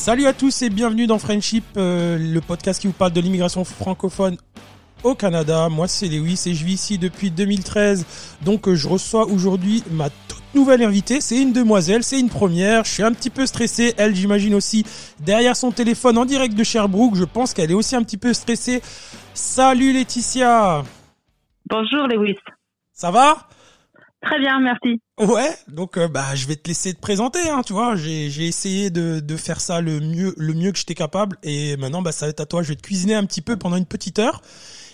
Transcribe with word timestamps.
Salut 0.00 0.26
à 0.26 0.32
tous 0.32 0.62
et 0.62 0.70
bienvenue 0.70 1.06
dans 1.06 1.18
Friendship, 1.18 1.62
euh, 1.76 2.16
le 2.16 2.40
podcast 2.40 2.80
qui 2.80 2.86
vous 2.86 2.94
parle 2.94 3.12
de 3.12 3.20
l'immigration 3.20 3.64
francophone 3.64 4.38
au 5.04 5.14
Canada. 5.14 5.68
Moi 5.68 5.88
c'est 5.88 6.08
Lewis 6.08 6.42
et 6.46 6.54
je 6.54 6.64
vis 6.64 6.72
ici 6.72 6.96
depuis 6.96 7.30
2013. 7.30 8.06
Donc 8.40 8.66
euh, 8.66 8.74
je 8.74 8.88
reçois 8.88 9.26
aujourd'hui 9.26 9.84
ma 9.90 10.08
toute 10.08 10.42
nouvelle 10.54 10.82
invitée. 10.82 11.20
C'est 11.20 11.36
une 11.36 11.52
demoiselle, 11.52 12.02
c'est 12.02 12.18
une 12.18 12.30
première. 12.30 12.84
Je 12.84 12.92
suis 12.92 13.02
un 13.02 13.12
petit 13.12 13.28
peu 13.28 13.44
stressé. 13.44 13.92
Elle 13.98 14.14
j'imagine 14.14 14.54
aussi 14.54 14.86
derrière 15.18 15.54
son 15.54 15.70
téléphone 15.70 16.16
en 16.16 16.24
direct 16.24 16.54
de 16.54 16.64
Sherbrooke. 16.64 17.14
Je 17.14 17.24
pense 17.24 17.52
qu'elle 17.52 17.70
est 17.70 17.74
aussi 17.74 17.94
un 17.94 18.02
petit 18.02 18.16
peu 18.16 18.32
stressée. 18.32 18.80
Salut 19.34 19.92
Laetitia 19.92 20.82
Bonjour 21.68 22.06
Lewis. 22.06 22.38
Ça 22.94 23.10
va? 23.10 23.36
Très 24.22 24.38
bien, 24.38 24.60
merci. 24.60 25.00
Ouais, 25.18 25.50
donc 25.68 25.96
euh, 25.96 26.06
bah 26.06 26.34
je 26.34 26.46
vais 26.46 26.56
te 26.56 26.68
laisser 26.68 26.92
te 26.92 27.00
présenter, 27.00 27.48
hein, 27.48 27.62
tu 27.64 27.72
vois. 27.72 27.96
J'ai 27.96 28.46
essayé 28.46 28.90
de, 28.90 29.20
de 29.20 29.36
faire 29.36 29.62
ça 29.62 29.80
le 29.80 29.98
mieux 30.00 30.34
le 30.36 30.52
mieux 30.52 30.72
que 30.72 30.78
j'étais 30.78 30.94
capable 30.94 31.38
et 31.42 31.76
maintenant 31.78 32.02
bah 32.02 32.12
ça 32.12 32.26
va 32.26 32.30
être 32.30 32.40
à 32.40 32.46
toi. 32.46 32.62
Je 32.62 32.68
vais 32.68 32.76
te 32.76 32.82
cuisiner 32.82 33.14
un 33.14 33.24
petit 33.24 33.40
peu 33.40 33.56
pendant 33.56 33.76
une 33.76 33.86
petite 33.86 34.18
heure 34.18 34.42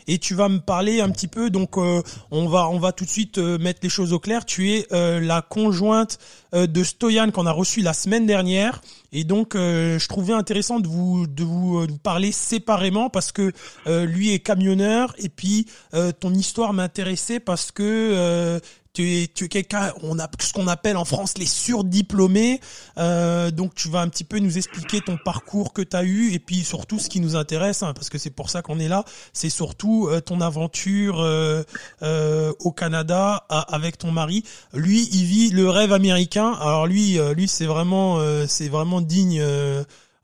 et 0.08 0.18
tu 0.18 0.34
vas 0.34 0.48
me 0.48 0.58
parler 0.58 1.00
un 1.00 1.10
petit 1.10 1.26
peu. 1.26 1.50
Donc 1.50 1.76
euh, 1.76 2.02
on 2.30 2.46
va 2.46 2.68
on 2.68 2.78
va 2.78 2.92
tout 2.92 3.04
de 3.04 3.10
suite 3.10 3.38
euh, 3.38 3.58
mettre 3.58 3.80
les 3.82 3.88
choses 3.88 4.12
au 4.12 4.20
clair. 4.20 4.44
Tu 4.44 4.70
es 4.70 4.86
la 4.92 5.42
conjointe 5.42 6.18
de 6.52 6.84
Stoyan 6.84 7.32
qu'on 7.32 7.46
a 7.46 7.52
reçu 7.52 7.80
la 7.82 7.92
semaine 7.94 8.26
dernière 8.26 8.80
et 9.12 9.24
donc 9.24 9.54
je 9.54 10.08
trouvais 10.08 10.34
intéressant 10.34 10.78
de 10.78 10.86
vous 10.86 11.26
de 11.26 11.42
vous, 11.42 11.84
de 11.86 11.92
vous 11.92 11.98
parler 11.98 12.30
séparément 12.30 13.10
parce 13.10 13.32
que 13.32 13.52
lui 13.86 14.32
est 14.32 14.38
camionneur 14.38 15.14
et 15.18 15.28
puis 15.28 15.66
ton 16.20 16.32
histoire 16.32 16.72
m'intéressait 16.72 17.40
parce 17.40 17.72
que 17.72 18.60
tu 18.96 19.02
es, 19.12 19.26
tu 19.28 19.44
es 19.44 19.48
quelqu'un, 19.48 19.92
on 20.02 20.18
a 20.18 20.26
ce 20.40 20.54
qu'on 20.54 20.68
appelle 20.68 20.96
en 20.96 21.04
France 21.04 21.36
les 21.36 21.44
surdiplômés. 21.44 22.60
Euh, 22.96 23.50
donc 23.50 23.74
tu 23.74 23.90
vas 23.90 24.00
un 24.00 24.08
petit 24.08 24.24
peu 24.24 24.38
nous 24.38 24.56
expliquer 24.56 25.02
ton 25.02 25.18
parcours 25.22 25.74
que 25.74 25.82
tu 25.82 25.94
as 25.94 26.02
eu 26.02 26.32
et 26.32 26.38
puis 26.38 26.64
surtout 26.64 26.98
ce 26.98 27.10
qui 27.10 27.20
nous 27.20 27.36
intéresse, 27.36 27.82
hein, 27.82 27.92
parce 27.92 28.08
que 28.08 28.16
c'est 28.16 28.30
pour 28.30 28.48
ça 28.48 28.62
qu'on 28.62 28.78
est 28.78 28.88
là, 28.88 29.04
c'est 29.34 29.50
surtout 29.50 30.08
euh, 30.08 30.20
ton 30.20 30.40
aventure 30.40 31.20
euh, 31.20 31.62
euh, 32.00 32.54
au 32.60 32.72
Canada 32.72 33.44
avec 33.50 33.98
ton 33.98 34.12
mari. 34.12 34.44
Lui, 34.72 35.06
il 35.12 35.24
vit 35.24 35.50
le 35.50 35.68
rêve 35.68 35.92
américain. 35.92 36.52
Alors 36.58 36.86
lui, 36.86 37.18
lui 37.34 37.48
c'est 37.48 37.66
vraiment, 37.66 38.18
c'est 38.46 38.68
vraiment 38.68 39.02
digne 39.02 39.42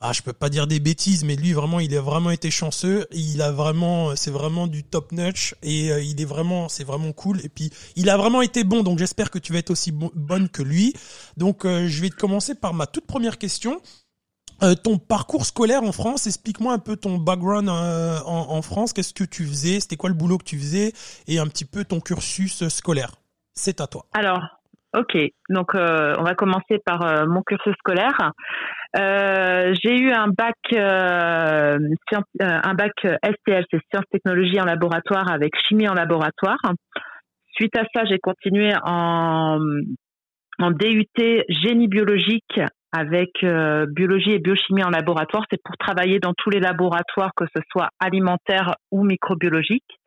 ah, 0.04 0.12
je 0.12 0.20
peux 0.20 0.32
pas 0.32 0.48
dire 0.48 0.66
des 0.66 0.80
bêtises, 0.80 1.24
mais 1.24 1.36
lui 1.36 1.52
vraiment, 1.52 1.78
il 1.78 1.96
a 1.96 2.00
vraiment 2.00 2.32
été 2.32 2.50
chanceux. 2.50 3.06
Il 3.12 3.40
a 3.40 3.52
vraiment, 3.52 4.16
c'est 4.16 4.32
vraiment 4.32 4.66
du 4.66 4.82
top 4.82 5.12
notch 5.12 5.54
et 5.62 5.92
euh, 5.92 6.02
il 6.02 6.20
est 6.20 6.24
vraiment, 6.24 6.68
c'est 6.68 6.82
vraiment 6.82 7.12
cool. 7.12 7.38
Et 7.44 7.48
puis, 7.48 7.70
il 7.94 8.10
a 8.10 8.16
vraiment 8.16 8.42
été 8.42 8.64
bon, 8.64 8.82
donc 8.82 8.98
j'espère 8.98 9.30
que 9.30 9.38
tu 9.38 9.52
vas 9.52 9.60
être 9.60 9.70
aussi 9.70 9.92
bonne 9.92 10.48
que 10.48 10.62
lui. 10.62 10.92
Donc, 11.36 11.64
euh, 11.64 11.86
je 11.86 12.02
vais 12.02 12.10
te 12.10 12.16
commencer 12.16 12.56
par 12.56 12.74
ma 12.74 12.86
toute 12.86 13.06
première 13.06 13.38
question. 13.38 13.80
Euh, 14.64 14.74
ton 14.74 14.98
parcours 14.98 15.46
scolaire 15.46 15.84
en 15.84 15.92
France, 15.92 16.26
explique-moi 16.26 16.72
un 16.72 16.80
peu 16.80 16.96
ton 16.96 17.18
background 17.18 17.68
en, 17.68 18.24
en, 18.26 18.62
France. 18.62 18.92
Qu'est-ce 18.92 19.14
que 19.14 19.24
tu 19.24 19.44
faisais? 19.44 19.78
C'était 19.78 19.96
quoi 19.96 20.10
le 20.10 20.16
boulot 20.16 20.38
que 20.38 20.44
tu 20.44 20.58
faisais? 20.58 20.92
Et 21.28 21.38
un 21.38 21.46
petit 21.46 21.64
peu 21.64 21.84
ton 21.84 22.00
cursus 22.00 22.66
scolaire. 22.68 23.12
C'est 23.54 23.80
à 23.80 23.86
toi. 23.86 24.06
Alors, 24.12 24.42
ok. 24.96 25.16
Donc, 25.48 25.74
on 25.74 26.22
va 26.22 26.34
commencer 26.34 26.78
par 26.84 27.26
mon 27.26 27.42
cursus 27.42 27.74
scolaire. 27.78 28.32
Euh, 28.96 29.74
j'ai 29.82 29.96
eu 29.98 30.12
un 30.12 30.28
bac, 30.28 30.56
euh, 30.74 31.78
euh 31.78 32.18
un 32.40 32.74
bac 32.74 32.92
STL, 33.02 33.64
c'est 33.70 33.80
sciences 33.90 34.04
technologies 34.10 34.60
en 34.60 34.64
laboratoire 34.64 35.30
avec 35.30 35.52
chimie 35.66 35.88
en 35.88 35.94
laboratoire. 35.94 36.58
Suite 37.54 37.76
à 37.76 37.84
ça, 37.94 38.04
j'ai 38.04 38.18
continué 38.18 38.72
en, 38.84 39.58
en 40.58 40.70
DUT 40.70 41.06
génie 41.48 41.88
biologique 41.88 42.60
avec 42.92 43.30
euh, 43.42 43.86
biologie 43.86 44.32
et 44.32 44.38
biochimie 44.38 44.84
en 44.84 44.90
laboratoire. 44.90 45.44
C'est 45.50 45.60
pour 45.62 45.76
travailler 45.78 46.18
dans 46.18 46.34
tous 46.36 46.50
les 46.50 46.60
laboratoires, 46.60 47.32
que 47.34 47.46
ce 47.54 47.62
soit 47.70 47.88
alimentaire 47.98 48.74
ou 48.90 49.04
microbiologique. 49.04 49.98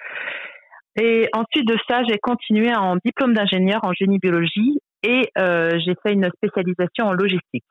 Et 0.96 1.28
ensuite 1.34 1.68
de 1.68 1.78
ça, 1.90 2.04
j'ai 2.08 2.20
continué 2.20 2.74
en 2.76 2.96
diplôme 3.04 3.34
d'ingénieur 3.34 3.82
en 3.84 3.92
génie 3.94 4.20
biologie 4.20 4.80
et 5.04 5.30
euh, 5.38 5.72
j'ai 5.84 5.96
fait 6.04 6.14
une 6.14 6.30
spécialisation 6.38 7.08
en 7.08 7.14
logistique. 7.14 7.66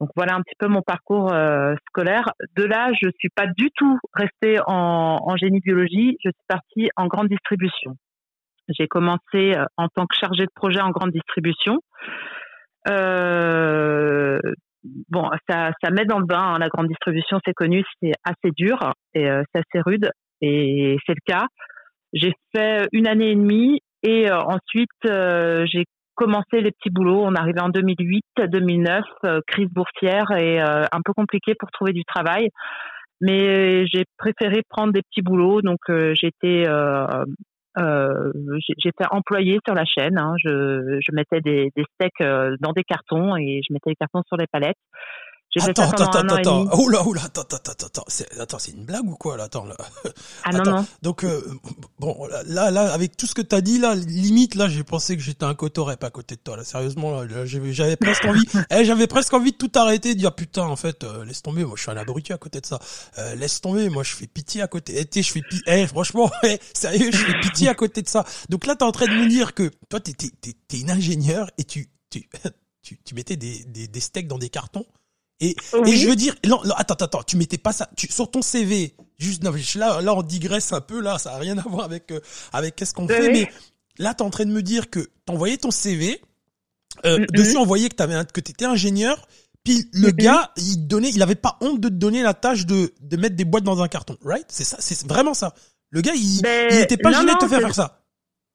Donc 0.00 0.10
voilà 0.14 0.34
un 0.34 0.42
petit 0.42 0.54
peu 0.58 0.68
mon 0.68 0.82
parcours 0.82 1.32
euh, 1.32 1.74
scolaire. 1.88 2.30
De 2.56 2.64
là, 2.64 2.90
je 3.00 3.08
suis 3.18 3.30
pas 3.30 3.46
du 3.46 3.70
tout 3.74 3.98
restée 4.12 4.58
en, 4.66 5.36
génie 5.36 5.60
biologie. 5.60 6.18
Je 6.22 6.28
suis 6.28 6.46
partie 6.48 6.90
en 6.96 7.06
grande 7.06 7.28
distribution. 7.28 7.96
J'ai 8.68 8.88
commencé 8.88 9.54
euh, 9.56 9.64
en 9.76 9.88
tant 9.88 10.06
que 10.06 10.16
chargée 10.16 10.44
de 10.44 10.50
projet 10.54 10.80
en 10.80 10.90
grande 10.90 11.12
distribution. 11.12 11.78
Euh, 12.88 14.38
bon, 15.08 15.30
ça, 15.48 15.70
ça 15.82 15.90
met 15.90 16.04
dans 16.04 16.18
le 16.18 16.26
bain. 16.26 16.54
Hein, 16.54 16.58
la 16.58 16.68
grande 16.68 16.88
distribution, 16.88 17.38
c'est 17.44 17.54
connu, 17.54 17.82
c'est 18.02 18.12
assez 18.24 18.50
dur 18.56 18.92
et 19.14 19.30
euh, 19.30 19.42
c'est 19.52 19.60
assez 19.60 19.80
rude. 19.80 20.10
Et 20.42 20.98
c'est 21.06 21.14
le 21.14 21.24
cas. 21.24 21.46
J'ai 22.12 22.34
fait 22.54 22.86
une 22.92 23.06
année 23.06 23.30
et 23.30 23.34
demie 23.34 23.80
et 24.02 24.30
ensuite 24.30 24.90
j'ai 25.02 25.84
commencé 26.16 26.60
les 26.60 26.72
petits 26.72 26.90
boulots. 26.90 27.22
On 27.24 27.34
arrivait 27.34 27.60
en 27.60 27.68
2008, 27.68 28.24
2009, 28.48 29.04
euh, 29.24 29.40
crise 29.46 29.68
boursière 29.68 30.30
et 30.32 30.60
euh, 30.60 30.84
un 30.90 31.00
peu 31.04 31.12
compliqué 31.12 31.54
pour 31.54 31.70
trouver 31.70 31.92
du 31.92 32.04
travail. 32.04 32.50
Mais 33.20 33.86
j'ai 33.86 34.04
préféré 34.18 34.62
prendre 34.68 34.92
des 34.92 35.02
petits 35.02 35.22
boulots. 35.22 35.62
Donc 35.62 35.78
euh, 35.88 36.14
j'étais 36.14 36.66
j'étais 38.78 39.04
employée 39.10 39.58
sur 39.64 39.74
la 39.74 39.84
chaîne. 39.84 40.18
Hein. 40.18 40.34
Je, 40.42 40.98
je 41.00 41.14
mettais 41.14 41.40
des, 41.40 41.70
des 41.76 41.84
steaks 41.94 42.28
dans 42.60 42.72
des 42.72 42.84
cartons 42.84 43.36
et 43.36 43.60
je 43.66 43.72
mettais 43.72 43.90
les 43.90 43.96
cartons 43.96 44.22
sur 44.26 44.36
les 44.36 44.46
palettes. 44.46 44.76
Attends, 45.60 45.90
attends, 45.90 46.10
attends, 46.10 46.34
attends. 46.34 46.78
Oula, 46.78 47.06
oula, 47.06 47.22
attends, 47.24 47.42
attends, 47.42 47.56
attends, 47.56 47.86
attends. 47.86 48.04
C'est, 48.08 48.38
attends, 48.38 48.58
c'est 48.58 48.72
une 48.72 48.84
blague 48.84 49.08
ou 49.08 49.14
quoi, 49.16 49.36
là? 49.36 49.44
Attends, 49.44 49.64
là. 49.64 49.76
Ah, 50.44 50.52
non, 50.52 50.62
non. 50.64 50.86
Donc, 51.02 51.24
euh, 51.24 51.42
bon, 51.98 52.26
là, 52.46 52.70
là, 52.70 52.92
avec 52.92 53.16
tout 53.16 53.26
ce 53.26 53.34
que 53.34 53.42
t'as 53.42 53.60
dit, 53.60 53.78
là, 53.78 53.94
limite, 53.94 54.54
là, 54.54 54.68
j'ai 54.68 54.84
pensé 54.84 55.16
que 55.16 55.22
j'étais 55.22 55.44
un 55.44 55.54
cotorep 55.54 56.02
à 56.04 56.10
côté 56.10 56.36
de 56.36 56.40
toi, 56.40 56.56
là. 56.56 56.64
Sérieusement, 56.64 57.22
là, 57.22 57.44
j'avais 57.46 57.96
presque 57.96 58.24
envie, 58.24 58.44
eh, 58.70 58.84
j'avais 58.84 59.06
presque 59.06 59.32
envie 59.34 59.52
de 59.52 59.56
tout 59.56 59.72
arrêter, 59.74 60.14
de 60.14 60.18
dire, 60.18 60.34
putain, 60.34 60.62
en 60.62 60.76
fait, 60.76 61.04
euh, 61.04 61.24
laisse 61.24 61.42
tomber, 61.42 61.64
moi, 61.64 61.74
je 61.76 61.82
suis 61.82 61.90
un 61.90 61.96
abruti 61.96 62.32
à 62.32 62.38
côté 62.38 62.60
de 62.60 62.66
ça. 62.66 62.78
Euh, 63.18 63.34
laisse 63.34 63.60
tomber, 63.60 63.88
moi, 63.88 64.02
je 64.02 64.14
fais 64.14 64.26
pitié 64.26 64.62
à 64.62 64.68
côté. 64.68 64.94
Eh, 64.98 65.22
je 65.22 65.32
fais 65.32 65.42
pitié, 65.42 65.62
eh, 65.66 65.86
franchement, 65.86 66.30
eh, 66.44 66.58
sérieux, 66.74 67.10
je 67.12 67.18
fais 67.18 67.40
pitié 67.40 67.68
à 67.68 67.74
côté 67.74 68.02
de 68.02 68.08
ça. 68.08 68.24
Donc 68.48 68.66
là, 68.66 68.76
t'es 68.76 68.84
en 68.84 68.92
train 68.92 69.06
de 69.06 69.12
me 69.14 69.28
dire 69.28 69.54
que, 69.54 69.70
toi, 69.88 70.00
t'es, 70.00 70.12
t'es, 70.12 70.30
t'es, 70.68 70.80
une 70.80 70.90
ingénieure 70.90 71.50
et 71.58 71.64
tu, 71.64 71.88
tu, 72.10 72.28
tu, 72.82 72.98
tu 73.04 73.14
mettais 73.14 73.36
des, 73.36 73.64
des, 73.64 73.88
des 73.88 74.00
steaks 74.00 74.28
dans 74.28 74.38
des 74.38 74.50
cartons. 74.50 74.86
Et, 75.40 75.54
et 75.86 75.96
je 75.96 76.08
veux 76.08 76.16
dire, 76.16 76.34
non, 76.46 76.60
attends, 76.76 76.94
attends, 76.94 77.22
tu 77.22 77.36
mettais 77.36 77.58
pas 77.58 77.72
ça, 77.72 77.88
tu, 77.96 78.10
sur 78.10 78.30
ton 78.30 78.40
CV, 78.40 78.94
juste, 79.18 79.42
non, 79.42 79.52
là, 79.74 80.00
là, 80.00 80.14
on 80.14 80.22
digresse 80.22 80.72
un 80.72 80.80
peu, 80.80 81.00
là, 81.00 81.18
ça 81.18 81.34
a 81.34 81.38
rien 81.38 81.58
à 81.58 81.62
voir 81.62 81.84
avec, 81.84 82.10
euh, 82.10 82.20
avec 82.52 82.74
qu'est-ce 82.76 82.94
qu'on 82.94 83.06
fait, 83.06 83.30
mais 83.32 83.50
là, 83.98 84.14
t'es 84.14 84.22
en 84.22 84.30
train 84.30 84.46
de 84.46 84.50
me 84.50 84.62
dire 84.62 84.88
que 84.88 85.10
t'envoyais 85.26 85.58
ton 85.58 85.70
CV, 85.70 86.22
euh, 87.04 87.18
dessus, 87.32 87.56
on 87.58 87.66
voyait 87.66 87.90
que 87.90 87.96
t'avais, 87.96 88.24
que 88.32 88.40
t'étais 88.40 88.64
ingénieur, 88.64 89.28
puis 89.62 89.88
le 89.92 90.10
gars, 90.12 90.52
il 90.56 90.86
donnait, 90.86 91.10
il 91.10 91.22
avait 91.22 91.34
pas 91.34 91.58
honte 91.60 91.80
de 91.80 91.88
te 91.88 91.94
donner 91.94 92.22
la 92.22 92.32
tâche 92.32 92.64
de, 92.64 92.94
de 93.00 93.16
mettre 93.16 93.36
des 93.36 93.44
boîtes 93.44 93.64
dans 93.64 93.82
un 93.82 93.88
carton, 93.88 94.16
right? 94.24 94.46
C'est 94.48 94.64
ça, 94.64 94.76
c'est 94.80 95.06
vraiment 95.06 95.34
ça. 95.34 95.54
Le 95.90 96.00
gars, 96.00 96.14
il, 96.14 96.40
ben, 96.40 96.68
il 96.70 96.78
était 96.78 96.96
pas 96.96 97.12
gêné 97.12 97.34
de 97.34 97.38
te 97.38 97.48
faire 97.48 97.60
faire 97.60 97.74
ça. 97.74 98.00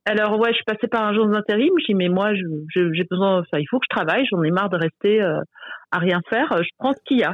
Alors 0.06 0.40
ouais, 0.40 0.50
je 0.50 0.56
suis 0.56 0.64
passée 0.66 0.88
par 0.88 1.04
un 1.04 1.14
jour 1.14 1.28
d'intérim. 1.28 1.72
Je 1.80 1.86
dis 1.88 1.94
mais 1.94 2.10
moi, 2.10 2.34
j'ai 2.34 3.04
besoin, 3.10 3.40
enfin, 3.40 3.60
il 3.60 3.68
faut 3.70 3.80
que 3.80 3.86
je 3.90 3.96
travaille. 3.96 4.26
J'en 4.32 4.42
ai 4.44 4.52
marre 4.52 4.70
de 4.70 4.78
rester 4.78 5.22
euh, 5.22 5.40
à 5.92 6.00
rien 6.00 6.22
faire. 6.30 6.48
Je 6.58 6.70
prends 6.80 6.94
ce 6.94 7.00
qu'il 7.06 7.20
y 7.20 7.24
a. 7.24 7.34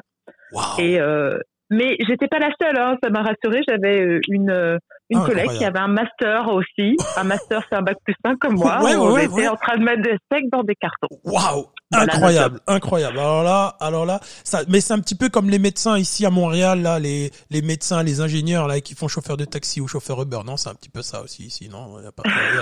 Et 0.80 1.00
euh, 1.00 1.38
mais 1.70 1.98
j'étais 2.08 2.28
pas 2.28 2.40
la 2.40 2.50
seule. 2.62 2.78
Hein, 2.78 2.98
ça 3.04 3.10
m'a 3.10 3.22
rassurée. 3.22 3.62
J'avais 3.68 4.02
euh, 4.02 4.20
une 4.30 4.50
euh, 4.50 4.78
une 5.10 5.24
collègue 5.24 5.50
qui 5.52 5.66
avait 5.66 5.80
un 5.80 5.88
master 5.88 6.48
aussi. 6.50 6.98
Un 7.18 7.24
master, 7.24 7.62
c'est 7.70 7.78
un 7.78 7.82
bac 7.82 7.98
plus 8.04 8.16
5 8.26 8.38
comme 8.40 8.56
moi. 8.58 8.84
Ouais, 8.84 8.96
on 8.96 9.18
était 9.18 9.48
en 9.48 9.56
train 9.56 9.78
de 9.78 9.84
mettre 9.84 10.02
des 10.02 10.18
steaks 10.26 10.50
dans 10.52 10.64
des 10.64 10.76
cartons. 10.76 11.08
Waouh 11.24 11.68
Incroyable, 11.94 12.60
incroyable. 12.68 13.18
Alors 13.18 13.44
là, 13.44 13.78
alors 13.80 14.06
là, 14.06 14.20
ça, 14.44 14.62
mais 14.68 14.82
c'est 14.82 14.94
un 14.94 15.00
petit 15.00 15.16
peu 15.16 15.30
comme 15.30 15.50
les 15.50 15.60
médecins 15.60 15.98
ici 15.98 16.26
à 16.26 16.30
Montréal, 16.30 16.82
là, 16.82 17.00
les, 17.00 17.32
les 17.50 17.62
médecins, 17.62 18.04
les 18.04 18.20
ingénieurs, 18.20 18.68
là, 18.68 18.82
qui 18.82 18.94
font 18.94 19.08
chauffeur 19.08 19.38
de 19.38 19.46
taxi 19.46 19.80
ou 19.80 19.88
chauffeur 19.88 20.22
Uber. 20.22 20.40
Non, 20.46 20.58
c'est 20.58 20.68
un 20.68 20.76
petit 20.76 20.90
peu 20.90 21.02
ça 21.02 21.22
aussi 21.22 21.46
ici, 21.46 21.70
non? 21.70 21.98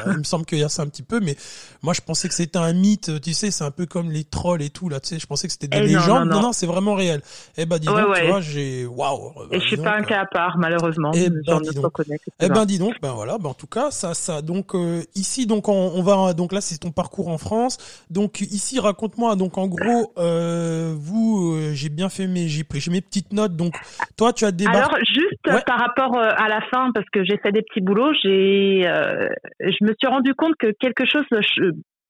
Il, 0.08 0.18
me 0.20 0.24
semble 0.24 0.46
qu'il 0.46 0.60
y 0.60 0.64
a 0.64 0.70
ça 0.70 0.84
un 0.84 0.88
petit 0.88 1.02
peu, 1.02 1.20
mais 1.20 1.36
moi, 1.82 1.94
je 1.94 2.02
pensais 2.02 2.28
que 2.28 2.36
c'était 2.36 2.60
un 2.60 2.74
mythe, 2.74 3.20
tu 3.20 3.34
sais, 3.34 3.50
c'est 3.50 3.64
un 3.64 3.72
peu 3.72 3.88
comme 3.88 4.12
les 4.12 4.26
trolls 4.26 4.62
et 4.62 4.70
tout, 4.70 4.90
là, 4.90 5.00
tu 5.00 5.08
sais, 5.08 5.20
je 5.20 5.26
pensais 5.26 5.48
que 5.48 5.54
c'était 5.54 5.70
des 5.70 5.78
eh 5.78 5.88
légendes. 5.88 6.30
Non 6.30 6.42
non. 6.42 6.54
c'est 6.54 6.68
vraiment 6.68 6.94
réel. 6.94 7.22
Eh 7.58 7.66
ben, 7.66 7.80
dis 7.80 7.88
donc, 7.88 7.98
tu 8.16 8.28
vois, 8.28 8.42
j'ai, 8.42 8.86
waouh. 8.86 9.34
Et 9.50 9.60
je 9.60 9.66
suis 9.66 9.78
pas 9.78 9.96
un 9.96 10.04
cas 10.04 10.22
à 10.22 10.26
part, 10.28 10.58
malheureusement. 10.60 11.12
Eh 11.16 11.32
ben, 11.32 11.62
dis 11.62 11.74
donc. 11.74 11.92
Eh 12.40 12.50
ben, 12.50 12.66
dis 12.66 12.78
donc, 12.78 12.94
ben 13.02 13.14
voilà, 13.14 13.40
ben, 13.40 13.50
en 13.50 13.54
tout 13.56 13.66
cas, 13.66 13.90
ça, 13.90 14.14
ça, 14.14 14.44
donc, 14.44 14.76
euh, 14.76 15.02
ici, 15.16 15.48
donc, 15.48 15.68
on, 15.68 15.94
on 15.96 16.04
va, 16.04 16.34
donc 16.34 16.54
là, 16.54 16.62
c'est 16.62 16.78
ton 16.78 16.92
parcours 16.92 17.30
en 17.30 17.40
France. 17.40 17.78
Donc, 18.12 18.42
ici, 18.42 18.80
raconte 18.80 19.15
moi 19.18 19.36
Donc 19.36 19.58
en 19.58 19.68
gros, 19.68 20.14
euh, 20.18 20.94
vous, 20.98 21.56
euh, 21.56 21.72
j'ai 21.74 21.90
bien 21.90 22.10
fait 22.10 22.28
mes, 22.28 22.48
j'ai 22.48 22.64
pris 22.64 22.84
mes 22.90 23.02
petites 23.02 23.34
notes. 23.34 23.56
Donc 23.56 23.74
toi, 24.18 24.34
tu 24.34 24.46
as 24.46 24.52
débarqué. 24.52 24.80
Alors 24.80 24.98
juste 25.06 25.66
par 25.66 25.80
rapport 25.80 26.18
euh, 26.18 26.30
à 26.36 26.48
la 26.48 26.62
fin, 26.74 26.92
parce 26.94 27.08
que 27.12 27.24
j'ai 27.24 27.38
fait 27.38 27.52
des 27.52 27.62
petits 27.62 27.82
boulots, 27.82 28.14
j'ai, 28.24 28.82
je 28.84 29.86
me 29.86 29.94
suis 30.00 30.08
rendu 30.08 30.34
compte 30.34 30.56
que 30.58 30.72
quelque 30.80 31.06
chose 31.06 31.26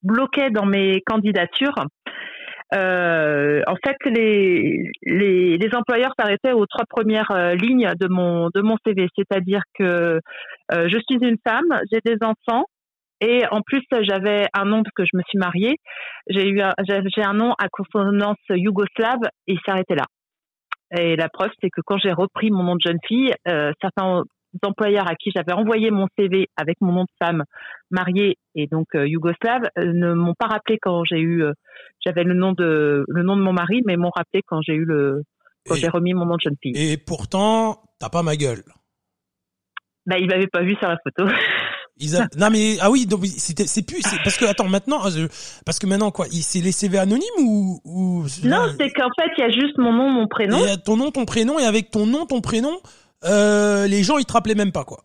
bloquait 0.03 0.51
dans 0.51 0.65
mes 0.65 1.01
candidatures. 1.05 1.75
Euh, 2.73 3.61
en 3.67 3.75
fait, 3.75 3.95
les, 4.05 4.91
les, 5.03 5.57
les 5.57 5.75
employeurs 5.75 6.13
s'arrêtaient 6.17 6.51
aux 6.51 6.65
trois 6.65 6.85
premières 6.89 7.31
euh, 7.31 7.55
lignes 7.55 7.91
de 7.99 8.07
mon 8.07 8.49
de 8.53 8.61
mon 8.61 8.75
CV, 8.85 9.07
c'est-à-dire 9.15 9.61
que 9.77 10.19
euh, 10.73 10.89
je 10.89 10.97
suis 11.07 11.19
une 11.21 11.37
femme, 11.47 11.79
j'ai 11.91 11.99
des 12.03 12.17
enfants 12.21 12.65
et 13.25 13.43
en 13.49 13.61
plus 13.61 13.81
j'avais 14.01 14.47
un 14.53 14.65
nom 14.65 14.83
parce 14.83 14.93
que 14.95 15.05
je 15.05 15.17
me 15.17 15.23
suis 15.27 15.37
mariée. 15.37 15.77
J'ai 16.27 16.47
eu 16.47 16.61
j'ai 16.85 17.23
un 17.23 17.33
nom 17.33 17.53
à 17.57 17.67
consonance 17.69 18.37
yougoslave 18.49 19.23
et 19.47 19.53
il 19.53 19.59
s'arrêtait 19.65 19.95
là. 19.95 20.05
Et 20.97 21.15
la 21.15 21.29
preuve, 21.29 21.49
c'est 21.61 21.69
que 21.69 21.81
quand 21.83 21.97
j'ai 21.97 22.11
repris 22.11 22.51
mon 22.51 22.63
nom 22.63 22.75
de 22.75 22.81
jeune 22.85 22.99
fille, 23.07 23.33
euh, 23.47 23.71
certains 23.81 24.23
employeurs 24.63 25.09
à 25.09 25.15
qui 25.15 25.31
j'avais 25.35 25.51
envoyé 25.51 25.91
mon 25.91 26.07
CV 26.17 26.47
avec 26.55 26.77
mon 26.79 26.93
nom 26.93 27.03
de 27.03 27.09
femme 27.19 27.43
mariée 27.91 28.37
et 28.53 28.67
donc 28.67 28.87
euh, 28.95 29.05
yougoslave 29.05 29.63
euh, 29.77 29.91
ne 29.91 30.13
m'ont 30.13 30.33
pas 30.33 30.45
rappelé 30.45 30.77
quand 30.81 31.03
j'ai 31.03 31.19
eu 31.19 31.43
j'avais 32.05 32.23
le 32.23 32.33
nom 32.33 32.53
de 32.53 33.03
le 33.05 33.23
nom 33.23 33.35
de 33.35 33.41
mon 33.41 33.51
mari 33.51 33.81
mais 33.85 33.97
m'ont 33.97 34.11
rappelé 34.15 34.43
quand 34.47 34.61
j'ai 34.61 34.75
eu 34.75 34.85
le 34.85 35.23
quand 35.67 35.75
j'ai 35.75 35.89
remis 35.89 36.13
mon 36.13 36.25
nom 36.25 36.35
de 36.35 36.41
jeune 36.41 36.55
fille. 36.61 36.73
Et 36.75 36.95
pourtant, 36.95 37.81
t'as 37.99 38.09
pas 38.09 38.23
ma 38.23 38.37
gueule. 38.37 38.63
Bah, 40.05 40.17
ils 40.19 40.27
m'avaient 40.27 40.47
pas 40.47 40.61
vu 40.61 40.75
sur 40.75 40.87
la 40.87 40.97
photo. 41.03 41.27
Non 42.37 42.49
mais 42.51 42.75
ah 42.81 42.91
oui 42.91 43.05
donc 43.05 43.25
c'était 43.25 43.65
c'est 43.67 43.85
plus 43.85 44.01
parce 44.23 44.37
que 44.37 44.45
attends 44.45 44.67
maintenant 44.67 44.99
parce 45.65 45.79
que 45.79 45.87
maintenant 45.87 46.11
quoi 46.11 46.25
c'est 46.29 46.59
les 46.59 46.73
CV 46.73 46.97
anonymes 46.97 47.23
ou, 47.39 47.79
ou... 47.85 48.23
non 48.43 48.67
c'est 48.77 48.89
qu'en 48.91 49.09
fait 49.17 49.31
il 49.37 49.41
y 49.41 49.43
a 49.43 49.49
juste 49.49 49.77
mon 49.77 49.93
nom 49.93 50.09
mon 50.09 50.27
prénom 50.27 50.57
et 50.65 50.77
ton 50.77 50.97
nom 50.97 51.11
ton 51.11 51.23
prénom 51.23 51.57
et 51.57 51.63
avec 51.63 51.91
ton 51.91 52.05
nom 52.05 52.25
ton 52.25 52.41
prénom 52.41 52.77
euh, 53.23 53.87
les 53.87 54.03
gens 54.03 54.17
ils 54.17 54.25
te 54.25 54.33
rappelaient 54.33 54.55
même 54.55 54.73
pas 54.73 54.83
quoi. 54.83 54.99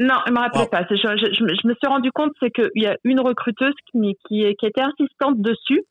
Non, 0.00 0.16
ils 0.26 0.32
me 0.32 0.38
rappelaient 0.40 0.66
pas. 0.66 0.84
Je, 0.90 0.96
je, 0.96 1.32
je, 1.32 1.68
me 1.68 1.74
suis 1.74 1.86
rendu 1.86 2.10
compte 2.10 2.32
c'est 2.40 2.50
qu'il 2.50 2.82
y 2.82 2.86
a 2.86 2.96
une 3.04 3.20
recruteuse 3.20 3.74
qui, 3.92 4.16
qui, 4.26 4.44
qui 4.58 4.66
était 4.66 4.80
insistante 4.80 5.40
dessus 5.40 5.84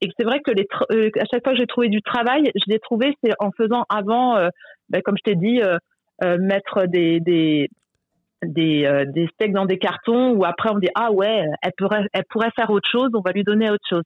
et 0.00 0.08
que 0.08 0.12
c'est 0.18 0.24
vrai 0.24 0.40
que 0.40 0.50
les 0.50 0.66
euh, 0.90 1.10
à 1.20 1.24
chaque 1.30 1.44
fois 1.44 1.52
que 1.52 1.58
j'ai 1.58 1.66
trouvé 1.66 1.88
du 1.88 2.02
travail, 2.02 2.50
je 2.54 2.72
l'ai 2.72 2.78
trouvé 2.78 3.16
c'est 3.22 3.32
en 3.38 3.50
faisant 3.52 3.84
avant, 3.88 4.36
euh, 4.36 4.48
ben, 4.88 5.02
comme 5.02 5.16
je 5.16 5.30
t'ai 5.30 5.36
dit, 5.36 5.60
euh, 5.62 5.78
euh, 6.24 6.38
mettre 6.38 6.86
des 6.86 7.20
des 7.20 7.68
des, 8.46 9.04
des 9.14 9.28
steaks 9.34 9.52
dans 9.52 9.66
des 9.66 9.78
cartons 9.78 10.32
ou 10.32 10.44
après 10.44 10.70
on 10.70 10.76
me 10.76 10.80
dit 10.80 10.90
ah 10.94 11.10
ouais 11.12 11.44
elle 11.62 11.72
pourrait 11.76 12.06
elle 12.12 12.24
pourrait 12.30 12.50
faire 12.56 12.70
autre 12.70 12.88
chose, 12.90 13.10
on 13.14 13.20
va 13.20 13.32
lui 13.32 13.44
donner 13.44 13.70
autre 13.70 13.86
chose. 13.88 14.04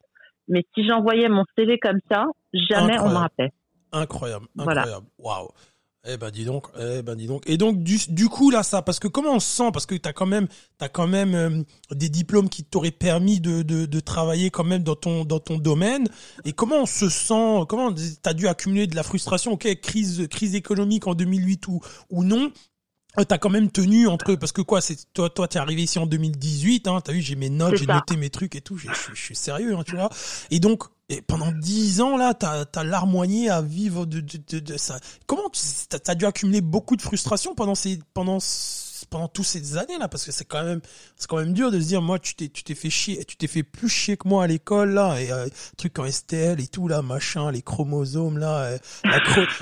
Mais 0.48 0.64
si 0.74 0.86
j'envoyais 0.86 1.28
mon 1.28 1.44
CV 1.56 1.78
comme 1.78 2.00
ça, 2.10 2.26
jamais 2.52 2.94
incroyable. 2.94 3.04
on 3.04 3.10
me 3.10 3.16
rappelait. 3.16 3.52
Incroyable, 3.92 4.46
incroyable, 4.58 5.06
waouh. 5.18 5.44
Wow. 5.44 5.50
Eh 6.10 6.16
ben 6.16 6.30
dis 6.30 6.44
donc, 6.44 6.68
eh 6.80 7.02
ben 7.02 7.16
dis 7.16 7.26
donc. 7.26 7.42
Et 7.46 7.56
donc 7.56 7.82
du, 7.82 7.98
du 8.08 8.28
coup 8.28 8.50
là 8.50 8.62
ça, 8.62 8.82
parce 8.82 9.00
que 9.00 9.08
comment 9.08 9.34
on 9.34 9.40
se 9.40 9.48
sent, 9.48 9.70
parce 9.72 9.84
que 9.84 9.96
t'as 9.96 10.12
quand 10.12 10.26
même, 10.26 10.46
t'as 10.78 10.88
quand 10.88 11.08
même 11.08 11.34
euh, 11.34 11.62
des 11.90 12.08
diplômes 12.08 12.48
qui 12.48 12.64
t'auraient 12.64 12.92
permis 12.92 13.40
de, 13.40 13.62
de, 13.62 13.84
de, 13.84 14.00
travailler 14.00 14.50
quand 14.50 14.64
même 14.64 14.84
dans 14.84 14.94
ton 14.94 15.24
dans 15.24 15.40
ton 15.40 15.58
domaine. 15.58 16.08
Et 16.44 16.52
comment 16.52 16.82
on 16.82 16.86
se 16.86 17.08
sent, 17.08 17.64
comment 17.68 17.92
t'as 18.22 18.32
dû 18.32 18.46
accumuler 18.46 18.86
de 18.86 18.94
la 18.94 19.02
frustration, 19.02 19.52
ok, 19.52 19.80
crise 19.80 20.28
crise 20.28 20.54
économique 20.54 21.06
en 21.08 21.14
2008 21.14 21.66
ou 21.66 21.80
ou 22.10 22.22
non. 22.22 22.52
Euh, 23.18 23.24
t'as 23.24 23.38
quand 23.38 23.50
même 23.50 23.70
tenu 23.70 24.06
entre 24.06 24.34
parce 24.34 24.52
que 24.52 24.62
quoi 24.62 24.80
c'est 24.80 25.12
toi 25.12 25.30
toi 25.30 25.48
t'es 25.48 25.58
arrivé 25.58 25.82
ici 25.82 25.98
en 25.98 26.06
2018 26.06 26.88
hein 26.88 27.00
t'as 27.02 27.12
vu 27.12 27.20
j'ai 27.20 27.36
mes 27.36 27.50
notes 27.50 27.76
j'ai 27.76 27.86
noté 27.86 28.16
mes 28.16 28.30
trucs 28.30 28.54
et 28.54 28.60
tout 28.60 28.76
je 28.76 28.88
suis 29.14 29.36
sérieux 29.36 29.76
hein, 29.76 29.82
tu 29.84 29.96
vois 29.96 30.10
et 30.50 30.60
donc 30.60 30.84
et 31.10 31.22
pendant 31.22 31.52
dix 31.52 32.02
ans 32.02 32.18
là, 32.18 32.34
t'as 32.34 32.66
as, 32.74 32.84
larmoigné 32.84 33.48
à 33.48 33.62
vivre 33.62 34.04
de, 34.04 34.20
de, 34.20 34.38
de, 34.46 34.58
de 34.58 34.76
ça. 34.76 35.00
Comment 35.26 35.50
t'as 35.88 35.98
as 36.06 36.14
dû 36.14 36.26
accumuler 36.26 36.60
beaucoup 36.60 36.96
de 36.96 37.02
frustration 37.02 37.54
pendant 37.54 37.74
ces 37.74 37.98
pendant 38.12 38.40
pendant 39.06 39.28
toutes 39.28 39.46
ces 39.46 39.76
années 39.76 39.98
là 39.98 40.08
parce 40.08 40.24
que 40.24 40.32
c'est 40.32 40.44
quand 40.44 40.64
même 40.64 40.80
c'est 41.16 41.28
quand 41.28 41.38
même 41.38 41.52
dur 41.52 41.70
de 41.70 41.80
se 41.80 41.86
dire 41.86 42.02
moi 42.02 42.18
tu 42.18 42.34
t'es 42.34 42.48
tu 42.48 42.62
t'es 42.62 42.74
fait 42.74 42.90
chier 42.90 43.24
tu 43.24 43.36
t'es 43.36 43.46
fait 43.46 43.62
plus 43.62 43.88
chier 43.88 44.16
que 44.16 44.28
moi 44.28 44.44
à 44.44 44.46
l'école 44.46 44.90
là 44.90 45.20
et 45.20 45.30
euh, 45.32 45.46
trucs 45.76 45.98
en 45.98 46.10
STL 46.10 46.60
et 46.60 46.66
tout 46.66 46.88
là 46.88 47.02
machin 47.02 47.50
les 47.50 47.62
chromosomes 47.62 48.38
là, 48.38 48.58
euh, 48.58 48.78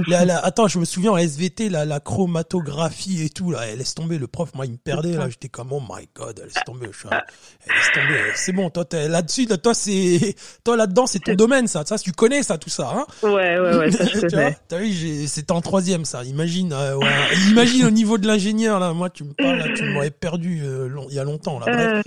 la, 0.07 0.25
la, 0.25 0.39
attends 0.39 0.69
je 0.69 0.79
me 0.79 0.85
souviens 0.85 1.13
en 1.13 1.17
SVT 1.17 1.69
la, 1.69 1.85
la 1.85 2.01
chromatographie 2.01 3.23
et 3.23 3.31
tout 3.31 3.51
là 3.51 3.67
elle 3.67 3.79
laisse 3.79 3.95
tomber 3.95 4.19
le 4.19 4.27
prof 4.27 4.55
moi 4.55 4.67
il 4.67 4.73
me 4.73 4.79
perdait 4.79 5.13
là 5.13 5.29
j'étais 5.29 5.49
comme 5.49 5.73
oh 5.73 5.81
my 5.81 6.09
god 6.15 6.39
elle 6.39 6.47
laisse 6.47 6.65
tomber 6.65 6.91
je 6.93 7.09
laisse 7.09 7.93
tomber 7.95 8.21
c'est 8.35 8.53
bon 8.53 8.71
toi 8.71 8.85
là-dessus 8.93 9.47
toi 9.47 9.75
c'est 9.75 10.35
toi 10.65 10.77
là-dedans 10.77 11.07
c'est 11.07 11.21
ton 11.21 11.35
domaine 11.35 11.67
ça 11.67 11.85
ça 11.85 11.99
tu 11.99 12.13
connais 12.13 12.43
ça 12.43 12.59
tout 12.59 12.71
ça 12.71 12.93
hein 12.95 13.07
ouais 13.23 13.59
ouais 13.59 13.77
ouais 13.77 13.91
ça 13.91 14.05
je 14.07 14.21
connais 14.29 14.57
t'as 14.69 14.79
vu 14.79 15.27
c'était 15.27 15.53
en 15.53 15.61
troisième 15.61 16.05
ça 16.05 16.25
imagine 16.25 16.73
euh, 16.73 16.97
ouais. 16.97 17.37
imagine 17.49 17.87
au 17.87 17.91
niveau 17.91 18.19
de 18.19 18.27
l'ingénieur 18.27 18.79
là 18.79 18.93
moi 18.93 19.11
tu 19.11 19.26
me 19.27 19.35
parles 19.35 19.75
tu 19.75 19.85
m'aurais 19.93 20.11
perdu 20.11 20.61
euh, 20.63 20.89
il 21.09 21.15
y 21.15 21.19
a 21.19 21.25
longtemps 21.25 21.59
là. 21.59 21.67
Euh, 21.69 22.03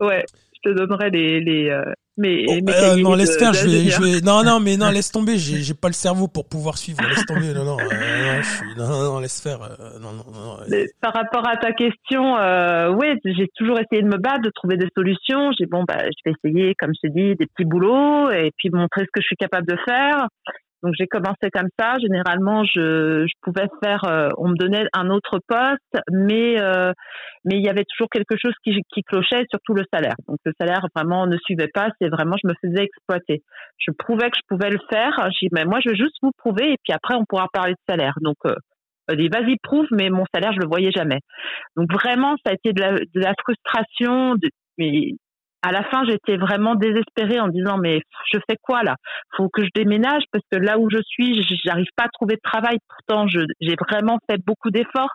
ouais, 0.00 0.24
je 0.54 0.70
te 0.70 0.74
donnerai 0.76 1.10
les 1.10 1.40
les 1.40 1.68
euh, 1.70 1.84
mes, 2.16 2.44
oh, 2.48 2.54
mes 2.64 2.72
euh, 2.72 2.96
non 3.02 3.14
laisse 3.16 3.36
faire, 3.36 3.52
je 3.54 3.66
vais, 3.66 3.90
je 3.90 4.00
vais, 4.00 4.20
non 4.20 4.44
non 4.44 4.60
mais 4.60 4.76
non 4.76 4.90
laisse 4.92 5.10
tomber, 5.10 5.36
j'ai 5.36 5.74
pas 5.74 5.88
le 5.88 5.94
cerveau 5.94 6.28
pour 6.28 6.48
pouvoir 6.48 6.78
suivre, 6.78 7.00
laisse 7.08 7.26
tomber, 7.26 7.52
non 7.52 7.64
non, 7.64 7.76
non, 7.76 8.40
je 8.40 8.56
suis, 8.56 8.76
non, 8.76 8.88
non, 8.88 9.18
laisse 9.18 9.40
faire, 9.40 9.58
non 10.00 10.12
non 10.12 10.24
non. 10.32 10.56
Mais 10.68 10.86
par 11.00 11.12
rapport 11.12 11.46
à 11.48 11.56
ta 11.56 11.72
question, 11.72 12.38
euh, 12.38 12.92
ouais, 12.92 13.18
j'ai 13.24 13.48
toujours 13.56 13.80
essayé 13.80 14.02
de 14.02 14.08
me 14.08 14.18
battre, 14.18 14.42
de 14.42 14.50
trouver 14.50 14.76
des 14.76 14.88
solutions. 14.96 15.50
J'ai 15.58 15.66
bon 15.66 15.82
bah 15.88 16.04
je 16.04 16.30
vais 16.30 16.36
essayer, 16.44 16.74
comme 16.78 16.92
je 16.94 17.08
te 17.08 17.12
dis, 17.12 17.34
des 17.34 17.46
petits 17.46 17.64
boulots 17.64 18.30
et 18.30 18.52
puis 18.56 18.70
montrer 18.70 19.00
ce 19.00 19.10
que 19.12 19.20
je 19.20 19.26
suis 19.26 19.36
capable 19.36 19.66
de 19.66 19.76
faire. 19.84 20.28
Donc 20.84 20.92
j'ai 20.98 21.06
commencé 21.06 21.48
comme 21.50 21.70
ça. 21.78 21.96
Généralement, 21.98 22.62
je, 22.64 23.26
je 23.26 23.32
pouvais 23.40 23.66
faire, 23.82 24.04
euh, 24.04 24.28
on 24.36 24.48
me 24.48 24.54
donnait 24.54 24.84
un 24.92 25.08
autre 25.08 25.40
poste, 25.48 26.04
mais 26.12 26.60
euh, 26.60 26.92
mais 27.46 27.56
il 27.56 27.64
y 27.64 27.70
avait 27.70 27.84
toujours 27.88 28.10
quelque 28.10 28.36
chose 28.36 28.52
qui, 28.62 28.78
qui 28.92 29.02
clochait, 29.02 29.46
surtout 29.50 29.72
le 29.72 29.84
salaire. 29.92 30.14
Donc 30.28 30.38
le 30.44 30.52
salaire 30.60 30.86
vraiment 30.94 31.26
ne 31.26 31.38
suivait 31.38 31.70
pas. 31.72 31.88
C'est 31.98 32.10
vraiment, 32.10 32.36
je 32.42 32.48
me 32.48 32.54
faisais 32.60 32.84
exploiter. 32.84 33.42
Je 33.78 33.92
prouvais 33.92 34.30
que 34.30 34.36
je 34.36 34.42
pouvais 34.46 34.68
le 34.68 34.78
faire. 34.90 35.26
J'ai 35.40 35.48
mais 35.52 35.64
moi, 35.64 35.80
je 35.82 35.90
vais 35.90 35.96
juste 35.96 36.16
vous 36.22 36.32
prouver, 36.36 36.72
et 36.72 36.76
puis 36.84 36.92
après, 36.92 37.14
on 37.14 37.24
pourra 37.24 37.48
parler 37.50 37.72
de 37.72 37.78
salaire. 37.88 38.14
Donc 38.20 38.36
euh, 38.44 38.54
dit 39.16 39.28
vas-y 39.28 39.56
prouve, 39.62 39.86
mais 39.90 40.10
mon 40.10 40.24
salaire 40.34 40.52
je 40.52 40.60
le 40.60 40.68
voyais 40.68 40.92
jamais. 40.94 41.20
Donc 41.76 41.90
vraiment, 41.90 42.36
ça 42.44 42.52
a 42.52 42.54
été 42.54 42.74
de 42.74 42.80
la, 42.82 42.92
de 42.92 43.20
la 43.20 43.32
frustration. 43.42 44.34
Mais 44.76 45.12
à 45.64 45.72
la 45.72 45.82
fin, 45.84 46.04
j'étais 46.04 46.36
vraiment 46.36 46.74
désespérée 46.74 47.40
en 47.40 47.48
disant 47.48 47.78
mais 47.78 48.00
je 48.30 48.38
fais 48.48 48.56
quoi 48.60 48.82
là? 48.82 48.96
Faut 49.36 49.48
que 49.48 49.64
je 49.64 49.70
déménage 49.74 50.24
parce 50.30 50.44
que 50.52 50.58
là 50.58 50.78
où 50.78 50.90
je 50.90 50.98
suis, 51.06 51.42
j'arrive 51.64 51.88
pas 51.96 52.04
à 52.04 52.08
trouver 52.12 52.34
de 52.34 52.40
travail. 52.42 52.76
Pourtant, 52.86 53.26
j'ai 53.26 53.76
vraiment 53.88 54.18
fait 54.28 54.38
beaucoup 54.44 54.70
d'efforts. 54.70 55.14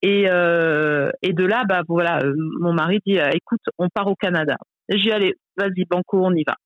Et, 0.00 0.24
euh, 0.28 1.10
de 1.22 1.44
là, 1.44 1.64
bah 1.68 1.82
voilà, 1.86 2.20
euh, 2.24 2.34
mon 2.60 2.72
mari 2.72 2.98
dit 3.06 3.18
euh, 3.18 3.28
écoute, 3.32 3.60
on 3.78 3.88
part 3.88 4.08
au 4.08 4.16
Canada. 4.16 4.56
J'ai 4.88 5.12
allez, 5.12 5.34
vas-y 5.56 5.84
banco, 5.84 6.24
on 6.24 6.34
y 6.34 6.44
va. 6.44 6.56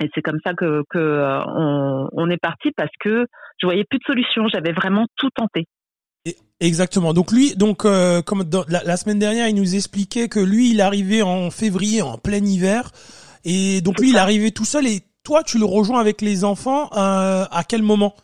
Et 0.00 0.10
c'est 0.14 0.22
comme 0.22 0.38
ça 0.44 0.52
que, 0.52 0.82
que 0.90 1.42
on, 1.48 2.08
on 2.12 2.30
est 2.30 2.40
parti 2.40 2.72
parce 2.76 2.92
que 3.00 3.26
je 3.58 3.66
voyais 3.66 3.84
plus 3.88 3.98
de 3.98 4.04
solution. 4.04 4.48
J'avais 4.48 4.72
vraiment 4.72 5.06
tout 5.16 5.30
tenté. 5.34 5.64
Exactement. 6.62 7.12
Donc 7.12 7.32
lui, 7.32 7.56
donc 7.56 7.84
euh, 7.84 8.22
comme 8.22 8.44
dans, 8.44 8.64
la, 8.68 8.84
la, 8.84 8.96
semaine 8.96 9.18
dernière, 9.18 9.48
il 9.48 9.54
nous 9.56 9.74
expliquait 9.74 10.28
que 10.28 10.38
lui, 10.38 10.70
il 10.70 10.80
arrivait 10.80 11.20
en 11.20 11.50
février, 11.50 12.02
en 12.02 12.18
plein 12.18 12.44
hiver, 12.44 12.92
et 13.44 13.80
donc 13.80 13.98
lui, 13.98 14.10
il 14.10 14.16
arrivait 14.16 14.52
tout 14.52 14.64
seul. 14.64 14.86
Et 14.86 15.00
toi, 15.24 15.42
tu 15.42 15.58
le 15.58 15.64
rejoins 15.64 15.98
avec 15.98 16.20
les 16.20 16.44
enfants 16.44 16.88
euh, 16.96 17.46
à 17.50 17.64
quel 17.66 17.82
moment? 17.82 18.14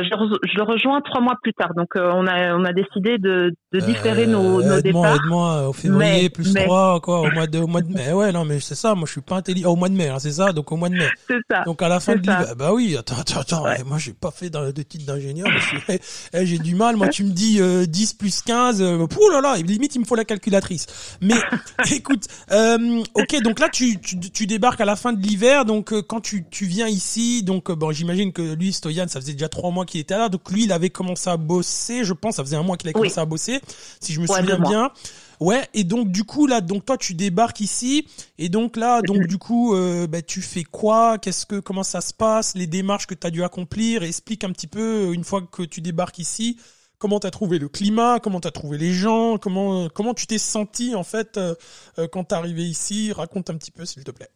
Je, 0.00 0.48
je, 0.48 0.56
le 0.56 0.62
rejoins 0.62 1.00
trois 1.02 1.20
mois 1.20 1.36
plus 1.42 1.52
tard. 1.52 1.74
Donc 1.76 1.96
euh, 1.96 2.10
on 2.14 2.26
a 2.26 2.54
on 2.54 2.64
a 2.64 2.72
décidé 2.72 3.18
de, 3.18 3.52
de 3.72 3.80
différer 3.80 4.26
nos, 4.26 4.62
nos 4.62 4.80
départs. 4.80 5.16
Aide-moi 5.16 5.68
au 5.68 5.72
février 5.72 6.30
plus 6.30 6.54
trois 6.54 7.00
quoi 7.00 7.20
au 7.20 7.30
mois 7.30 7.46
de 7.46 7.58
au 7.58 7.66
mois 7.66 7.82
de 7.82 7.92
mai. 7.92 8.12
Ouais 8.12 8.32
non 8.32 8.44
mais 8.44 8.58
c'est 8.60 8.74
ça. 8.74 8.94
Moi 8.94 9.04
je 9.06 9.12
suis 9.12 9.20
pas 9.20 9.36
intelligent. 9.36 9.70
au 9.70 9.76
mois 9.76 9.88
de 9.88 9.94
mai 9.94 10.08
hein, 10.08 10.18
c'est 10.18 10.32
ça. 10.32 10.52
Donc 10.52 10.72
au 10.72 10.76
mois 10.76 10.88
de 10.88 10.94
mai. 10.94 11.08
C'est 11.28 11.40
ça. 11.50 11.62
Donc 11.64 11.82
à 11.82 11.88
la 11.88 12.00
fin 12.00 12.14
de 12.14 12.20
l'hiver. 12.20 12.54
Bah 12.56 12.72
oui. 12.72 12.96
Attends 12.98 13.16
attends 13.20 13.40
attends. 13.40 13.64
Ouais. 13.64 13.82
Moi 13.84 13.98
j'ai 13.98 14.14
pas 14.14 14.30
fait 14.30 14.50
de 14.50 14.82
titre 14.82 15.04
d'ingénieur. 15.04 15.48
Eh, 15.88 15.98
eh, 16.32 16.46
j'ai 16.46 16.58
du 16.58 16.74
mal. 16.74 16.96
Moi 16.96 17.08
tu 17.08 17.24
me 17.24 17.30
dis 17.30 17.58
euh, 17.60 17.84
10 17.86 18.14
plus 18.14 18.40
15. 18.42 18.80
Euh, 18.80 19.06
pouh 19.06 19.30
là 19.30 19.40
là. 19.40 19.56
Limite 19.56 19.94
il 19.94 20.00
me 20.00 20.04
faut 20.04 20.14
la 20.14 20.24
calculatrice. 20.24 21.18
Mais 21.20 21.34
écoute. 21.94 22.24
Euh, 22.50 23.02
ok 23.14 23.42
donc 23.42 23.58
là 23.58 23.68
tu, 23.68 24.00
tu, 24.00 24.18
tu 24.18 24.46
débarques 24.46 24.80
à 24.80 24.84
la 24.84 24.96
fin 24.96 25.12
de 25.12 25.20
l'hiver. 25.20 25.64
Donc 25.64 25.92
quand 26.02 26.20
tu 26.20 26.44
tu 26.50 26.64
viens 26.64 26.88
ici 26.88 27.42
donc 27.42 27.70
bon 27.70 27.92
j'imagine 27.92 28.32
que 28.32 28.54
lui 28.54 28.72
Stoyan 28.72 29.06
ça 29.08 29.20
faisait 29.20 29.32
déjà 29.32 29.48
trois 29.48 29.70
mois 29.70 29.81
qu'il 29.84 30.00
était 30.00 30.16
là. 30.16 30.28
Donc 30.28 30.50
lui, 30.50 30.64
il 30.64 30.72
avait 30.72 30.90
commencé 30.90 31.28
à 31.30 31.36
bosser, 31.36 32.04
je 32.04 32.12
pense, 32.12 32.36
ça 32.36 32.44
faisait 32.44 32.56
un 32.56 32.62
mois 32.62 32.76
qu'il 32.76 32.88
avait 32.88 32.94
commencé 32.94 33.20
à 33.20 33.24
bosser, 33.24 33.60
si 34.00 34.12
je 34.12 34.20
me 34.20 34.26
souviens 34.26 34.58
bien. 34.58 34.90
Ouais, 35.40 35.66
et 35.74 35.82
donc 35.82 36.12
du 36.12 36.22
coup 36.22 36.46
là, 36.46 36.60
donc 36.60 36.84
toi 36.84 36.96
tu 36.96 37.14
débarques 37.14 37.60
ici, 37.60 38.06
et 38.38 38.48
donc 38.48 38.76
là, 38.76 39.02
donc 39.02 39.26
du 39.26 39.38
coup, 39.38 39.74
euh, 39.74 40.06
bah, 40.06 40.22
tu 40.22 40.40
fais 40.40 40.62
quoi? 40.62 41.18
Qu'est-ce 41.18 41.46
que, 41.46 41.58
comment 41.58 41.82
ça 41.82 42.00
se 42.00 42.14
passe? 42.14 42.54
Les 42.54 42.68
démarches 42.68 43.06
que 43.06 43.14
tu 43.14 43.26
as 43.26 43.30
dû 43.30 43.42
accomplir? 43.42 44.04
Explique 44.04 44.44
un 44.44 44.52
petit 44.52 44.68
peu 44.68 45.08
euh, 45.08 45.12
une 45.12 45.24
fois 45.24 45.42
que 45.42 45.62
tu 45.64 45.80
débarques 45.80 46.20
ici. 46.20 46.60
Comment 46.98 47.18
t'as 47.18 47.32
trouvé 47.32 47.58
le 47.58 47.68
climat? 47.68 48.20
Comment 48.20 48.38
t'as 48.38 48.52
trouvé 48.52 48.78
les 48.78 48.92
gens? 48.92 49.36
Comment 49.36 49.88
comment 49.88 50.14
tu 50.14 50.28
t'es 50.28 50.38
senti 50.38 50.94
en 50.94 51.02
fait 51.02 51.36
euh, 51.36 51.56
quand 52.12 52.22
t'es 52.22 52.36
arrivé 52.36 52.62
ici? 52.62 53.10
Raconte 53.10 53.50
un 53.50 53.56
petit 53.56 53.72
peu 53.72 53.84
s'il 53.84 54.04
te 54.04 54.12
plaît. 54.12 54.30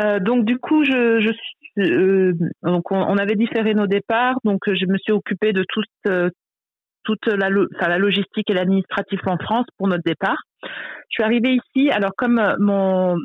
Euh, 0.00 0.18
donc 0.18 0.44
du 0.44 0.58
coup, 0.58 0.84
je, 0.84 1.20
je 1.20 1.32
suis 1.32 1.56
euh, 1.78 2.32
donc 2.62 2.90
on, 2.90 3.16
avait 3.16 3.34
différé 3.34 3.74
nos 3.74 3.86
départs, 3.86 4.36
donc 4.44 4.60
je 4.66 4.86
me 4.86 4.98
suis 4.98 5.12
occupée 5.12 5.52
de 5.52 5.64
toute 5.68 5.86
euh, 6.08 6.30
toute 7.04 7.26
la, 7.26 7.48
enfin, 7.76 7.88
la 7.88 7.98
logistique 7.98 8.50
et 8.50 8.54
l'administratif 8.54 9.20
en 9.26 9.36
France 9.38 9.66
pour 9.78 9.88
notre 9.88 10.02
départ. 10.04 10.38
Je 10.62 10.68
suis 11.10 11.22
arrivée 11.22 11.56
ici, 11.56 11.90
alors 11.90 12.12
comme 12.16 12.42
mon 12.58 13.16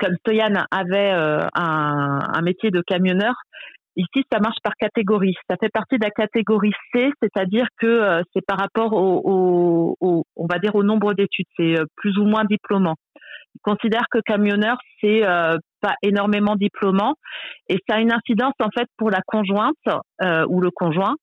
comme 0.00 0.16
Stoyan 0.16 0.64
avait 0.72 1.12
un, 1.12 2.42
métier 2.42 2.72
de 2.72 2.82
camionneur, 2.84 3.34
Ici, 3.96 4.24
ça 4.30 4.40
marche 4.40 4.58
par 4.62 4.74
catégorie. 4.74 5.34
Ça 5.48 5.56
fait 5.58 5.68
partie 5.68 5.98
de 5.98 6.04
la 6.04 6.10
catégorie 6.10 6.72
C, 6.92 7.12
c'est-à-dire 7.22 7.66
que 7.78 7.86
euh, 7.86 8.22
c'est 8.32 8.44
par 8.44 8.58
rapport 8.58 8.92
au, 8.92 9.96
on 10.00 10.46
va 10.46 10.58
dire, 10.58 10.74
au 10.74 10.82
nombre 10.82 11.14
d'études. 11.14 11.46
C'est 11.56 11.78
euh, 11.78 11.84
plus 11.96 12.18
ou 12.18 12.24
moins 12.24 12.44
diplômant. 12.44 12.96
Ils 13.54 13.60
considèrent 13.62 14.06
que 14.10 14.18
camionneur, 14.20 14.76
c'est 15.00 15.24
euh, 15.24 15.56
pas 15.80 15.94
énormément 16.02 16.56
diplômant, 16.56 17.14
et 17.68 17.78
ça 17.88 17.96
a 17.96 18.00
une 18.00 18.12
incidence 18.12 18.54
en 18.60 18.70
fait 18.76 18.86
pour 18.96 19.10
la 19.10 19.20
conjointe 19.26 19.76
ou 20.48 20.60
le 20.60 20.70
conjoint. 20.70 21.14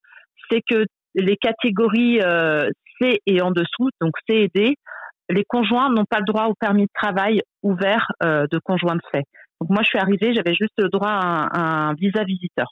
C'est 0.49 0.61
que 0.61 0.85
les 1.15 1.37
catégories 1.37 2.19
C 3.01 3.19
et 3.25 3.41
en 3.41 3.51
dessous, 3.51 3.89
donc 3.99 4.13
C 4.29 4.35
et 4.35 4.51
D, 4.53 4.75
les 5.29 5.43
conjoints 5.45 5.89
n'ont 5.89 6.05
pas 6.09 6.19
le 6.19 6.25
droit 6.25 6.45
au 6.45 6.53
permis 6.53 6.83
de 6.83 6.91
travail 6.93 7.41
ouvert 7.63 8.11
de 8.21 8.59
conjoint 8.63 8.95
de 8.95 9.01
fait. 9.11 9.23
Donc 9.61 9.69
moi, 9.69 9.83
je 9.83 9.89
suis 9.89 9.99
arrivée, 9.99 10.33
j'avais 10.33 10.55
juste 10.55 10.73
le 10.79 10.89
droit 10.89 11.11
à 11.11 11.89
un, 11.89 11.93
visa 11.93 12.23
visiteur, 12.23 12.67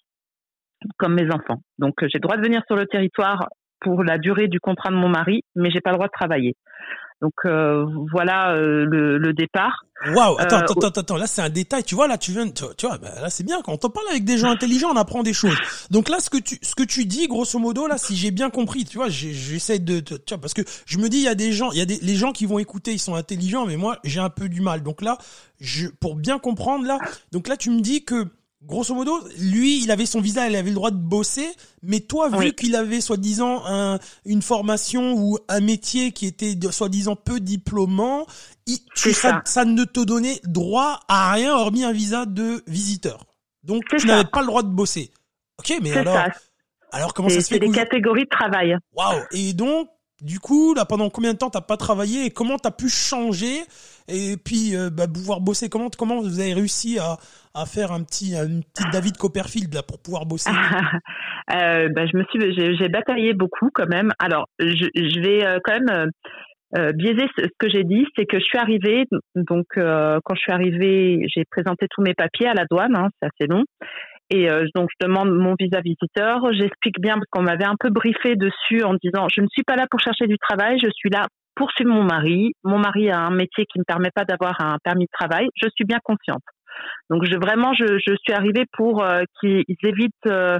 comme 0.97 1.13
mes 1.13 1.31
enfants. 1.31 1.61
Donc 1.77 1.93
j'ai 2.01 2.17
le 2.17 2.21
droit 2.21 2.35
de 2.35 2.41
venir 2.41 2.63
sur 2.65 2.75
le 2.75 2.87
territoire 2.87 3.47
pour 3.79 4.03
la 4.03 4.17
durée 4.17 4.47
du 4.47 4.59
contrat 4.59 4.89
de 4.89 4.95
mon 4.95 5.07
mari, 5.07 5.43
mais 5.55 5.69
j'ai 5.69 5.81
pas 5.81 5.91
le 5.91 5.97
droit 5.97 6.07
de 6.07 6.11
travailler. 6.11 6.55
Donc 7.21 7.33
euh, 7.43 7.85
voilà 8.11 8.53
euh, 8.53 8.85
le, 8.85 9.33
départ. 9.33 9.83
Waouh, 10.15 10.37
attends, 10.39 10.59
euh, 10.59 10.59
attends, 10.61 11.01
attends, 11.01 11.17
là 11.17 11.27
c'est 11.27 11.41
un 11.41 11.49
détail, 11.49 11.83
tu 11.83 11.93
vois, 11.93 12.07
là 12.07 12.17
tu 12.17 12.31
viens, 12.31 12.49
tu, 12.49 12.63
vois, 12.83 12.97
bah, 12.97 13.09
là 13.21 13.29
c'est 13.29 13.43
bien 13.43 13.61
quand 13.61 13.83
on 13.83 13.89
parle 13.89 14.07
avec 14.09 14.23
des 14.23 14.37
gens 14.37 14.49
intelligents, 14.49 14.89
on 14.93 14.95
apprend 14.95 15.21
des 15.21 15.33
choses. 15.33 15.57
Donc 15.91 16.07
là 16.07 16.21
ce 16.21 16.29
que 16.29 16.37
tu, 16.37 16.57
ce 16.61 16.75
que 16.75 16.83
tu 16.83 17.03
dis, 17.05 17.27
grosso 17.27 17.59
modo, 17.59 17.87
là, 17.87 17.97
si 17.97 18.15
j'ai 18.15 18.31
bien 18.31 18.49
compris, 18.49 18.85
tu 18.85 18.97
vois, 18.97 19.09
j'essaie 19.09 19.79
de, 19.79 19.99
tu 19.99 20.15
vois, 20.29 20.37
parce 20.37 20.53
que 20.53 20.61
je 20.85 20.97
me 20.97 21.09
dis, 21.09 21.17
il 21.17 21.23
y 21.23 21.27
a 21.27 21.35
des 21.35 21.51
gens, 21.51 21.71
il 21.73 21.79
y 21.79 21.81
a 21.81 21.85
des, 21.85 21.99
les 22.01 22.15
gens 22.15 22.31
qui 22.31 22.45
vont 22.45 22.59
écouter, 22.59 22.93
ils 22.93 22.99
sont 22.99 23.15
intelligents, 23.15 23.65
mais 23.65 23.75
moi 23.75 23.99
j'ai 24.05 24.21
un 24.21 24.29
peu 24.29 24.47
du 24.47 24.61
mal. 24.61 24.81
Donc 24.81 25.01
là, 25.01 25.17
je, 25.59 25.87
pour 25.87 26.15
bien 26.15 26.39
comprendre 26.39 26.85
là, 26.85 26.99
donc 27.33 27.49
là 27.49 27.57
tu 27.57 27.69
me 27.69 27.81
dis 27.81 28.05
que 28.05 28.27
grosso 28.61 28.93
modo, 28.93 29.19
lui, 29.37 29.81
il 29.83 29.91
avait 29.91 30.05
son 30.05 30.21
visa, 30.21 30.47
il 30.47 30.55
avait 30.55 30.69
le 30.69 30.75
droit 30.75 30.91
de 30.91 30.97
bosser, 30.97 31.47
mais 31.81 32.01
toi, 32.01 32.29
vu 32.29 32.53
qu'il 32.53 32.75
avait 32.75 33.01
soi-disant 33.01 33.63
un, 33.65 33.99
une 34.25 34.41
formation 34.41 35.13
ou 35.13 35.37
un 35.47 35.59
métier 35.61 36.11
qui 36.11 36.25
était 36.25 36.55
soi-disant 36.71 37.15
peu 37.15 37.39
diplômant, 37.39 38.25
ça. 38.95 39.41
ça. 39.45 39.65
ne 39.65 39.83
te 39.83 40.01
donnait 40.01 40.39
droit 40.43 40.99
à 41.07 41.31
rien 41.31 41.55
hormis 41.55 41.83
un 41.83 41.91
visa 41.91 42.25
de 42.25 42.63
visiteur. 42.67 43.25
Donc 43.63 43.83
tu 43.97 44.05
n'avais 44.07 44.29
pas 44.29 44.41
le 44.41 44.47
droit 44.47 44.63
de 44.63 44.69
bosser. 44.69 45.11
Ok, 45.59 45.73
mais 45.81 45.91
alors, 45.91 46.17
alors 46.91 47.13
comment 47.13 47.29
ça 47.29 47.41
se 47.41 47.47
fait 47.47 47.55
C'est 47.55 47.59
des 47.59 47.71
catégories 47.71 48.23
de 48.23 48.29
travail. 48.29 48.77
Waouh 48.93 49.21
Et 49.31 49.53
donc, 49.53 49.89
du 50.21 50.39
coup, 50.39 50.73
là, 50.73 50.85
pendant 50.85 51.09
combien 51.09 51.33
de 51.33 51.37
temps 51.37 51.49
t'as 51.49 51.61
pas 51.61 51.77
travaillé 51.77 52.25
et 52.25 52.29
comment 52.29 52.57
t'as 52.57 52.71
pu 52.71 52.89
changer 52.89 53.61
et 54.09 54.37
puis 54.37 54.75
euh, 54.75 54.89
bah, 54.89 55.07
pouvoir 55.07 55.41
bosser 55.41 55.69
Comment 55.69 55.89
comment 55.97 56.21
vous 56.21 56.39
avez 56.39 56.53
réussi 56.53 56.97
à, 56.99 57.17
faire 57.65 57.91
un 57.91 58.03
petit 58.03 58.35
David 58.91 59.17
Copperfield 59.17 59.73
là 59.73 59.83
pour 59.83 59.99
pouvoir 59.99 60.25
bosser? 60.25 60.51
Euh, 61.51 61.89
bah, 61.89 62.05
je 62.05 62.15
me 62.15 62.23
suis 62.25 62.77
j'ai 62.77 62.89
bataillé 62.89 63.33
beaucoup 63.33 63.71
quand 63.73 63.87
même. 63.87 64.11
Alors 64.19 64.45
je, 64.59 65.19
vais 65.19 65.43
euh, 65.43 65.57
quand 65.63 65.79
même 65.79 66.11
euh, 66.77 66.91
biaiser 66.91 67.25
ce, 67.35 67.47
que 67.57 67.67
j'ai 67.67 67.83
dit, 67.83 68.05
c'est 68.15 68.27
que 68.27 68.37
je 68.37 68.43
suis 68.43 68.59
arrivée 68.59 69.05
donc 69.33 69.65
quand 69.73 70.35
je 70.35 70.39
suis 70.39 70.51
arrivée, 70.51 71.25
j'ai 71.35 71.45
présenté 71.49 71.87
tous 71.89 72.03
mes 72.03 72.13
papiers 72.13 72.49
à 72.49 72.53
la 72.53 72.65
douane, 72.69 72.95
hein, 72.95 73.07
c'est 73.19 73.29
assez 73.29 73.49
long. 73.49 73.63
Et 74.29 74.47
donc, 74.75 74.89
je 74.91 75.07
demande 75.07 75.31
mon 75.31 75.55
visa 75.59 75.81
visiteur. 75.81 76.53
J'explique 76.53 77.01
bien 77.01 77.15
parce 77.15 77.25
qu'on 77.31 77.41
m'avait 77.41 77.65
un 77.65 77.77
peu 77.79 77.89
briefé 77.89 78.35
dessus 78.35 78.83
en 78.83 78.93
disant 79.03 79.27
je 79.27 79.41
ne 79.41 79.47
suis 79.47 79.63
pas 79.63 79.75
là 79.75 79.87
pour 79.89 79.99
chercher 79.99 80.27
du 80.27 80.37
travail, 80.37 80.77
je 80.77 80.91
suis 80.93 81.09
là 81.09 81.25
pour 81.59 81.69
suivre 81.71 81.91
mon 81.91 82.03
mari. 82.03 82.53
Mon 82.63 82.79
mari 82.79 83.11
a 83.11 83.19
un 83.19 83.31
métier 83.31 83.65
qui 83.65 83.77
ne 83.77 83.81
me 83.81 83.85
permet 83.85 84.11
pas 84.15 84.23
d'avoir 84.23 84.55
un 84.61 84.77
permis 84.81 85.05
de 85.05 85.11
travail. 85.11 85.49
Je 85.61 85.67
suis 85.75 85.83
bien 85.83 85.99
consciente. 86.01 86.41
Donc, 87.09 87.25
je, 87.25 87.35
vraiment, 87.35 87.73
je, 87.73 87.85
je 87.85 88.15
suis 88.23 88.33
arrivée 88.33 88.63
pour 88.77 89.03
euh, 89.03 89.23
qu'ils 89.39 89.65
évitent 89.83 90.13
euh, 90.27 90.57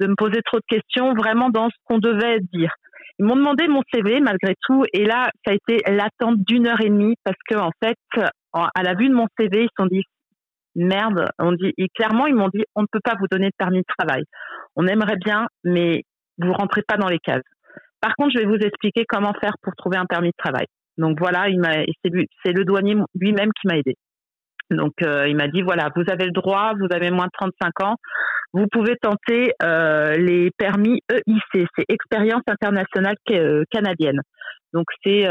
de 0.00 0.06
me 0.06 0.14
poser 0.14 0.40
trop 0.44 0.58
de 0.58 0.64
questions, 0.68 1.12
vraiment 1.14 1.50
dans 1.50 1.68
ce 1.68 1.74
qu'on 1.86 1.98
devait 1.98 2.38
dire. 2.52 2.72
Ils 3.18 3.26
m'ont 3.26 3.34
demandé 3.34 3.66
mon 3.66 3.82
CV 3.92 4.20
malgré 4.20 4.54
tout, 4.62 4.84
et 4.92 5.04
là, 5.04 5.28
ça 5.44 5.50
a 5.50 5.54
été 5.54 5.82
l'attente 5.90 6.36
d'une 6.46 6.68
heure 6.68 6.80
et 6.80 6.88
demie 6.88 7.16
parce 7.24 7.38
que 7.50 7.56
en 7.56 7.72
fait, 7.82 7.98
à 8.52 8.82
la 8.84 8.94
vue 8.94 9.08
de 9.08 9.14
mon 9.14 9.26
CV, 9.36 9.62
ils 9.62 9.68
se 9.68 9.82
sont 9.82 9.86
dit 9.86 10.04
merde. 10.76 11.28
On 11.40 11.50
dit, 11.50 11.72
et 11.76 11.88
clairement, 11.88 12.28
ils 12.28 12.36
m'ont 12.36 12.50
dit, 12.54 12.62
on 12.76 12.82
ne 12.82 12.86
peut 12.92 13.00
pas 13.02 13.16
vous 13.18 13.26
donner 13.28 13.46
de 13.46 13.56
permis 13.58 13.80
de 13.80 13.94
travail. 13.98 14.22
On 14.76 14.86
aimerait 14.86 15.16
bien, 15.16 15.48
mais 15.64 16.04
vous 16.38 16.52
rentrez 16.52 16.82
pas 16.86 16.96
dans 16.96 17.08
les 17.08 17.18
cases. 17.18 17.42
Par 18.00 18.14
contre, 18.16 18.32
je 18.34 18.38
vais 18.38 18.46
vous 18.46 18.64
expliquer 18.64 19.04
comment 19.08 19.32
faire 19.40 19.54
pour 19.62 19.74
trouver 19.76 19.96
un 19.96 20.06
permis 20.06 20.28
de 20.28 20.36
travail. 20.38 20.66
Donc 20.98 21.18
voilà, 21.18 21.46
c'est 22.04 22.52
le 22.52 22.64
douanier 22.64 22.96
lui-même 23.14 23.50
qui 23.60 23.68
m'a 23.68 23.78
aidé. 23.78 23.94
Donc 24.70 24.92
euh, 25.02 25.26
il 25.28 25.36
m'a 25.36 25.48
dit 25.48 25.62
voilà, 25.62 25.90
vous 25.96 26.04
avez 26.10 26.26
le 26.26 26.32
droit, 26.32 26.72
vous 26.78 26.88
avez 26.90 27.10
moins 27.10 27.26
de 27.26 27.30
35 27.32 27.84
ans, 27.84 27.96
vous 28.52 28.66
pouvez 28.70 28.96
tenter 28.96 29.52
euh, 29.62 30.16
les 30.16 30.50
permis 30.58 31.00
EIC, 31.10 31.66
c'est 31.76 31.84
Expérience 31.88 32.42
internationale 32.46 33.16
euh, 33.30 33.64
canadienne. 33.70 34.20
Donc 34.74 34.84
c'est 35.02 35.26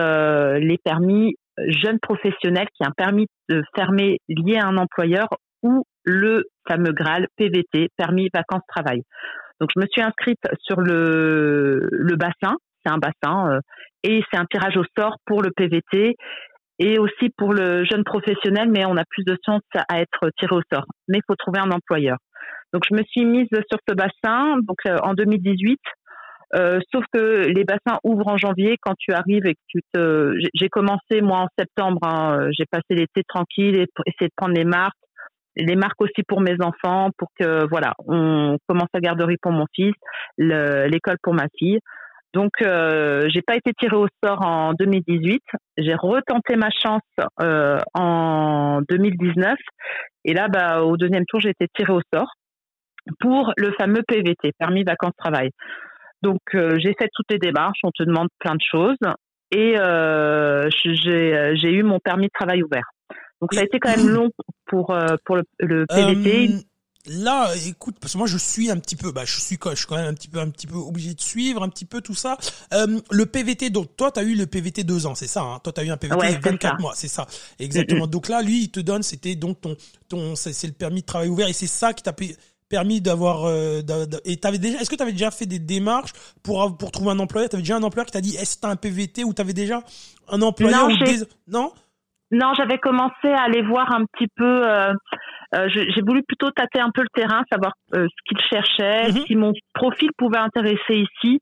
les 0.60 0.78
permis 0.84 1.36
jeune 1.60 2.00
professionnel 2.00 2.66
qui 2.76 2.84
a 2.84 2.88
un 2.88 2.92
permis 2.92 3.28
de 3.50 3.62
fermer 3.76 4.18
lié 4.28 4.58
à 4.58 4.66
un 4.66 4.78
employeur 4.78 5.28
ou 5.62 5.84
le 6.04 6.46
fameux 6.68 6.92
Graal 6.92 7.28
PVT, 7.38 7.90
permis 7.98 8.30
vacances-travail. 8.34 9.04
Donc 9.60 9.70
je 9.76 9.82
me 9.82 9.88
suis 9.92 10.02
inscrite 10.02 10.40
sur 10.60 10.80
le, 10.80 11.88
le 11.92 12.16
bassin, 12.16 12.58
c'est 12.86 12.92
un 12.92 12.98
bassin, 12.98 13.52
euh, 13.52 13.60
et 14.04 14.22
c'est 14.32 14.38
un 14.38 14.46
tirage 14.46 14.78
au 14.78 14.84
sort 14.98 15.18
pour 15.26 15.42
le 15.42 15.52
PVT 15.52 16.16
et 16.80 17.00
aussi 17.00 17.30
pour 17.36 17.54
le 17.54 17.84
jeune 17.86 18.04
professionnel, 18.04 18.70
mais 18.70 18.86
on 18.86 18.98
a 18.98 19.04
plus 19.10 19.24
de 19.24 19.36
chance 19.46 19.62
à 19.90 20.00
être 20.00 20.30
tiré 20.38 20.56
au 20.56 20.62
sort. 20.72 20.86
Mais 21.08 21.18
il 21.18 21.24
faut 21.26 21.36
trouver 21.36 21.60
un 21.60 21.72
employeur. 21.72 22.18
Donc 22.74 22.84
je 22.88 22.96
me 22.96 23.02
suis 23.04 23.26
mise 23.26 23.48
sur 23.50 23.80
ce 23.88 23.96
bassin 23.96 24.58
donc 24.62 24.78
euh, 24.88 24.98
en 25.02 25.14
2018 25.14 25.80
euh, 26.56 26.80
sauf 26.94 27.04
que 27.12 27.48
les 27.48 27.66
bassins 27.66 28.00
ouvrent 28.04 28.30
en 28.30 28.38
janvier 28.38 28.78
quand 28.82 28.94
tu 28.98 29.12
arrives 29.12 29.46
et 29.46 29.56
que 29.56 29.60
tu 29.68 29.80
te. 29.94 30.34
J'ai 30.54 30.70
commencé 30.70 31.22
moi 31.22 31.40
en 31.40 31.48
septembre. 31.60 32.00
Hein, 32.04 32.40
euh, 32.40 32.50
j'ai 32.58 32.66
passé 32.66 32.86
l'été 32.92 33.24
tranquille 33.28 33.76
et 33.76 33.86
essayer 34.06 34.28
de 34.28 34.34
prendre 34.36 34.56
les 34.56 34.64
marques, 34.64 34.96
les 35.58 35.76
marques 35.76 36.02
aussi 36.02 36.24
pour 36.28 36.42
mes 36.42 36.56
enfants, 36.62 37.10
pour 37.18 37.30
que 37.40 37.68
voilà, 37.70 37.94
on 38.08 38.58
commence 38.68 38.90
la 38.94 39.00
garderie 39.00 39.38
pour 39.42 39.52
mon 39.52 39.66
fils, 39.74 39.96
l'école 40.38 41.18
pour 41.22 41.34
ma 41.34 41.48
fille. 41.58 41.80
Donc 42.34 42.52
euh, 42.62 43.28
j'ai 43.30 43.42
pas 43.42 43.56
été 43.56 43.72
tirée 43.74 43.96
au 43.96 44.08
sort 44.24 44.46
en 44.46 44.74
2018. 44.74 45.42
J'ai 45.78 45.96
retenté 45.96 46.56
ma 46.56 46.70
chance 46.70 47.02
euh, 47.42 47.80
en 47.94 48.82
2019 48.88 49.56
et 50.26 50.34
là 50.34 50.48
bah 50.48 50.82
au 50.84 50.98
deuxième 50.98 51.26
tour 51.26 51.40
j'ai 51.40 51.50
été 51.50 51.68
tirée 51.76 51.94
au 51.94 52.02
sort 52.14 52.32
pour 53.22 53.54
le 53.56 53.72
fameux 53.80 54.04
PVT, 54.08 54.52
permis 54.60 54.84
vacances 54.84 55.16
travail. 55.18 55.50
Donc 56.22 56.42
euh, 56.54 56.78
j'ai 56.78 56.94
fait 57.00 57.10
toutes 57.14 57.32
les 57.32 57.40
démarches, 57.40 57.80
on 57.84 57.92
te 57.92 58.04
demande 58.04 58.28
plein 58.40 58.56
de 58.56 58.62
choses 58.62 58.98
et 59.52 59.76
euh, 59.80 60.70
j'ai 60.84 61.72
eu 61.72 61.84
mon 61.84 62.00
permis 62.00 62.28
de 62.28 62.34
travail 62.34 62.62
ouvert. 62.62 62.90
Donc 63.42 63.54
ça 63.54 63.62
a 63.62 63.64
été 63.64 63.80
quand 63.80 63.96
même 63.96 64.10
long 64.10 64.30
pour 64.66 64.96
pour 65.26 65.36
le, 65.36 65.44
le 65.60 65.86
PVT. 65.86 66.66
Là, 67.10 67.54
écoute, 67.66 67.96
parce 68.02 68.14
que 68.14 68.18
moi 68.18 68.28
je 68.28 68.38
suis 68.38 68.70
un 68.70 68.78
petit 68.78 68.98
peu, 68.98 69.14
bah 69.14 69.24
je 69.24 69.40
suis, 69.40 69.58
je 69.64 69.76
suis 69.76 69.86
quand 69.86 69.96
même 69.96 70.08
un 70.08 70.14
petit 70.14 70.28
peu, 70.28 70.40
un 70.40 70.50
petit 70.50 70.68
peu 70.68 70.76
obligé 70.76 71.14
de 71.14 71.22
suivre 71.22 71.64
un 71.64 71.70
petit 71.70 71.86
peu 71.86 72.02
tout 72.02 72.16
ça. 72.16 72.38
le 72.72 73.26
PVT, 73.26 73.70
donc 73.70 73.96
toi 73.96 74.12
tu 74.12 74.20
as 74.20 74.24
eu 74.24 74.36
le 74.36 74.46
PVT 74.46 74.84
deux 74.84 75.06
ans, 75.06 75.16
c'est 75.16 75.28
ça 75.28 75.42
hein? 75.42 75.60
Toi 75.64 75.72
tu 75.72 75.82
as 75.82 75.84
eu 75.86 75.90
un 75.90 75.98
PVT 75.98 76.20
ouais, 76.20 76.38
24 76.38 76.82
mois, 76.82 76.94
c'est 76.96 77.08
ça, 77.08 77.26
exactement. 77.60 78.08
Donc 78.08 78.28
là, 78.28 78.42
lui 78.42 78.64
il 78.64 78.72
te 78.72 78.82
donne, 78.82 79.04
c'était 79.04 79.36
donc 79.36 79.62
ton, 79.62 79.78
ton, 80.10 80.36
c'est 80.36 80.68
le 80.68 80.74
permis 80.74 81.02
de 81.02 81.06
travail 81.06 81.30
ouvert 81.30 81.48
et 81.48 81.54
c'est 81.54 81.68
ça 81.68 81.94
qui 81.94 82.04
t'a 82.04 82.14
permis 82.68 83.00
d'avoir 83.00 83.46
euh, 83.46 83.82
et 84.26 84.38
t'avais 84.38 84.58
déjà 84.58 84.82
est-ce 84.82 84.90
que 84.90 84.96
tu 84.96 85.02
avais 85.02 85.14
déjà 85.14 85.32
fait 85.32 85.46
des 85.46 85.60
démarches 85.60 86.12
pour 86.44 86.78
pour 86.78 86.92
trouver 86.92 87.12
un 87.12 87.20
employeur? 87.20 87.50
T'avais 87.50 87.64
déjà 87.64 87.78
un 87.78 87.84
employeur 87.84 88.06
qui 88.06 88.12
t'a 88.12 88.22
dit 88.22 88.36
est-ce 88.36 88.58
que 88.58 88.62
t'as 88.62 88.70
un 88.70 88.76
PVT 88.76 89.24
ou 89.24 89.32
t'avais 89.32 89.54
déjà 89.54 89.82
un 90.28 90.42
employeur 90.42 90.90
non, 90.90 90.94
ou 90.94 91.26
non? 91.48 91.72
Non 92.32 92.54
j'avais 92.54 92.78
commencé 92.78 93.28
à 93.28 93.44
aller 93.44 93.62
voir 93.62 93.94
un 93.94 94.06
petit 94.06 94.28
peu 94.36 94.68
euh, 94.68 94.94
euh 95.56 95.68
j'ai 95.70 96.02
voulu 96.06 96.24
plutôt 96.24 96.52
tâter 96.52 96.80
un 96.80 96.92
peu 96.94 97.02
le 97.02 97.10
terrain 97.14 97.44
savoir 97.52 97.74
euh, 97.96 98.08
ce 98.08 98.24
qu'il 98.28 98.40
cherchait 98.50 99.12
mhm. 99.12 99.26
si 99.26 99.36
mon 99.36 99.54
profil 99.74 100.10
pouvait 100.18 100.40
intéresser 100.40 101.06
ici 101.24 101.40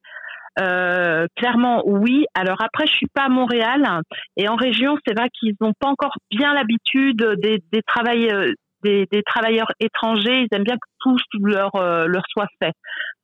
euh, 0.57 1.27
clairement, 1.35 1.83
oui. 1.85 2.23
Alors 2.33 2.63
après, 2.63 2.87
je 2.87 2.93
suis 2.93 3.09
pas 3.13 3.23
à 3.23 3.27
Montréal 3.27 3.99
et 4.37 4.47
en 4.47 4.55
région, 4.55 4.95
c'est 5.05 5.13
vrai 5.13 5.27
qu'ils 5.37 5.53
n'ont 5.59 5.73
pas 5.77 5.89
encore 5.89 6.13
bien 6.31 6.53
l'habitude 6.53 7.21
des, 7.41 7.61
des, 7.73 7.81
travail, 7.81 8.31
des, 8.85 9.23
travailleurs 9.25 9.71
étrangers, 9.79 10.45
ils 10.45 10.55
aiment 10.55 10.63
bien 10.63 10.75
que 10.75 10.87
tout 10.99 11.17
leur, 11.43 11.75
euh, 11.75 12.05
leur 12.07 12.23
soit 12.29 12.47
fait. 12.61 12.73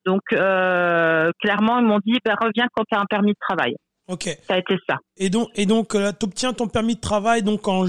Donc, 0.06 0.22
euh, 0.34 1.32
clairement, 1.41 1.80
ils 1.80 1.86
m'ont 1.86 2.00
dit, 2.06 2.18
ben, 2.25 2.36
reviens 2.39 2.68
quand 2.74 2.84
tu 2.89 2.98
as 2.98 3.01
un 3.01 3.06
permis 3.06 3.32
de 3.32 3.39
travail. 3.39 3.75
Ok. 4.12 4.30
Ça 4.48 4.56
a 4.56 4.58
été 4.58 4.75
ça. 4.88 4.98
Et 5.18 5.30
donc, 5.30 5.48
et 5.56 5.65
donc, 5.65 5.96
euh, 5.96 6.12
tu 6.18 6.25
obtiens 6.25 6.53
ton 6.53 6.68
permis 6.68 6.96
de 6.96 7.00
travail 7.00 7.44
donc 7.44 7.68
en, 7.68 7.86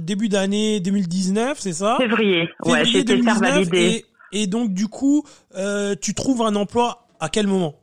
début 0.00 0.28
d'année 0.28 0.80
2019, 0.80 1.58
c'est 1.58 1.72
ça? 1.72 1.96
Février. 1.98 2.48
Ouais, 2.64 2.84
j'ai 2.84 3.00
été 3.00 3.22
faire 3.22 3.38
valider. 3.38 4.04
Et, 4.32 4.42
et, 4.42 4.46
donc, 4.46 4.72
du 4.72 4.88
coup, 4.88 5.24
tu 6.00 6.14
trouves 6.14 6.42
un 6.42 6.54
emploi 6.56 7.06
à 7.20 7.28
quel 7.28 7.46
moment? 7.46 7.74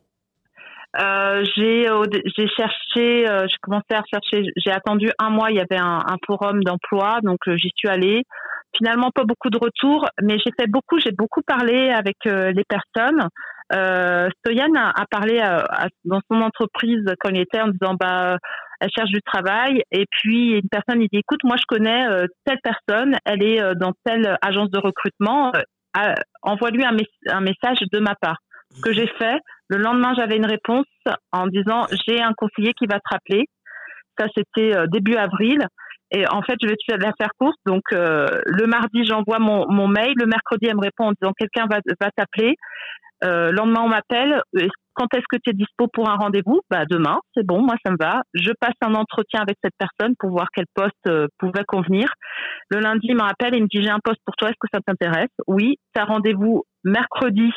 Euh, 1.00 1.44
j'ai 1.56 1.88
j'ai 2.36 2.48
cherché, 2.48 3.28
euh, 3.28 3.46
j'ai 3.48 3.56
commencé 3.60 3.86
à 3.90 4.02
chercher, 4.08 4.48
j'ai 4.56 4.70
attendu 4.70 5.10
un 5.18 5.30
mois, 5.30 5.50
il 5.50 5.56
y 5.56 5.60
avait 5.60 5.80
un, 5.80 6.02
un 6.06 6.16
forum 6.24 6.62
d'emploi, 6.62 7.18
donc 7.22 7.38
euh, 7.48 7.56
j'y 7.56 7.72
suis 7.76 7.88
allée. 7.88 8.22
Finalement, 8.76 9.10
pas 9.10 9.24
beaucoup 9.24 9.50
de 9.50 9.58
retours, 9.58 10.08
mais 10.22 10.38
j'ai 10.38 10.50
fait 10.58 10.68
beaucoup, 10.68 10.98
j'ai 10.98 11.12
beaucoup 11.12 11.42
parlé 11.42 11.90
avec 11.90 12.16
les 12.24 12.64
personnes. 12.64 13.28
Euh, 13.72 14.28
Stoyan 14.38 14.74
a, 14.76 14.90
a 14.90 15.06
parlé 15.10 15.42
dans 16.04 16.20
son 16.30 16.40
entreprise 16.42 17.04
quand 17.20 17.30
il 17.30 17.40
était 17.40 17.60
en 17.60 17.68
disant 17.68 17.94
bah 17.94 18.36
elle 18.80 18.90
cherche 18.94 19.10
du 19.10 19.22
travail 19.22 19.82
et 19.90 20.04
puis 20.10 20.50
une 20.50 20.68
personne 20.68 21.00
il 21.00 21.08
dit 21.10 21.20
écoute 21.20 21.40
moi 21.44 21.56
je 21.56 21.64
connais 21.66 22.06
telle 22.44 22.58
personne, 22.62 23.16
elle 23.24 23.42
est 23.42 23.74
dans 23.76 23.92
telle 24.04 24.36
agence 24.42 24.70
de 24.70 24.78
recrutement, 24.78 25.50
envoie-lui 26.42 26.84
un, 26.84 26.96
un 27.28 27.40
message 27.40 27.78
de 27.90 27.98
ma 28.00 28.14
part. 28.14 28.36
Ce 28.74 28.82
que 28.82 28.92
j'ai 28.92 29.06
fait, 29.18 29.38
le 29.68 29.78
lendemain, 29.78 30.14
j'avais 30.16 30.36
une 30.36 30.46
réponse 30.46 30.86
en 31.32 31.46
disant 31.46 31.86
j'ai 32.06 32.20
un 32.20 32.32
conseiller 32.36 32.72
qui 32.74 32.86
va 32.86 32.98
te 32.98 33.08
rappeler. 33.10 33.44
Ça, 34.18 34.26
c'était 34.36 34.76
euh, 34.76 34.86
début 34.86 35.16
avril. 35.16 35.66
Et 36.10 36.26
en 36.28 36.42
fait, 36.42 36.54
je 36.62 36.68
vais 36.68 36.76
te 36.76 36.94
la 36.94 37.12
faire 37.18 37.30
courte. 37.38 37.58
Donc, 37.66 37.82
euh, 37.92 38.26
le 38.46 38.66
mardi, 38.66 39.04
j'envoie 39.04 39.38
mon, 39.38 39.66
mon, 39.68 39.88
mail. 39.88 40.12
Le 40.16 40.26
mercredi, 40.26 40.66
elle 40.68 40.76
me 40.76 40.82
répond 40.82 41.06
en 41.06 41.12
disant 41.20 41.32
quelqu'un 41.36 41.66
va, 41.66 41.78
va 42.00 42.10
t'appeler. 42.16 42.56
Euh, 43.24 43.50
le 43.50 43.56
lendemain, 43.56 43.82
on 43.82 43.88
m'appelle. 43.88 44.42
Quand 44.94 45.12
est-ce 45.14 45.24
que 45.28 45.38
tu 45.42 45.50
es 45.50 45.52
dispo 45.54 45.88
pour 45.92 46.08
un 46.08 46.14
rendez-vous? 46.14 46.60
Bah 46.70 46.84
demain, 46.88 47.18
c'est 47.34 47.44
bon, 47.44 47.62
moi 47.62 47.74
ça 47.84 47.90
me 47.90 47.96
va. 47.98 48.22
Je 48.32 48.52
passe 48.60 48.76
un 48.80 48.94
entretien 48.94 49.40
avec 49.40 49.56
cette 49.62 49.74
personne 49.76 50.14
pour 50.20 50.30
voir 50.30 50.46
quel 50.54 50.66
poste 50.72 51.10
pouvait 51.38 51.64
convenir. 51.66 52.08
Le 52.70 52.78
lundi, 52.78 53.08
il 53.08 53.16
m'appelle 53.16 53.54
et 53.54 53.58
il 53.58 53.64
me 53.64 53.68
dit 53.68 53.82
j'ai 53.82 53.90
un 53.90 53.98
poste 53.98 54.20
pour 54.24 54.36
toi, 54.36 54.50
est-ce 54.50 54.58
que 54.60 54.68
ça 54.72 54.80
t'intéresse? 54.86 55.32
Oui. 55.48 55.78
Tu 55.94 56.00
as 56.00 56.04
rendez-vous 56.04 56.62
mercredi 56.84 57.50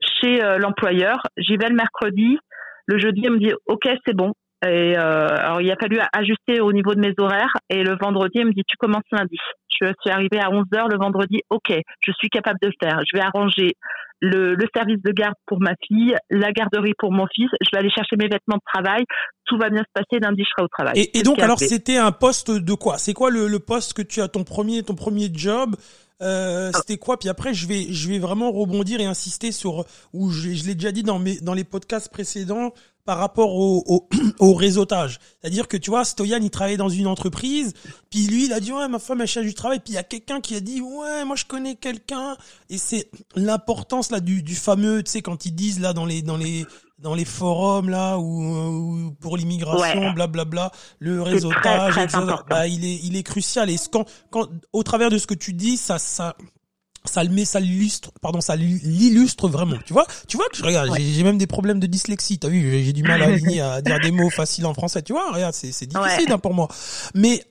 chez 0.00 0.42
euh, 0.42 0.58
l'employeur. 0.58 1.18
J'y 1.36 1.56
vais 1.56 1.68
le 1.68 1.76
mercredi. 1.76 2.38
Le 2.86 2.98
jeudi, 2.98 3.22
elle 3.24 3.32
me 3.32 3.38
dit 3.38 3.52
OK, 3.66 3.88
c'est 4.06 4.16
bon. 4.16 4.32
Et 4.66 4.96
euh, 4.96 5.26
alors 5.28 5.60
il 5.60 5.70
a 5.70 5.76
fallu 5.76 5.98
ajuster 6.12 6.60
au 6.60 6.72
niveau 6.72 6.94
de 6.94 7.00
mes 7.00 7.14
horaires. 7.18 7.54
Et 7.68 7.82
le 7.82 7.96
vendredi, 8.00 8.38
elle 8.38 8.46
me 8.46 8.52
dit 8.52 8.62
tu 8.66 8.76
commences 8.76 9.04
lundi. 9.12 9.36
Je 9.80 9.88
suis 10.00 10.10
arrivée 10.10 10.40
à 10.40 10.50
11 10.50 10.64
h 10.72 10.90
le 10.90 10.98
vendredi. 10.98 11.40
OK, 11.50 11.72
je 12.00 12.12
suis 12.12 12.28
capable 12.28 12.58
de 12.62 12.68
le 12.68 12.74
faire. 12.80 13.00
Je 13.10 13.16
vais 13.16 13.24
arranger 13.24 13.72
le, 14.20 14.54
le, 14.54 14.66
service 14.74 15.02
de 15.02 15.10
garde 15.10 15.34
pour 15.46 15.60
ma 15.60 15.72
fille, 15.86 16.14
la 16.30 16.52
garderie 16.52 16.94
pour 16.96 17.12
mon 17.12 17.26
fils. 17.34 17.50
Je 17.60 17.68
vais 17.72 17.80
aller 17.80 17.90
chercher 17.90 18.16
mes 18.16 18.28
vêtements 18.28 18.56
de 18.56 18.72
travail. 18.72 19.04
Tout 19.44 19.58
va 19.58 19.68
bien 19.68 19.82
se 19.82 19.92
passer. 19.92 20.20
Lundi, 20.20 20.44
je 20.44 20.50
serai 20.50 20.62
au 20.62 20.68
travail. 20.68 20.94
Et, 20.96 21.18
et 21.18 21.22
donc 21.22 21.38
alors 21.40 21.58
c'était 21.58 21.98
un 21.98 22.12
poste 22.12 22.50
de 22.50 22.74
quoi? 22.74 22.96
C'est 22.98 23.14
quoi 23.14 23.30
le, 23.30 23.48
le 23.48 23.58
poste 23.58 23.92
que 23.92 24.02
tu 24.02 24.20
as 24.20 24.28
ton 24.28 24.44
premier 24.44 24.82
ton 24.82 24.94
premier 24.94 25.28
job? 25.32 25.76
Euh, 26.22 26.70
c'était 26.72 26.96
quoi? 26.96 27.18
Puis 27.18 27.28
après, 27.28 27.52
je 27.52 27.66
vais, 27.66 27.86
je 27.90 28.08
vais 28.08 28.18
vraiment 28.18 28.52
rebondir 28.52 29.00
et 29.00 29.04
insister 29.04 29.52
sur 29.52 29.84
où 30.12 30.30
je, 30.30 30.50
je 30.50 30.64
l'ai 30.66 30.74
déjà 30.74 30.92
dit 30.92 31.02
dans 31.02 31.18
mes, 31.18 31.40
dans 31.40 31.54
les 31.54 31.64
podcasts 31.64 32.10
précédents 32.10 32.72
par 33.04 33.18
rapport 33.18 33.54
au, 33.54 33.84
au, 33.86 34.08
au 34.38 34.54
réseautage. 34.54 35.18
C'est-à-dire 35.40 35.68
que 35.68 35.76
tu 35.76 35.90
vois, 35.90 36.04
Stoyan, 36.04 36.38
il 36.40 36.50
travaillait 36.50 36.76
dans 36.76 36.88
une 36.88 37.06
entreprise, 37.06 37.74
puis 38.10 38.26
lui, 38.26 38.46
il 38.46 38.52
a 38.52 38.60
dit 38.60 38.72
ouais, 38.72 38.88
ma 38.88 38.98
femme 38.98 39.20
elle 39.20 39.26
cherche 39.26 39.46
du 39.46 39.54
travail, 39.54 39.80
puis 39.80 39.92
il 39.92 39.96
y 39.96 39.98
a 39.98 40.02
quelqu'un 40.02 40.40
qui 40.40 40.54
a 40.54 40.60
dit 40.60 40.80
ouais, 40.80 41.24
moi 41.24 41.36
je 41.36 41.44
connais 41.44 41.74
quelqu'un, 41.74 42.36
et 42.70 42.78
c'est 42.78 43.10
l'importance 43.36 44.10
là 44.10 44.20
du, 44.20 44.42
du 44.42 44.54
fameux, 44.54 45.02
tu 45.02 45.12
sais, 45.12 45.22
quand 45.22 45.46
ils 45.46 45.54
disent 45.54 45.80
là 45.80 45.92
dans 45.92 46.06
les 46.06 46.22
dans 46.22 46.36
les 46.36 46.66
dans 46.98 47.14
les 47.14 47.24
forums 47.24 47.90
là 47.90 48.18
ou, 48.18 49.12
pour 49.20 49.36
l'immigration, 49.36 50.12
blablabla, 50.12 50.72
le 50.98 51.20
réseautage, 51.20 51.94
bah, 52.48 52.66
il 52.66 52.84
est 52.84 53.00
il 53.02 53.16
est 53.16 53.22
crucial. 53.22 53.68
Et 53.68 53.76
quand, 53.90 54.06
quand 54.30 54.48
au 54.72 54.82
travers 54.82 55.10
de 55.10 55.18
ce 55.18 55.26
que 55.26 55.34
tu 55.34 55.52
dis, 55.52 55.76
ça 55.76 55.98
ça 55.98 56.34
ça 57.04 57.22
le 57.22 57.30
met, 57.30 57.44
ça 57.44 57.60
l'illustre, 57.60 58.10
pardon, 58.20 58.40
ça 58.40 58.56
l'illustre 58.56 59.48
vraiment. 59.48 59.76
Tu 59.84 59.92
vois, 59.92 60.06
tu 60.26 60.36
vois 60.36 60.46
que 60.48 60.56
je 60.56 60.64
regarde, 60.64 60.88
j'ai 60.96 61.22
même 61.22 61.38
des 61.38 61.46
problèmes 61.46 61.80
de 61.80 61.86
dyslexie. 61.86 62.38
T'as 62.38 62.48
vu, 62.48 62.82
j'ai 62.82 62.92
du 62.92 63.02
mal 63.02 63.22
à 63.22 63.26
aligner, 63.26 63.60
à 63.60 63.82
dire 63.82 64.00
des 64.00 64.10
mots 64.10 64.30
faciles 64.30 64.66
en 64.66 64.74
français. 64.74 65.02
Tu 65.02 65.12
vois, 65.12 65.30
regarde, 65.32 65.54
c'est 65.54 65.86
difficile 65.86 66.32
hein, 66.32 66.38
pour 66.38 66.54
moi. 66.54 66.68
Mais 67.14 67.44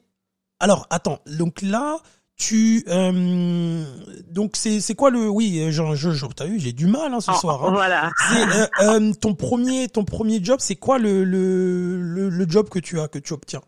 alors, 0.59 0.87
attends, 0.89 1.19
donc 1.27 1.61
là, 1.61 1.97
tu 2.35 2.83
euh, 2.87 3.83
donc 4.31 4.51
c'est 4.55 4.79
c'est 4.79 4.95
quoi 4.95 5.11
le 5.11 5.29
oui 5.29 5.67
je, 5.69 5.83
je, 5.93 6.11
je 6.11 6.25
t'as 6.35 6.45
vu 6.45 6.59
j'ai 6.59 6.73
du 6.73 6.87
mal 6.87 7.13
hein, 7.13 7.19
ce 7.19 7.29
oh, 7.29 7.35
soir 7.35 7.63
hein. 7.63 7.71
voilà 7.71 8.09
euh, 8.31 8.65
euh, 8.81 9.13
ton 9.13 9.35
premier 9.35 9.87
ton 9.87 10.03
premier 10.03 10.43
job 10.43 10.57
c'est 10.59 10.75
quoi 10.75 10.97
le, 10.97 11.23
le, 11.23 12.01
le 12.01 12.29
le 12.29 12.49
job 12.49 12.69
que 12.69 12.79
tu 12.79 12.99
as 12.99 13.07
que 13.07 13.19
tu 13.19 13.33
obtiens? 13.33 13.61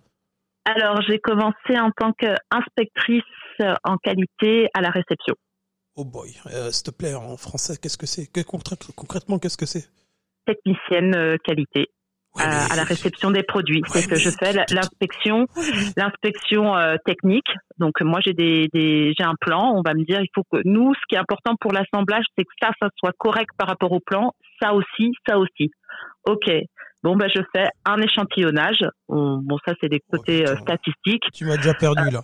Alors 0.66 1.00
j'ai 1.08 1.20
commencé 1.20 1.78
en 1.80 1.92
tant 1.92 2.12
qu'inspectrice 2.14 3.22
en 3.84 3.98
qualité 3.98 4.68
à 4.74 4.82
la 4.82 4.90
réception 4.90 5.36
oh 5.96 6.06
boy 6.06 6.30
s'il 6.72 6.84
te 6.84 6.92
plaît 6.92 7.14
en 7.14 7.38
français 7.38 7.78
qu'est-ce 7.78 7.98
que 7.98 8.06
c'est? 8.06 8.30
Concrètement 8.96 9.40
qu'est-ce 9.40 9.58
que 9.58 9.66
c'est? 9.66 9.90
Technicienne 10.46 11.38
qualité 11.44 11.90
à, 12.38 12.76
la 12.76 12.84
réception 12.84 13.32
des 13.32 13.44
produits. 13.44 13.82
c'est 13.88 14.08
que 14.08 14.16
je 14.16 14.30
fais 14.30 14.54
l'inspection, 14.72 15.48
l'inspection 15.98 16.76
euh, 16.76 16.96
technique. 17.06 17.48
Donc 17.78 18.02
moi 18.02 18.20
j'ai 18.22 18.34
des, 18.34 18.68
des 18.74 19.14
j'ai 19.18 19.24
un 19.24 19.36
plan. 19.40 19.74
On 19.76 19.82
va 19.82 19.94
me 19.94 20.04
dire 20.04 20.22
il 20.22 20.30
faut 20.34 20.44
que 20.52 20.62
nous, 20.66 20.94
ce 20.94 21.00
qui 21.08 21.16
est 21.16 21.20
important 21.20 21.56
pour 21.60 21.72
l'assemblage, 21.72 22.26
c'est 22.38 22.44
que 22.44 22.52
ça, 22.62 22.72
ça 22.82 22.90
soit 22.98 23.14
correct 23.18 23.50
par 23.58 23.68
rapport 23.68 23.92
au 23.92 24.00
plan. 24.00 24.32
Ça 24.62 24.74
aussi, 24.74 25.14
ça 25.28 25.38
aussi. 25.38 25.72
Ok. 26.26 26.50
Bon 27.04 27.16
ben 27.16 27.30
je 27.34 27.42
fais 27.56 27.68
un 27.86 28.02
échantillonnage. 28.02 28.84
Bon, 29.08 29.58
ça 29.66 29.74
c'est 29.80 29.90
des 29.90 30.02
côtés 30.12 30.48
euh, 30.48 30.56
statistiques. 30.58 31.24
Tu 31.34 31.46
m'as 31.46 31.58
déjà 31.58 31.74
perdu 31.74 32.10
là. 32.10 32.24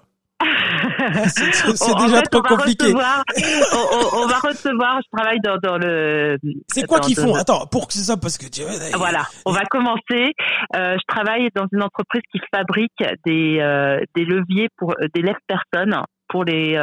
C'est 1.27 1.95
déjà 2.05 2.21
trop 2.23 2.41
compliqué. 2.41 2.93
on, 2.93 4.27
va 4.27 4.39
recevoir, 4.39 4.99
je 5.01 5.17
travaille 5.17 5.39
dans, 5.39 5.57
dans 5.57 5.77
le. 5.77 6.37
C'est 6.67 6.85
quoi 6.87 6.99
qu'ils 6.99 7.15
font 7.15 7.35
Attends, 7.35 7.65
pour 7.67 7.87
que 7.87 7.93
c'est 7.93 8.03
ça, 8.03 8.17
parce 8.17 8.37
que 8.37 8.47
tu 8.47 8.61
Voilà, 8.95 9.23
on 9.45 9.51
va 9.51 9.63
commencer. 9.69 10.33
Euh, 10.75 10.95
je 10.97 11.05
travaille 11.07 11.49
dans 11.55 11.65
une 11.71 11.83
entreprise 11.83 12.21
qui 12.31 12.39
fabrique 12.53 13.03
des, 13.25 13.59
euh, 13.59 13.99
des 14.15 14.25
leviers 14.25 14.69
pour 14.77 14.95
des 15.13 15.21
lèvres-personnes 15.21 16.01
pour 16.27 16.45
les 16.45 16.77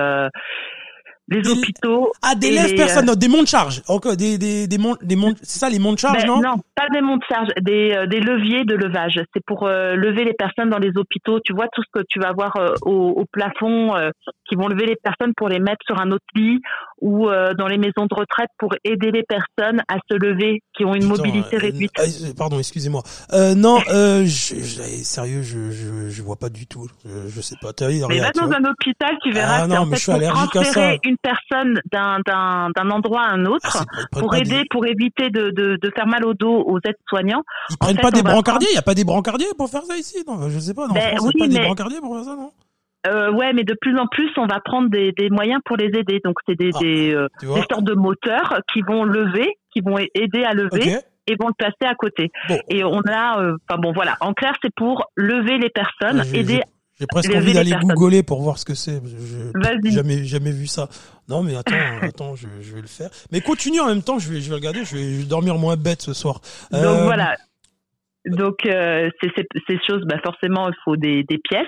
les 1.28 1.48
hôpitaux. 1.48 2.12
Ah, 2.22 2.34
des 2.34 2.50
lèvres 2.50 2.74
personnes, 2.74 3.10
euh, 3.10 3.14
des 3.14 3.28
monts 3.28 3.42
de 3.42 3.48
charge. 3.48 3.82
Encore 3.88 4.16
des 4.16 4.38
des 4.38 4.66
des 4.66 4.78
monts, 4.78 4.96
des 5.02 5.16
monts, 5.16 5.34
c'est 5.42 5.58
ça 5.58 5.68
les 5.68 5.78
monts 5.78 5.92
de 5.92 5.98
charge, 5.98 6.22
ben, 6.22 6.26
non 6.26 6.40
Non, 6.40 6.56
pas 6.74 6.88
des 6.92 7.00
monts 7.00 7.16
de 7.16 7.24
charge, 7.28 7.48
des 7.60 7.92
euh, 7.92 8.06
des 8.06 8.20
leviers 8.20 8.64
de 8.64 8.74
levage. 8.74 9.20
C'est 9.34 9.44
pour 9.44 9.66
euh, 9.66 9.94
lever 9.94 10.24
les 10.24 10.32
personnes 10.32 10.70
dans 10.70 10.78
les 10.78 10.96
hôpitaux. 10.96 11.40
Tu 11.40 11.52
vois 11.52 11.68
tout 11.72 11.82
ce 11.82 12.00
que 12.00 12.04
tu 12.08 12.18
vas 12.18 12.32
voir 12.32 12.56
au, 12.82 13.14
au, 13.16 13.24
plafond, 13.30 13.94
qui 14.48 14.56
vont 14.56 14.68
lever 14.68 14.86
les 14.86 14.96
personnes 14.96 15.32
pour 15.36 15.48
les 15.48 15.58
mettre 15.58 15.84
sur 15.86 16.00
un 16.00 16.10
autre 16.10 16.24
lit 16.34 16.60
ou 17.00 17.28
dans 17.28 17.68
les 17.68 17.78
maisons 17.78 18.06
de 18.10 18.14
retraite 18.14 18.50
pour 18.58 18.74
aider 18.84 19.10
les 19.10 19.22
personnes 19.22 19.82
à 19.88 19.96
se 20.10 20.16
lever, 20.16 20.62
qui 20.76 20.84
ont 20.84 20.94
une 20.94 21.06
mobilité 21.06 21.56
réduite. 21.58 21.92
Pardon, 22.36 22.58
excusez-moi. 22.58 23.02
non, 23.56 23.78
je, 23.88 24.24
je, 24.24 24.82
sérieux, 25.04 25.42
je, 25.42 25.70
je 25.70 26.08
je 26.08 26.22
vois 26.22 26.36
pas 26.36 26.48
du 26.48 26.66
tout. 26.66 26.88
Je, 27.04 27.28
je 27.28 27.40
sais 27.40 27.56
pas. 27.60 27.72
Mais 28.08 28.18
va 28.18 28.30
dans 28.32 28.50
un 28.50 28.64
hôpital, 28.64 29.16
tu 29.22 29.30
verras. 29.30 29.62
Ah 29.62 29.66
non, 29.66 29.86
mais 29.86 29.96
je 29.96 30.02
suis 30.02 30.12
allergique 30.12 30.56
à 30.56 30.64
ça 30.64 30.92
personne 31.22 31.80
d'un 31.92 32.90
endroit 32.90 33.22
à 33.22 33.32
un 33.32 33.44
autre 33.46 33.78
ah, 33.78 34.02
pour 34.12 34.34
aider, 34.34 34.64
pour 34.70 34.86
éviter 34.86 35.30
de, 35.30 35.50
de, 35.50 35.78
de, 35.80 35.92
faire 35.94 36.06
mal 36.06 36.24
au 36.24 36.34
dos 36.34 36.64
aux 36.66 36.78
aides-soignants. 36.78 37.42
Ils 37.70 37.78
prennent 37.78 37.96
pas 37.98 38.10
des 38.10 38.22
brancardiers? 38.22 38.68
Il 38.72 38.74
y 38.74 38.78
a 38.78 38.82
pas 38.82 38.94
des 38.94 39.04
brancardiers 39.04 39.46
pour 39.56 39.68
faire 39.68 39.82
ça 39.82 39.96
ici? 39.96 40.24
Non 40.26 40.48
Je 40.48 40.58
sais 40.58 40.74
pas. 40.74 40.86
Non, 40.86 40.94
ben, 40.94 41.16
France, 41.16 41.30
oui, 41.34 41.40
pas 41.40 41.48
des 41.48 41.60
brancardiers 41.60 42.00
pour 42.00 42.14
faire 42.16 42.24
ça, 42.24 42.36
non? 42.36 42.52
Euh, 43.06 43.32
ouais, 43.32 43.52
mais 43.52 43.64
de 43.64 43.74
plus 43.80 43.96
en 43.98 44.06
plus, 44.06 44.30
on 44.36 44.46
va 44.46 44.60
prendre 44.60 44.90
des, 44.90 45.12
des 45.12 45.30
moyens 45.30 45.60
pour 45.64 45.76
les 45.76 45.86
aider. 45.86 46.20
Donc, 46.24 46.36
c'est 46.46 46.56
des, 46.56 46.70
ah, 46.74 46.78
des, 46.80 47.14
euh, 47.14 47.28
des, 47.40 47.46
sortes 47.70 47.84
de 47.84 47.94
moteurs 47.94 48.60
qui 48.72 48.82
vont 48.82 49.04
lever, 49.04 49.56
qui 49.72 49.80
vont 49.80 49.98
aider 49.98 50.44
à 50.44 50.52
lever. 50.52 50.98
et 51.26 51.36
vont 51.38 51.48
le 51.48 51.54
placer 51.54 51.84
à 51.84 51.94
côté. 51.94 52.30
Et 52.68 52.82
on 52.84 53.00
a, 53.00 53.40
euh, 53.40 53.56
enfin 53.68 53.78
bon, 53.80 53.92
voilà. 53.92 54.16
En 54.20 54.32
clair, 54.32 54.54
c'est 54.62 54.74
pour 54.74 55.10
lever 55.14 55.58
les 55.58 55.70
personnes, 55.70 56.22
aider 56.34 56.62
j'ai 57.00 57.06
presque 57.06 57.34
envie 57.34 57.52
d'aller 57.52 57.72
googler 57.82 58.22
pour 58.22 58.42
voir 58.42 58.58
ce 58.58 58.64
que 58.64 58.74
c'est. 58.74 59.00
J'ai 59.04 59.90
jamais, 59.90 60.24
jamais 60.24 60.50
vu 60.50 60.66
ça. 60.66 60.88
Non, 61.28 61.42
mais 61.42 61.56
attends, 61.56 61.74
attends, 62.02 62.34
je, 62.36 62.48
je, 62.60 62.74
vais 62.74 62.80
le 62.80 62.86
faire. 62.88 63.10
Mais 63.32 63.40
continue 63.40 63.80
en 63.80 63.86
même 63.86 64.02
temps, 64.02 64.18
je 64.18 64.32
vais, 64.32 64.40
je 64.40 64.48
vais 64.48 64.56
regarder, 64.56 64.84
je 64.84 64.96
vais, 64.96 65.24
dormir 65.24 65.56
moins 65.56 65.76
bête 65.76 66.02
ce 66.02 66.12
soir. 66.12 66.40
Donc 66.72 66.82
euh, 66.82 67.04
voilà. 67.04 67.36
Donc 68.26 68.66
euh, 68.66 69.08
ces 69.22 69.78
choses, 69.86 70.02
bah 70.06 70.18
forcément, 70.24 70.68
il 70.68 70.74
faut 70.84 70.96
des, 70.96 71.22
des 71.24 71.38
pièces. 71.38 71.66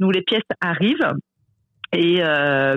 Nous, 0.00 0.10
les 0.10 0.22
pièces 0.22 0.42
arrivent 0.60 1.12
et 1.92 2.22
euh, 2.22 2.76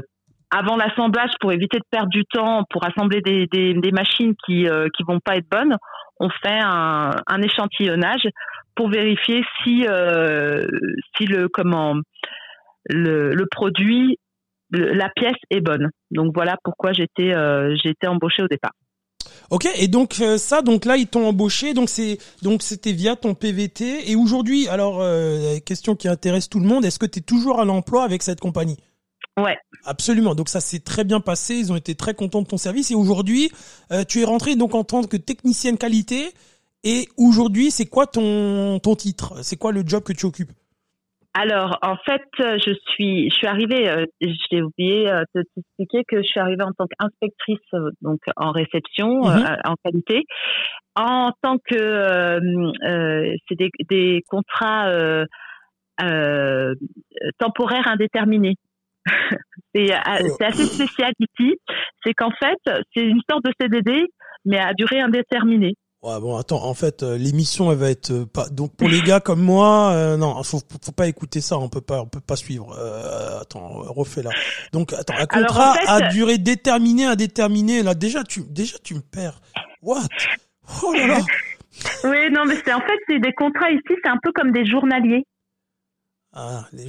avant 0.52 0.76
l'assemblage, 0.76 1.32
pour 1.40 1.52
éviter 1.52 1.78
de 1.78 1.86
perdre 1.90 2.10
du 2.10 2.24
temps, 2.26 2.64
pour 2.70 2.86
assembler 2.86 3.22
des, 3.22 3.48
des, 3.48 3.74
des 3.74 3.92
machines 3.92 4.36
qui 4.46 4.68
euh, 4.68 4.88
qui 4.96 5.04
vont 5.04 5.20
pas 5.20 5.38
être 5.38 5.50
bonnes, 5.50 5.76
on 6.20 6.30
fait 6.30 6.60
un, 6.62 7.12
un 7.28 7.42
échantillonnage 7.42 8.28
pour 8.76 8.90
vérifier 8.90 9.44
si 9.64 9.86
euh, 9.88 10.66
si 11.18 11.26
le 11.26 11.48
comment 11.48 11.96
le, 12.90 13.34
le 13.34 13.46
produit 13.48 14.18
la 14.72 15.10
pièce 15.16 15.38
est 15.50 15.62
bonne. 15.62 15.90
Donc 16.12 16.34
voilà 16.34 16.58
pourquoi 16.64 16.94
j'étais 16.94 17.34
euh, 17.34 17.76
j'ai 17.82 17.92
été 17.92 18.08
embauchée 18.08 18.44
au 18.44 18.48
départ. 18.48 18.74
Ok, 19.52 19.68
et 19.78 19.88
donc 19.88 20.16
euh, 20.22 20.38
ça, 20.38 20.62
donc 20.62 20.86
là 20.86 20.98
ils 20.98 21.08
t'ont 21.08 21.28
embauché, 21.28 21.74
donc 21.74 21.90
c'est 21.90 22.18
donc 22.42 22.64
c'était 22.64 22.94
via 22.94 23.16
ton 23.16 23.36
PVT. 23.36 24.10
Et 24.10 24.16
aujourd'hui, 24.16 24.68
alors 24.68 25.02
euh, 25.02 25.60
question 25.66 25.96
qui 25.96 26.08
intéresse 26.08 26.50
tout 26.50 26.60
le 26.60 26.66
monde, 26.66 26.84
est-ce 26.86 27.00
que 27.00 27.06
tu 27.06 27.20
es 27.20 27.22
toujours 27.22 27.60
à 27.60 27.66
l'emploi 27.66 28.04
avec 28.04 28.24
cette 28.24 28.40
compagnie? 28.40 28.78
Ouais. 29.38 29.58
Absolument. 29.84 30.34
Donc 30.34 30.50
ça 30.50 30.62
s'est 30.62 30.80
très 30.80 31.04
bien 31.04 31.20
passé. 31.20 31.56
Ils 31.56 31.72
ont 31.72 31.76
été 31.76 31.94
très 31.94 32.14
contents 32.14 32.42
de 32.42 32.48
ton 32.48 32.58
service. 32.58 32.90
Et 32.92 32.96
aujourd'hui, 32.96 33.52
euh, 33.92 34.04
tu 34.04 34.22
es 34.22 34.24
rentré 34.24 34.56
donc 34.56 34.74
en 34.74 34.84
tant 34.84 35.04
que 35.04 35.18
technicienne 35.18 35.78
qualité 35.78 36.34
Et 36.86 37.08
aujourd'hui, 37.18 37.72
c'est 37.72 37.88
quoi 37.88 38.06
ton 38.06 38.80
ton 38.80 38.96
titre? 38.96 39.44
C'est 39.44 39.58
quoi 39.58 39.72
le 39.72 39.82
job 39.86 40.04
que 40.04 40.14
tu 40.14 40.28
occupes? 40.28 40.52
Alors, 41.38 41.78
en 41.82 41.98
fait, 41.98 42.22
je 42.40 42.74
suis, 42.92 43.30
je 43.30 43.36
suis 43.36 43.48
arrivée, 43.48 43.90
euh, 43.90 44.06
j'ai 44.22 44.62
oublié 44.62 45.10
euh, 45.10 45.24
de 45.36 45.44
t'expliquer 45.54 46.06
que 46.08 46.22
je 46.22 46.28
suis 46.28 46.40
arrivée 46.40 46.64
en 46.64 46.72
tant 46.72 46.86
qu'inspectrice, 46.88 47.60
euh, 47.74 47.90
donc 48.02 48.22
en 48.38 48.52
réception, 48.52 49.18
mhm. 49.26 49.58
en 49.66 49.76
qualité, 49.84 50.24
en 50.96 51.34
tant 51.42 51.58
que, 51.58 52.40
c'est 53.50 53.56
des, 53.56 53.70
des, 53.90 54.24
contrats 54.30 54.90
temporaires 57.38 57.88
indéterminés. 57.88 58.56
c'est 59.76 59.90
oh. 59.92 60.38
assez 60.40 60.64
spécial 60.64 61.12
ici, 61.20 61.58
c'est 62.06 62.14
qu'en 62.14 62.32
fait, 62.32 62.60
c'est 62.96 63.04
une 63.04 63.22
sorte 63.30 63.44
de 63.44 63.52
CDD, 63.60 64.08
mais 64.46 64.58
à 64.58 64.74
durée 64.74 65.02
indéterminée. 65.02 65.76
Ouais, 66.06 66.20
bon, 66.20 66.38
attends, 66.38 66.64
en 66.64 66.76
fait, 66.76 67.02
euh, 67.02 67.18
l'émission, 67.18 67.72
elle 67.72 67.80
va 67.80 67.90
être 67.90 68.12
euh, 68.12 68.26
pas. 68.28 68.48
Donc 68.50 68.76
pour 68.76 68.88
les 68.88 69.02
gars 69.02 69.20
comme 69.20 69.42
moi, 69.42 69.92
euh, 69.94 70.18
non, 70.18 70.44
faut, 70.44 70.62
faut 70.84 70.92
pas 70.92 71.08
écouter 71.08 71.42
ça, 71.42 71.58
on 71.58 71.68
peut 71.68 71.82
pas, 71.82 72.00
on 72.02 72.06
peut 72.06 72.20
pas 72.20 72.36
suivre. 72.36 72.78
attends, 73.42 73.82
refais 73.88 74.22
là. 74.22 74.30
Donc 74.72 74.94
attends, 74.94 75.16
un 75.18 75.26
contrat 75.26 75.74
à 75.88 76.10
durée 76.10 76.38
déterminée, 76.38 77.06
indéterminée. 77.06 77.82
Là, 77.82 77.96
déjà, 77.96 78.24
tu, 78.24 78.44
déjà, 78.48 78.78
tu 78.84 78.94
me 78.94 79.00
perds. 79.00 79.42
What? 79.82 80.04
Oh 80.84 80.94
là 80.94 81.08
là. 81.08 81.20
oui, 82.04 82.32
non, 82.32 82.46
mais 82.46 82.58
c'est 82.64 82.74
en 82.74 82.82
fait, 82.82 83.00
c'est 83.10 83.20
des 83.20 83.34
contrats 83.34 83.72
ici, 83.72 83.82
c'est 84.04 84.10
un 84.10 84.20
peu 84.22 84.32
comme 84.32 84.52
des 84.52 84.66
journaliers. 84.68 85.26
Ah, 86.34 86.68
les 86.72 86.86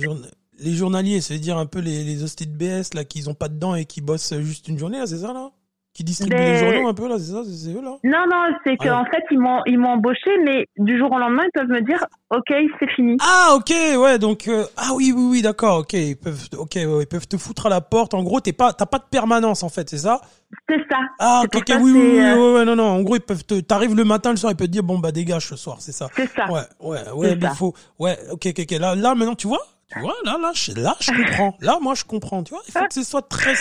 Les 0.58 0.74
journaliers, 0.74 1.22
ça 1.22 1.32
veut 1.32 1.40
dire 1.40 1.56
un 1.56 1.66
peu 1.66 1.78
les, 1.78 2.04
les 2.04 2.22
hosties 2.22 2.46
de 2.46 2.54
BS 2.54 2.92
là 2.92 3.04
qui 3.04 3.26
ont 3.28 3.34
pas 3.34 3.48
de 3.48 3.58
dents 3.58 3.74
et 3.74 3.86
qui 3.86 4.02
bossent 4.02 4.38
juste 4.40 4.68
une 4.68 4.78
journée, 4.78 5.06
c'est 5.06 5.20
ça 5.20 5.32
là? 5.32 5.52
Qui 5.96 6.04
distribuent 6.04 6.36
les 6.36 6.56
journaux 6.58 6.88
un 6.88 6.92
peu 6.92 7.08
là, 7.08 7.14
c'est 7.18 7.32
ça, 7.32 7.42
c'est 7.44 7.70
eux 7.70 7.80
là 7.82 7.96
Non, 8.04 8.24
non, 8.30 8.54
c'est 8.64 8.76
qu'en 8.76 9.06
fait 9.06 9.22
ils 9.30 9.38
m'ont 9.38 9.62
ils 9.64 9.78
m'ont 9.78 9.92
embauché, 9.92 10.30
mais 10.44 10.66
du 10.76 10.98
jour 10.98 11.10
au 11.10 11.18
lendemain 11.18 11.44
ils 11.46 11.50
peuvent 11.58 11.70
me 11.70 11.80
dire, 11.80 12.04
ok, 12.28 12.52
c'est 12.78 12.90
fini. 12.90 13.16
Ah 13.22 13.54
ok, 13.56 13.72
ouais, 13.98 14.18
donc 14.18 14.46
euh, 14.46 14.66
ah 14.76 14.90
oui 14.94 15.12
oui 15.16 15.26
oui, 15.30 15.42
d'accord, 15.42 15.78
ok, 15.78 15.94
ils 15.94 16.16
peuvent, 16.16 16.48
ok, 16.58 16.74
ouais, 16.74 17.02
ils 17.04 17.06
peuvent 17.06 17.26
te 17.26 17.38
foutre 17.38 17.64
à 17.64 17.68
la 17.70 17.80
porte. 17.80 18.12
En 18.12 18.22
gros, 18.22 18.40
t'es 18.40 18.52
pas, 18.52 18.74
t'as 18.74 18.84
pas 18.84 18.98
de 18.98 19.04
permanence 19.10 19.62
en 19.62 19.70
fait, 19.70 19.88
c'est 19.88 19.96
ça? 19.96 20.20
C'est 20.68 20.84
ça. 20.90 20.98
Ah 21.18 21.42
ok, 21.46 21.62
oui, 21.66 21.74
oui, 21.80 21.92
oui, 21.92 22.20
euh, 22.20 22.58
ouais, 22.58 22.64
non 22.66 22.76
non, 22.76 22.88
en 22.88 23.00
gros 23.00 23.16
ils 23.16 23.20
peuvent 23.20 23.44
te, 23.46 23.58
t'arrives 23.60 23.94
le 23.96 24.04
matin, 24.04 24.32
le 24.32 24.36
soir 24.36 24.52
ils 24.52 24.56
peuvent 24.56 24.66
te 24.66 24.72
dire 24.72 24.82
bon 24.82 24.98
bah 24.98 25.12
dégage 25.12 25.46
ce 25.48 25.56
soir, 25.56 25.78
c'est 25.80 25.92
ça. 25.92 26.08
C'est 26.14 26.28
ça. 26.28 26.44
Ouais 26.52 26.60
ouais 26.80 27.10
ouais, 27.14 27.38
il 27.40 27.48
faut, 27.48 27.72
ouais, 27.98 28.18
ok 28.32 28.48
ok 28.48 28.60
ok, 28.60 28.70
là 28.78 28.94
là 28.94 29.14
maintenant 29.14 29.34
tu 29.34 29.46
vois? 29.48 29.60
Tu 29.92 30.00
vois, 30.00 30.16
là, 30.24 30.36
là, 30.40 30.50
je, 30.52 30.72
là, 30.72 30.96
je 30.98 31.12
comprends. 31.12 31.56
Là, 31.60 31.78
moi, 31.80 31.94
je 31.94 32.02
comprends. 32.02 32.42
Tu 32.42 32.50
vois, 32.52 32.62
il 32.66 32.72
faut 32.72 32.84
que 32.88 32.94
ce 32.94 33.04
soit 33.04 33.22
très, 33.22 33.54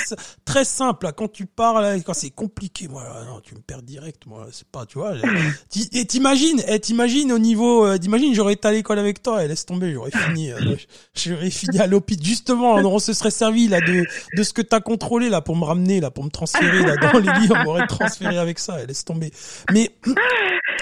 très 0.44 0.66
simple. 0.66 1.12
Quand 1.16 1.32
tu 1.32 1.46
parles, 1.46 2.02
quand 2.04 2.16
c'est 2.16 2.32
compliqué, 2.32 2.88
moi, 2.88 3.04
non, 3.28 3.42
tu 3.42 3.54
me 3.54 3.60
perds 3.60 3.84
direct. 3.84 4.26
Moi, 4.26 4.48
c'est 4.52 4.68
pas, 4.68 4.88
tu 4.88 4.98
vois. 4.98 5.14
Et 5.94 6.06
t'imagines, 6.06 6.60
et 6.62 6.76
eh, 6.76 6.80
t'imagines 6.80 7.32
au 7.32 7.38
niveau, 7.38 7.86
euh, 7.86 8.00
t'imagines, 8.00 8.34
j'aurais 8.34 8.54
été 8.54 8.68
à 8.68 8.72
l'école 8.72 8.98
avec 8.98 9.22
toi. 9.22 9.44
Et 9.44 9.48
laisse 9.48 9.68
tomber, 9.68 9.94
j'aurais 9.94 10.10
fini, 10.10 10.52
euh, 10.52 10.76
j'aurais 11.14 11.52
fini 11.52 11.80
à 11.80 11.86
l'hôpital. 11.86 12.26
Justement, 12.26 12.74
on 12.76 13.00
se 13.00 13.14
serait 13.14 13.30
servi 13.30 13.68
là 13.68 13.80
de, 13.82 14.06
de 14.36 14.44
ce 14.44 14.54
que 14.54 14.64
t'as 14.64 14.80
contrôlé 14.80 15.30
là 15.30 15.42
pour 15.42 15.56
me 15.56 15.64
ramener 15.64 16.00
là, 16.00 16.10
pour 16.10 16.24
me 16.24 16.32
transférer 16.32 16.82
là 16.82 16.96
dans 16.98 17.20
les 17.20 17.40
livres. 17.40 17.56
On 17.60 17.64
m'aurait 17.66 17.88
transféré 17.88 18.40
avec 18.40 18.58
ça. 18.58 18.82
Et 18.82 18.88
laisse 18.88 19.06
tomber. 19.06 19.32
Mais 19.72 19.92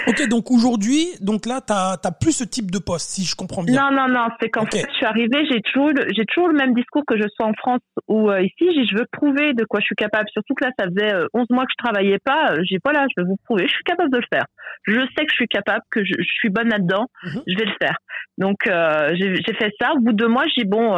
ok, 0.06 0.28
donc 0.28 0.50
aujourd'hui, 0.50 1.06
donc 1.20 1.46
là, 1.46 1.60
t'as, 1.60 1.96
t'as 1.96 2.10
plus 2.10 2.32
ce 2.32 2.44
type 2.44 2.70
de 2.70 2.78
poste, 2.78 3.10
si 3.10 3.24
je 3.24 3.34
comprends 3.34 3.62
bien. 3.62 3.90
Non, 3.90 3.96
non, 3.96 4.08
non, 4.08 4.26
c'est 4.40 4.50
qu'en 4.50 4.66
fait, 4.66 4.86
je 4.90 4.96
suis 4.96 5.06
arrivée 5.06 5.44
j'ai 5.50 5.60
toujours, 5.60 5.90
j'ai 6.14 6.24
toujours 6.26 6.48
le 6.48 6.54
même 6.54 6.74
discours 6.74 7.02
que 7.06 7.16
je 7.16 7.24
sois 7.34 7.46
en 7.46 7.54
France 7.54 7.80
ou 8.08 8.30
euh, 8.30 8.42
ici. 8.42 8.86
Je 8.90 8.96
veux 8.96 9.06
prouver 9.10 9.52
de 9.54 9.64
quoi 9.64 9.80
je 9.80 9.86
suis 9.86 9.96
capable. 9.96 10.28
Surtout 10.32 10.54
que 10.54 10.64
là, 10.64 10.70
ça 10.78 10.86
faisait 10.86 11.14
11 11.34 11.46
euh, 11.50 11.54
mois 11.54 11.64
que 11.64 11.72
je 11.72 11.82
travaillais 11.84 12.18
pas. 12.24 12.54
J'ai 12.62 12.78
voilà, 12.84 13.06
je 13.14 13.22
vais 13.22 13.26
vous 13.26 13.38
prouver. 13.44 13.66
Je 13.74 13.74
suis 13.74 13.84
capable 13.84 14.10
de 14.10 14.18
le 14.18 14.26
faire. 14.32 14.44
Je 14.84 15.00
sais 15.00 15.24
que 15.24 15.30
je 15.30 15.34
suis 15.34 15.48
capable, 15.48 15.80
que 15.90 16.04
je, 16.04 16.14
suis 16.22 16.48
bonne 16.48 16.68
là-dedans. 16.68 17.06
Mhm. 17.24 17.42
Je 17.46 17.56
vais 17.56 17.64
le 17.64 17.72
faire. 17.80 17.96
Donc, 18.38 18.66
euh, 18.66 19.14
j'ai 19.14 19.54
fait 19.54 19.72
ça. 19.80 19.92
Au 19.94 20.00
bout 20.00 20.12
de 20.12 20.16
deux 20.16 20.28
mois, 20.28 20.44
j'ai 20.54 20.62
dit 20.62 20.68
bon. 20.68 20.94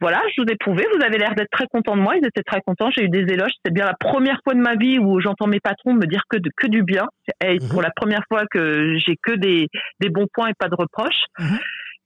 Voilà, 0.00 0.22
je 0.34 0.42
vous 0.42 0.48
ai 0.48 0.56
prouvé, 0.56 0.86
vous 0.96 1.04
avez 1.04 1.18
l'air 1.18 1.34
d'être 1.34 1.50
très 1.50 1.66
content 1.66 1.96
de 1.96 2.02
moi, 2.02 2.16
ils 2.16 2.26
étaient 2.26 2.42
très 2.42 2.60
contents, 2.60 2.90
j'ai 2.90 3.04
eu 3.04 3.08
des 3.08 3.32
éloges, 3.32 3.52
c'est 3.64 3.72
bien 3.72 3.84
la 3.84 3.94
première 3.98 4.40
fois 4.44 4.54
de 4.54 4.60
ma 4.60 4.74
vie 4.74 4.98
où 4.98 5.20
j'entends 5.20 5.46
mes 5.46 5.60
patrons 5.60 5.94
me 5.94 6.06
dire 6.06 6.22
que, 6.28 6.36
de, 6.36 6.50
que 6.56 6.66
du 6.66 6.82
bien, 6.82 7.06
et 7.44 7.58
mhm. 7.58 7.68
pour 7.68 7.82
la 7.82 7.90
première 7.94 8.22
fois 8.28 8.44
que 8.50 8.96
j'ai 8.98 9.16
que 9.22 9.32
des, 9.32 9.68
des 10.00 10.08
bons 10.08 10.26
points 10.32 10.48
et 10.48 10.54
pas 10.58 10.68
de 10.68 10.76
reproches. 10.76 11.24
Mhm. 11.38 11.58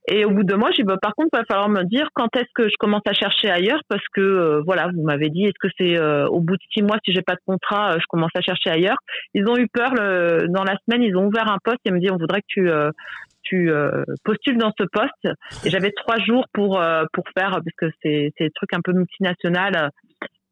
Et 0.09 0.25
au 0.25 0.31
bout 0.31 0.45
de 0.45 0.55
mois, 0.55 0.71
j'ai 0.71 0.83
dit, 0.83 0.87
bah, 0.87 0.97
par 1.01 1.15
contre, 1.15 1.29
il 1.33 1.37
va 1.37 1.45
falloir 1.45 1.69
me 1.69 1.85
dire 1.85 2.09
quand 2.15 2.35
est-ce 2.35 2.51
que 2.55 2.65
je 2.65 2.75
commence 2.79 3.03
à 3.07 3.13
chercher 3.13 3.51
ailleurs 3.51 3.81
parce 3.89 4.03
que, 4.15 4.21
euh, 4.21 4.63
voilà, 4.65 4.89
vous 4.95 5.03
m'avez 5.03 5.29
dit, 5.29 5.45
est-ce 5.45 5.59
que 5.61 5.73
c'est 5.79 5.99
euh, 5.99 6.27
au 6.27 6.41
bout 6.41 6.55
de 6.55 6.63
six 6.73 6.83
mois, 6.83 6.97
si 7.05 7.13
j'ai 7.13 7.23
pas 7.23 7.35
de 7.35 7.41
contrat, 7.47 7.93
euh, 7.93 7.99
je 8.01 8.07
commence 8.09 8.31
à 8.35 8.41
chercher 8.41 8.71
ailleurs. 8.71 8.97
Ils 9.35 9.47
ont 9.47 9.57
eu 9.57 9.69
peur, 9.69 9.95
le, 9.95 10.47
dans 10.49 10.65
la 10.65 10.77
semaine, 10.85 11.03
ils 11.03 11.17
ont 11.17 11.27
ouvert 11.27 11.49
un 11.49 11.59
poste 11.63 11.81
et 11.85 11.91
me 11.91 12.01
dit, 12.01 12.11
on 12.11 12.17
voudrait 12.17 12.41
que 12.41 12.47
tu, 12.49 12.71
tu 13.51 13.71
postules 14.25 14.59
dans 14.59 14.73
ce 14.79 14.85
poste. 14.85 15.37
Et 15.65 15.71
j'avais 15.71 15.91
trois 15.91 16.19
jours 16.19 16.47
pour, 16.53 16.81
pour 17.13 17.25
faire, 17.37 17.51
parce 17.51 17.77
que 17.77 17.87
c'est, 18.03 18.33
c'est 18.37 18.45
des 18.45 18.51
trucs 18.51 18.73
un 18.75 18.81
peu 18.83 18.93
multinational, 18.93 19.91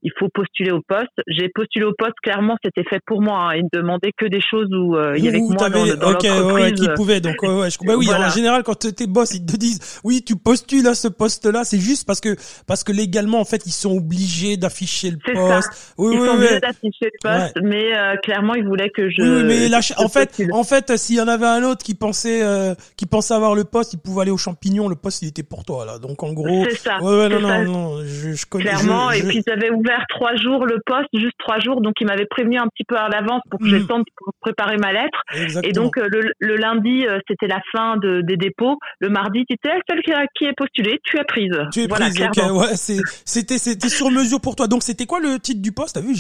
il 0.02 0.12
faut 0.18 0.28
postuler 0.28 0.70
au 0.70 0.80
poste. 0.80 1.10
J'ai 1.26 1.48
postulé 1.48 1.84
au 1.84 1.92
poste, 1.92 2.14
clairement, 2.22 2.56
c'était 2.64 2.88
fait 2.88 3.00
pour 3.04 3.20
moi. 3.20 3.50
Hein. 3.50 3.56
Ils 3.56 3.64
ne 3.64 3.80
demandaient 3.80 4.12
que 4.16 4.26
des 4.26 4.40
choses 4.40 4.68
où 4.72 4.96
euh, 4.96 5.14
il 5.16 5.24
y 5.24 5.28
avait 5.28 5.40
que 5.40 5.52
moi 5.52 5.68
dans, 5.68 5.96
dans 5.96 6.12
okay, 6.12 6.30
ouais, 6.30 6.72
qui 6.72 6.88
pouvait. 6.94 7.20
Donc, 7.20 7.42
ouais, 7.42 7.70
je... 7.70 7.78
bah 7.86 7.94
oui, 7.96 8.08
en 8.08 8.30
général, 8.30 8.62
quand 8.62 8.78
tes 8.78 9.06
boss, 9.06 9.34
ils 9.34 9.44
te 9.44 9.56
disent, 9.56 10.00
oui, 10.04 10.22
tu 10.24 10.36
postules 10.36 10.86
à 10.86 10.94
ce 10.94 11.08
poste-là, 11.08 11.64
c'est 11.64 11.80
juste 11.80 12.06
parce 12.06 12.20
que, 12.20 12.36
parce 12.66 12.84
que 12.84 12.92
légalement, 12.92 13.40
en 13.40 13.44
fait, 13.44 13.66
ils 13.66 13.72
sont 13.72 13.96
obligés 13.96 14.56
d'afficher 14.56 15.10
le 15.10 15.18
poste. 15.18 15.72
Ça. 15.72 15.94
Oui, 15.98 16.14
ils 16.14 16.24
sont 16.24 16.34
obligés 16.34 16.60
d'afficher 16.60 17.10
le 17.12 17.18
poste, 17.22 17.58
mais 17.62 17.96
euh, 17.96 18.16
clairement, 18.22 18.54
ils 18.54 18.64
voulaient 18.64 18.90
que 18.90 19.10
je. 19.10 19.22
Oui, 19.22 19.44
mais 19.44 19.68
là, 19.68 19.80
en 19.98 20.08
fait, 20.08 20.42
en 20.52 20.64
fait, 20.64 20.96
s'il 20.96 21.16
y 21.16 21.20
en 21.20 21.28
avait 21.28 21.46
un 21.46 21.64
autre 21.64 21.84
qui 21.84 21.96
pensait, 21.96 22.42
euh, 22.42 22.74
qui 22.96 23.06
pensait 23.06 23.34
avoir 23.34 23.56
le 23.56 23.64
poste, 23.64 23.94
il 23.94 23.98
pouvait 23.98 24.22
aller 24.22 24.30
aux 24.30 24.38
champignons. 24.38 24.88
Le 24.88 24.96
poste, 24.96 25.22
il 25.22 25.28
était 25.28 25.42
pour 25.42 25.64
toi, 25.64 25.84
là. 25.84 25.98
Donc, 25.98 26.22
en 26.22 26.32
gros. 26.32 26.64
C'est 26.70 26.76
ça. 26.76 27.02
Ouais, 27.02 27.18
ouais, 27.18 27.28
non, 27.28 27.40
non, 27.40 27.64
non, 27.64 28.04
je, 28.04 28.32
je 28.32 28.46
connais. 28.46 28.64
Clairement, 28.64 29.10
et 29.10 29.22
puis 29.22 29.42
ils 29.44 29.52
avaient 29.52 29.70
ouvert 29.70 29.87
trois 30.08 30.34
jours 30.36 30.66
le 30.66 30.78
poste, 30.84 31.08
juste 31.14 31.36
trois 31.38 31.58
jours. 31.58 31.80
Donc, 31.80 31.94
il 32.00 32.06
m'avait 32.06 32.26
prévenu 32.26 32.58
un 32.58 32.66
petit 32.66 32.84
peu 32.84 32.96
à 32.96 33.08
l'avance 33.08 33.42
pour 33.50 33.60
que 33.60 33.64
mm. 33.64 33.68
j'ai 33.68 33.78
le 33.78 33.86
temps 33.86 33.98
de 33.98 34.04
préparer 34.40 34.76
ma 34.76 34.92
lettre. 34.92 35.22
Et 35.62 35.72
donc, 35.72 35.98
euh, 35.98 36.08
le, 36.38 36.56
lundi, 36.56 37.06
euh, 37.06 37.18
c'était 37.28 37.46
la 37.46 37.60
fin 37.72 37.96
de, 37.96 38.20
des 38.22 38.36
dépôts. 38.36 38.76
Le 39.00 39.08
mardi, 39.08 39.44
tu 39.48 39.54
étais 39.54 39.78
celle 39.88 40.00
qui, 40.02 40.44
est 40.44 40.52
postulée, 40.56 40.98
tu 41.04 41.18
es 41.18 41.24
prise. 41.24 41.58
Tu 41.72 41.82
es 41.82 41.88
prise, 41.88 42.18
Ouais, 42.50 42.74
c'était, 42.74 43.58
c'était 43.58 43.88
sur 43.88 44.10
mesure 44.10 44.40
pour 44.40 44.56
toi. 44.56 44.66
Donc, 44.66 44.82
c'était 44.82 45.06
quoi 45.06 45.20
le 45.20 45.38
titre 45.38 45.62
du 45.62 45.72
poste? 45.72 45.94
T'as 45.94 46.00
vu, 46.00 46.14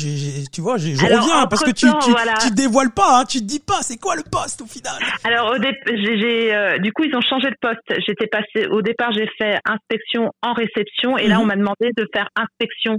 tu 0.52 0.60
vois, 0.60 0.76
je 0.76 0.90
reviens 0.92 1.46
parce 1.46 1.64
que 1.64 1.70
tu, 1.70 1.86
tu, 1.86 2.12
tu 2.42 2.54
dévoiles 2.54 2.92
pas, 2.92 3.20
hein, 3.20 3.24
tu 3.24 3.38
te 3.40 3.44
dis 3.44 3.60
pas, 3.60 3.82
c'est 3.82 3.98
quoi 3.98 4.16
le 4.16 4.22
poste 4.30 4.62
au 4.62 4.66
final? 4.66 4.94
Alors, 5.24 5.52
au 5.52 5.58
j'ai, 5.58 6.54
euh, 6.54 6.78
du 6.78 6.92
coup, 6.92 7.04
ils 7.04 7.14
ont 7.14 7.20
changé 7.20 7.50
de 7.50 7.56
poste. 7.60 8.00
J'étais 8.06 8.26
passé, 8.26 8.66
au 8.70 8.82
départ, 8.82 9.12
j'ai 9.12 9.28
fait 9.38 9.58
inspection 9.64 10.30
en 10.42 10.52
réception 10.52 11.16
et 11.18 11.28
là, 11.28 11.36
mhm. 11.36 11.42
on 11.42 11.46
m'a 11.46 11.56
demandé 11.56 11.90
de 11.96 12.06
faire 12.12 12.28
inspection 12.36 12.98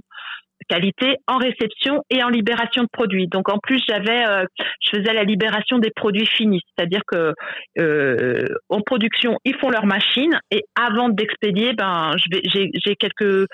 qualité 0.69 1.17
en 1.27 1.37
réception 1.37 2.03
et 2.09 2.23
en 2.23 2.29
libération 2.29 2.83
de 2.83 2.89
produits. 2.91 3.27
Donc 3.27 3.49
en 3.49 3.57
plus 3.57 3.81
j'avais, 3.87 4.25
euh, 4.27 4.45
je 4.81 4.97
faisais 4.97 5.13
la 5.13 5.23
libération 5.23 5.79
des 5.79 5.91
produits 5.91 6.27
finis, 6.27 6.61
c'est-à-dire 6.77 7.01
que 7.07 7.33
euh, 7.79 8.45
en 8.69 8.81
production 8.81 9.37
ils 9.43 9.55
font 9.55 9.69
leur 9.69 9.85
machine 9.85 10.39
et 10.51 10.63
avant 10.79 11.09
d'expédier, 11.09 11.73
ben 11.73 12.11
j'ai 12.43 12.95
quelques 12.95 13.47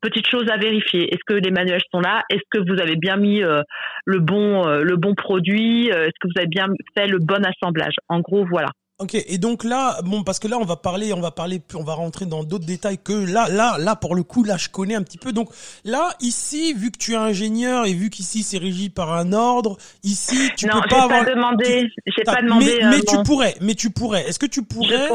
petites 0.00 0.28
choses 0.28 0.48
à 0.50 0.56
vérifier. 0.58 1.12
Est-ce 1.12 1.24
que 1.26 1.34
les 1.34 1.50
manuels 1.50 1.82
sont 1.92 2.00
là? 2.00 2.22
Est-ce 2.30 2.42
que 2.50 2.58
vous 2.58 2.80
avez 2.80 2.96
bien 2.96 3.16
mis 3.16 3.42
euh, 3.42 3.62
le 4.04 4.20
bon 4.20 4.66
le 4.66 4.96
bon 4.96 5.14
produit? 5.14 5.88
Est-ce 5.88 6.18
que 6.20 6.28
vous 6.28 6.38
avez 6.38 6.46
bien 6.46 6.66
fait 6.96 7.06
le 7.06 7.18
bon 7.18 7.44
assemblage? 7.44 7.94
En 8.08 8.20
gros, 8.20 8.44
voilà. 8.44 8.68
Ok, 9.00 9.14
et 9.14 9.38
donc 9.38 9.62
là, 9.62 10.00
bon, 10.02 10.24
parce 10.24 10.40
que 10.40 10.48
là, 10.48 10.58
on 10.58 10.64
va 10.64 10.74
parler, 10.74 11.12
on 11.12 11.20
va 11.20 11.30
parler, 11.30 11.62
on 11.74 11.84
va 11.84 11.94
rentrer 11.94 12.26
dans 12.26 12.42
d'autres 12.42 12.66
détails 12.66 12.98
que 12.98 13.12
là, 13.12 13.48
là, 13.48 13.76
là, 13.78 13.94
pour 13.94 14.16
le 14.16 14.24
coup, 14.24 14.42
là, 14.42 14.56
je 14.56 14.68
connais 14.68 14.96
un 14.96 15.04
petit 15.04 15.18
peu. 15.18 15.32
Donc 15.32 15.50
là, 15.84 16.10
ici, 16.20 16.74
vu 16.74 16.90
que 16.90 16.98
tu 16.98 17.12
es 17.12 17.16
ingénieur 17.16 17.86
et 17.86 17.94
vu 17.94 18.10
qu'ici 18.10 18.42
c'est 18.42 18.58
régi 18.58 18.90
par 18.90 19.12
un 19.12 19.32
ordre, 19.32 19.76
ici, 20.02 20.50
tu 20.56 20.66
peux 20.66 20.80
pas 20.90 21.02
avoir. 21.02 21.24
Pas 21.24 21.30
demandé, 21.32 21.88
j'ai 22.06 22.24
pas 22.24 22.42
demandé. 22.42 22.76
Mais, 22.82 22.90
mais 22.90 23.00
tu 23.02 23.22
pourrais, 23.22 23.54
mais 23.60 23.76
tu 23.76 23.90
pourrais. 23.90 24.28
Est-ce 24.28 24.40
que 24.40 24.46
tu 24.46 24.64
pourrais 24.64 25.08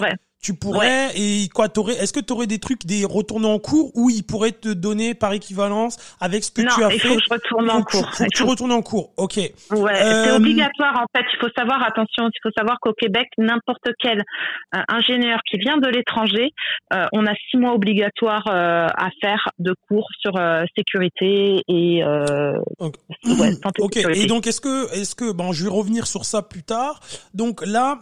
tu 0.44 0.54
pourrais 0.54 1.10
et 1.16 1.48
quoi 1.54 1.70
t'aurais 1.70 1.94
est-ce 1.94 2.12
que 2.12 2.20
tu 2.20 2.34
aurais 2.34 2.48
des 2.48 2.60
trucs 2.60 2.86
des 2.86 3.06
retourner 3.06 3.48
en 3.48 3.60
cours 3.60 3.92
où 3.96 4.10
ils 4.10 4.24
pourraient 4.24 4.52
te 4.52 4.68
donner 4.68 5.16
par 5.16 5.32
équivalence 5.32 5.98
avec 6.20 6.44
ce 6.44 6.52
que 6.52 6.62
tu 6.62 6.84
as 6.84 6.90
fait 6.90 6.90
Non, 6.90 6.90
il 6.92 7.00
faut 7.00 7.16
que 7.16 7.24
je 7.24 7.34
retourne 7.34 7.70
en 7.70 7.82
cours. 7.82 8.14
Faut, 8.14 8.26
tu 8.26 8.44
retournes 8.44 8.72
en 8.74 8.82
cours. 8.82 9.14
OK. 9.16 9.38
Ouais, 9.38 9.54
c'est 9.96 10.30
euh, 10.32 10.36
obligatoire 10.36 11.00
en 11.02 11.06
fait, 11.18 11.26
il 11.34 11.40
faut 11.40 11.52
savoir 11.58 11.82
attention, 11.84 12.28
il 12.28 12.40
faut 12.44 12.52
savoir 12.56 12.78
qu'au 12.82 12.92
Québec, 12.94 13.28
n'importe 13.38 13.88
quel 14.00 14.20
euh, 14.20 14.80
ingénieur 14.90 15.40
qui 15.50 15.58
vient 15.58 15.78
de 15.78 15.88
l'étranger, 15.88 16.52
euh, 16.94 17.06
on 17.14 17.26
a 17.26 17.34
six 17.50 17.58
mois 17.58 17.74
obligatoires 17.74 18.48
à 18.48 19.10
faire 19.22 19.50
de 19.60 19.74
cours 19.88 20.10
sur 20.20 20.34
sécurité 20.76 21.62
et 21.70 22.04
ouais, 22.04 23.54
santé 23.64 23.82
OK. 23.82 23.98
Et 23.98 24.26
donc 24.26 24.46
est-ce 24.46 24.60
que 24.60 24.94
est-ce 24.94 25.16
que 25.16 25.32
bon, 25.32 25.54
je 25.54 25.64
vais 25.64 25.70
revenir 25.70 26.06
sur 26.06 26.26
ça 26.26 26.42
plus 26.42 26.64
tard. 26.64 27.00
Donc 27.34 27.66
là 27.66 28.00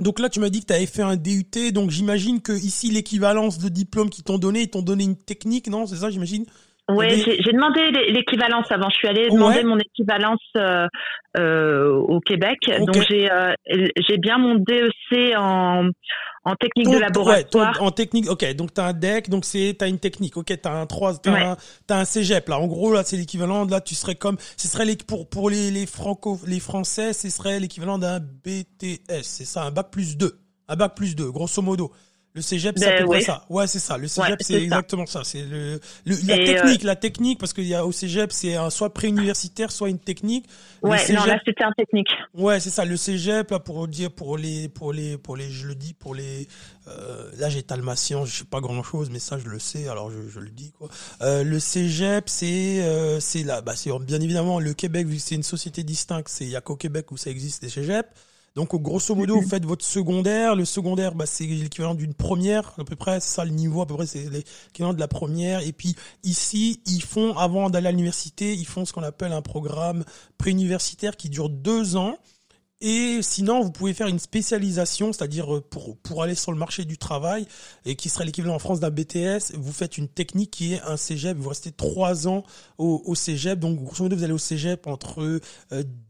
donc 0.00 0.18
là, 0.18 0.28
tu 0.28 0.40
m'as 0.40 0.48
dit 0.48 0.60
que 0.60 0.66
tu 0.66 0.72
avais 0.72 0.86
fait 0.86 1.02
un 1.02 1.16
DUT, 1.16 1.72
donc 1.72 1.90
j'imagine 1.90 2.40
que 2.40 2.52
ici 2.52 2.90
l'équivalence 2.90 3.58
de 3.58 3.68
diplôme 3.68 4.10
qu'ils 4.10 4.24
t'ont 4.24 4.38
donné, 4.38 4.62
ils 4.62 4.70
t'ont 4.70 4.82
donné 4.82 5.04
une 5.04 5.16
technique, 5.16 5.68
non? 5.68 5.86
C'est 5.86 5.96
ça, 5.96 6.10
j'imagine? 6.10 6.46
Oui, 6.88 7.22
j'ai 7.24 7.52
demandé 7.52 7.90
l'équivalence 8.10 8.70
avant. 8.70 8.88
Je 8.90 8.96
suis 8.96 9.08
allée 9.08 9.28
demander 9.30 9.64
mon 9.64 9.78
équivalence 9.78 10.40
euh, 10.56 10.86
euh, 11.38 11.94
au 11.94 12.20
Québec. 12.20 12.58
Donc 12.78 12.96
j'ai 13.08 13.30
euh, 13.30 13.54
j'ai 14.08 14.18
bien 14.18 14.38
mon 14.38 14.56
DEC 14.56 15.36
en 15.36 15.88
en 16.42 16.56
technique 16.56 16.90
de 16.90 16.98
laboratoire. 16.98 17.82
en 17.82 17.90
technique, 17.90 18.28
ok. 18.30 18.54
Donc 18.54 18.72
t'as 18.72 18.86
un 18.86 18.92
DEC, 18.92 19.28
donc 19.28 19.44
c'est 19.44 19.76
t'as 19.78 19.88
une 19.88 19.98
technique, 19.98 20.36
ok. 20.36 20.52
T'as 20.60 20.72
un 20.72 20.86
3, 20.86 21.18
t'as 21.18 21.52
un, 21.52 21.56
un 21.90 22.04
cégep 22.04 22.48
là. 22.48 22.58
En 22.58 22.66
gros 22.66 22.92
là, 22.92 23.02
c'est 23.04 23.16
l'équivalent. 23.16 23.66
Là, 23.66 23.80
tu 23.80 23.94
serais 23.94 24.14
comme, 24.14 24.36
ce 24.56 24.66
serait 24.68 24.84
les, 24.86 24.96
pour 24.96 25.28
pour 25.28 25.50
les 25.50 25.70
les 25.70 25.86
franco, 25.86 26.38
les 26.46 26.60
français, 26.60 27.12
ce 27.12 27.28
serait 27.28 27.60
l'équivalent 27.60 27.98
d'un 27.98 28.20
BTS. 28.20 29.22
C'est 29.22 29.44
ça, 29.44 29.64
un 29.64 29.70
bac 29.70 29.90
plus 29.90 30.16
2, 30.16 30.32
un 30.68 30.76
bac 30.76 30.94
plus 30.96 31.14
2, 31.14 31.30
grosso 31.30 31.62
modo. 31.62 31.92
Le 32.32 32.42
cégep, 32.42 32.78
c'est 32.78 32.86
à 32.86 32.90
ben 32.90 33.02
peu 33.02 33.08
près 33.08 33.20
ça. 33.22 33.44
Ouais, 33.48 33.66
c'est 33.66 33.80
ça. 33.80 33.98
Le 33.98 34.06
cégep, 34.06 34.40
c'est 34.40 34.62
exactement 34.62 35.06
ça. 35.06 35.22
C'est 35.24 35.42
le, 35.42 35.80
la 36.06 36.36
technique, 36.36 36.84
euh, 36.84 36.86
la 36.86 36.96
technique, 36.96 37.38
parce 37.40 37.52
qu'il 37.52 37.66
y 37.66 37.74
a 37.74 37.84
au 37.84 37.90
cégep, 37.90 38.30
c'est 38.32 38.56
soit 38.70 38.94
pré-universitaire, 38.94 39.72
soit 39.72 39.88
une 39.88 39.98
technique. 39.98 40.46
Ouais, 40.82 41.12
non, 41.12 41.24
là, 41.24 41.40
c'était 41.44 41.64
un 41.64 41.72
technique. 41.72 42.08
Ouais, 42.34 42.60
c'est 42.60 42.70
ça. 42.70 42.84
Le 42.84 42.96
cégep, 42.96 43.50
là, 43.50 43.58
pour 43.58 43.88
dire, 43.88 44.12
pour 44.12 44.38
les, 44.38 44.68
pour 44.68 44.92
les, 44.92 45.18
pour 45.18 45.36
les, 45.36 45.50
je 45.50 45.66
le 45.66 45.74
dis, 45.74 45.92
pour 45.92 46.14
les, 46.14 46.46
euh, 46.88 47.30
là, 47.38 47.48
j'ai 47.48 47.62
Talmation, 47.62 48.24
je 48.24 48.38
sais 48.38 48.44
pas 48.44 48.60
grand 48.60 48.82
chose, 48.82 49.10
mais 49.10 49.18
ça, 49.18 49.38
je 49.38 49.48
le 49.48 49.58
sais, 49.58 49.88
alors 49.88 50.10
je, 50.10 50.28
je 50.28 50.40
le 50.40 50.50
dis, 50.50 50.72
quoi. 50.72 50.88
Euh, 51.22 51.42
le 51.42 51.58
cégep, 51.58 52.28
c'est, 52.28 52.82
euh, 52.82 53.20
c'est 53.20 53.42
là, 53.42 53.60
bah, 53.60 53.74
c'est 53.76 53.90
bien 54.00 54.20
évidemment 54.20 54.60
le 54.60 54.72
Québec, 54.72 55.06
vu 55.06 55.16
que 55.16 55.22
c'est 55.22 55.34
une 55.34 55.42
société 55.42 55.82
distincte, 55.82 56.28
c'est, 56.28 56.44
il 56.44 56.50
y 56.50 56.56
a 56.56 56.60
qu'au 56.60 56.76
Québec 56.76 57.10
où 57.12 57.16
ça 57.16 57.30
existe, 57.30 57.62
les 57.62 57.68
cégeps. 57.68 58.08
Donc 58.56 58.74
grosso 58.74 59.14
modo, 59.14 59.40
vous 59.40 59.48
faites 59.48 59.64
votre 59.64 59.84
secondaire. 59.84 60.56
Le 60.56 60.64
secondaire, 60.64 61.14
bah, 61.14 61.26
c'est 61.26 61.46
l'équivalent 61.46 61.94
d'une 61.94 62.14
première, 62.14 62.74
à 62.78 62.84
peu 62.84 62.96
près. 62.96 63.20
C'est 63.20 63.34
ça 63.36 63.44
le 63.44 63.52
niveau, 63.52 63.82
à 63.82 63.86
peu 63.86 63.94
près, 63.94 64.06
c'est 64.06 64.28
l'équivalent 64.28 64.92
de 64.92 65.00
la 65.00 65.08
première. 65.08 65.60
Et 65.60 65.72
puis 65.72 65.94
ici, 66.24 66.80
ils 66.86 67.02
font, 67.02 67.36
avant 67.36 67.70
d'aller 67.70 67.88
à 67.88 67.90
l'université, 67.92 68.54
ils 68.54 68.66
font 68.66 68.84
ce 68.84 68.92
qu'on 68.92 69.02
appelle 69.02 69.32
un 69.32 69.42
programme 69.42 70.04
préuniversitaire 70.36 71.16
qui 71.16 71.28
dure 71.28 71.48
deux 71.48 71.96
ans. 71.96 72.16
Et 72.82 73.20
sinon, 73.20 73.60
vous 73.60 73.70
pouvez 73.70 73.92
faire 73.92 74.06
une 74.06 74.18
spécialisation, 74.18 75.12
c'est-à-dire 75.12 75.54
euh, 75.54 75.60
pour, 75.60 75.98
pour 75.98 76.22
aller 76.22 76.34
sur 76.34 76.50
le 76.50 76.56
marché 76.56 76.86
du 76.86 76.96
travail, 76.96 77.46
et 77.84 77.94
qui 77.94 78.08
serait 78.08 78.24
l'équivalent 78.24 78.54
en 78.54 78.58
France 78.58 78.80
d'un 78.80 78.88
BTS, 78.88 79.54
vous 79.54 79.72
faites 79.72 79.98
une 79.98 80.08
technique 80.08 80.50
qui 80.50 80.72
est 80.72 80.80
un 80.82 80.96
cégep, 80.96 81.36
vous 81.36 81.50
restez 81.50 81.72
trois 81.72 82.26
ans 82.26 82.42
au, 82.78 83.02
au 83.04 83.14
cégep, 83.14 83.58
donc 83.58 83.82
grosso 83.82 84.02
modo, 84.02 84.16
vous 84.16 84.24
allez 84.24 84.32
au 84.32 84.38
cégep 84.38 84.86
entre 84.86 85.40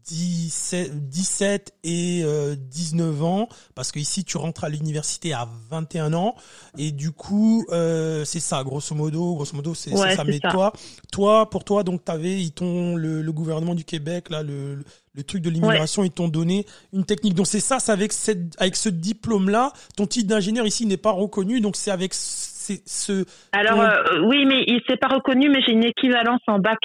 17, 0.05 0.91
euh, 0.91 0.99
17 1.01 1.73
et 1.83 2.23
19 2.57 3.21
euh, 3.21 3.23
ans, 3.25 3.49
parce 3.75 3.91
que 3.91 3.99
ici, 3.99 4.23
tu 4.23 4.37
rentres 4.37 4.63
à 4.63 4.69
l'université 4.69 5.33
à 5.33 5.49
21 5.69 6.13
ans, 6.13 6.35
et 6.77 6.93
du 6.93 7.11
coup, 7.11 7.65
euh, 7.71 8.23
c'est 8.23 8.39
ça, 8.39 8.63
grosso 8.63 8.95
modo, 8.95 9.35
grosso 9.35 9.57
modo, 9.57 9.73
c'est 9.73 9.93
ça. 9.95 10.23
Mais 10.23 10.39
toi, 10.39 10.71
toi, 11.11 11.49
pour 11.49 11.65
toi, 11.65 11.83
donc, 11.83 12.05
t'avais, 12.05 12.41
ils 12.41 12.53
t'ont, 12.53 12.95
le, 12.95 13.21
le 13.21 13.33
gouvernement 13.33 13.75
du 13.75 13.83
Québec, 13.83 14.29
là, 14.29 14.41
le 14.41 14.85
le 15.13 15.23
truc 15.23 15.41
de 15.41 15.49
l'immigration, 15.49 16.03
ils 16.03 16.11
t'ont 16.11 16.27
donné 16.27 16.65
une 16.93 17.05
technique. 17.05 17.33
Donc 17.33 17.47
c'est 17.47 17.59
ça, 17.59 17.79
c'est 17.79 17.91
avec 17.91 18.13
cette, 18.13 18.59
avec 18.59 18.75
ce 18.75 18.89
diplôme-là, 18.89 19.73
ton 19.97 20.07
titre 20.07 20.27
d'ingénieur 20.27 20.65
ici 20.65 20.85
n'est 20.85 20.97
pas 20.97 21.11
reconnu, 21.11 21.61
donc 21.61 21.75
c'est 21.75 21.91
avec 21.91 22.13
ce. 22.13 23.25
Alors 23.51 23.81
euh, 23.81 24.21
oui, 24.25 24.45
mais 24.45 24.63
il 24.67 24.81
s'est 24.87 24.97
pas 24.97 25.09
reconnu, 25.09 25.49
mais 25.49 25.61
j'ai 25.65 25.73
une 25.73 25.83
équivalence 25.83 26.41
en 26.47 26.59
bac. 26.59 26.79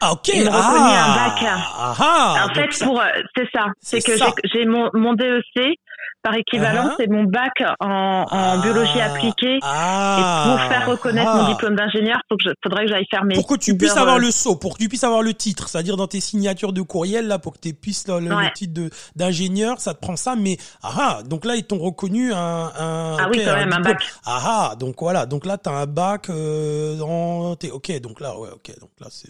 Ah 0.00 0.12
ok. 0.12 0.28
Il 0.28 0.48
ah, 0.52 0.54
un 0.54 1.30
bac. 1.30 1.44
Ah, 1.46 1.94
ah, 1.98 2.46
en 2.50 2.54
fait, 2.54 2.84
pour 2.84 3.00
euh, 3.00 3.06
c'est 3.34 3.48
ça, 3.54 3.66
c'est 3.80 4.04
que 4.04 4.12
j'ai 4.52 4.66
mon, 4.66 4.90
mon 4.92 5.14
DEC 5.14 5.78
par 6.22 6.34
équivalent, 6.34 6.88
uh-huh. 6.88 6.94
c'est 6.98 7.06
mon 7.08 7.24
bac 7.24 7.52
en, 7.80 8.24
en 8.30 8.58
biologie 8.60 9.00
appliquée. 9.00 9.56
et 9.56 9.60
pour 9.60 10.60
faire 10.68 10.86
reconnaître 10.88 11.34
mon 11.34 11.48
diplôme 11.48 11.76
d'ingénieur, 11.76 12.18
je, 12.30 12.50
faudrait 12.62 12.84
que 12.84 12.90
j'aille 12.90 13.06
faire 13.10 13.24
mes. 13.24 13.34
Pour 13.34 13.46
que 13.46 13.56
tu 13.56 13.76
puisses 13.76 13.96
avoir 13.96 14.18
le 14.18 14.30
saut, 14.30 14.56
pour 14.56 14.76
que 14.76 14.82
tu 14.82 14.88
puisses 14.88 15.04
avoir 15.04 15.22
le 15.22 15.34
titre, 15.34 15.68
c'est-à-dire 15.68 15.96
dans 15.96 16.06
tes 16.06 16.20
signatures 16.20 16.72
de 16.72 16.82
courriel 16.82 17.26
là, 17.26 17.38
pour 17.38 17.54
que 17.54 17.60
tu 17.60 17.74
puisses 17.74 18.08
le, 18.08 18.20
le, 18.20 18.52
titre 18.54 18.90
d'ingénieur, 19.16 19.80
ça 19.80 19.94
te 19.94 20.00
prend 20.00 20.16
ça. 20.16 20.34
Mais 20.36 20.56
ah 20.82 21.20
donc 21.24 21.44
là 21.44 21.56
ils 21.56 21.64
t'ont 21.64 21.78
reconnu 21.78 22.32
un, 22.32 22.36
un. 22.38 23.16
Ah 23.18 23.28
oui, 23.30 23.42
quand 23.44 23.56
même 23.56 23.72
un 23.72 23.80
bac. 23.80 24.02
Ah 24.24 24.74
donc 24.78 24.96
voilà, 25.00 25.26
donc 25.26 25.46
là 25.46 25.58
t'as 25.58 25.72
un 25.72 25.86
bac 25.86 26.30
euh, 26.30 26.96
dans. 26.96 27.52
Ok, 27.52 28.00
donc 28.00 28.20
là 28.20 28.38
ouais, 28.38 28.50
ok, 28.50 28.78
donc 28.80 28.90
là 29.00 29.08
c'est 29.10 29.28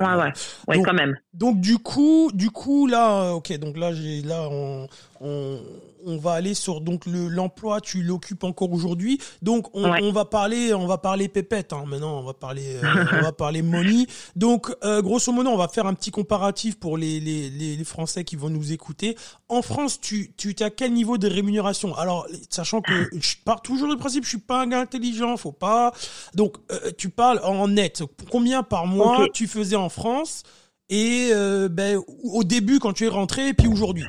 Ouais, 0.00 0.06
ouais, 0.06 0.32
ouais, 0.66 0.82
quand 0.82 0.92
même. 0.92 1.16
Donc 1.34 1.60
du 1.60 1.78
coup, 1.78 2.30
du 2.34 2.50
coup 2.50 2.86
là, 2.86 3.32
ok, 3.34 3.56
donc 3.58 3.76
là 3.76 3.92
j'ai 3.92 4.22
là 4.22 4.48
on, 4.50 4.88
on 5.20 5.60
on 6.06 6.16
va 6.16 6.32
aller 6.32 6.54
sur 6.54 6.80
donc 6.80 7.06
le 7.06 7.28
l'emploi, 7.28 7.80
tu 7.80 8.02
l'occupes 8.02 8.44
encore 8.44 8.72
aujourd'hui. 8.72 9.20
Donc 9.42 9.68
on, 9.74 9.84
on, 9.84 10.12
va 10.12 10.24
parler, 10.24 10.74
on 10.74 10.86
va 10.86 10.98
parler 10.98 11.28
pépette. 11.28 11.72
Hein. 11.72 11.84
Maintenant, 11.86 12.18
on 12.18 12.22
va 12.22 12.34
parler, 12.34 12.76
euh, 12.82 13.04
on 13.12 13.22
va 13.22 13.32
parler 13.32 13.62
money. 13.62 14.06
Donc 14.36 14.74
euh, 14.84 15.02
grosso 15.02 15.32
modo, 15.32 15.50
on 15.50 15.56
va 15.56 15.68
faire 15.68 15.86
un 15.86 15.94
petit 15.94 16.10
comparatif 16.10 16.78
pour 16.78 16.96
les, 16.96 17.20
les, 17.20 17.50
les, 17.50 17.84
Français 17.84 18.24
qui 18.24 18.36
vont 18.36 18.50
nous 18.50 18.72
écouter. 18.72 19.16
En 19.48 19.62
France, 19.62 20.00
tu 20.00 20.32
tu 20.36 20.54
à 20.60 20.70
quel 20.70 20.92
niveau 20.92 21.18
de 21.18 21.28
rémunération? 21.28 21.94
Alors, 21.96 22.26
sachant 22.48 22.80
que 22.80 23.10
je 23.12 23.36
pars 23.44 23.60
toujours 23.60 23.88
du 23.88 23.96
principe, 23.96 24.24
je 24.24 24.30
suis 24.30 24.38
pas 24.38 24.62
un 24.62 24.66
gars 24.66 24.80
intelligent, 24.80 25.36
faut 25.36 25.52
pas. 25.52 25.92
Donc 26.34 26.56
euh, 26.70 26.90
tu 26.96 27.08
parles 27.10 27.40
en 27.44 27.68
net. 27.68 28.02
Combien 28.30 28.62
par 28.62 28.86
mois 28.86 29.26
tu 29.32 29.46
faisais 29.46 29.76
en 29.76 29.88
France? 29.88 30.42
Et 30.90 31.30
ben 31.70 31.98
au 32.24 32.44
début 32.44 32.78
quand 32.78 32.92
tu 32.92 33.06
es 33.06 33.08
rentré 33.08 33.48
et 33.48 33.54
puis 33.54 33.68
aujourd'hui? 33.68 34.04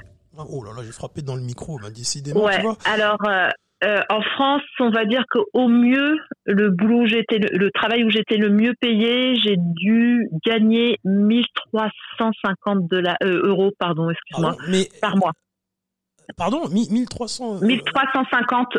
Oh 0.49 0.63
là 0.63 0.71
là, 0.75 0.83
j'ai 0.83 0.91
frappé 0.91 1.21
dans 1.21 1.35
le 1.35 1.41
micro, 1.41 1.79
bah, 1.81 1.89
décidément. 1.89 2.43
Ouais, 2.43 2.61
alors 2.85 3.17
euh, 3.27 3.49
euh, 3.83 4.01
en 4.09 4.21
France, 4.21 4.63
on 4.79 4.89
va 4.89 5.05
dire 5.05 5.23
qu'au 5.29 5.67
mieux, 5.67 6.17
le 6.45 6.69
boulot 6.69 7.01
où 7.01 7.05
j'étais, 7.05 7.37
le, 7.39 7.69
travail 7.71 8.03
où 8.03 8.09
j'étais 8.09 8.37
le 8.37 8.49
mieux 8.49 8.73
payé, 8.79 9.35
j'ai 9.35 9.57
dû 9.57 10.29
gagner 10.45 10.97
1350 11.03 12.87
dollars, 12.87 13.17
euh, 13.23 13.47
euros, 13.47 13.71
pardon, 13.77 14.09
excuse-moi, 14.09 14.55
par 15.01 15.17
mois. 15.17 15.33
Pardon, 16.37 16.67
1300 16.69 17.61
1350 17.61 18.77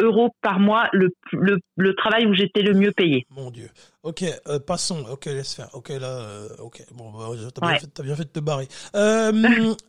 euros 0.00 0.30
par 0.42 0.60
mois, 0.60 0.88
le, 0.92 1.10
le, 1.32 1.58
le 1.76 1.94
travail 1.94 2.26
où 2.26 2.34
j'étais 2.34 2.62
le 2.62 2.74
mieux 2.74 2.92
payé. 2.92 3.26
Mon 3.30 3.50
Dieu. 3.50 3.70
Ok, 4.02 4.24
euh, 4.46 4.58
passons. 4.58 5.04
Ok, 5.10 5.26
laisse 5.26 5.54
faire. 5.54 5.68
Ok, 5.74 5.88
là, 5.88 6.06
euh, 6.06 6.48
ok. 6.60 6.82
Bon, 6.94 7.10
bah, 7.10 7.26
t'as 7.54 7.66
bien, 7.68 7.78
fait, 7.78 8.02
bien 8.02 8.16
fait 8.16 8.24
de 8.24 8.28
te 8.28 8.40
barrer. 8.40 8.68
Euh, 8.94 9.32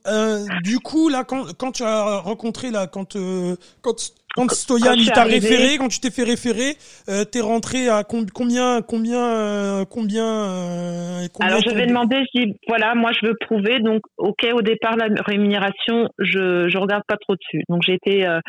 euh, 0.07 0.45
du 0.63 0.79
coup, 0.79 1.09
là, 1.09 1.23
quand, 1.23 1.53
quand 1.57 1.71
tu 1.71 1.83
as 1.83 2.17
rencontré, 2.17 2.71
là, 2.71 2.87
quand, 2.87 3.15
euh, 3.15 3.55
quand 3.81 4.13
quand 4.47 4.55
Stoyan 4.55 4.93
il 4.93 5.11
t'a 5.11 5.23
référé, 5.23 5.77
quand 5.77 5.87
tu 5.87 5.99
t'es 5.99 6.11
fait 6.11 6.23
référer, 6.23 6.75
euh, 7.09 7.25
t'es 7.25 7.41
rentré 7.41 7.89
à 7.89 8.03
combien, 8.03 8.81
combien, 8.81 9.25
euh, 9.25 9.85
combien, 9.85 10.25
euh, 10.25 11.27
combien 11.33 11.47
Alors 11.47 11.61
je 11.61 11.73
vais 11.73 11.85
demander, 11.85 12.17
si 12.31 12.55
voilà, 12.67 12.95
moi 12.95 13.11
je 13.11 13.27
veux 13.27 13.35
prouver, 13.39 13.79
donc 13.79 14.01
ok, 14.17 14.47
au 14.53 14.61
départ 14.61 14.95
la 14.95 15.07
rémunération, 15.25 16.09
je 16.19 16.69
je 16.69 16.77
regarde 16.77 17.03
pas 17.07 17.17
trop 17.17 17.35
dessus. 17.35 17.63
Donc 17.69 17.81
j'ai 17.85 17.93
été 17.93 18.25
euh, 18.25 18.39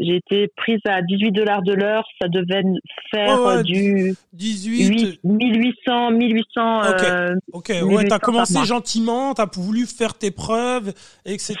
j'ai 0.00 0.16
été 0.16 0.48
prise 0.56 0.80
à 0.86 1.02
18 1.02 1.32
dollars 1.32 1.62
de 1.62 1.72
l'heure, 1.72 2.04
ça 2.20 2.28
devait 2.28 2.62
faire 3.10 3.62
du 3.62 4.14
18 4.32 5.20
1800 5.24 6.10
1800. 6.12 6.80
Ok, 6.80 7.04
ok, 7.52 7.72
ouais, 7.82 8.04
t'as 8.08 8.18
commencé 8.18 8.64
gentiment, 8.64 9.34
t'as 9.34 9.46
voulu 9.54 9.86
faire 9.86 10.14
tes 10.14 10.30
preuves, 10.30 10.92
etc. 11.24 11.54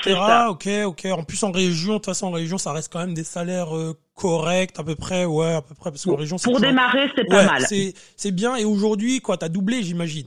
Ok, 0.48 0.68
ok. 0.84 1.06
En 1.12 1.22
plus 1.22 1.42
en 1.42 1.50
région, 1.50 1.94
de 1.94 1.98
toute 1.98 2.06
façon 2.06 2.28
en 2.28 2.30
région, 2.32 2.58
ça 2.58 2.72
reste 2.72 2.92
quand 2.92 3.00
même 3.00 3.14
des 3.14 3.24
salaires 3.24 3.75
correct 4.14 4.78
à 4.78 4.84
peu 4.84 4.94
près 4.94 5.24
ouais 5.24 5.54
à 5.54 5.62
peu 5.62 5.74
près 5.74 5.90
parce 5.90 6.04
qu'en 6.04 6.16
région 6.16 6.36
pour 6.42 6.60
démarrer 6.60 7.10
c'est 7.14 7.24
pas 7.24 7.44
mal. 7.44 7.60
c'est 7.60 7.92
c'est 8.16 8.32
bien 8.32 8.56
et 8.56 8.64
aujourd'hui 8.64 9.20
quoi 9.20 9.36
t'as 9.36 9.48
doublé 9.48 9.82
j'imagine. 9.82 10.26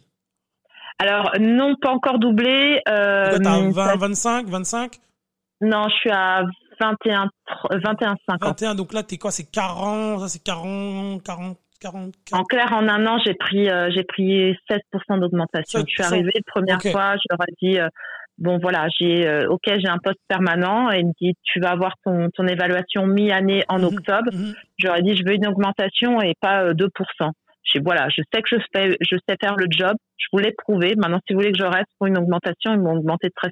Alors 1.00 1.32
non 1.40 1.76
pas 1.82 1.92
encore 1.92 2.20
doublé 2.20 2.82
euh, 2.88 3.38
t'as 3.42 3.70
20 3.70 3.98
25 3.98 4.48
25 4.48 5.00
non 5.62 5.88
je 5.90 5.96
suis 5.96 6.12
à 6.12 6.44
21 6.82 7.30
21 7.72 8.16
50 8.30 8.42
21 8.42 8.76
donc 8.76 8.94
là 8.94 9.04
t'es 9.04 9.18
quoi 9.18 9.32
c'est 9.32 9.50
40 9.50 10.22
ça 10.22 10.28
c'est 10.28 10.44
40 10.44 11.24
40 11.24 11.58
40, 11.80 12.14
En 12.34 12.44
clair, 12.44 12.74
en 12.74 12.88
un 12.88 13.06
an, 13.08 13.20
j'ai 13.26 13.34
pris 13.34 13.70
euh, 13.70 13.90
j'ai 13.96 14.04
pris 14.04 14.52
7% 14.70 15.20
d'augmentation. 15.20 15.80
Je 15.80 15.86
suis 15.86 16.04
arrivée 16.04 16.32
la 16.36 16.42
première 16.46 16.82
fois, 16.82 17.16
je 17.16 17.24
leur 17.30 17.40
ai 17.48 17.54
dit 17.62 17.80
euh, 17.80 17.88
bon 18.40 18.58
voilà, 18.58 18.88
j'ai 18.98 19.28
euh, 19.28 19.48
ok, 19.50 19.64
j'ai 19.66 19.88
un 19.88 19.98
poste 19.98 20.20
permanent 20.28 20.92
et 20.92 21.00
il 21.00 21.08
me 21.08 21.14
dit 21.22 21.36
tu 21.44 21.60
vas 21.60 21.72
avoir 21.72 21.94
ton 22.04 22.30
ton 22.34 22.48
évaluation 22.48 23.06
mi-année 23.06 23.64
en 23.68 23.80
mhm, 23.80 23.86
octobre. 23.86 24.32
Mhm. 24.34 24.54
J'aurais 24.78 25.02
dit 25.02 25.16
je 25.16 25.24
veux 25.26 25.34
une 25.34 25.48
augmentation 25.48 26.22
et 26.22 26.34
pas 26.40 26.74
2%. 26.74 26.86
Euh, 27.22 27.26
je 27.64 27.80
voilà, 27.84 28.08
je 28.10 28.22
sais 28.34 28.42
que 28.42 28.50
je 28.50 28.56
fais 28.74 28.98
je 29.02 29.16
sais 29.28 29.36
faire 29.40 29.56
le 29.56 29.68
job, 29.70 29.96
je 30.18 30.28
voulais 30.32 30.54
prouver. 30.58 30.96
Maintenant 30.96 31.20
si 31.28 31.34
vous 31.34 31.40
voulez 31.40 31.52
que 31.52 31.60
je 31.60 31.66
reste 31.66 31.90
pour 31.98 32.08
une 32.08 32.18
augmentation, 32.18 32.74
ils 32.74 32.80
m'ont 32.80 32.98
augmenté 32.98 33.28
de 33.28 33.34
13%. 33.34 33.52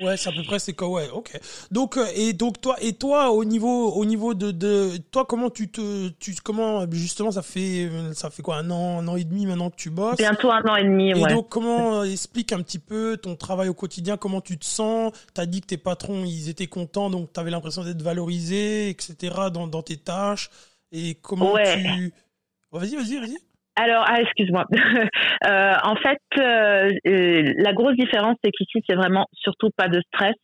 Ouais, 0.00 0.16
c'est 0.16 0.28
à 0.28 0.32
peu 0.32 0.42
près 0.42 0.58
c'est 0.58 0.72
quoi 0.72 0.88
ouais, 0.88 1.08
OK. 1.12 1.38
Donc 1.70 1.96
euh, 1.96 2.06
et 2.14 2.32
donc 2.32 2.60
toi 2.60 2.76
et 2.80 2.94
toi 2.94 3.30
au 3.30 3.44
niveau 3.44 3.92
au 3.92 4.04
niveau 4.04 4.34
de 4.34 4.50
de 4.50 4.96
toi 5.10 5.24
comment 5.24 5.50
tu 5.50 5.68
te 5.68 6.08
tu 6.18 6.34
comment 6.42 6.90
justement 6.90 7.30
ça 7.30 7.42
fait 7.42 7.90
ça 8.12 8.30
fait 8.30 8.42
quoi 8.42 8.56
un 8.56 8.70
an 8.70 9.00
un 9.00 9.08
an 9.08 9.16
et 9.16 9.24
demi 9.24 9.46
maintenant 9.46 9.70
que 9.70 9.76
tu 9.76 9.90
bosses? 9.90 10.16
Bientôt 10.16 10.50
un 10.50 10.62
an 10.62 10.76
et 10.76 10.84
demi, 10.84 11.14
ouais. 11.14 11.30
Et 11.30 11.34
donc 11.34 11.48
comment 11.48 12.00
euh, 12.00 12.04
explique 12.04 12.52
un 12.52 12.62
petit 12.62 12.78
peu 12.78 13.16
ton 13.16 13.36
travail 13.36 13.68
au 13.68 13.74
quotidien, 13.74 14.16
comment 14.16 14.40
tu 14.40 14.58
te 14.58 14.64
sens? 14.64 15.12
T'as 15.32 15.46
dit 15.46 15.60
que 15.60 15.66
tes 15.66 15.78
patrons 15.78 16.24
ils 16.24 16.48
étaient 16.48 16.66
contents 16.66 17.10
donc 17.10 17.32
tu 17.32 17.40
avais 17.40 17.50
l'impression 17.50 17.84
d'être 17.84 18.02
valorisé 18.02 18.88
etc 18.88 19.34
dans 19.52 19.66
dans 19.66 19.82
tes 19.82 19.96
tâches 19.96 20.50
et 20.92 21.16
comment 21.16 21.54
tu 21.56 22.12
oh, 22.72 22.78
Vas-y, 22.78 22.96
vas-y, 22.96 23.18
vas-y. 23.18 23.38
Alors, 23.76 24.04
ah, 24.06 24.20
excuse-moi. 24.20 24.66
euh, 25.46 25.74
en 25.82 25.96
fait, 25.96 26.20
euh, 26.38 26.90
la 27.58 27.72
grosse 27.72 27.96
différence, 27.96 28.36
c'est 28.44 28.52
qu'ici, 28.52 28.82
c'est 28.88 28.94
vraiment 28.94 29.26
surtout 29.32 29.70
pas 29.76 29.88
de 29.88 30.00
stress. 30.12 30.36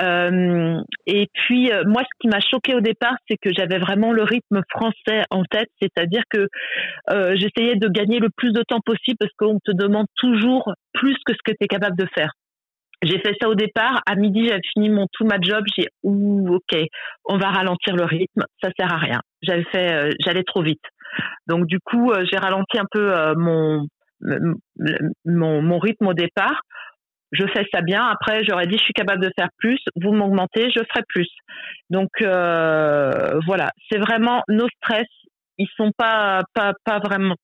Euh, 0.00 0.80
et 1.06 1.28
puis, 1.32 1.70
euh, 1.70 1.82
moi, 1.86 2.02
ce 2.02 2.18
qui 2.20 2.28
m'a 2.28 2.40
choqué 2.40 2.74
au 2.74 2.80
départ, 2.80 3.14
c'est 3.28 3.36
que 3.36 3.50
j'avais 3.54 3.78
vraiment 3.78 4.12
le 4.12 4.22
rythme 4.22 4.62
français 4.70 5.22
en 5.30 5.44
tête, 5.44 5.68
c'est-à-dire 5.80 6.22
que 6.30 6.48
euh, 7.10 7.36
j'essayais 7.36 7.76
de 7.76 7.88
gagner 7.88 8.18
le 8.18 8.28
plus 8.36 8.52
de 8.52 8.62
temps 8.62 8.80
possible 8.84 9.18
parce 9.20 9.32
qu'on 9.38 9.58
te 9.64 9.72
demande 9.72 10.06
toujours 10.16 10.72
plus 10.94 11.16
que 11.26 11.34
ce 11.34 11.38
que 11.44 11.52
tu 11.52 11.64
es 11.64 11.68
capable 11.68 11.96
de 11.96 12.06
faire. 12.14 12.32
J'ai 13.02 13.18
fait 13.18 13.34
ça 13.40 13.48
au 13.48 13.54
départ. 13.54 14.00
À 14.06 14.14
midi, 14.14 14.46
j'avais 14.46 14.60
fini 14.72 14.88
mon 14.88 15.06
tout 15.12 15.24
ma 15.24 15.40
job. 15.40 15.64
J'ai 15.76 15.88
ouh, 16.04 16.54
ok, 16.54 16.78
on 17.24 17.36
va 17.36 17.48
ralentir 17.50 17.96
le 17.96 18.04
rythme. 18.04 18.44
Ça 18.62 18.70
sert 18.78 18.92
à 18.92 18.98
rien. 18.98 19.20
J'avais 19.42 19.64
fait, 19.64 19.92
euh, 19.92 20.10
j'allais 20.20 20.44
trop 20.44 20.62
vite. 20.62 20.82
Donc 21.46 21.66
du 21.66 21.78
coup, 21.80 22.10
euh, 22.10 22.24
j'ai 22.30 22.38
ralenti 22.38 22.78
un 22.78 22.86
peu 22.90 23.12
euh, 23.12 23.34
mon, 23.36 23.86
mon 25.24 25.78
rythme 25.78 26.08
au 26.08 26.14
départ. 26.14 26.60
Je 27.32 27.46
fais 27.46 27.66
ça 27.72 27.80
bien. 27.80 28.04
Après, 28.06 28.44
j'aurais 28.44 28.66
dit, 28.66 28.76
je 28.76 28.84
suis 28.84 28.92
capable 28.92 29.22
de 29.22 29.30
faire 29.36 29.48
plus. 29.58 29.80
Vous 29.96 30.12
m'augmentez, 30.12 30.70
je 30.70 30.82
ferai 30.92 31.02
plus. 31.08 31.28
Donc 31.88 32.10
voilà, 32.20 33.70
c'est 33.90 33.98
vraiment 33.98 34.42
nos 34.48 34.68
stress. 34.76 35.08
Ils 35.58 35.68
sont 35.76 35.92
pas 35.96 36.42
pas 36.54 36.72
pas 36.84 36.98
vraiment 36.98 37.36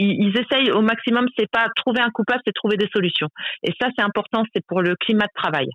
ils, 0.00 0.36
essayent 0.38 0.70
au 0.70 0.80
maximum, 0.80 1.26
c'est 1.38 1.50
pas 1.50 1.66
trouver 1.76 2.00
un 2.00 2.10
coupable, 2.10 2.40
c'est 2.46 2.54
trouver 2.54 2.76
des 2.76 2.88
solutions. 2.92 3.28
Et 3.62 3.72
ça, 3.80 3.88
c'est 3.96 4.02
important, 4.02 4.44
c'est 4.54 4.64
pour 4.66 4.82
le 4.82 4.96
climat 4.96 5.26
de 5.26 5.40
travail. 5.40 5.66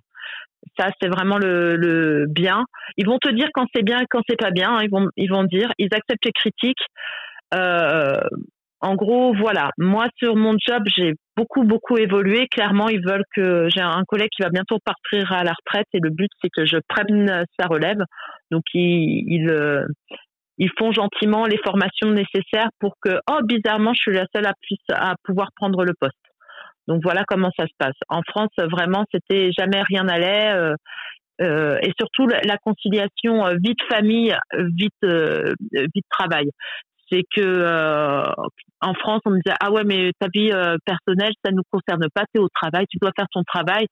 Ça, 0.78 0.90
c'est 1.00 1.08
vraiment 1.08 1.38
le, 1.38 2.26
bien. 2.28 2.64
Ils 2.96 3.06
vont 3.06 3.18
te 3.18 3.30
dire 3.30 3.48
quand 3.54 3.66
c'est 3.74 3.84
bien 3.84 4.00
et 4.00 4.06
quand 4.10 4.20
c'est 4.28 4.38
pas 4.38 4.50
bien. 4.50 4.76
Hein. 4.76 4.82
Ils 4.82 4.90
vont, 4.90 5.08
ils 5.16 5.48
dire, 5.48 5.72
ils 5.78 5.88
acceptent 5.92 6.24
les 6.24 6.32
critiques. 6.32 6.84
Euh, 7.54 8.20
en 8.80 8.94
gros, 8.94 9.34
voilà. 9.34 9.70
Moi, 9.78 10.06
sur 10.18 10.36
mon 10.36 10.56
job, 10.58 10.82
j'ai 10.94 11.14
beaucoup, 11.36 11.62
beaucoup 11.62 11.96
évolué. 11.96 12.46
Clairement, 12.48 12.88
ils 12.88 13.04
veulent 13.04 13.24
que 13.34 13.68
j'ai 13.68 13.80
un 13.80 14.02
collègue 14.06 14.28
qui 14.36 14.42
va 14.42 14.50
bientôt 14.50 14.78
partir 14.84 15.32
à 15.32 15.44
la 15.44 15.52
retraite 15.52 15.86
et 15.94 16.00
le 16.02 16.10
but, 16.10 16.30
c'est 16.42 16.50
que 16.54 16.66
je 16.66 16.76
prenne 16.88 17.44
sa 17.58 17.66
relève. 17.68 18.02
Donc, 18.50 18.62
il, 18.74 19.24
il, 19.28 19.50
euh, 19.50 19.86
ils 20.58 20.70
font 20.78 20.92
gentiment 20.92 21.46
les 21.46 21.58
formations 21.64 22.10
nécessaires 22.10 22.68
pour 22.78 22.94
que, 23.00 23.18
oh, 23.30 23.40
bizarrement, 23.44 23.92
je 23.94 24.00
suis 24.00 24.12
la 24.12 24.26
seule 24.34 24.46
à 24.46 25.14
pouvoir 25.24 25.48
prendre 25.56 25.84
le 25.84 25.92
poste. 25.98 26.14
Donc 26.88 27.00
voilà 27.02 27.24
comment 27.26 27.50
ça 27.58 27.66
se 27.66 27.72
passe. 27.78 27.96
En 28.08 28.22
France, 28.22 28.50
vraiment, 28.58 29.04
c'était 29.12 29.50
jamais 29.56 29.82
rien 29.82 30.04
n'allait. 30.04 30.54
Euh, 30.54 30.74
euh, 31.42 31.78
et 31.82 31.92
surtout 31.98 32.26
la, 32.26 32.56
conciliation 32.56 33.44
euh, 33.44 33.56
vie 33.62 33.74
de 33.74 33.94
famille, 33.94 34.34
vite 34.74 34.92
euh, 35.04 35.52
vie 35.72 36.00
de 36.00 36.08
travail. 36.08 36.50
C'est 37.10 37.22
que 37.34 37.42
euh, 37.42 38.24
en 38.80 38.94
France, 38.94 39.20
on 39.26 39.30
me 39.30 39.36
disait 39.36 39.56
ah 39.60 39.70
ouais 39.70 39.84
mais 39.84 40.12
ta 40.18 40.28
vie 40.32 40.50
personnelle 40.84 41.32
ça 41.44 41.52
nous 41.52 41.62
concerne 41.70 42.06
pas, 42.14 42.24
tu 42.34 42.40
es 42.40 42.42
au 42.42 42.48
travail, 42.48 42.86
tu 42.90 42.98
dois 43.00 43.12
faire 43.16 43.26
ton 43.32 43.42
travail. 43.44 43.86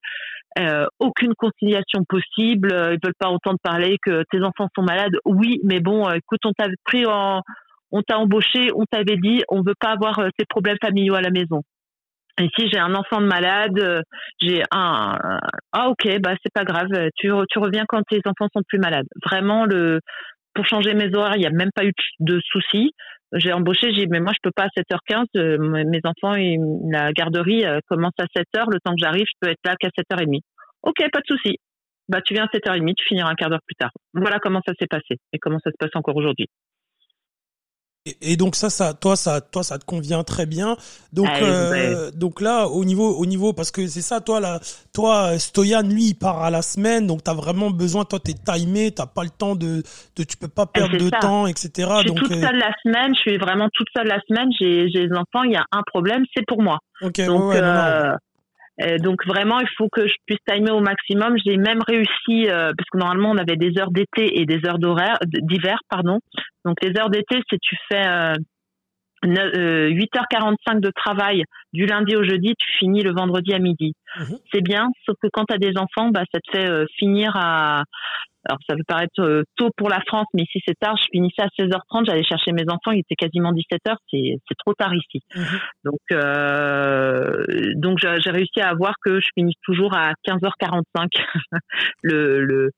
Euh, 0.58 0.86
aucune 1.00 1.34
conciliation 1.34 2.04
possible. 2.08 2.70
Ils 2.72 2.98
veulent 3.02 3.18
pas 3.18 3.28
entendre 3.28 3.58
parler 3.62 3.96
que 4.02 4.22
tes 4.30 4.40
enfants 4.42 4.68
sont 4.76 4.82
malades. 4.82 5.16
Oui, 5.24 5.60
mais 5.64 5.80
bon, 5.80 6.08
euh, 6.08 6.14
écoute, 6.14 6.40
on 6.44 6.52
t'a 6.52 6.68
pris 6.84 7.06
en, 7.06 7.42
on 7.90 8.02
t'a 8.02 8.18
embauché, 8.18 8.70
on 8.74 8.84
t'avait 8.84 9.16
dit, 9.16 9.42
on 9.48 9.62
veut 9.62 9.74
pas 9.78 9.90
avoir 9.90 10.18
euh, 10.20 10.28
ces 10.38 10.46
problèmes 10.46 10.76
familiaux 10.80 11.14
à 11.14 11.22
la 11.22 11.30
maison. 11.30 11.62
Si 12.38 12.68
j'ai 12.68 12.78
un 12.78 12.94
enfant 12.96 13.20
de 13.20 13.26
malade, 13.26 14.02
j'ai 14.40 14.62
un 14.72 15.16
ah 15.72 15.88
ok 15.88 16.18
bah 16.20 16.34
c'est 16.42 16.52
pas 16.52 16.64
grave, 16.64 16.88
tu 17.16 17.30
tu 17.48 17.58
reviens 17.60 17.84
quand 17.86 18.02
tes 18.08 18.20
enfants 18.26 18.48
sont 18.52 18.62
plus 18.66 18.78
malades. 18.78 19.06
Vraiment 19.24 19.66
le 19.66 20.00
pour 20.52 20.66
changer 20.66 20.94
mes 20.94 21.14
horaires, 21.14 21.36
il 21.36 21.40
n'y 21.40 21.46
a 21.46 21.50
même 21.50 21.70
pas 21.74 21.84
eu 21.84 21.92
de 22.20 22.40
soucis. 22.44 22.92
J'ai 23.32 23.52
embauché, 23.52 23.92
j'ai 23.92 24.06
dit 24.06 24.08
mais 24.08 24.20
moi 24.20 24.32
je 24.32 24.38
peux 24.42 24.50
pas 24.54 24.64
à 24.64 24.68
7h15, 24.68 25.86
mes 25.86 26.00
enfants 26.04 26.34
et 26.34 26.56
la 26.90 27.12
garderie 27.12 27.64
commence 27.88 28.14
à 28.18 28.24
7h, 28.24 28.66
le 28.70 28.80
temps 28.80 28.94
que 28.94 29.00
j'arrive, 29.00 29.26
je 29.26 29.38
peux 29.40 29.50
être 29.50 29.60
là 29.64 29.76
qu'à 29.78 29.88
7h30. 29.88 30.40
Ok, 30.82 30.96
pas 31.12 31.20
de 31.20 31.26
souci. 31.26 31.58
Bah 32.08 32.20
tu 32.20 32.34
viens 32.34 32.44
à 32.44 32.56
7h30, 32.56 32.94
tu 32.96 33.06
finiras 33.06 33.30
un 33.30 33.34
quart 33.34 33.48
d'heure 33.48 33.62
plus 33.64 33.76
tard. 33.76 33.90
Voilà 34.12 34.38
comment 34.40 34.60
ça 34.66 34.72
s'est 34.78 34.88
passé 34.88 35.18
et 35.32 35.38
comment 35.38 35.58
ça 35.62 35.70
se 35.70 35.76
passe 35.78 35.94
encore 35.94 36.16
aujourd'hui. 36.16 36.48
Et, 38.20 38.36
donc 38.36 38.54
ça, 38.54 38.68
ça, 38.68 38.92
toi, 38.92 39.16
ça, 39.16 39.40
toi, 39.40 39.62
ça 39.62 39.78
te 39.78 39.86
convient 39.86 40.24
très 40.24 40.44
bien. 40.44 40.76
Donc, 41.14 41.26
ah, 41.30 41.42
euh, 41.42 42.10
donc 42.10 42.42
là, 42.42 42.66
au 42.66 42.84
niveau, 42.84 43.16
au 43.16 43.24
niveau, 43.24 43.54
parce 43.54 43.70
que 43.70 43.86
c'est 43.86 44.02
ça, 44.02 44.20
toi, 44.20 44.40
là, 44.40 44.60
toi, 44.92 45.38
Stoyan, 45.38 45.80
lui, 45.80 46.08
il 46.08 46.14
part 46.14 46.42
à 46.42 46.50
la 46.50 46.60
semaine, 46.60 47.06
donc 47.06 47.24
t'as 47.24 47.32
vraiment 47.32 47.70
besoin, 47.70 48.04
toi, 48.04 48.18
t'es 48.22 48.34
timé, 48.34 48.90
t'as 48.90 49.06
pas 49.06 49.22
le 49.22 49.30
temps 49.30 49.56
de, 49.56 49.82
de, 50.16 50.22
tu 50.22 50.36
peux 50.36 50.48
pas 50.48 50.66
perdre 50.66 50.98
de 50.98 51.08
temps, 51.08 51.46
etc. 51.46 51.70
Je 51.76 51.98
suis 52.00 52.08
donc, 52.08 52.18
toute 52.18 52.32
euh, 52.32 52.42
seule 52.42 52.58
la 52.58 52.74
semaine, 52.82 53.14
je 53.14 53.20
suis 53.20 53.38
vraiment 53.38 53.68
toute 53.72 53.88
seule 53.96 54.08
la 54.08 54.20
semaine. 54.28 54.50
J'ai, 54.60 54.90
j'ai 54.90 55.08
des 55.08 55.14
enfants, 55.14 55.44
il 55.44 55.52
y 55.52 55.56
a 55.56 55.64
un 55.72 55.82
problème, 55.86 56.24
c'est 56.36 56.44
pour 56.46 56.60
moi. 56.60 56.80
Donc, 57.00 57.16
ouais, 57.16 57.56
euh, 57.56 58.12
euh, 58.82 58.98
donc 58.98 59.24
vraiment, 59.26 59.60
il 59.60 59.68
faut 59.78 59.88
que 59.88 60.06
je 60.06 60.14
puisse 60.26 60.40
timer 60.48 60.72
au 60.72 60.80
maximum. 60.80 61.36
J'ai 61.44 61.56
même 61.56 61.80
réussi, 61.86 62.48
euh, 62.48 62.72
parce 62.76 62.90
que 62.90 62.98
normalement 62.98 63.30
on 63.30 63.38
avait 63.38 63.56
des 63.56 63.78
heures 63.78 63.90
d'été 63.90 64.40
et 64.40 64.46
des 64.46 64.66
heures 64.66 64.78
d'horaire 64.78 65.16
d'hiver, 65.24 65.78
pardon. 65.88 66.18
Donc 66.64 66.76
les 66.82 66.98
heures 66.98 67.10
d'été, 67.10 67.40
c'est 67.50 67.58
tu 67.60 67.76
fais 67.88 68.06
euh, 68.06 68.34
8h45 69.24 70.54
euh, 70.76 70.80
de 70.80 70.90
travail 70.90 71.44
du 71.74 71.86
lundi 71.86 72.16
au 72.16 72.24
jeudi, 72.24 72.54
tu 72.58 72.78
finis 72.78 73.02
le 73.02 73.12
vendredi 73.12 73.52
à 73.52 73.58
midi. 73.58 73.94
Mhm. 74.18 74.38
C'est 74.52 74.62
bien, 74.62 74.88
sauf 75.04 75.16
que 75.20 75.28
quand 75.30 75.44
tu 75.44 75.54
as 75.54 75.58
des 75.58 75.76
enfants, 75.76 76.10
bah, 76.10 76.22
ça 76.32 76.40
te 76.40 76.56
fait 76.56 76.84
finir 76.98 77.32
à 77.36 77.82
alors 78.46 78.58
ça 78.68 78.76
peut 78.76 78.84
paraître 78.86 79.20
euh, 79.20 79.42
tôt 79.56 79.70
pour 79.76 79.88
la 79.88 80.00
France, 80.06 80.26
mais 80.34 80.42
ici 80.42 80.60
c'est 80.66 80.78
tard. 80.78 80.96
Je 80.96 81.08
finissais 81.10 81.42
à 81.42 81.48
16h30, 81.58 82.06
j'allais 82.06 82.24
chercher 82.24 82.52
mes 82.52 82.64
enfants, 82.68 82.90
il 82.92 83.00
était 83.00 83.14
quasiment 83.14 83.52
17h, 83.52 83.96
c'est 84.10 84.36
c'est 84.48 84.56
trop 84.58 84.74
tard 84.74 84.92
ici. 84.94 85.22
Mhm. 85.34 85.44
Donc 85.84 86.00
euh, 86.12 87.44
donc 87.76 87.98
j'ai 87.98 88.30
réussi 88.30 88.60
à 88.60 88.68
avoir 88.68 88.94
que 89.02 89.20
je 89.20 89.26
finisse 89.34 89.56
toujours 89.62 89.94
à 89.94 90.12
15h45 90.26 91.08
le, 92.02 92.44
le 92.44 92.70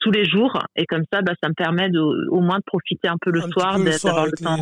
tous 0.00 0.10
les 0.10 0.24
jours 0.24 0.58
et 0.76 0.84
comme 0.86 1.04
ça 1.12 1.22
bah 1.22 1.32
ça 1.42 1.48
me 1.48 1.54
permet 1.54 1.90
de, 1.90 2.00
au 2.00 2.40
moins 2.40 2.58
de 2.58 2.64
profiter 2.66 3.08
un 3.08 3.16
peu 3.20 3.30
le 3.30 3.40
soir 3.42 3.78
d'avoir 3.78 4.26
le 4.26 4.32
temps. 4.32 4.58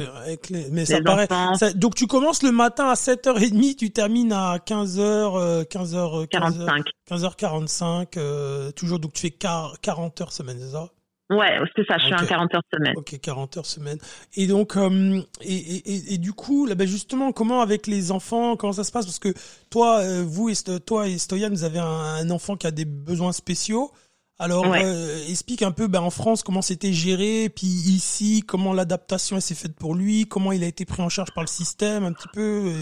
mais 0.70 0.84
ça 0.84 1.00
paraît 1.00 1.28
donc 1.76 1.94
tu 1.94 2.06
commences 2.06 2.42
le 2.42 2.52
matin 2.52 2.88
à 2.88 2.94
7h30, 2.94 3.71
tu 3.76 3.90
termines 3.90 4.32
à 4.32 4.58
15h 4.58 5.64
15h 5.64 6.28
45 6.28 6.84
15h45 7.10 8.72
toujours 8.74 8.98
donc 8.98 9.12
tu 9.14 9.20
fais 9.20 9.30
40 9.30 10.20
heures 10.20 10.32
semaine, 10.32 10.58
c'est 10.60 10.72
ça? 10.72 10.90
Ouais, 11.32 11.58
c'est 11.74 11.86
ça, 11.86 11.96
je 11.98 12.06
suis 12.06 12.14
okay. 12.14 12.26
40 12.26 12.54
heures 12.54 12.62
semaine. 12.72 12.94
Ok, 12.96 13.18
40 13.20 13.56
heures 13.56 13.66
semaine. 13.66 13.98
Et 14.36 14.46
donc, 14.46 14.76
euh, 14.76 15.22
et, 15.40 15.54
et, 15.54 16.14
et, 16.14 16.18
du 16.18 16.32
coup, 16.32 16.66
là, 16.66 16.74
ben 16.74 16.86
justement, 16.86 17.32
comment 17.32 17.62
avec 17.62 17.86
les 17.86 18.10
enfants, 18.12 18.56
comment 18.56 18.72
ça 18.72 18.84
se 18.84 18.92
passe? 18.92 19.06
Parce 19.06 19.18
que 19.18 19.32
toi, 19.70 20.00
euh, 20.00 20.24
vous 20.26 20.50
et 20.50 20.54
toi 20.84 21.08
et 21.08 21.16
Stoyan, 21.18 21.48
vous 21.50 21.64
avez 21.64 21.78
un, 21.78 22.28
enfant 22.30 22.56
qui 22.56 22.66
a 22.66 22.70
des 22.70 22.84
besoins 22.84 23.32
spéciaux. 23.32 23.90
Alors, 24.38 24.64
euh, 24.66 25.28
explique 25.28 25.62
un 25.62 25.70
peu 25.70 25.86
ben, 25.86 26.00
en 26.00 26.10
France 26.10 26.42
comment 26.42 26.62
c'était 26.62 26.92
géré, 26.92 27.48
puis 27.48 27.66
ici, 27.66 28.42
comment 28.46 28.72
l'adaptation 28.72 29.38
s'est 29.38 29.54
faite 29.54 29.76
pour 29.78 29.94
lui, 29.94 30.26
comment 30.26 30.50
il 30.50 30.64
a 30.64 30.66
été 30.66 30.84
pris 30.84 31.00
en 31.02 31.08
charge 31.08 31.32
par 31.32 31.44
le 31.44 31.48
système, 31.48 32.02
un 32.02 32.12
petit 32.12 32.28
peu. 32.32 32.72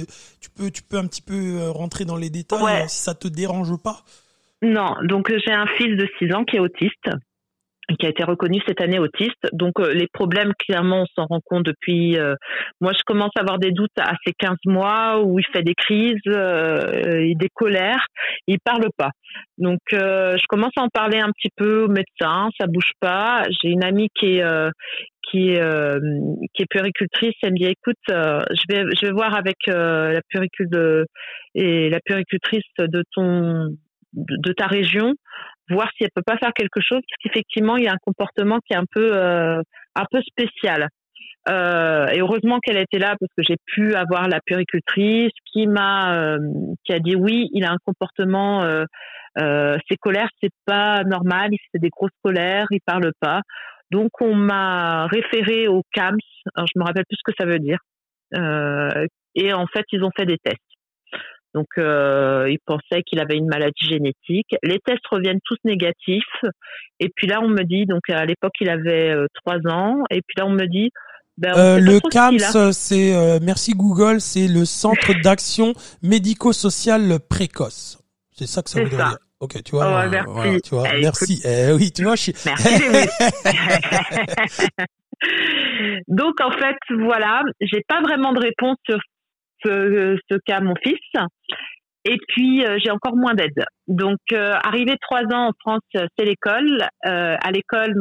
tu 0.40 0.48
peux, 0.50 0.70
tu 0.70 0.82
peux 0.82 0.96
un 0.96 1.06
petit 1.06 1.22
peu 1.22 1.68
rentrer 1.68 2.04
dans 2.04 2.16
les 2.16 2.30
détails 2.30 2.88
si 2.88 2.98
ça 2.98 3.14
te 3.14 3.28
dérange 3.28 3.76
pas? 3.76 4.04
Non, 4.62 4.94
donc 5.04 5.30
j'ai 5.30 5.52
un 5.52 5.66
fils 5.78 5.96
de 5.96 6.08
6 6.18 6.34
ans 6.34 6.44
qui 6.44 6.56
est 6.56 6.60
autiste 6.60 7.10
qui 7.96 8.06
a 8.06 8.08
été 8.08 8.24
reconnu 8.24 8.60
cette 8.66 8.80
année 8.80 8.98
autiste. 8.98 9.48
Donc 9.52 9.78
euh, 9.78 9.92
les 9.92 10.06
problèmes, 10.12 10.52
clairement, 10.58 11.02
on 11.02 11.06
s'en 11.14 11.26
rend 11.26 11.40
compte 11.44 11.64
depuis... 11.64 12.18
Euh, 12.18 12.34
moi, 12.80 12.92
je 12.92 13.02
commence 13.04 13.30
à 13.36 13.40
avoir 13.40 13.58
des 13.58 13.72
doutes 13.72 13.98
à 13.98 14.14
ces 14.24 14.32
15 14.32 14.56
mois 14.66 15.20
où 15.22 15.38
il 15.38 15.44
fait 15.52 15.62
des 15.62 15.74
crises 15.74 16.16
euh, 16.28 17.34
des 17.34 17.48
colères. 17.54 18.06
Il 18.46 18.58
parle 18.60 18.88
pas. 18.96 19.10
Donc 19.58 19.78
je 19.90 20.46
commence 20.48 20.72
à 20.76 20.82
en 20.82 20.88
parler 20.88 21.18
un 21.18 21.30
petit 21.30 21.50
peu 21.56 21.84
au 21.84 21.88
médecin, 21.88 22.48
ça 22.58 22.66
bouge 22.66 22.92
pas. 23.00 23.44
J'ai 23.50 23.68
une 23.68 23.84
amie 23.84 24.08
qui 24.14 24.38
est 24.38 24.70
qui 25.30 25.50
est 25.50 25.62
qui 26.54 26.62
est 26.62 26.66
puéricultrice. 26.68 27.34
Elle 27.42 27.52
me 27.52 27.58
dit 27.58 27.66
écoute, 27.66 27.96
je 28.08 28.62
vais 28.68 28.84
je 28.96 29.06
vais 29.06 29.12
voir 29.12 29.34
avec 29.34 29.56
la 29.66 30.20
puéricule 30.28 30.68
de, 30.70 31.06
et 31.54 31.90
la 31.90 32.00
puéricultrice 32.00 32.64
de 32.78 33.04
ton 33.12 33.68
de 34.12 34.52
ta 34.52 34.66
région 34.66 35.14
voir 35.70 35.88
si 35.96 36.04
elle 36.04 36.10
peut 36.14 36.22
pas 36.24 36.38
faire 36.38 36.52
quelque 36.52 36.80
chose 36.80 37.00
parce 37.00 37.22
qu'effectivement 37.22 37.76
il 37.76 37.84
y 37.84 37.88
a 37.88 37.92
un 37.92 38.02
comportement 38.04 38.58
qui 38.66 38.74
est 38.74 38.76
un 38.76 38.86
peu 38.90 39.10
euh, 39.14 39.60
un 39.94 40.04
peu 40.10 40.20
spécial. 40.22 40.88
Euh, 41.48 42.06
et 42.08 42.20
heureusement 42.20 42.58
qu'elle 42.60 42.76
était 42.76 42.98
là 42.98 43.16
parce 43.18 43.32
que 43.36 43.42
j'ai 43.42 43.56
pu 43.64 43.94
avoir 43.94 44.28
la 44.28 44.40
péricultrice 44.44 45.32
qui 45.50 45.66
m'a 45.66 46.14
euh, 46.14 46.38
qui 46.84 46.92
a 46.92 46.98
dit 46.98 47.16
oui 47.16 47.48
il 47.54 47.64
a 47.64 47.72
un 47.72 47.78
comportement 47.84 48.62
euh, 48.62 48.84
euh, 49.38 49.78
ses 49.88 49.96
colères 49.96 50.28
c'est 50.42 50.52
pas 50.66 51.02
normal 51.04 51.48
il 51.52 51.58
fait 51.72 51.78
des 51.78 51.88
grosses 51.88 52.10
colères 52.22 52.66
il 52.70 52.80
parle 52.84 53.12
pas. 53.20 53.40
Donc 53.90 54.10
on 54.20 54.34
m'a 54.34 55.06
référé 55.06 55.66
au 55.66 55.82
CAMS. 55.92 56.18
Alors 56.54 56.68
je 56.72 56.78
me 56.78 56.84
rappelle 56.84 57.04
plus 57.08 57.16
ce 57.16 57.32
que 57.32 57.36
ça 57.36 57.46
veut 57.46 57.58
dire. 57.58 57.78
Et 59.34 59.52
en 59.52 59.66
fait 59.66 59.84
ils 59.92 60.04
ont 60.04 60.10
fait 60.16 60.26
des 60.26 60.38
tests 60.38 60.69
donc, 61.54 61.66
euh, 61.78 62.46
il 62.48 62.58
pensait 62.64 63.02
qu'il 63.04 63.18
avait 63.20 63.36
une 63.36 63.48
maladie 63.48 63.86
génétique. 63.88 64.54
Les 64.62 64.78
tests 64.78 65.06
reviennent 65.10 65.40
tous 65.44 65.56
négatifs. 65.64 66.22
Et 67.00 67.08
puis 67.14 67.26
là, 67.26 67.40
on 67.42 67.48
me 67.48 67.64
dit, 67.64 67.86
donc 67.86 68.08
à 68.08 68.24
l'époque, 68.24 68.54
il 68.60 68.70
avait 68.70 69.10
euh, 69.10 69.26
trois 69.34 69.58
ans. 69.68 70.04
Et 70.10 70.22
puis 70.22 70.34
là, 70.38 70.46
on 70.46 70.50
me 70.52 70.66
dit, 70.66 70.90
Ben, 71.38 71.52
on 71.54 71.58
Euh, 71.58 71.74
sait 71.76 71.80
le. 71.80 72.00
CAMS, 72.10 72.72
c'est 72.72 73.40
merci 73.40 73.72
Google, 73.72 74.20
c'est 74.20 74.46
le 74.48 74.64
Centre 74.64 75.12
d'action 75.22 75.72
médico-social 76.02 77.18
précoce. 77.28 77.98
C'est 78.32 78.46
ça 78.46 78.62
que 78.62 78.70
ça 78.70 78.80
ça. 78.82 78.88
dire. 78.88 79.16
Ok, 79.40 79.62
tu 79.62 79.70
vois. 79.72 79.86
Oh, 80.04 80.08
merci. 80.10 80.30
voilà, 80.32 80.60
tu 80.60 80.74
vois, 80.74 80.88
Eh, 80.94 81.00
merci. 81.00 81.40
Eh 81.44 81.72
oui, 81.72 81.90
tu 81.92 82.04
vois, 82.04 82.14
je 82.14 82.22
suis. 82.24 82.34
Merci. 82.44 82.68
Donc 86.08 86.40
en 86.40 86.50
fait, 86.50 86.76
voilà, 87.04 87.42
j'ai 87.60 87.82
pas 87.88 88.00
vraiment 88.02 88.32
de 88.32 88.40
réponse 88.40 88.76
sur 88.88 88.98
ce, 89.62 90.16
ce 90.30 90.36
cas 90.44 90.60
mon 90.60 90.74
fils. 90.82 90.98
Et 92.06 92.16
puis 92.28 92.64
euh, 92.64 92.78
j'ai 92.82 92.90
encore 92.90 93.14
moins 93.14 93.34
d'aide. 93.34 93.64
Donc 93.86 94.18
euh, 94.32 94.52
arrivé 94.64 94.96
trois 95.02 95.22
ans 95.34 95.48
en 95.48 95.52
France, 95.60 95.82
euh, 95.96 96.06
c'est 96.16 96.24
l'école. 96.24 96.80
Euh, 97.06 97.36
à 97.38 97.50
l'école, 97.50 97.94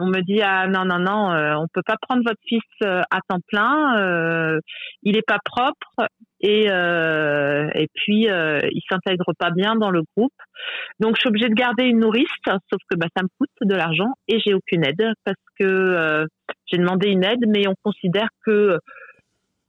on 0.00 0.06
me 0.06 0.20
dit 0.22 0.42
ah 0.42 0.66
non 0.66 0.84
non 0.84 0.98
non, 0.98 1.30
euh, 1.30 1.54
on 1.54 1.66
peut 1.72 1.82
pas 1.86 1.94
prendre 2.00 2.22
votre 2.26 2.40
fils 2.48 2.62
euh, 2.82 3.02
à 3.10 3.20
temps 3.28 3.38
plein. 3.46 4.58
il 5.02 5.16
est 5.16 5.26
pas 5.26 5.38
propre 5.44 6.08
et 6.40 6.66
et 6.66 7.88
puis 7.94 8.26
il 8.26 8.82
s'intègre 8.90 9.32
pas 9.38 9.50
bien 9.50 9.76
dans 9.76 9.90
le 9.90 10.02
groupe. 10.16 10.32
Donc 10.98 11.14
je 11.14 11.20
suis 11.20 11.28
obligée 11.28 11.48
de 11.48 11.54
garder 11.54 11.84
une 11.84 12.00
nourrice, 12.00 12.26
sauf 12.46 12.80
que 12.90 12.96
bah, 12.96 13.06
ça 13.16 13.22
me 13.22 13.28
coûte 13.38 13.50
de 13.62 13.74
l'argent 13.74 14.12
et 14.26 14.40
j'ai 14.40 14.54
aucune 14.54 14.84
aide 14.84 15.12
parce 15.24 15.38
que 15.60 16.26
j'ai 16.66 16.78
demandé 16.78 17.10
une 17.10 17.24
aide, 17.24 17.44
mais 17.46 17.68
on 17.68 17.74
considère 17.82 18.28
que 18.44 18.78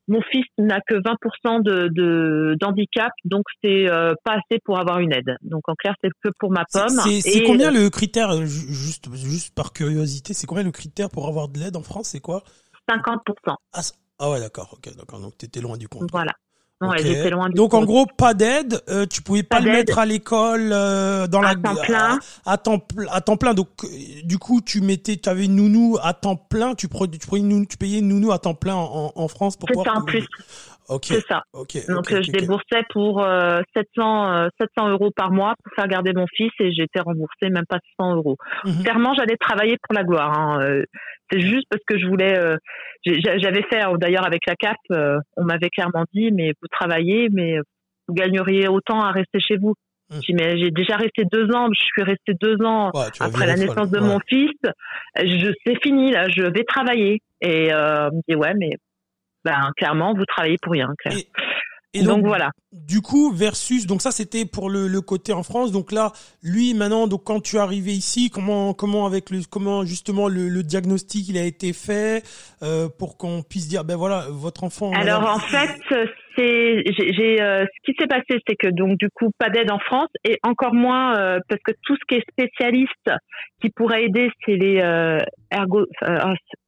mon 0.07 0.21
fils 0.31 0.45
n'a 0.57 0.79
que 0.81 0.95
20% 0.95 1.61
de, 1.63 1.89
de 1.89 2.55
d'handicap, 2.59 3.11
donc 3.25 3.43
c'est 3.63 3.89
euh, 3.89 4.13
pas 4.23 4.33
assez 4.33 4.59
pour 4.63 4.79
avoir 4.79 4.99
une 4.99 5.13
aide. 5.13 5.35
Donc 5.41 5.67
en 5.67 5.75
clair, 5.75 5.95
c'est 6.03 6.09
que 6.23 6.29
pour 6.39 6.51
ma 6.51 6.63
pomme. 6.71 6.99
C'est 7.21 7.43
combien 7.43 7.69
euh, 7.73 7.83
le 7.83 7.89
critère, 7.89 8.31
euh, 8.31 8.45
ju- 8.45 8.73
juste, 8.73 9.13
juste 9.13 9.53
par 9.53 9.73
curiosité, 9.73 10.33
c'est 10.33 10.47
combien 10.47 10.63
le 10.63 10.71
critère 10.71 11.09
pour 11.09 11.27
avoir 11.27 11.49
de 11.49 11.59
l'aide 11.59 11.75
en 11.75 11.83
France 11.83 12.09
C'est 12.09 12.21
quoi? 12.21 12.43
50%. 12.89 13.55
ah, 13.73 13.81
ah 14.19 14.31
ouais, 14.31 14.39
d'accord, 14.39 14.73
ok, 14.77 14.95
d'accord. 14.95 15.19
Donc 15.19 15.37
t'étais 15.37 15.59
loin 15.61 15.77
du 15.77 15.87
compte. 15.87 16.09
Voilà. 16.11 16.31
Loin 16.79 16.95
du 17.49 17.55
Donc 17.55 17.73
en 17.73 17.83
gros, 17.83 18.05
pas 18.05 18.35
d'aide. 18.35 18.81
euh, 18.87 19.07
tu 19.07 19.23
pouvais 19.23 19.41
pas, 19.41 19.57
Pas 19.57 19.61
le 19.63 19.71
mettre 19.71 19.97
à 19.97 20.05
l'école 20.05 20.69
euh, 20.71 21.25
dans 21.25 21.41
À 21.41 21.53
la 21.53 21.55
temps 21.55 21.75
plein. 21.75 22.19
À, 22.45 22.53
à 22.53 22.57
temps 22.57 22.79
à 23.09 23.21
temps 23.21 23.37
plein. 23.37 23.53
Donc 23.55 23.69
euh, 23.83 23.87
du 24.23 24.37
coup, 24.37 24.61
tu 24.61 24.81
mettais, 24.81 25.17
tu 25.17 25.27
avais 25.27 25.45
une 25.45 25.55
nounou 25.55 25.97
à 26.01 26.13
temps 26.13 26.35
plein. 26.35 26.75
Tu 26.75 26.87
tu 26.87 27.27
prenais 27.27 27.65
tu 27.65 27.77
payais 27.77 27.99
une 27.99 28.09
nounou 28.09 28.31
à 28.31 28.37
temps 28.37 28.53
plein 28.53 28.75
en, 28.75 29.11
en 29.15 29.27
France 29.27 29.55
pour 29.55 29.67
pouvoir. 29.67 29.87
ça 29.87 29.93
en 29.93 30.03
plus, 30.03 30.27
Ok. 30.89 31.05
c'est 31.05 31.25
ça. 31.27 31.43
Ok. 31.53 31.75
Donc 31.89 32.11
euh, 32.11 32.21
je 32.21 32.31
déboursais 32.31 32.83
pour 32.91 33.23
euh, 33.23 33.59
700 33.75 34.31
euh, 34.33 34.47
700 34.59 34.89
euros 34.89 35.11
par 35.15 35.31
mois 35.31 35.53
pour 35.63 35.73
faire 35.75 35.87
garder 35.87 36.13
mon 36.13 36.25
fils 36.33 36.51
et 36.59 36.71
j'étais 36.71 37.01
remboursée 37.01 37.49
même 37.49 37.65
pas 37.67 37.79
100 37.99 38.15
euros. 38.15 38.37
Mhm. 38.65 38.83
Clairement, 38.83 39.13
j'allais 39.13 39.37
travailler 39.37 39.77
pour 39.83 39.93
la 39.95 40.03
gloire. 40.03 40.37
Hein. 40.39 40.61
euh, 40.61 40.83
C'est 41.31 41.41
juste 41.41 41.65
parce 41.69 41.83
que 41.85 41.97
je 41.99 42.05
voulais. 42.07 42.37
euh, 42.37 42.55
J'avais 43.05 43.63
fait 43.63 43.85
euh, 43.85 43.97
d'ailleurs 43.97 44.25
avec 44.25 44.41
la 44.47 44.55
CAP, 44.55 44.77
euh, 44.91 45.17
on 45.35 45.43
m'avait 45.43 45.69
clairement 45.69 46.05
dit 46.13 46.31
mais 46.31 46.53
vous 46.61 46.67
travaillez, 46.69 47.29
mais 47.31 47.57
vous 48.07 48.13
gagneriez 48.13 48.67
autant 48.67 49.01
à 49.01 49.11
rester 49.11 49.39
chez 49.39 49.57
vous. 49.57 49.73
Mhm. 50.09 50.21
J'ai 50.25 50.33
dit, 50.33 50.41
mais 50.41 50.57
j'ai 50.57 50.71
déjà 50.71 50.95
resté 50.95 51.23
deux 51.29 51.51
ans, 51.53 51.67
je 51.73 51.81
suis 51.83 52.01
restée 52.03 52.33
deux 52.39 52.55
ans 52.63 52.91
Ouais, 52.93 53.07
après 53.19 53.45
la 53.45 53.55
naissance 53.55 53.75
folle. 53.75 53.89
de 53.91 53.99
Ouais. 53.99 54.07
mon 54.07 54.19
fils. 54.25 54.53
Je 55.21 55.51
c'est 55.65 55.81
fini 55.83 56.11
là, 56.11 56.29
je 56.29 56.43
vais 56.43 56.63
travailler. 56.63 57.19
Et 57.41 57.73
euh, 57.73 58.09
on 58.09 58.15
me 58.15 58.21
dit 58.27 58.35
ouais 58.35 58.53
mais 58.55 58.69
ben 59.47 59.71
clairement 59.77 60.13
vous 60.13 60.25
travaillez 60.25 60.57
pour 60.61 60.73
rien. 60.73 60.89
Claire. 60.99 61.17
Et- 61.17 61.27
Et 61.93 62.03
donc, 62.03 62.25
voilà. 62.27 62.51
Du 62.73 63.01
coup, 63.01 63.31
versus, 63.33 63.87
donc 63.87 64.01
ça 64.01 64.11
c'était 64.11 64.45
pour 64.45 64.69
le, 64.69 64.87
le 64.87 65.01
côté 65.01 65.31
en 65.33 65.41
France. 65.41 65.71
Donc 65.71 65.91
là, 65.91 66.11
lui 66.43 66.73
maintenant, 66.75 67.07
donc 67.07 67.23
quand 67.23 67.39
tu 67.41 67.55
es 67.55 67.59
arrivé 67.59 67.91
ici, 67.93 68.29
comment 68.29 68.73
comment 68.81 69.05
avec 69.07 69.31
le 69.31 69.39
comment 69.49 69.83
justement 69.85 70.27
le, 70.27 70.49
le 70.49 70.61
diagnostic 70.63 71.27
il 71.29 71.37
a 71.37 71.45
été 71.53 71.73
fait 71.73 72.23
euh, 72.61 72.87
pour 72.99 73.17
qu'on 73.17 73.41
puisse 73.41 73.67
dire 73.67 73.83
ben 73.83 73.95
voilà 73.95 74.27
votre 74.29 74.63
enfant. 74.63 74.91
Alors 74.93 75.21
voilà, 75.21 75.35
en 75.37 75.39
fait, 75.39 75.79
c'est 76.37 76.83
j'ai 76.95 77.41
euh, 77.41 77.65
ce 77.65 77.91
qui 77.91 77.97
s'est 77.99 78.07
passé, 78.07 78.39
c'est 78.47 78.55
que 78.55 78.67
donc 78.67 78.97
du 78.97 79.09
coup 79.13 79.31
pas 79.37 79.49
d'aide 79.49 79.71
en 79.71 79.79
France 79.79 80.09
et 80.23 80.37
encore 80.43 80.73
moins 80.73 81.17
euh, 81.17 81.39
parce 81.49 81.61
que 81.63 81.71
tout 81.83 81.95
ce 81.95 82.01
qui 82.07 82.15
est 82.15 82.31
spécialiste 82.31 83.09
qui 83.61 83.69
pourrait 83.69 84.03
aider, 84.05 84.29
c'est 84.45 84.55
les 84.55 84.79
euh, 84.81 85.17
ergo. 85.51 85.85
euh, 86.03 86.19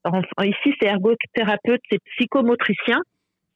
en- 0.06 0.44
ici, 0.44 0.74
c'est 0.82 0.88
ergothérapeute, 0.88 1.82
c'est 1.92 2.00
psychomotricien. 2.18 3.00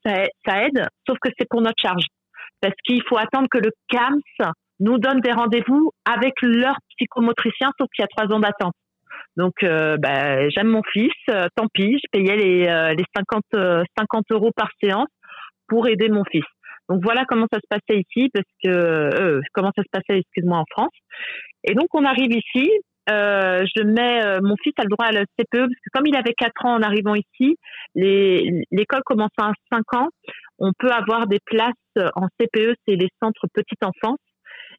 Ça, 0.06 0.24
ça 0.46 0.66
aide, 0.66 0.88
sauf 1.08 1.18
que 1.22 1.30
c'est 1.38 1.48
pour 1.50 1.62
notre 1.62 1.82
charge 1.82 2.06
parce 2.62 2.76
qu'il 2.86 3.02
faut 3.08 3.18
attendre 3.18 3.48
que 3.52 3.58
le 3.58 3.72
CAMS 3.90 4.52
nous 4.80 4.98
donne 4.98 5.20
des 5.22 5.32
rendez-vous 5.32 5.92
avec 6.06 6.34
leur 6.42 6.76
psychomotricien, 6.96 7.72
sauf 7.80 7.88
qu'il 7.96 8.04
y 8.04 8.06
a 8.06 8.08
trois 8.08 8.34
ans 8.36 8.40
d'attente. 8.40 8.74
Donc, 9.36 9.54
euh, 9.64 9.98
bah, 9.98 10.48
j'aime 10.50 10.68
mon 10.68 10.82
fils, 10.92 11.12
euh, 11.30 11.48
tant 11.56 11.68
pis, 11.74 11.98
je 11.98 12.08
payais 12.12 12.36
les, 12.38 12.68
euh, 12.68 12.94
les 12.94 13.04
50, 13.16 13.44
euh, 13.56 13.84
50 13.98 14.26
euros 14.32 14.52
par 14.56 14.70
séance 14.82 15.08
pour 15.74 15.88
aider 15.88 16.08
mon 16.08 16.24
fils. 16.24 16.46
Donc 16.88 17.02
voilà 17.02 17.26
comment 17.26 17.48
ça 17.52 17.58
se 17.60 17.68
passait 17.68 18.00
ici, 18.00 18.30
parce 18.32 18.46
que 18.64 18.70
euh, 18.70 19.42
comment 19.54 19.72
ça 19.76 19.82
se 19.82 19.90
passait, 19.92 20.20
excuse-moi, 20.20 20.60
en 20.60 20.66
France. 20.70 20.94
Et 21.64 21.74
donc 21.74 21.88
on 21.94 22.06
arrive 22.06 22.32
ici, 22.32 22.70
euh, 23.10 23.66
je 23.76 23.82
mets 23.82 24.24
euh, 24.24 24.40
mon 24.44 24.56
fils 24.62 24.74
a 24.78 24.84
le 24.84 24.90
droit 24.90 25.08
à 25.08 25.12
la 25.12 25.22
CPE 25.22 25.66
parce 25.66 25.82
que 25.84 25.90
comme 25.92 26.06
il 26.06 26.16
avait 26.16 26.36
4 26.38 26.66
ans 26.66 26.76
en 26.76 26.82
arrivant 26.84 27.16
ici, 27.16 27.58
l'école 27.96 29.02
commence 29.04 29.32
à 29.40 29.52
5 29.72 29.94
ans, 29.96 30.10
on 30.60 30.74
peut 30.78 30.92
avoir 30.92 31.26
des 31.26 31.40
places 31.44 31.74
en 32.16 32.28
CPE, 32.40 32.76
c'est 32.88 32.96
les 32.96 33.10
centres 33.20 33.48
petite 33.52 33.84
enfance. 33.84 34.20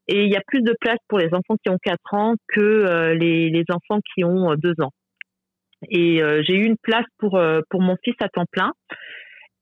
Et 0.07 0.25
il 0.25 0.31
y 0.31 0.37
a 0.37 0.43
plus 0.47 0.63
de 0.63 0.77
places 0.81 1.03
pour 1.09 1.19
les 1.19 1.35
enfants 1.35 1.57
qui 1.61 1.71
ont 1.71 1.79
4 1.83 1.99
ans 2.13 2.35
que 2.47 3.15
les, 3.15 3.65
enfants 3.71 4.01
qui 4.15 4.23
ont 4.23 4.53
euh, 4.53 4.57
2 4.57 4.75
ans. 4.81 4.93
Et 5.91 6.23
j'ai 6.47 6.55
eu 6.55 6.65
une 6.65 6.79
place 6.81 7.05
pour 7.19 7.39
pour 7.69 7.83
mon 7.83 7.97
fils 8.03 8.15
à 8.23 8.29
temps 8.29 8.47
plein. 8.51 8.73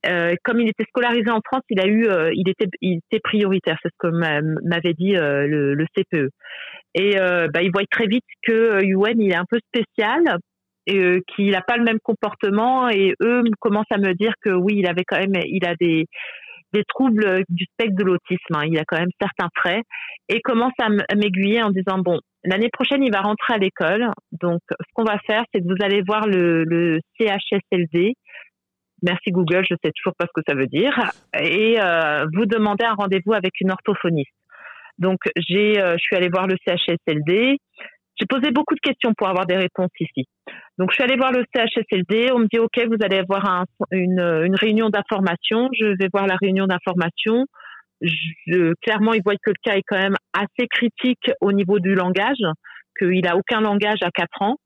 Euh, 0.07 0.35
comme 0.45 0.61
il 0.61 0.69
était 0.69 0.85
scolarisé 0.89 1.31
en 1.31 1.41
France, 1.45 1.63
il 1.71 1.81
a 1.81 1.87
eu, 1.87 2.07
euh, 2.09 2.31
il 2.35 2.49
était, 2.49 2.67
il 2.81 2.99
était 3.11 3.21
prioritaire. 3.21 3.79
C'est 3.83 3.91
ce 3.91 3.97
que 3.99 4.09
m'a- 4.09 4.41
m'avait 4.65 4.95
dit 4.95 5.17
euh, 5.17 5.47
le, 5.47 5.75
le 5.75 5.87
CPE. 5.97 6.31
Et 6.95 7.19
euh, 7.21 7.49
bah, 7.53 7.63
il 7.63 7.71
voit 7.73 7.83
très 7.91 8.07
vite 8.07 8.25
que 8.43 8.53
euh, 8.53 8.81
Yuen, 8.83 9.21
il 9.21 9.31
est 9.33 9.37
un 9.37 9.47
peu 9.49 9.59
spécial, 9.69 10.23
et 10.87 10.99
euh, 10.99 11.21
qu'il 11.35 11.51
n'a 11.51 11.63
pas 11.63 11.77
le 11.77 11.85
même 11.85 12.01
comportement. 12.03 12.89
Et 12.89 13.15
eux 13.23 13.43
commencent 13.61 13.91
à 13.93 13.99
me 13.99 14.13
dire 14.15 14.35
que 14.43 14.51
oui, 14.51 14.75
il 14.79 14.87
avait 14.89 15.05
quand 15.07 15.19
même, 15.19 15.41
il 15.45 15.65
a 15.67 15.75
des 15.81 16.07
des 16.73 16.85
troubles 16.89 17.45
du 17.51 17.65
spectre 17.67 17.97
de 17.97 18.05
l'autisme. 18.05 18.55
hein. 18.55 18.63
Il 18.67 18.79
a 18.79 18.85
quand 18.87 18.99
même 18.99 19.11
certains 19.21 19.51
frais 19.55 19.83
et 20.31 20.41
commence 20.41 20.73
à 20.81 20.89
m'aiguiller 21.15 21.63
en 21.63 21.69
disant 21.71 21.99
bon, 21.99 22.19
l'année 22.45 22.71
prochaine, 22.73 23.03
il 23.03 23.13
va 23.13 23.21
rentrer 23.21 23.53
à 23.55 23.59
l'école. 23.59 24.09
Donc, 24.41 24.61
ce 24.71 24.87
qu'on 24.95 25.05
va 25.05 25.19
faire, 25.27 25.45
c'est 25.53 25.61
que 25.61 25.67
vous 25.67 25.85
allez 25.85 26.01
voir 26.01 26.27
le, 26.27 26.65
le 26.65 26.99
CHSLD. 27.21 28.15
Merci 29.03 29.31
Google, 29.31 29.65
je 29.69 29.75
sais 29.83 29.91
toujours 29.97 30.15
pas 30.17 30.27
ce 30.27 30.33
que 30.41 30.45
ça 30.47 30.55
veut 30.55 30.67
dire. 30.69 30.97
Et 31.39 31.81
euh, 31.81 32.25
vous 32.35 32.47
demandez 32.47 32.85
un 32.85 32.95
rendez-vous 32.95 33.33
avec 33.33 33.61
une 33.61 33.71
orthophoniste. 33.71 34.31
Donc, 34.99 35.19
j'ai, 35.37 35.81
euh, 35.81 35.95
je 35.99 36.03
suis 36.03 36.17
allée 36.17 36.29
voir 36.29 36.47
le 36.47 36.57
CHSLD. 36.67 37.59
J'ai 38.21 38.27
posé 38.29 38.51
beaucoup 38.53 38.75
de 38.75 38.81
questions 38.81 39.13
pour 39.17 39.29
avoir 39.29 39.47
des 39.47 39.57
réponses 39.57 39.91
ici. 39.99 40.29
Donc, 40.79 40.91
je 40.91 40.95
suis 40.97 41.03
allée 41.03 41.17
voir 41.17 41.33
le 41.33 41.45
CHSLD. 41.55 42.31
On 42.33 42.41
me 42.41 42.47
dit, 42.47 42.61
OK, 42.61 42.79
vous 42.87 42.99
allez 43.03 43.19
avoir 43.19 43.45
un- 43.49 43.65
une, 43.91 44.21
une 44.21 44.55
réunion 44.55 44.91
d'information. 44.91 45.69
Je 45.73 45.87
vais 45.99 46.09
voir 46.13 46.27
la 46.27 46.37
réunion 46.37 46.67
d'information. 46.67 47.47
Je, 48.01 48.73
clairement, 48.83 49.15
ils 49.15 49.23
voient 49.25 49.35
que 49.35 49.51
le 49.51 49.55
cas 49.63 49.77
est 49.77 49.83
quand 49.87 49.99
même 49.99 50.17
assez 50.35 50.69
critique 50.69 51.31
au 51.41 51.53
niveau 51.53 51.79
du 51.81 51.95
langage, 51.95 52.43
qu'il 52.99 53.27
a 53.27 53.37
aucun 53.37 53.61
langage 53.61 53.99
à 54.03 54.11
4 54.11 54.43
ans. 54.43 54.57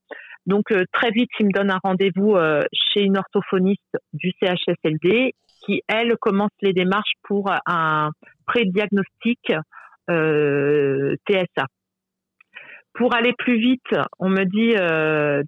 Donc, 0.46 0.70
euh, 0.70 0.84
très 0.92 1.10
vite, 1.10 1.30
il 1.40 1.46
me 1.46 1.52
donne 1.52 1.70
un 1.70 1.80
rendez-vous 1.82 2.36
euh, 2.36 2.62
chez 2.72 3.02
une 3.02 3.18
orthophoniste 3.18 3.96
du 4.12 4.32
CHSLD 4.40 5.34
qui, 5.64 5.82
elle, 5.88 6.16
commence 6.20 6.52
les 6.62 6.72
démarches 6.72 7.14
pour 7.24 7.50
un 7.66 8.10
pré-diagnostic 8.46 9.52
euh, 10.08 11.16
TSA. 11.28 11.66
Pour 12.94 13.14
aller 13.14 13.34
plus 13.36 13.58
vite, 13.58 13.94
on 14.18 14.30
me 14.30 14.44
dit 14.44 14.74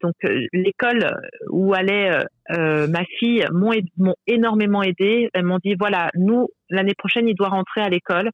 donc 0.03 0.13
l'école 0.53 1.17
où 1.49 1.73
allait 1.73 2.11
ma 2.51 3.05
fille 3.19 3.47
m'ont 3.53 4.15
énormément 4.27 4.83
aidé. 4.83 5.31
Elles 5.33 5.47
m'ont 5.47 5.59
dit 5.65 5.75
voilà, 5.75 6.11
nous 6.15 6.49
l'année 6.69 6.93
prochaine 6.95 7.27
il 7.27 7.35
doit 7.35 7.49
rentrer 7.49 7.81
à 7.81 7.89
l'école. 7.89 8.29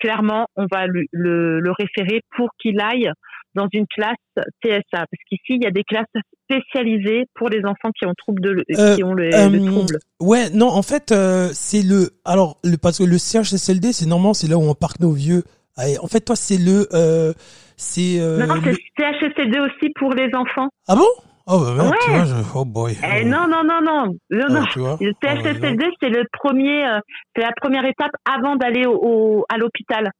Clairement, 0.00 0.48
on 0.54 0.66
va 0.70 0.86
le 0.86 1.70
référer 1.70 2.20
pour 2.36 2.50
qu'il 2.58 2.78
aille 2.82 3.10
dans 3.58 3.68
une 3.72 3.86
classe 3.86 4.16
TSA 4.62 4.80
parce 4.92 5.22
qu'ici 5.28 5.50
il 5.58 5.62
y 5.62 5.66
a 5.66 5.70
des 5.70 5.84
classes 5.84 6.06
spécialisées 6.44 7.24
pour 7.34 7.48
les 7.48 7.60
enfants 7.64 7.90
qui 7.98 8.06
ont 8.06 8.14
trouble 8.16 8.40
de 8.42 8.64
Euh, 8.78 8.96
qui 8.96 9.04
ont 9.04 9.12
le, 9.14 9.34
euh, 9.34 9.48
le 9.48 9.64
trouble. 9.66 9.98
Ouais, 10.20 10.50
non, 10.50 10.68
en 10.68 10.82
fait, 10.82 11.12
euh, 11.12 11.48
c'est 11.52 11.82
le. 11.82 12.10
Alors, 12.24 12.58
le, 12.64 12.76
parce 12.76 12.98
que 12.98 13.04
le 13.04 13.18
CHSLD, 13.18 13.92
c'est 13.92 14.06
normalement, 14.06 14.34
c'est 14.34 14.48
là 14.48 14.56
où 14.56 14.62
on 14.62 14.74
parque 14.74 15.00
nos 15.00 15.12
vieux. 15.12 15.42
Allez, 15.76 15.98
en 15.98 16.06
fait, 16.06 16.20
toi, 16.20 16.36
c'est 16.36 16.56
le. 16.58 16.88
Euh, 16.92 17.32
c'est. 17.76 18.20
Euh, 18.20 18.44
non, 18.46 18.54
le- 18.54 18.62
c'est 18.72 18.76
CHSLD 18.98 19.60
aussi 19.60 19.90
pour 19.98 20.12
les 20.14 20.28
enfants. 20.34 20.68
Ah 20.88 20.96
bon? 20.96 21.06
Oh, 21.50 21.60
bah 21.60 21.72
merde, 21.74 21.94
tu 22.02 22.10
Ouais. 22.10 22.16
vois, 22.16 22.24
je- 22.26 22.34
oh 22.56 22.64
boy. 22.66 22.92
Eh, 23.02 23.06
Euh, 23.06 23.24
non, 23.24 23.46
non, 23.48 23.62
non, 23.64 23.80
non, 23.82 24.04
non, 24.30 24.44
ah, 24.48 24.52
non. 24.52 24.64
tu 24.70 24.80
vois 24.80 24.98
Le 25.00 25.12
Ah, 25.26 25.34
non. 25.34 25.40
CHSLD, 25.42 25.84
c'est 26.00 26.10
le 26.10 26.24
premier, 26.32 26.86
euh, 26.86 26.98
c'est 27.34 27.40
la 27.42 27.52
première 27.58 27.86
étape 27.86 28.10
avant 28.30 28.56
d'aller 28.56 28.84
au, 28.86 28.98
au- 29.02 29.44
à 29.48 29.56
l'hôpital. 29.56 30.10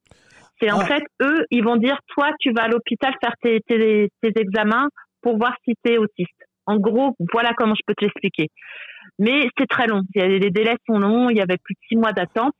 C'est 0.61 0.70
en 0.72 0.80
Ah. 0.80 0.86
fait, 0.86 1.02
eux, 1.22 1.44
ils 1.50 1.62
vont 1.64 1.76
dire, 1.76 1.98
toi, 2.09 2.30
tu 2.40 2.52
vas 2.52 2.64
à 2.64 2.68
l'hôpital 2.68 3.12
faire 3.22 3.34
tes, 3.42 3.61
tes, 3.66 4.09
tes 4.22 4.32
examens 4.40 4.88
pour 5.22 5.36
voir 5.38 5.54
si 5.64 5.74
tu 5.84 5.92
es 5.92 5.98
autiste. 5.98 6.30
En 6.66 6.76
gros, 6.78 7.14
voilà 7.32 7.52
comment 7.56 7.74
je 7.74 7.82
peux 7.86 7.94
te 7.94 8.04
l'expliquer. 8.04 8.48
Mais 9.18 9.48
c'est 9.56 9.66
très 9.66 9.86
long. 9.86 10.02
Les 10.14 10.50
délais 10.50 10.76
sont 10.86 10.98
longs. 10.98 11.30
Il 11.30 11.36
y 11.36 11.40
avait 11.40 11.56
plus 11.62 11.74
de 11.74 11.80
six 11.88 11.96
mois 11.96 12.12
d'attente. 12.12 12.54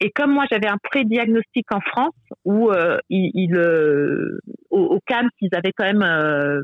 Et 0.00 0.10
comme 0.10 0.32
moi, 0.32 0.44
j'avais 0.50 0.68
un 0.68 0.78
pré-diagnostic 0.82 1.66
en 1.74 1.80
France 1.80 2.14
où 2.44 2.70
euh, 2.70 2.98
il, 3.10 3.54
euh, 3.54 4.38
au, 4.70 4.80
au 4.94 5.00
CAMS, 5.06 5.28
ils 5.40 5.54
avaient 5.54 5.72
quand 5.76 5.84
même 5.84 6.02
euh, 6.02 6.62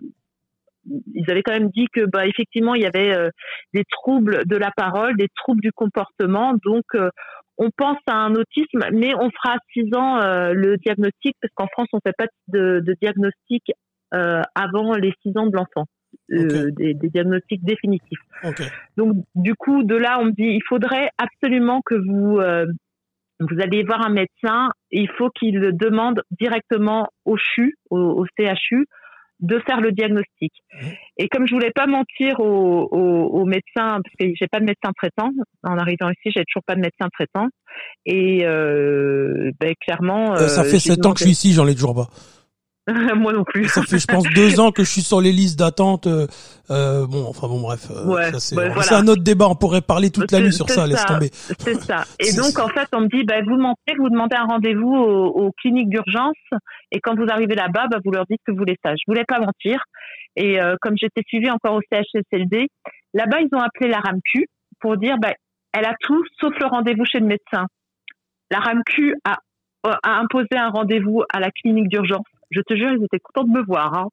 ils 1.15 1.31
avaient 1.31 1.43
quand 1.43 1.53
même 1.53 1.69
dit 1.71 1.87
que 1.93 2.07
bah 2.07 2.27
effectivement 2.27 2.75
il 2.75 2.83
y 2.83 2.87
avait 2.87 3.13
euh, 3.15 3.29
des 3.75 3.83
troubles 3.91 4.47
de 4.47 4.57
la 4.57 4.71
parole, 4.77 5.17
des 5.17 5.29
troubles 5.37 5.61
du 5.61 5.73
comportement. 5.73 6.55
Donc 6.65 6.85
euh, 6.95 7.11
on 7.59 7.71
pense 7.77 7.99
à 8.07 8.15
un 8.15 8.35
autisme, 8.35 8.81
mais 8.93 9.15
on 9.15 9.31
fera 9.31 9.55
à 9.55 9.59
6 9.73 9.95
ans 9.95 10.21
euh, 10.21 10.53
le 10.53 10.77
diagnostic 10.79 11.37
parce 11.41 11.53
qu'en 11.55 11.69
France 11.69 11.89
on 11.93 12.01
fait 12.05 12.15
pas 12.17 12.27
de, 12.49 12.81
de 12.81 12.97
diagnostic 13.01 13.73
avant 14.13 14.95
les 14.95 15.13
6 15.23 15.37
ans 15.37 15.47
de 15.47 15.57
l'enfant. 15.57 15.85
Des, 16.31 16.95
des, 16.95 17.09
diagnostics 17.11 17.63
définitifs. 17.63 18.19
Donc 18.97 19.17
du 19.35 19.55
coup 19.55 19.83
de 19.83 19.95
là 19.95 20.19
on 20.21 20.27
me 20.27 20.31
dit 20.31 20.45
il 20.45 20.63
faudrait 20.67 21.11
absolument 21.19 21.83
que 21.85 21.95
vous 21.95 22.41
vous 23.41 23.61
allez 23.61 23.83
voir 23.83 24.05
un 24.05 24.11
médecin, 24.11 24.71
il 24.91 25.11
faut 25.11 25.31
qu'il 25.31 25.61
demande 25.77 26.23
directement 26.31 27.09
au 27.25 27.37
CHU, 27.37 27.77
au, 27.91 27.99
au 27.99 28.27
CHU, 28.39 28.87
de 29.41 29.59
faire 29.67 29.81
le 29.81 29.93
diagnostic. 29.93 30.53
Mmh. 30.73 30.87
Et 31.19 31.29
comme 31.29 31.47
je 31.47 31.55
voulais 31.55 31.73
pas 31.75 31.87
mentir 31.87 32.41
aux, 32.41 32.89
aux, 32.91 33.45
médecins, 33.45 34.01
parce 34.03 34.15
que 34.19 34.27
j'ai 34.35 34.49
pas 34.51 34.61
de 34.61 34.65
médecin 34.65 34.93
traitant, 34.97 35.31
en 35.63 35.79
arrivant 35.79 36.11
ici, 36.11 36.33
j'ai 36.35 36.45
toujours 36.45 36.65
pas 36.67 36.75
de 36.75 36.81
médecin 36.81 37.09
traitant. 37.13 37.49
Et 38.07 38.47
euh, 38.47 39.51
ben, 39.61 39.75
clairement, 39.81 40.35
euh, 40.35 40.49
ça 40.49 40.65
fait 40.65 40.79
sept 40.79 41.05
ans 41.05 41.13
que 41.13 41.19
je 41.19 41.25
suis 41.25 41.33
ici, 41.33 41.53
j'en 41.53 41.67
ai 41.67 41.75
toujours 41.75 41.95
pas. 41.95 42.09
Moi 43.17 43.33
non 43.33 43.43
plus. 43.43 43.67
Ça 43.69 43.83
fait, 43.83 43.99
je 43.99 44.07
pense, 44.07 44.25
deux 44.35 44.61
ans 44.61 44.71
que 44.71 44.85
je 44.85 44.91
suis 44.91 45.03
sur 45.03 45.21
les 45.21 45.33
listes 45.33 45.59
d'attente. 45.59 46.07
Euh, 46.07 46.27
euh 46.71 47.07
bon, 47.07 47.27
enfin 47.27 47.49
bon, 47.49 47.61
bref. 47.61 47.89
Euh, 47.91 48.31
c'est 48.39 48.95
un 48.95 49.09
autre 49.09 49.25
débat. 49.25 49.49
On 49.49 49.57
pourrait 49.57 49.81
parler 49.81 50.11
toute 50.11 50.31
la 50.31 50.41
nuit 50.41 50.53
sur 50.53 50.69
ça. 50.69 50.87
Laisse 50.87 51.05
tomber. 51.05 51.31
C'est 51.33 51.81
ça. 51.83 52.05
Et 52.21 52.33
donc, 52.33 52.59
en 52.61 52.69
fait, 52.69 52.89
on 52.93 53.01
me 53.01 53.09
dit, 53.09 53.25
bah, 53.25 53.43
vous 53.45 53.57
mentez, 53.57 53.95
vous 53.99 54.09
demandez 54.09 54.37
un 54.37 54.45
rendez-vous 54.45 54.95
aux, 54.95 55.51
cliniques 55.61 55.89
d'urgence, 55.89 56.37
et 56.93 57.01
quand 57.01 57.17
vous 57.17 57.27
arrivez 57.29 57.55
là-bas, 57.55 57.87
bah, 57.91 57.99
vous 58.05 58.11
leur 58.11 58.25
dites 58.29 58.41
que 58.47 58.53
vous 58.53 58.59
voulez 58.59 58.77
ça. 58.85 58.93
Je 58.95 59.03
voulais 59.09 59.25
pas 59.25 59.41
mentir. 59.41 59.83
Et 60.37 60.61
euh, 60.61 60.77
comme 60.81 60.97
j'étais 60.97 61.23
suivie 61.27 61.51
encore 61.51 61.75
au 61.75 61.81
CHSLD, 61.91 62.69
là-bas, 63.15 63.41
ils 63.41 63.49
ont 63.53 63.61
appelé 63.61 63.91
la 63.91 63.99
RAMQ 63.99 64.47
pour 64.81 64.97
dire, 64.97 65.17
bah, 65.19 65.33
elle 65.73 65.87
a 65.87 65.95
tout 66.01 66.23
sauf 66.41 66.53
le 66.61 66.67
rendez-vous 66.67 67.05
chez 67.05 67.19
le 67.19 67.27
médecin. 67.27 67.67
La 68.51 68.61
RAMQ 68.61 69.15
a, 69.25 69.39
a 69.85 70.19
imposé 70.21 70.57
un 70.57 70.69
rendez-vous 70.69 71.23
à 71.33 71.41
la 71.41 71.51
clinique 71.51 71.89
d'urgence 71.89 72.27
je 72.51 72.61
te 72.61 72.75
jure, 72.77 72.93
ils 72.93 73.05
étaient 73.05 73.21
contents 73.21 73.47
de 73.47 73.59
me 73.59 73.65
voir. 73.65 73.95
Hein. 73.95 74.09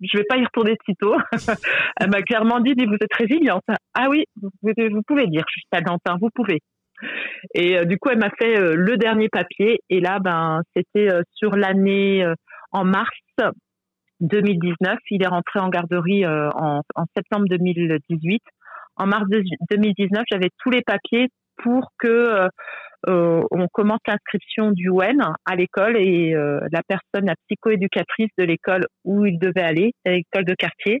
Je 0.00 0.18
vais 0.18 0.24
pas 0.24 0.36
y 0.36 0.44
retourner 0.44 0.72
de 0.72 0.78
sitôt. 0.84 1.16
Elle 2.00 2.10
m'a 2.10 2.22
clairement 2.22 2.60
dit, 2.60 2.74
vous 2.74 2.94
êtes 2.94 3.14
résiliente. 3.14 3.64
Ah 3.94 4.08
oui, 4.08 4.24
vous, 4.40 4.50
vous 4.62 5.02
pouvez 5.06 5.26
dire, 5.26 5.42
je 5.48 5.60
suis 5.60 5.68
talentin, 5.70 6.16
vous 6.20 6.30
pouvez. 6.34 6.60
Et 7.54 7.78
euh, 7.78 7.84
du 7.84 7.98
coup, 7.98 8.10
elle 8.10 8.18
m'a 8.18 8.30
fait 8.30 8.58
euh, 8.58 8.74
le 8.76 8.96
dernier 8.96 9.28
papier. 9.28 9.80
Et 9.90 10.00
là, 10.00 10.18
ben, 10.20 10.60
c'était 10.74 11.12
euh, 11.12 11.22
sur 11.34 11.56
l'année 11.56 12.24
en 12.70 12.84
mars 12.84 13.10
2019. 14.20 14.98
Il 15.10 15.22
est 15.22 15.28
rentré 15.28 15.60
en 15.60 15.68
garderie 15.68 16.26
en, 16.26 16.80
en, 16.94 17.04
septembre 17.16 17.46
2018. 17.48 18.42
En 18.96 19.06
mars 19.06 19.24
2019, 19.28 20.22
j'avais 20.30 20.50
tous 20.58 20.70
les 20.70 20.82
papiers 20.82 21.28
pour 21.62 21.90
que 21.98 22.48
euh, 23.08 23.42
on 23.50 23.66
commence 23.68 24.00
l'inscription 24.06 24.70
du 24.70 24.88
WEN 24.88 25.20
à 25.44 25.56
l'école 25.56 25.96
et 25.96 26.34
euh, 26.34 26.60
la 26.70 26.82
personne, 26.86 27.26
la 27.26 27.34
psychoéducatrice 27.46 28.30
de 28.38 28.44
l'école 28.44 28.86
où 29.04 29.26
il 29.26 29.38
devait 29.38 29.62
aller, 29.62 29.92
l'école 30.04 30.44
de 30.44 30.54
quartier, 30.54 31.00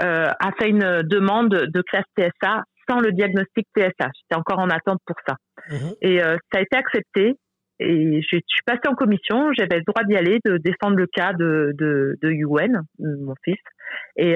euh, 0.00 0.26
a 0.26 0.52
fait 0.58 0.68
une 0.68 1.02
demande 1.02 1.50
de 1.50 1.82
classe 1.82 2.04
TSA 2.18 2.62
sans 2.88 3.00
le 3.00 3.12
diagnostic 3.12 3.66
TSA. 3.76 4.10
J'étais 4.14 4.36
encore 4.36 4.58
en 4.58 4.68
attente 4.68 5.00
pour 5.06 5.16
ça. 5.26 5.36
Mhm. 5.70 5.94
Et 6.02 6.18
ça 6.18 6.58
a 6.58 6.60
été 6.60 6.76
accepté. 6.76 7.34
Et 7.80 8.22
je, 8.22 8.28
suis 8.28 8.62
passée 8.64 8.86
en 8.88 8.94
commission, 8.94 9.52
j'avais 9.52 9.78
le 9.78 9.84
droit 9.84 10.04
d'y 10.04 10.16
aller, 10.16 10.38
de 10.44 10.58
défendre 10.58 10.96
le 10.96 11.06
cas 11.06 11.32
de, 11.32 11.72
de, 11.74 12.16
de 12.22 12.30
UN, 12.30 12.82
mon 13.00 13.34
fils. 13.42 13.58
Et, 14.16 14.34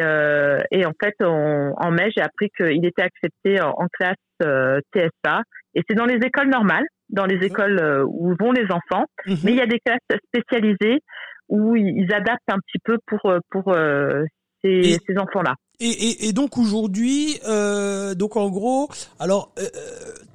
et 0.70 0.86
en 0.86 0.92
fait, 1.02 1.14
en 1.22 1.90
mai, 1.90 2.10
j'ai 2.16 2.22
appris 2.22 2.50
qu'il 2.56 2.84
était 2.84 3.02
accepté 3.02 3.60
en, 3.60 3.86
classe 3.92 4.16
TSA 4.40 5.42
et 5.74 5.82
c'est 5.88 5.94
dans 5.94 6.06
les 6.06 6.16
écoles 6.16 6.48
normales, 6.48 6.86
dans 7.08 7.26
les 7.26 7.44
écoles 7.46 7.78
euh, 7.80 8.04
où 8.06 8.34
vont 8.38 8.52
les 8.52 8.66
enfants, 8.70 9.06
mhm. 9.26 9.36
mais 9.44 9.52
il 9.52 9.56
y 9.56 9.60
a 9.60 9.66
des 9.66 9.80
classes 9.80 10.00
spécialisées 10.26 11.00
où 11.48 11.76
ils 11.76 12.12
adaptent 12.12 12.50
un 12.50 12.58
petit 12.58 12.78
peu 12.84 12.98
pour 13.06 13.26
euh, 13.26 13.38
pour 13.50 13.74
euh, 14.64 14.82
ces, 14.82 14.98
ces 15.06 15.18
enfants-là. 15.18 15.54
Et, 15.80 15.86
et, 15.86 16.28
et, 16.28 16.32
donc 16.32 16.58
aujourd'hui, 16.58 17.38
euh, 17.46 18.16
donc 18.16 18.36
en 18.36 18.50
gros, 18.50 18.88
alors 19.20 19.52
euh, 19.60 19.68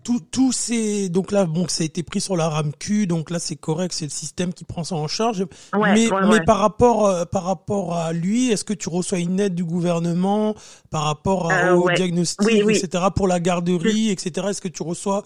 tout 0.06 0.22
tout 0.32 0.54
c'est 0.54 1.10
donc 1.10 1.34
là 1.34 1.46
bon 1.46 1.68
ça 1.68 1.84
a 1.84 1.86
été 1.86 2.02
pris 2.02 2.22
sur 2.22 2.38
la 2.38 2.48
RAMQ, 2.48 3.08
donc 3.08 3.30
là 3.30 3.40
c'est 3.40 3.58
correct, 3.58 3.92
c'est 3.94 4.06
le 4.06 4.10
système 4.10 4.54
qui 4.54 4.64
prend 4.64 4.86
ça 4.86 4.96
en 4.96 5.10
charge. 5.10 5.46
mais 5.74 6.08
mais 6.30 6.40
par 6.46 6.60
rapport 6.60 7.28
par 7.28 7.44
rapport 7.44 7.98
à 7.98 8.14
lui, 8.14 8.52
est-ce 8.52 8.64
que 8.64 8.74
tu 8.74 8.88
reçois 8.88 9.20
une 9.20 9.38
aide 9.38 9.54
du 9.54 9.66
gouvernement 9.66 10.56
par 10.90 11.04
rapport 11.04 11.52
au 11.76 11.90
diagnostic, 11.92 12.70
etc. 12.70 13.08
pour 13.14 13.28
la 13.28 13.42
garderie, 13.42 14.12
etc. 14.12 14.48
Est-ce 14.52 14.62
que 14.62 14.70
tu 14.70 14.84
reçois 14.84 15.24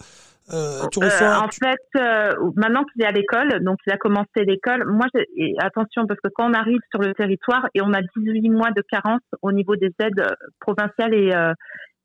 euh, 0.52 0.86
tu 0.90 0.98
reçois... 0.98 1.26
Euh, 1.26 1.40
en 1.40 1.48
fait, 1.48 2.00
euh, 2.00 2.50
maintenant 2.56 2.84
qu'il 2.84 3.02
est 3.02 3.06
à 3.06 3.12
l'école, 3.12 3.62
donc 3.62 3.78
il 3.86 3.92
a 3.92 3.96
commencé 3.96 4.44
l'école, 4.46 4.84
moi, 4.86 5.06
et 5.36 5.54
attention, 5.58 6.06
parce 6.06 6.20
que 6.20 6.28
quand 6.34 6.50
on 6.50 6.54
arrive 6.54 6.80
sur 6.90 7.00
le 7.00 7.12
territoire 7.14 7.68
et 7.74 7.82
on 7.82 7.92
a 7.92 8.00
18 8.16 8.48
mois 8.50 8.70
de 8.70 8.82
carence 8.82 9.20
au 9.42 9.52
niveau 9.52 9.76
des 9.76 9.92
aides 10.00 10.24
provinciales 10.60 11.14
et, 11.14 11.32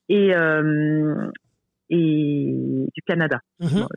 et, 0.10 0.32
et 1.90 2.88
du 2.94 3.02
Canada 3.08 3.40
mhm. 3.60 3.88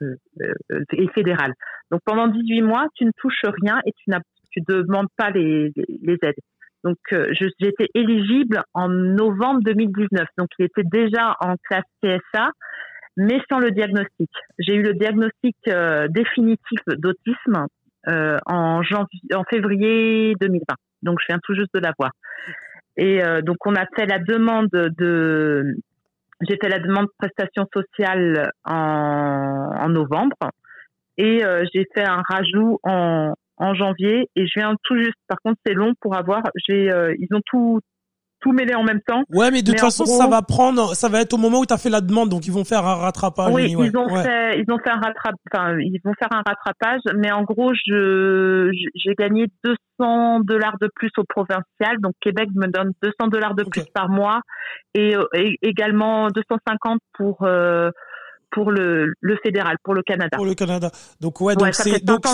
et 0.92 1.08
fédéral. 1.08 1.52
Donc 1.90 2.00
pendant 2.04 2.28
18 2.28 2.62
mois, 2.62 2.86
tu 2.94 3.04
ne 3.04 3.12
touches 3.16 3.44
rien 3.62 3.80
et 3.84 3.92
tu 3.92 4.12
tu 4.50 4.62
demandes 4.66 5.08
pas 5.18 5.30
les, 5.30 5.72
les 6.02 6.18
aides. 6.22 6.34
Donc 6.84 6.96
j'étais 7.32 7.88
éligible 7.94 8.62
en 8.72 8.88
novembre 8.88 9.60
2019. 9.64 10.26
Donc 10.38 10.48
il 10.58 10.66
était 10.66 10.84
déjà 10.84 11.36
en 11.40 11.56
classe 11.68 11.84
CSA 12.02 12.50
mais 13.16 13.40
sans 13.50 13.58
le 13.58 13.70
diagnostic. 13.70 14.30
J'ai 14.58 14.74
eu 14.74 14.82
le 14.82 14.94
diagnostic 14.94 15.56
euh, 15.68 16.08
définitif 16.08 16.80
d'autisme 16.86 17.66
euh, 18.08 18.38
en, 18.46 18.82
janvier, 18.82 19.20
en 19.34 19.44
février 19.44 20.34
2020. 20.40 20.64
Donc, 21.02 21.18
je 21.20 21.26
viens 21.28 21.38
tout 21.42 21.54
juste 21.54 21.74
de 21.74 21.80
l'avoir. 21.80 22.12
Et 22.96 23.22
euh, 23.22 23.42
donc, 23.42 23.56
on 23.66 23.74
a 23.74 23.84
fait 23.96 24.06
la 24.06 24.18
demande 24.18 24.68
de... 24.70 25.76
J'ai 26.46 26.58
fait 26.62 26.68
la 26.68 26.78
demande 26.78 27.06
de 27.06 27.12
prestation 27.18 27.66
sociale 27.72 28.50
en, 28.64 29.70
en 29.80 29.88
novembre 29.88 30.36
et 31.16 31.42
euh, 31.42 31.64
j'ai 31.72 31.86
fait 31.94 32.06
un 32.06 32.22
rajout 32.28 32.78
en, 32.82 33.32
en 33.56 33.74
janvier 33.74 34.28
et 34.36 34.46
je 34.46 34.52
viens 34.60 34.74
tout 34.84 34.96
juste. 34.98 35.16
Par 35.28 35.38
contre, 35.42 35.58
c'est 35.66 35.72
long 35.72 35.94
pour 36.00 36.14
avoir. 36.14 36.42
J'ai, 36.68 36.90
ils 37.18 37.28
ont 37.34 37.40
tout 37.46 37.80
tout 38.46 38.52
mêler 38.52 38.74
en 38.74 38.84
même 38.84 39.00
temps. 39.00 39.24
Ouais, 39.30 39.50
mais 39.50 39.62
de 39.62 39.72
toute 39.72 39.80
façon, 39.80 40.06
ça 40.06 40.28
va 40.28 40.42
prendre, 40.42 40.94
ça 40.94 41.08
va 41.08 41.20
être 41.20 41.34
au 41.34 41.36
moment 41.36 41.60
où 41.60 41.66
tu 41.66 41.74
as 41.74 41.78
fait 41.78 41.90
la 41.90 42.00
demande, 42.00 42.28
donc 42.28 42.46
ils 42.46 42.52
vont 42.52 42.64
faire 42.64 42.86
un 42.86 42.94
rattrapage. 42.94 43.52
Oui, 43.52 43.72
ils 43.72 43.96
ont 43.96 44.08
fait, 44.08 44.60
ils 44.60 44.72
ont 44.72 44.78
fait 44.78 44.90
un 44.90 45.00
rattrapage, 45.00 45.34
enfin, 45.52 45.76
ils 45.78 46.00
vont 46.04 46.14
faire 46.18 46.28
un 46.30 46.42
rattrapage, 46.46 47.00
mais 47.16 47.32
en 47.32 47.42
gros, 47.42 47.72
je, 47.74 48.70
j'ai 48.94 49.14
gagné 49.14 49.46
200 49.64 50.40
dollars 50.40 50.76
de 50.80 50.88
plus 50.94 51.10
au 51.16 51.24
provincial, 51.24 51.98
donc 52.00 52.14
Québec 52.20 52.48
me 52.54 52.68
donne 52.68 52.92
200 53.02 53.28
dollars 53.28 53.54
de 53.54 53.64
plus 53.64 53.84
par 53.92 54.08
mois 54.08 54.40
et, 54.94 55.16
également 55.62 56.28
250 56.28 57.00
pour, 57.14 57.42
euh, 57.42 57.90
pour 58.50 58.70
le, 58.70 59.12
le 59.20 59.36
fédéral, 59.42 59.76
pour 59.82 59.94
le 59.94 60.02
Canada. 60.02 60.36
Pour 60.36 60.46
le 60.46 60.54
Canada. 60.54 60.90
Donc 61.20 61.40
ouais, 61.40 61.56
donc 61.56 61.74
c'est 61.74 62.04
donc 62.04 62.24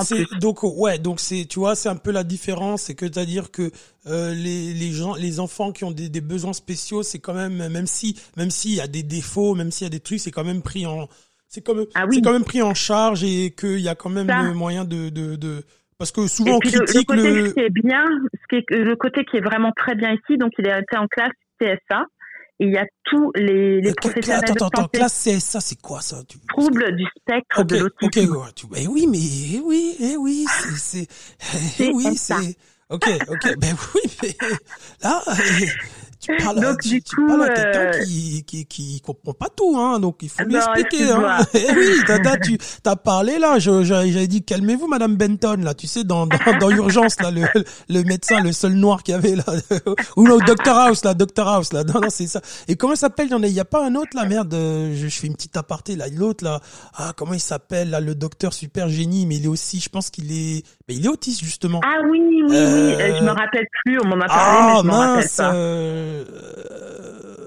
c'est 0.00 0.24
donc 0.40 0.62
ouais, 0.62 0.98
donc 0.98 1.20
c'est 1.20 1.46
tu 1.46 1.58
vois, 1.58 1.74
c'est 1.74 1.88
un 1.88 1.96
peu 1.96 2.10
la 2.10 2.24
différence, 2.24 2.82
c'est 2.82 2.94
que 2.94 3.06
c'est-à-dire 3.06 3.50
que 3.50 3.70
euh, 4.06 4.34
les, 4.34 4.72
les 4.74 4.92
gens, 4.92 5.14
les 5.14 5.40
enfants 5.40 5.72
qui 5.72 5.84
ont 5.84 5.90
des, 5.90 6.08
des 6.08 6.20
besoins 6.20 6.52
spéciaux, 6.52 7.02
c'est 7.02 7.18
quand 7.18 7.34
même 7.34 7.68
même 7.68 7.86
si 7.86 8.18
même 8.36 8.50
s'il 8.50 8.74
y 8.74 8.80
a 8.80 8.86
des 8.86 9.02
défauts, 9.02 9.54
même 9.54 9.70
s'il 9.70 9.84
y 9.84 9.88
a 9.88 9.90
des 9.90 10.00
trucs, 10.00 10.20
c'est 10.20 10.30
quand 10.30 10.44
même 10.44 10.62
pris 10.62 10.86
en 10.86 11.08
c'est 11.48 11.66
même 11.68 11.86
ah 11.94 12.04
c'est 12.10 12.22
quand 12.22 12.32
même 12.32 12.44
pris 12.44 12.62
en 12.62 12.74
charge 12.74 13.24
et 13.24 13.52
qu'il 13.52 13.80
y 13.80 13.88
a 13.88 13.94
quand 13.94 14.10
même 14.10 14.26
le 14.26 14.54
moyen 14.54 14.84
de, 14.84 15.08
de, 15.08 15.36
de 15.36 15.62
parce 15.98 16.12
que 16.12 16.26
souvent 16.26 16.56
on 16.56 16.58
critique 16.58 17.10
le, 17.10 17.22
côté 17.22 17.52
qui 17.52 17.60
est 17.60 17.70
bien, 17.70 18.04
ce 18.34 18.46
qui 18.48 18.56
est, 18.56 18.76
le 18.76 18.96
côté 18.96 19.24
qui 19.24 19.36
est 19.38 19.40
vraiment 19.40 19.72
très 19.72 19.94
bien 19.94 20.12
ici, 20.12 20.36
donc 20.36 20.52
il 20.58 20.68
a 20.68 20.80
été 20.80 20.96
en 20.96 21.06
classe 21.06 21.32
Il 22.58 22.70
y 22.70 22.78
a 22.78 22.86
tous 23.04 23.32
les, 23.34 23.80
les 23.82 23.92
professionnels 23.92 24.44
attends, 24.44 24.54
de 24.54 24.58
santé. 24.58 24.80
Attends, 24.80 24.88
classe 24.88 25.28
CSA, 25.28 25.60
c'est 25.60 25.80
quoi 25.80 26.00
ça 26.00 26.22
tu... 26.26 26.38
Trouble 26.48 26.96
du 26.96 27.04
spectre 27.18 27.64
de 27.64 27.76
l'autisme. 27.76 28.36
Ok, 28.36 28.70
eh 28.76 28.86
oui, 28.86 29.06
mais 29.06 29.18
eh 29.18 29.60
oui, 29.60 29.96
eh 30.00 30.16
oui, 30.16 30.46
c'est, 30.76 31.06
eh 31.80 31.90
oui, 31.92 32.16
c'est. 32.16 32.56
Ok, 32.88 33.08
ok, 33.28 33.56
ben 33.58 33.76
oui, 33.94 34.00
mais 34.22 34.36
là, 35.02 35.22
tu 36.26 36.44
parles, 36.44 36.60
donc, 36.60 36.82
du 36.82 37.02
coup, 37.02 37.26
parles 37.26 37.42
à 37.44 37.48
quelqu'un 37.48 37.80
euh, 37.80 38.04
qui, 38.04 38.44
qui, 38.44 38.66
qui 38.66 39.00
comprend 39.00 39.32
pas 39.32 39.48
tout, 39.54 39.76
hein, 39.76 40.00
donc 40.00 40.18
il 40.22 40.28
faut 40.28 40.44
lui 40.44 40.56
expliquer. 40.56 41.10
Hein. 41.10 41.38
Eh 41.54 41.72
oui, 41.72 42.00
t'as, 42.06 42.36
tu 42.36 42.58
t'as 42.82 42.96
parlé 42.96 43.38
là, 43.38 43.58
j'avais 43.58 44.26
dit 44.26 44.42
calmez-vous, 44.42 44.86
Madame 44.86 45.16
Benton, 45.16 45.58
là, 45.62 45.74
tu 45.74 45.86
sais, 45.86 46.04
dans, 46.04 46.26
dans, 46.26 46.38
dans 46.60 46.70
Urgence, 46.70 47.20
là, 47.20 47.30
le, 47.30 47.46
le 47.88 48.02
médecin, 48.04 48.40
le 48.40 48.52
seul 48.52 48.74
noir 48.74 49.02
qu'il 49.02 49.14
y 49.14 49.16
avait 49.16 49.36
là, 49.36 49.44
ou 50.16 50.26
le 50.26 50.44
Doctor 50.44 50.76
House, 50.76 51.04
là, 51.04 51.14
Doctor 51.14 51.48
House, 51.48 51.72
là, 51.72 51.84
non, 51.84 52.00
non, 52.00 52.10
c'est 52.10 52.26
ça. 52.26 52.40
Et 52.68 52.76
comment 52.76 52.96
s'appelle, 52.96 53.28
il 53.42 53.48
y 53.48 53.60
a, 53.60 53.64
pas 53.64 53.84
un 53.84 53.94
autre, 53.94 54.10
là, 54.14 54.26
merde, 54.26 54.52
euh, 54.54 54.94
je, 54.94 55.08
je 55.08 55.18
fais 55.18 55.26
une 55.26 55.34
petite 55.34 55.56
aparté, 55.56 55.96
là, 55.96 56.06
l'autre, 56.12 56.44
là, 56.44 56.60
ah, 56.96 57.12
comment 57.16 57.34
il 57.34 57.40
s'appelle, 57.40 57.90
là, 57.90 58.00
le 58.00 58.14
docteur 58.14 58.52
super 58.52 58.88
génie, 58.88 59.26
mais 59.26 59.36
il 59.36 59.44
est 59.44 59.48
aussi, 59.48 59.80
je 59.80 59.88
pense 59.88 60.10
qu'il 60.10 60.32
est, 60.32 60.62
mais 60.88 60.94
il 60.94 61.04
est 61.04 61.08
autiste, 61.08 61.42
justement. 61.44 61.80
Ah 61.84 62.00
oui, 62.10 62.20
oui, 62.20 62.44
oui, 62.48 62.56
euh... 62.56 63.18
je 63.18 63.24
me 63.24 63.30
rappelle 63.30 63.66
plus, 63.84 64.00
on 64.02 64.08
m'en 64.08 64.20
a 64.20 64.26
parlé, 64.26 64.72
mais 64.74 64.80
je 64.80 64.86
m'en 64.86 64.98
rappelle 64.98 65.30
pas. 65.36 65.54
Euh, 65.54 66.15
Uh... 66.24 67.45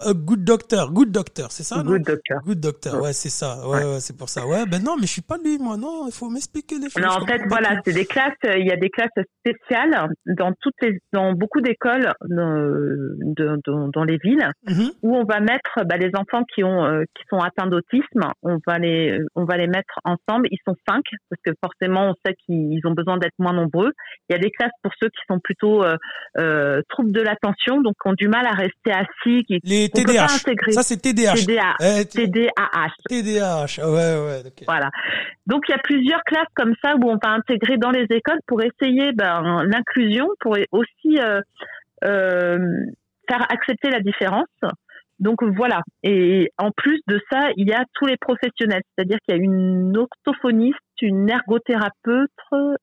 a 0.00 0.12
good 0.14 0.44
doctor, 0.44 0.92
good 0.92 1.10
doctor, 1.10 1.50
c'est 1.52 1.62
ça 1.62 1.82
Good 1.82 2.02
doctor. 2.04 2.38
Good 2.44 2.60
doctor, 2.60 3.02
ouais, 3.02 3.12
c'est 3.12 3.28
ça. 3.28 3.66
Ouais, 3.66 3.84
ouais. 3.84 4.00
c'est 4.00 4.16
pour 4.16 4.28
ça. 4.28 4.46
Ouais, 4.46 4.64
ben 4.66 4.82
non, 4.82 4.96
mais 4.96 5.06
je 5.06 5.12
suis 5.12 5.22
pas 5.22 5.36
lui, 5.42 5.58
moi. 5.58 5.76
Non, 5.76 6.06
il 6.06 6.12
faut 6.12 6.28
m'expliquer 6.28 6.76
les 6.76 6.90
choses. 6.90 7.02
Non, 7.02 7.10
en 7.10 7.26
fait, 7.26 7.42
voilà, 7.48 7.80
c'est 7.84 7.92
des 7.92 8.06
classes. 8.06 8.32
Il 8.44 8.66
y 8.66 8.72
a 8.72 8.76
des 8.76 8.90
classes 8.90 9.08
spéciales 9.40 10.08
dans 10.26 10.52
toutes 10.60 10.74
les, 10.82 10.98
dans 11.12 11.32
beaucoup 11.32 11.60
d'écoles 11.60 12.12
dans, 12.28 13.58
dans, 13.64 13.88
dans, 13.88 14.04
les 14.04 14.18
villes 14.18 14.48
mm-hmm. 14.66 14.90
où 15.02 15.16
on 15.16 15.24
va 15.24 15.40
mettre 15.40 15.84
bah, 15.86 15.96
les 15.96 16.10
enfants 16.14 16.44
qui 16.54 16.64
ont 16.64 16.84
euh, 16.84 17.02
qui 17.16 17.24
sont 17.28 17.38
atteints 17.38 17.66
d'autisme. 17.66 18.32
On 18.42 18.58
va 18.66 18.78
les 18.78 19.18
on 19.34 19.44
va 19.44 19.56
les 19.56 19.66
mettre 19.66 19.98
ensemble. 20.04 20.48
Ils 20.50 20.58
sont 20.66 20.76
cinq 20.88 21.02
parce 21.28 21.42
que 21.44 21.52
forcément 21.62 22.10
on 22.10 22.14
sait 22.24 22.34
qu'ils 22.46 22.80
ont 22.86 22.92
besoin 22.92 23.18
d'être 23.18 23.38
moins 23.38 23.52
nombreux. 23.52 23.92
Il 24.28 24.32
y 24.32 24.36
a 24.36 24.38
des 24.38 24.50
classes 24.50 24.72
pour 24.82 24.92
ceux 25.00 25.08
qui 25.08 25.20
sont 25.28 25.40
plutôt 25.40 25.84
euh, 25.84 25.96
euh, 26.38 26.80
troubles 26.88 27.12
de 27.12 27.20
l'attention, 27.20 27.80
donc 27.80 27.94
ont 28.04 28.14
du 28.14 28.28
mal 28.28 28.46
à 28.46 28.52
rester 28.52 28.92
assis. 28.92 29.44
Qui, 29.44 29.60
les 29.64 29.89
TDAH. 29.90 30.28
Ça, 30.70 30.82
c'est 30.82 30.96
TDAH. 30.96 31.34
TDA, 31.34 32.04
TDAH. 32.04 32.94
TDAH. 33.08 33.86
Ouais, 33.86 34.42
ouais. 34.42 34.52
Voilà. 34.66 34.90
Donc, 35.46 35.64
il 35.68 35.72
y 35.72 35.74
a 35.74 35.78
plusieurs 35.78 36.22
classes 36.24 36.52
comme 36.54 36.74
ça 36.82 36.94
où 36.96 37.10
on 37.10 37.18
va 37.22 37.30
intégrer 37.30 37.76
dans 37.76 37.90
les 37.90 38.06
écoles 38.10 38.40
pour 38.46 38.62
essayer 38.62 39.12
ben, 39.12 39.62
l'inclusion, 39.64 40.28
pour 40.40 40.56
aussi 40.72 41.18
euh, 41.18 41.40
euh, 42.04 42.58
faire 43.28 43.46
accepter 43.50 43.90
la 43.90 44.00
différence. 44.00 44.48
Donc 45.20 45.42
voilà. 45.42 45.82
Et 46.02 46.50
en 46.58 46.70
plus 46.76 47.00
de 47.06 47.20
ça, 47.30 47.50
il 47.56 47.68
y 47.68 47.72
a 47.72 47.84
tous 47.94 48.06
les 48.06 48.16
professionnels, 48.16 48.82
c'est-à-dire 48.96 49.18
qu'il 49.26 49.36
y 49.36 49.38
a 49.38 49.42
une 49.42 49.96
orthophoniste, 49.96 50.78
une 51.02 51.30
ergothérapeute 51.30 52.30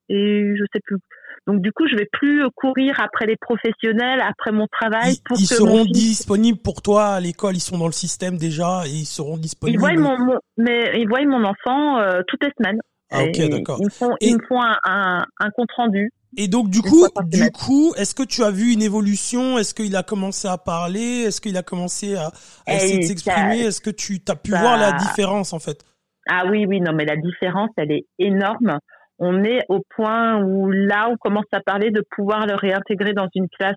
et 0.08 0.54
je 0.56 0.64
sais 0.72 0.80
plus 0.84 0.98
donc 1.46 1.62
du 1.62 1.72
coup, 1.72 1.86
je 1.88 1.96
vais 1.96 2.06
plus 2.12 2.44
courir 2.54 3.00
après 3.00 3.24
les 3.24 3.36
professionnels, 3.36 4.20
après 4.20 4.52
mon 4.52 4.66
travail. 4.70 5.14
Ils, 5.14 5.22
pour 5.22 5.38
ils 5.40 5.46
seront 5.46 5.84
disponibles 5.86 6.58
pour 6.58 6.82
toi 6.82 7.06
à 7.06 7.20
l'école. 7.20 7.56
Ils 7.56 7.60
sont 7.60 7.78
dans 7.78 7.86
le 7.86 7.92
système 7.92 8.36
déjà 8.36 8.82
et 8.86 8.90
ils 8.90 9.06
seront 9.06 9.38
disponibles. 9.38 9.78
Ils 9.78 9.80
voient 9.80 9.94
mon, 9.94 10.38
mais 10.58 11.00
ils 11.00 11.08
voient 11.08 11.24
mon 11.24 11.44
enfant 11.44 12.00
euh, 12.00 12.20
toutes 12.26 12.44
les 12.44 12.52
semaines. 12.58 12.80
Ah 13.10 13.24
ok, 13.24 13.48
d'accord. 13.48 13.78
Ils 13.80 13.86
me 13.86 13.90
font, 13.90 14.14
ils 14.20 14.36
me 14.36 14.42
font 14.46 14.60
un, 14.60 14.76
un, 14.84 15.24
un, 15.40 15.50
compte 15.50 15.72
rendu. 15.74 16.10
Et 16.40 16.48
donc 16.48 16.70
du 16.70 16.80
coup, 16.80 17.06
du 17.24 17.50
coup, 17.50 17.92
est-ce 17.96 18.14
que 18.14 18.22
tu 18.22 18.42
as 18.44 18.50
vu 18.50 18.72
une 18.72 18.82
évolution? 18.82 19.58
Est-ce 19.58 19.74
qu'il 19.74 19.94
a 19.96 20.02
commencé 20.02 20.48
à 20.48 20.56
parler? 20.56 21.24
Est-ce 21.26 21.40
qu'il 21.40 21.56
a 21.56 21.62
commencé 21.62 22.14
à, 22.16 22.30
à 22.66 22.74
essayer 22.74 22.98
de 22.98 23.04
s'exprimer? 23.04 23.58
Est-ce 23.60 23.80
que 23.80 23.90
tu 23.90 24.20
as 24.28 24.36
pu 24.36 24.52
voir 24.52 24.78
la 24.78 24.92
différence 24.92 25.52
en 25.52 25.58
fait? 25.58 25.84
Ah 26.30 26.44
oui, 26.48 26.64
oui, 26.66 26.80
non, 26.80 26.92
mais 26.94 27.04
la 27.04 27.16
différence, 27.16 27.70
elle 27.76 27.90
est 27.90 28.06
énorme 28.18 28.78
on 29.18 29.42
est 29.44 29.64
au 29.68 29.80
point 29.96 30.42
où 30.42 30.70
là, 30.70 31.08
on 31.10 31.16
commence 31.16 31.46
à 31.52 31.60
parler 31.60 31.90
de 31.90 32.02
pouvoir 32.10 32.46
le 32.46 32.54
réintégrer 32.54 33.12
dans 33.12 33.28
une 33.34 33.48
classe 33.48 33.76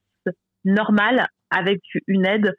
normale 0.64 1.28
avec 1.50 1.80
une 2.08 2.26
aide. 2.26 2.54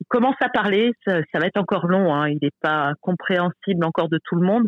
Il 0.00 0.06
commence 0.08 0.36
à 0.40 0.48
parler, 0.48 0.92
ça, 1.06 1.20
va 1.34 1.46
être 1.46 1.58
encore 1.58 1.86
long, 1.86 2.12
hein, 2.12 2.28
il 2.28 2.38
n'est 2.42 2.50
pas 2.60 2.92
compréhensible 3.00 3.84
encore 3.84 4.08
de 4.08 4.18
tout 4.24 4.34
le 4.36 4.46
monde, 4.46 4.66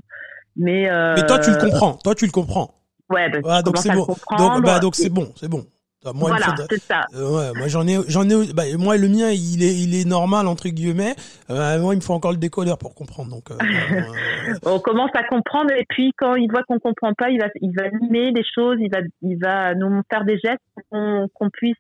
mais. 0.57 0.91
Euh... 0.91 1.15
Mais 1.17 1.27
toi, 1.27 1.39
tu 1.39 1.51
le 1.51 1.57
comprends. 1.57 1.95
Toi, 1.95 2.15
tu 2.15 2.27
le 2.27 2.31
comprends. 2.31 2.75
Ouais, 3.11 3.29
bah, 3.41 3.63
donc 3.63 3.79
c'est 3.79 3.93
bon. 3.93 4.07
Donc, 4.39 4.63
bah, 4.65 4.79
donc 4.81 4.95
c'est 4.95 5.11
bon, 5.11 5.33
c'est 5.37 5.49
bon. 5.49 5.65
Moi, 6.13 6.29
voilà, 6.29 6.55
c'est 6.69 6.83
ça. 6.83 7.01
Euh, 7.15 7.31
ouais, 7.31 7.59
moi 7.59 7.69
j'en 7.69 7.87
ai, 7.87 7.97
j'en 8.09 8.29
ai, 8.29 8.53
bah, 8.53 8.65
moi 8.79 8.99
le 8.99 9.09
mien 9.09 9.31
il 9.31 9.63
est, 9.63 9.75
il 9.75 9.95
est 9.95 10.07
normal 10.07 10.47
entre 10.49 10.69
guillemets. 10.69 11.15
Euh, 11.49 11.81
moi 11.81 11.95
il 11.95 11.97
me 11.97 12.03
faut 12.03 12.13
encore 12.13 12.33
le 12.33 12.37
décodeur 12.37 12.77
pour 12.77 12.95
comprendre. 12.95 13.31
Donc 13.31 13.51
euh, 13.51 13.57
on 14.67 14.81
commence 14.81 15.13
à 15.15 15.25
comprendre 15.25 15.73
et 15.73 15.87
puis 15.89 16.13
quand 16.19 16.35
il 16.35 16.51
voit 16.51 16.63
qu'on 16.65 16.79
comprend 16.79 17.15
pas, 17.15 17.31
il 17.31 17.41
va, 17.41 17.47
il 17.63 17.73
va 17.75 17.89
mimer 18.03 18.33
des 18.33 18.45
choses, 18.45 18.77
il 18.81 18.91
va, 18.91 18.99
il 19.23 19.39
va 19.41 19.75
nous 19.75 20.03
faire 20.11 20.25
des 20.25 20.39
gestes 20.39 20.61
pour 20.91 21.27
qu'on 21.33 21.49
puisse 21.49 21.77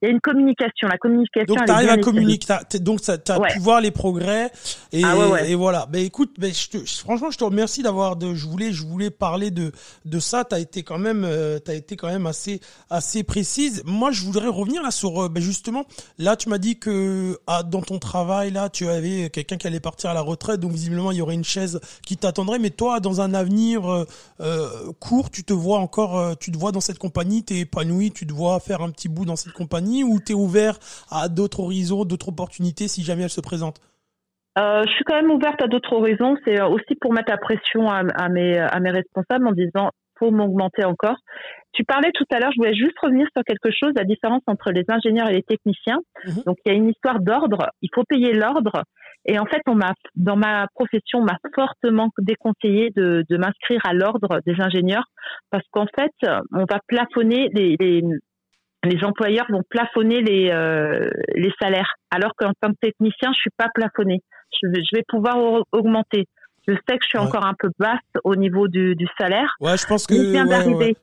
il 0.00 0.06
y 0.06 0.08
a 0.10 0.12
une 0.12 0.20
communication. 0.20 0.86
La 0.88 0.98
communication. 0.98 1.54
Donc, 1.54 1.64
tu 1.64 1.72
arrives 1.72 1.88
à 1.88 1.98
communiquer. 1.98 2.54
Donc, 2.80 3.00
tu 3.00 3.10
as 3.10 3.40
pu 3.40 3.58
voir 3.58 3.80
les 3.80 3.90
progrès. 3.90 4.50
Et, 4.92 5.02
ah 5.04 5.42
et 5.44 5.56
voilà. 5.56 5.86
Ben, 5.86 6.04
écoute, 6.04 6.34
ben, 6.38 6.52
je 6.54 6.68
te, 6.68 6.78
franchement, 6.86 7.32
je 7.32 7.38
te 7.38 7.42
remercie 7.42 7.82
d'avoir 7.82 8.14
de, 8.14 8.34
je 8.34 8.46
voulais, 8.46 8.72
je 8.72 8.84
voulais 8.84 9.10
parler 9.10 9.50
de, 9.50 9.72
de 10.04 10.18
ça. 10.20 10.44
T'as 10.44 10.60
été 10.60 10.84
quand 10.84 10.98
même, 10.98 11.24
euh, 11.24 11.58
t'as 11.58 11.74
été 11.74 11.96
quand 11.96 12.06
même 12.06 12.26
assez, 12.26 12.60
assez 12.90 13.24
précise. 13.24 13.82
Moi, 13.86 14.12
je 14.12 14.22
voudrais 14.24 14.46
revenir 14.46 14.82
là 14.84 14.92
sur, 14.92 15.24
euh, 15.24 15.28
ben, 15.28 15.42
justement, 15.42 15.84
là, 16.18 16.36
tu 16.36 16.48
m'as 16.48 16.58
dit 16.58 16.78
que, 16.78 17.36
ah, 17.48 17.64
dans 17.64 17.82
ton 17.82 17.98
travail, 17.98 18.52
là, 18.52 18.68
tu 18.68 18.86
avais 18.88 19.30
quelqu'un 19.30 19.56
qui 19.56 19.66
allait 19.66 19.80
partir 19.80 20.10
à 20.10 20.14
la 20.14 20.20
retraite. 20.20 20.60
Donc, 20.60 20.70
visiblement, 20.70 21.10
il 21.10 21.18
y 21.18 21.22
aurait 21.22 21.34
une 21.34 21.44
chaise 21.44 21.80
qui 22.06 22.16
t'attendrait. 22.16 22.60
Mais 22.60 22.70
toi, 22.70 23.00
dans 23.00 23.20
un 23.20 23.34
avenir, 23.34 23.92
euh, 23.92 24.04
euh 24.40 24.68
court, 25.00 25.30
tu 25.30 25.42
te 25.42 25.52
vois 25.52 25.78
encore, 25.78 26.36
tu 26.38 26.52
te 26.52 26.58
vois 26.58 26.70
dans 26.70 26.80
cette 26.80 26.98
compagnie, 26.98 27.42
t'es 27.42 27.58
épanoui, 27.58 28.12
tu 28.12 28.26
te 28.26 28.32
vois 28.32 28.60
faire 28.60 28.80
un 28.80 28.90
petit 28.90 29.08
bout 29.08 29.24
dans 29.24 29.34
cette 29.34 29.52
compagnie? 29.52 29.87
Ou 30.04 30.18
tu 30.20 30.32
es 30.32 30.34
ouvert 30.34 30.78
à 31.10 31.28
d'autres 31.28 31.60
horizons, 31.60 32.04
d'autres 32.04 32.28
opportunités 32.28 32.88
si 32.88 33.02
jamais 33.02 33.22
elles 33.22 33.30
se 33.30 33.40
présentent? 33.40 33.80
Euh, 34.58 34.82
je 34.86 34.92
suis 34.92 35.04
quand 35.04 35.14
même 35.14 35.30
ouverte 35.30 35.62
à 35.62 35.68
d'autres 35.68 35.92
horizons. 35.92 36.36
C'est 36.44 36.60
aussi 36.62 36.94
pour 37.00 37.12
mettre 37.12 37.30
la 37.30 37.38
pression 37.38 37.88
à, 37.88 38.28
mes, 38.28 38.58
à 38.58 38.80
mes 38.80 38.90
responsables 38.90 39.46
en 39.46 39.52
disant 39.52 39.90
faut 40.18 40.30
m'augmenter 40.30 40.84
encore. 40.84 41.16
Tu 41.72 41.84
parlais 41.84 42.10
tout 42.12 42.24
à 42.32 42.40
l'heure, 42.40 42.50
je 42.52 42.58
voulais 42.58 42.74
juste 42.74 42.98
revenir 43.00 43.26
sur 43.34 43.44
quelque 43.44 43.70
chose, 43.70 43.92
la 43.96 44.04
différence 44.04 44.42
entre 44.46 44.72
les 44.72 44.84
ingénieurs 44.88 45.28
et 45.28 45.34
les 45.34 45.42
techniciens. 45.42 46.00
Mhm. 46.26 46.42
Donc 46.46 46.56
il 46.64 46.72
y 46.72 46.74
a 46.74 46.76
une 46.76 46.88
histoire 46.88 47.20
d'ordre, 47.20 47.70
il 47.82 47.90
faut 47.94 48.04
payer 48.04 48.32
l'ordre. 48.32 48.82
Et 49.26 49.38
en 49.38 49.44
fait, 49.44 49.60
on 49.66 49.74
m'a, 49.74 49.92
dans 50.14 50.36
ma 50.36 50.66
profession, 50.74 51.18
on 51.18 51.24
m'a 51.24 51.38
fortement 51.54 52.08
déconseillé 52.18 52.90
de, 52.96 53.24
de 53.28 53.36
m'inscrire 53.36 53.80
à 53.84 53.92
l'ordre 53.92 54.40
des 54.46 54.54
ingénieurs 54.58 55.04
parce 55.50 55.64
qu'en 55.70 55.86
fait, 55.94 56.12
on 56.52 56.64
va 56.70 56.80
plafonner 56.86 57.50
les, 57.52 57.76
les, 57.78 58.02
les 58.88 59.04
employeurs 59.04 59.46
vont 59.50 59.62
plafonner 59.68 60.22
les, 60.22 60.50
euh, 60.50 61.08
les 61.34 61.52
salaires, 61.60 61.94
alors 62.10 62.32
qu'en 62.36 62.52
tant 62.60 62.70
que 62.70 62.78
technicien, 62.80 63.30
je 63.32 63.38
suis 63.38 63.50
pas 63.56 63.68
plafonné. 63.74 64.22
Je 64.60 64.68
vais, 64.68 64.82
je 64.82 64.96
vais 64.96 65.04
pouvoir 65.06 65.36
augmenter. 65.72 66.26
Je 66.66 66.74
sais 66.74 66.98
que 66.98 67.04
je 67.04 67.08
suis 67.08 67.18
encore 67.18 67.46
un 67.46 67.54
peu 67.58 67.70
basse 67.78 68.00
au 68.24 68.36
niveau 68.36 68.68
du, 68.68 68.94
du 68.94 69.06
salaire. 69.18 69.54
Ouais, 69.60 69.76
je 69.76 69.86
pense 69.86 70.06
que. 70.06 70.14
Je 70.14 70.30
viens 70.30 70.46
d'arriver. 70.46 70.96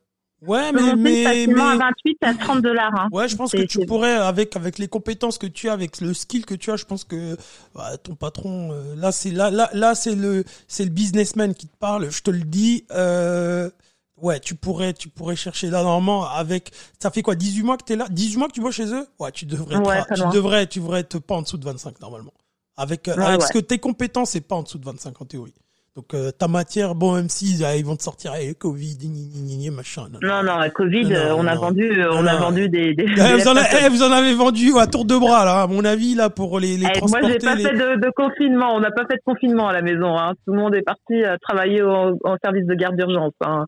Ouais. 0.46 0.72
mais, 0.72 0.96
mais, 0.96 1.48
mais, 1.48 1.62
à 1.62 1.76
28 1.78 2.18
à 2.22 2.34
30 2.34 2.62
dollars. 2.62 2.92
Hein. 2.96 3.08
Ouais, 3.12 3.28
je 3.28 3.36
pense 3.36 3.52
que 3.52 3.66
tu 3.66 3.86
pourrais, 3.86 4.14
avec 4.14 4.56
avec 4.56 4.78
les 4.78 4.88
compétences 4.88 5.38
que 5.38 5.48
tu 5.48 5.70
as, 5.70 5.74
avec 5.74 6.02
le 6.02 6.14
skill 6.14 6.46
que 6.46 6.54
tu 6.54 6.72
as, 6.72 6.76
je 6.76 6.86
pense 6.86 7.04
que 7.04 7.36
bah, 7.74 7.98
ton 7.98 8.16
patron, 8.16 8.72
euh, 8.72 8.96
là 8.96 9.12
c'est 9.12 9.32
là 9.32 9.50
là 9.50 9.70
là 9.74 9.96
c'est 9.96 10.16
le 10.16 10.44
c'est 10.68 10.84
le 10.84 10.92
businessman 10.92 11.54
qui 11.56 11.68
te 11.68 11.78
parle. 11.78 12.12
Je 12.12 12.22
te 12.22 12.32
le 12.32 12.44
dis. 12.44 12.86
Euh, 12.92 13.70
Ouais, 14.18 14.40
tu 14.40 14.56
pourrais, 14.56 14.94
tu 14.94 15.10
pourrais 15.10 15.36
chercher 15.36 15.70
là 15.70 15.84
normalement 15.84 16.30
avec. 16.30 16.72
Ça 17.00 17.12
fait 17.12 17.22
quoi 17.22 17.36
18 17.36 17.64
mois 17.64 17.78
que 17.78 17.84
t'es 17.84 17.96
là? 17.98 18.08
18 18.10 18.38
mois 18.38 18.48
que 18.48 18.54
tu 18.54 18.62
vas 18.62 18.72
chez 18.72 18.94
eux? 18.94 19.06
Ouais, 19.20 19.32
tu 19.32 19.46
devrais. 19.46 19.76
tu 20.16 20.22
devrais, 20.34 20.68
tu 20.68 20.80
devrais 20.80 21.02
être 21.02 21.20
pas 21.20 21.36
en 21.36 21.42
dessous 21.42 21.58
de 21.58 21.66
25 21.66 22.00
normalement. 22.00 22.34
Avec, 22.78 23.08
euh, 23.08 23.16
avec 23.18 23.42
ce 23.42 23.54
que 23.54 23.60
tes 23.60 23.80
compétences, 23.80 24.32
c'est 24.32 24.42
pas 24.42 24.56
en 24.56 24.64
dessous 24.64 24.78
de 24.78 24.86
25 24.86 25.22
en 25.22 25.26
théorie. 25.26 25.54
Donc 25.96 26.14
euh, 26.14 26.30
ta 26.30 26.50
matière, 26.50 26.94
bon, 26.94 27.16
même 27.16 27.30
si 27.30 27.64
ah, 27.64 27.78
ils 27.78 27.86
vont 27.86 27.96
te 27.96 28.04
sortir 28.04 28.34
avec 28.34 28.50
eh, 28.50 28.54
Covid, 28.54 28.98
ni, 29.08 29.70
machin. 29.70 30.08
Non, 30.22 30.44
non, 30.44 30.60
non 30.60 30.70
Covid, 30.74 31.16
on 31.38 31.48
a 31.48 31.56
vendu, 31.56 31.90
on 32.12 32.26
a 32.26 32.36
vendu 32.36 32.68
des. 32.68 32.94
des, 32.94 33.06
eh, 33.18 33.34
vous, 33.36 33.48
en 33.48 33.56
eh, 33.56 33.88
vous, 33.88 34.04
en 34.04 34.12
avez 34.12 34.34
vendu 34.34 34.78
à 34.78 34.88
tour 34.88 35.06
de 35.06 35.16
bras 35.16 35.46
là, 35.46 35.62
à 35.62 35.68
mon 35.68 35.86
avis 35.86 36.14
là 36.14 36.30
pour 36.30 36.60
les, 36.60 36.76
les 36.76 36.92
transporter. 36.92 37.22
Moi, 37.22 37.32
j'ai 37.32 37.40
pas 37.40 37.56
fait 37.56 37.78
de, 37.78 37.96
de, 38.02 38.12
confinement. 38.14 38.76
On 38.76 38.82
n'a 38.82 38.92
pas 38.92 39.06
fait 39.10 39.16
de 39.16 39.22
confinement 39.26 39.70
à 39.70 39.74
la 39.74 39.82
maison. 39.82 40.18
Hein. 40.18 40.34
Tout 40.46 40.52
le 40.52 40.60
monde 40.60 40.76
est 40.76 40.82
parti 40.82 41.24
euh, 41.24 41.38
travailler 41.42 41.82
au, 41.82 42.18
en 42.26 42.36
service 42.44 42.66
de 42.66 42.76
garde 42.76 42.98
d'urgence. 42.98 43.34
Hein 43.46 43.66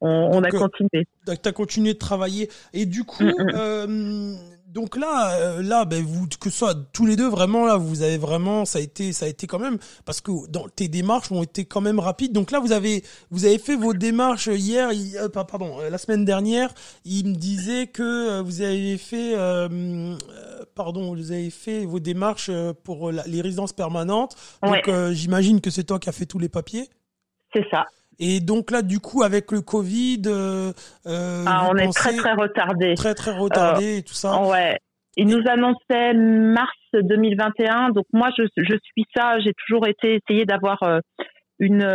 on, 0.00 0.42
a 0.42 0.50
continué. 0.50 1.06
Tu 1.26 1.48
as 1.48 1.52
continué 1.52 1.94
de 1.94 1.98
travailler. 1.98 2.50
Et 2.72 2.86
du 2.86 3.04
coup, 3.04 3.24
mm, 3.24 3.28
mm. 3.28 3.50
Euh, 3.54 4.34
donc 4.66 4.96
là, 4.96 5.36
euh, 5.36 5.62
là, 5.62 5.86
ben 5.86 6.04
vous 6.04 6.26
que 6.26 6.50
ce 6.50 6.58
soit 6.58 6.74
tous 6.92 7.06
les 7.06 7.16
deux 7.16 7.28
vraiment 7.28 7.64
là, 7.64 7.76
vous 7.76 8.02
avez 8.02 8.18
vraiment, 8.18 8.66
ça 8.66 8.78
a 8.78 8.82
été, 8.82 9.12
ça 9.12 9.24
a 9.24 9.28
été 9.28 9.46
quand 9.46 9.58
même 9.58 9.78
parce 10.04 10.20
que 10.20 10.32
dans 10.50 10.68
tes 10.68 10.88
démarches 10.88 11.32
ont 11.32 11.42
été 11.42 11.64
quand 11.64 11.80
même 11.80 11.98
rapides. 11.98 12.32
Donc 12.32 12.50
là, 12.50 12.60
vous 12.60 12.72
avez, 12.72 13.02
vous 13.30 13.46
avez 13.46 13.58
fait 13.58 13.76
vos 13.76 13.94
démarches 13.94 14.48
hier, 14.48 14.90
euh, 14.90 15.28
pardon, 15.30 15.78
la 15.90 15.98
semaine 15.98 16.26
dernière. 16.26 16.74
Il 17.06 17.28
me 17.28 17.34
disait 17.34 17.86
que 17.86 18.40
vous 18.42 18.60
avez 18.60 18.98
fait, 18.98 19.34
pardon, 20.74 21.14
vous 21.14 21.32
avez 21.32 21.50
fait 21.50 21.86
vos 21.86 22.00
démarches 22.00 22.50
pour 22.84 23.10
les 23.12 23.40
résidences 23.40 23.72
permanentes. 23.72 24.36
Donc 24.62 24.90
j'imagine 25.12 25.62
que 25.62 25.70
c'est 25.70 25.84
toi 25.84 25.98
qui 25.98 26.10
as 26.10 26.12
fait 26.12 26.26
tous 26.26 26.38
les 26.38 26.50
papiers. 26.50 26.90
C'est 27.54 27.66
ça. 27.70 27.86
Et 28.18 28.40
donc 28.40 28.70
là, 28.70 28.82
du 28.82 28.98
coup, 28.98 29.22
avec 29.22 29.52
le 29.52 29.60
Covid, 29.60 30.22
euh, 30.26 30.72
euh 31.06 31.44
ah, 31.46 31.68
on 31.70 31.76
est 31.76 31.92
très 31.94 32.16
très 32.16 32.32
retardé. 32.32 32.94
Très 32.94 33.14
très 33.14 33.32
retardé 33.32 33.98
et 33.98 34.02
tout 34.02 34.14
ça. 34.14 34.40
Ouais. 34.42 34.78
Il 35.16 35.28
nous 35.28 35.42
annonçait 35.48 36.14
mars 36.14 36.76
2021. 36.94 37.90
Donc 37.90 38.04
moi, 38.12 38.30
je, 38.36 38.44
je 38.56 38.74
suis 38.82 39.04
ça. 39.14 39.38
J'ai 39.40 39.52
toujours 39.66 39.86
été 39.86 40.20
essayé 40.22 40.44
d'avoir 40.44 40.78
une 41.58 41.86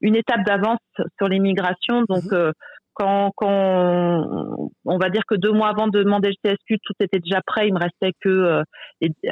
une 0.00 0.16
étape 0.16 0.44
d'avance 0.44 0.80
sur 1.16 1.28
l'immigration. 1.28 2.02
Donc 2.08 2.24
mhm. 2.30 2.52
quand, 2.94 3.30
quand 3.36 4.68
on 4.84 4.98
va 4.98 5.10
dire 5.10 5.22
que 5.28 5.36
deux 5.36 5.52
mois 5.52 5.68
avant 5.68 5.86
de 5.86 6.02
demander 6.02 6.30
le 6.30 6.50
CSQ, 6.50 6.78
tout 6.82 6.94
était 7.00 7.20
déjà 7.20 7.40
prêt. 7.46 7.68
Il 7.68 7.74
me 7.74 7.80
restait 7.80 8.12
que 8.20 8.62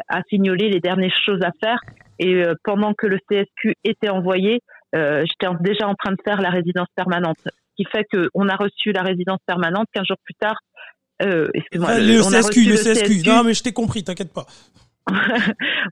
à 0.09 0.23
signaler 0.31 0.69
les 0.69 0.81
dernières 0.81 1.17
choses 1.25 1.43
à 1.43 1.51
faire. 1.61 1.81
Et 2.19 2.45
pendant 2.63 2.95
que 2.95 3.07
le 3.07 3.19
CSQ 3.29 3.75
était 3.85 4.11
envoyé, 4.11 4.55
euh, 4.55 4.76
j'étais 4.97 5.53
déjà 5.61 5.89
en 5.89 5.95
train 5.95 6.13
de 6.13 6.19
faire 6.25 6.41
la 6.41 6.51
résidence 6.51 6.89
permanente. 6.95 7.37
Ce 7.45 7.51
qui 7.77 7.85
fait 7.91 8.07
qu'on 8.11 8.49
a 8.49 8.57
reçu 8.57 8.93
la 8.93 9.03
résidence 9.03 9.41
permanente 9.47 9.87
15 9.93 10.05
jours 10.07 10.19
plus 10.25 10.35
tard. 10.35 10.57
Euh, 11.23 11.49
excuse-moi. 11.55 11.99
le, 11.99 12.21
CSQ, 12.21 12.65
le, 12.65 12.77
CSQ. 12.77 13.29
Non, 13.29 13.43
mais 13.45 13.55
je 13.55 13.63
t'ai 13.63 13.73
compris, 13.73 14.05
t'inquiète 14.05 14.33
pas. 14.33 14.47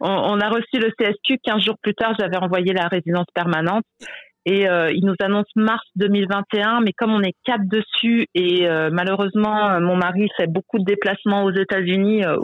on, 0.01 0.41
a 0.41 0.49
reçu 0.49 0.79
le 0.79 0.91
CSQ 0.99 1.39
15 1.43 1.63
jours 1.63 1.77
plus 1.81 1.95
tard. 1.95 2.15
J'avais 2.19 2.37
envoyé 2.37 2.73
la 2.73 2.89
résidence 2.89 3.27
permanente 3.35 3.85
et 4.47 4.69
euh, 4.69 4.93
il 4.93 5.05
nous 5.05 5.15
annonce 5.21 5.47
mars 5.57 5.85
2021, 5.97 6.81
mais 6.81 6.93
comme 6.93 7.13
on 7.13 7.23
est 7.23 7.35
quatre 7.45 7.67
dessus 7.67 8.29
et 8.35 8.69
euh, 8.69 8.91
malheureusement 8.93 9.71
euh, 9.71 9.81
mon 9.81 9.97
mari 9.97 10.29
fait 10.37 10.47
beaucoup 10.47 10.79
de 10.79 10.85
déplacements 10.85 11.45
aux 11.45 11.53
États-Unis, 11.53 12.25
euh, 12.25 12.37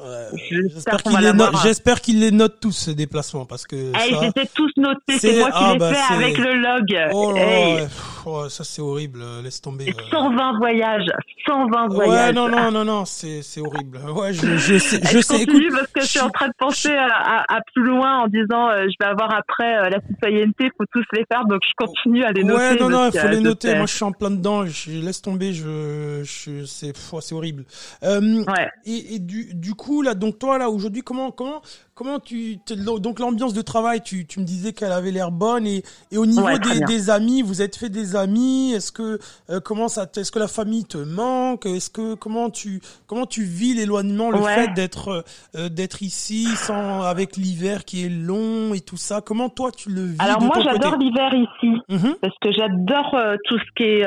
j'espère 0.48 1.03
qu'il 1.03 1.18
les, 1.18 1.32
note, 1.32 1.55
j'espère 1.62 2.01
qu'il 2.01 2.20
les 2.20 2.30
note 2.30 2.59
tous 2.61 2.72
ces 2.72 2.94
déplacements 2.94 3.44
parce 3.44 3.66
que 3.66 3.76
hey, 3.76 3.92
eh, 4.11 4.14
ça... 4.14 4.20
ils 4.22 4.28
étaient 4.28 4.51
tous 4.55 4.70
notés, 4.76 5.18
c'est 5.18 5.38
moi 5.40 5.51
qui 5.51 5.59
ah, 5.59 5.72
les 5.74 5.78
bah, 5.78 5.92
fait 5.92 6.14
avec 6.14 6.38
le 6.38 6.55
log. 6.55 7.11
Oh, 7.12 7.34
hey. 7.36 7.86
Oh 8.26 8.48
ça 8.48 8.64
c'est 8.64 8.82
horrible, 8.82 9.22
laisse 9.42 9.60
tomber. 9.60 9.94
120 10.10 10.58
voyages, 10.58 11.06
120 11.46 11.88
voyages. 11.88 12.26
Ouais 12.28 12.32
non 12.32 12.48
non 12.48 12.70
non 12.70 12.84
non, 12.84 13.04
c'est 13.04 13.42
c'est 13.42 13.60
horrible. 13.60 13.98
Ouais 14.14 14.32
je 14.32 14.56
je 14.56 14.78
sais 14.78 15.00
je, 15.04 15.16
je 15.16 15.20
sais. 15.20 15.44
Continue 15.44 15.66
écoute, 15.66 15.78
parce 15.78 15.92
que 15.92 16.00
je 16.00 16.06
suis 16.06 16.20
en 16.20 16.30
train 16.30 16.48
de 16.48 16.54
penser 16.58 16.92
à, 16.92 17.06
à, 17.06 17.56
à 17.56 17.60
plus 17.74 17.84
loin 17.84 18.20
en 18.24 18.26
disant 18.28 18.70
je 18.76 18.94
vais 19.00 19.10
avoir 19.10 19.34
après 19.34 19.90
la 19.90 20.00
citoyenneté, 20.08 20.70
faut 20.76 20.84
tous 20.92 21.04
les 21.12 21.24
faire 21.30 21.44
donc 21.46 21.60
je 21.66 21.72
continue 21.76 22.24
à 22.24 22.32
les 22.32 22.44
noter. 22.44 22.60
Ouais, 22.60 22.76
non, 22.76 22.88
non, 22.90 23.10
il 23.12 23.18
faut 23.18 23.28
les 23.28 23.40
noter. 23.40 23.74
Moi, 23.74 23.86
je 23.86 23.94
suis 23.94 24.04
en 24.04 24.12
plein 24.12 24.30
dedans. 24.30 24.66
Je 24.66 24.90
laisse 24.92 25.22
tomber. 25.22 25.52
Je, 25.52 26.22
je 26.24 26.64
c'est, 26.64 26.92
c'est 26.96 27.34
horrible. 27.34 27.64
Euh, 28.02 28.20
ouais. 28.44 28.68
Et, 28.84 29.14
et 29.14 29.18
du, 29.18 29.54
du 29.54 29.74
coup, 29.74 30.02
là, 30.02 30.14
donc 30.14 30.38
toi, 30.38 30.58
là, 30.58 30.70
aujourd'hui, 30.70 31.02
comment, 31.02 31.30
comment, 31.30 31.62
Comment 32.01 32.18
tu 32.18 32.57
donc 32.98 33.18
l'ambiance 33.18 33.53
de 33.53 33.61
travail, 33.61 34.01
tu, 34.01 34.24
tu 34.26 34.40
me 34.40 34.46
disais 34.46 34.72
qu'elle 34.72 34.90
avait 34.90 35.11
l'air 35.11 35.30
bonne 35.30 35.66
et, 35.66 35.82
et 36.11 36.16
au 36.16 36.24
niveau 36.24 36.48
des, 36.57 36.80
des, 36.86 37.11
amis, 37.11 37.42
vous 37.42 37.61
êtes 37.61 37.76
fait 37.76 37.90
des 37.90 38.16
amis 38.16 38.72
Est-ce 38.72 38.90
que 38.90 39.18
euh, 39.51 39.61
comment 39.62 39.86
ça 39.88 40.07
Est-ce 40.16 40.32
que 40.32 40.38
la 40.38 40.48
famille 40.48 40.86
te 40.86 40.96
manque 40.96 41.66
Est-ce 41.66 41.90
que 41.90 42.14
comment 42.14 42.48
tu 42.48 42.80
comment 43.07 43.26
tu 43.26 43.42
vis 43.42 43.74
l'éloignement, 43.74 44.30
le 44.30 44.38
fait 44.38 44.72
d'être 44.72 45.24
euh, 45.55 45.68
d'être 45.68 46.01
ici 46.01 46.46
sans 46.57 47.03
avec 47.03 47.36
l'hiver 47.36 47.84
qui 47.84 48.07
est 48.07 48.09
long 48.09 48.72
et 48.72 48.80
tout 48.80 48.96
ça 48.96 49.20
Comment 49.20 49.51
toi 49.51 49.70
tu 49.70 49.90
le 49.90 50.05
vis 50.07 50.16
Alors 50.20 50.40
moi 50.40 50.57
j'adore 50.64 50.96
l'hiver 50.96 51.34
ici 51.34 51.74
mmh 51.90 52.12
parce 52.22 52.38
que 52.40 52.51
j'adore 52.51 53.14
euh, 53.14 53.36
tout 53.44 53.59
ce 53.59 53.72
qui 53.76 53.84
est 53.84 54.05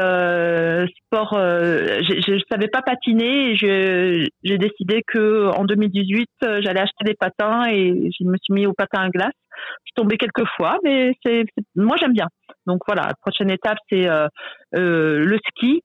sport. 1.06 1.34
je 1.34 2.32
ne 2.32 2.40
savais 2.52 2.70
pas 2.70 2.82
patiner 2.82 3.56
j'ai 3.56 4.58
décidé 4.58 5.04
que 5.06 5.52
en 5.56 5.66
2018 5.66 6.28
j'allais 6.42 6.80
acheter 6.80 7.04
des 7.06 7.14
patins 7.14 7.66
et 7.68 7.83
je 7.90 8.24
me 8.26 8.36
suis 8.42 8.54
mis 8.54 8.66
au 8.66 8.74
patin 8.74 9.02
à 9.02 9.10
glace. 9.10 9.34
Je 9.56 9.90
suis 9.90 9.94
tombée 9.96 10.18
quelques 10.18 10.48
fois, 10.58 10.78
mais 10.84 11.14
c'est 11.26 11.46
moi 11.76 11.96
j'aime 12.00 12.14
bien. 12.14 12.28
Donc 12.66 12.82
voilà, 12.88 13.04
la 13.04 13.14
prochaine 13.22 13.50
étape 13.50 13.78
c'est 13.90 14.10
euh, 14.10 14.28
euh, 14.76 15.20
le 15.20 15.38
ski. 15.50 15.82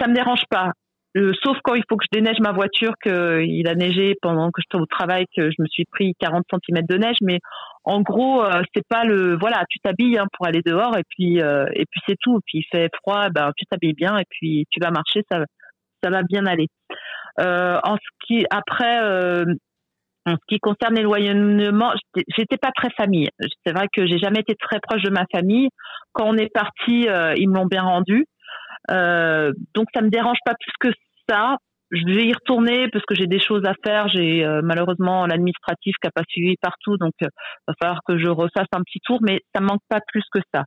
Ça 0.00 0.08
me 0.08 0.14
dérange 0.14 0.44
pas. 0.50 0.72
Euh, 1.16 1.32
sauf 1.42 1.56
quand 1.64 1.74
il 1.74 1.82
faut 1.88 1.96
que 1.96 2.04
je 2.04 2.18
déneige 2.18 2.38
ma 2.40 2.52
voiture, 2.52 2.92
qu'il 3.02 3.68
a 3.68 3.74
neigé 3.74 4.14
pendant 4.20 4.50
que 4.50 4.60
j'étais 4.60 4.80
au 4.80 4.86
travail, 4.86 5.24
que 5.36 5.50
je 5.50 5.56
me 5.58 5.66
suis 5.66 5.84
pris 5.86 6.14
40 6.20 6.44
cm 6.50 6.84
de 6.86 6.96
neige. 6.96 7.16
Mais 7.22 7.40
en 7.84 8.02
gros, 8.02 8.44
c'est 8.74 8.86
pas 8.88 9.04
le 9.04 9.36
voilà, 9.38 9.64
tu 9.68 9.78
t'habilles 9.78 10.18
hein, 10.18 10.26
pour 10.36 10.46
aller 10.46 10.62
dehors 10.64 10.96
et 10.96 11.04
puis 11.08 11.38
et 11.38 11.84
puis 11.90 12.00
c'est 12.06 12.18
tout. 12.20 12.40
Puis 12.46 12.58
il 12.58 12.64
fait 12.70 12.90
froid, 13.02 13.30
ben 13.30 13.52
tu 13.56 13.64
t'habilles 13.66 13.94
bien 13.94 14.18
et 14.18 14.24
puis 14.28 14.66
tu 14.70 14.80
vas 14.80 14.90
marcher, 14.90 15.22
ça 15.30 15.38
va 16.10 16.22
bien 16.22 16.46
aller. 16.46 16.68
en 17.38 17.96
ski, 17.96 18.44
après, 18.50 19.44
en 20.28 20.34
ce 20.34 20.46
qui 20.48 20.58
concerne 20.58 20.94
l'éloignement, 20.94 21.92
j'étais 22.36 22.56
pas 22.58 22.70
très 22.74 22.90
famille. 22.96 23.28
C'est 23.64 23.72
vrai 23.72 23.86
que 23.92 24.06
j'ai 24.06 24.18
jamais 24.18 24.40
été 24.40 24.54
très 24.54 24.78
proche 24.80 25.02
de 25.02 25.10
ma 25.10 25.24
famille. 25.32 25.68
Quand 26.12 26.26
on 26.26 26.36
est 26.36 26.52
parti, 26.52 27.08
euh, 27.08 27.34
ils 27.36 27.48
m'ont 27.48 27.66
bien 27.66 27.82
rendu. 27.82 28.26
Euh, 28.90 29.52
donc 29.74 29.86
ça 29.94 30.02
me 30.02 30.10
dérange 30.10 30.38
pas 30.44 30.54
plus 30.58 30.72
que 30.80 30.94
ça. 31.28 31.56
Je 31.90 32.04
vais 32.04 32.26
y 32.26 32.32
retourner 32.34 32.88
parce 32.88 33.04
que 33.06 33.14
j'ai 33.14 33.26
des 33.26 33.40
choses 33.40 33.64
à 33.64 33.72
faire. 33.84 34.08
J'ai 34.08 34.44
euh, 34.44 34.60
malheureusement 34.62 35.26
l'administratif 35.26 35.94
qui 36.00 36.08
a 36.08 36.10
pas 36.10 36.24
suivi 36.28 36.56
partout, 36.60 36.98
donc 36.98 37.12
il 37.22 37.28
va 37.66 37.74
falloir 37.80 38.00
que 38.06 38.18
je 38.18 38.28
refasse 38.28 38.68
un 38.72 38.82
petit 38.82 39.00
tour. 39.04 39.18
Mais 39.22 39.40
ça 39.54 39.62
manque 39.62 39.80
pas 39.88 40.00
plus 40.06 40.24
que 40.30 40.40
ça. 40.52 40.64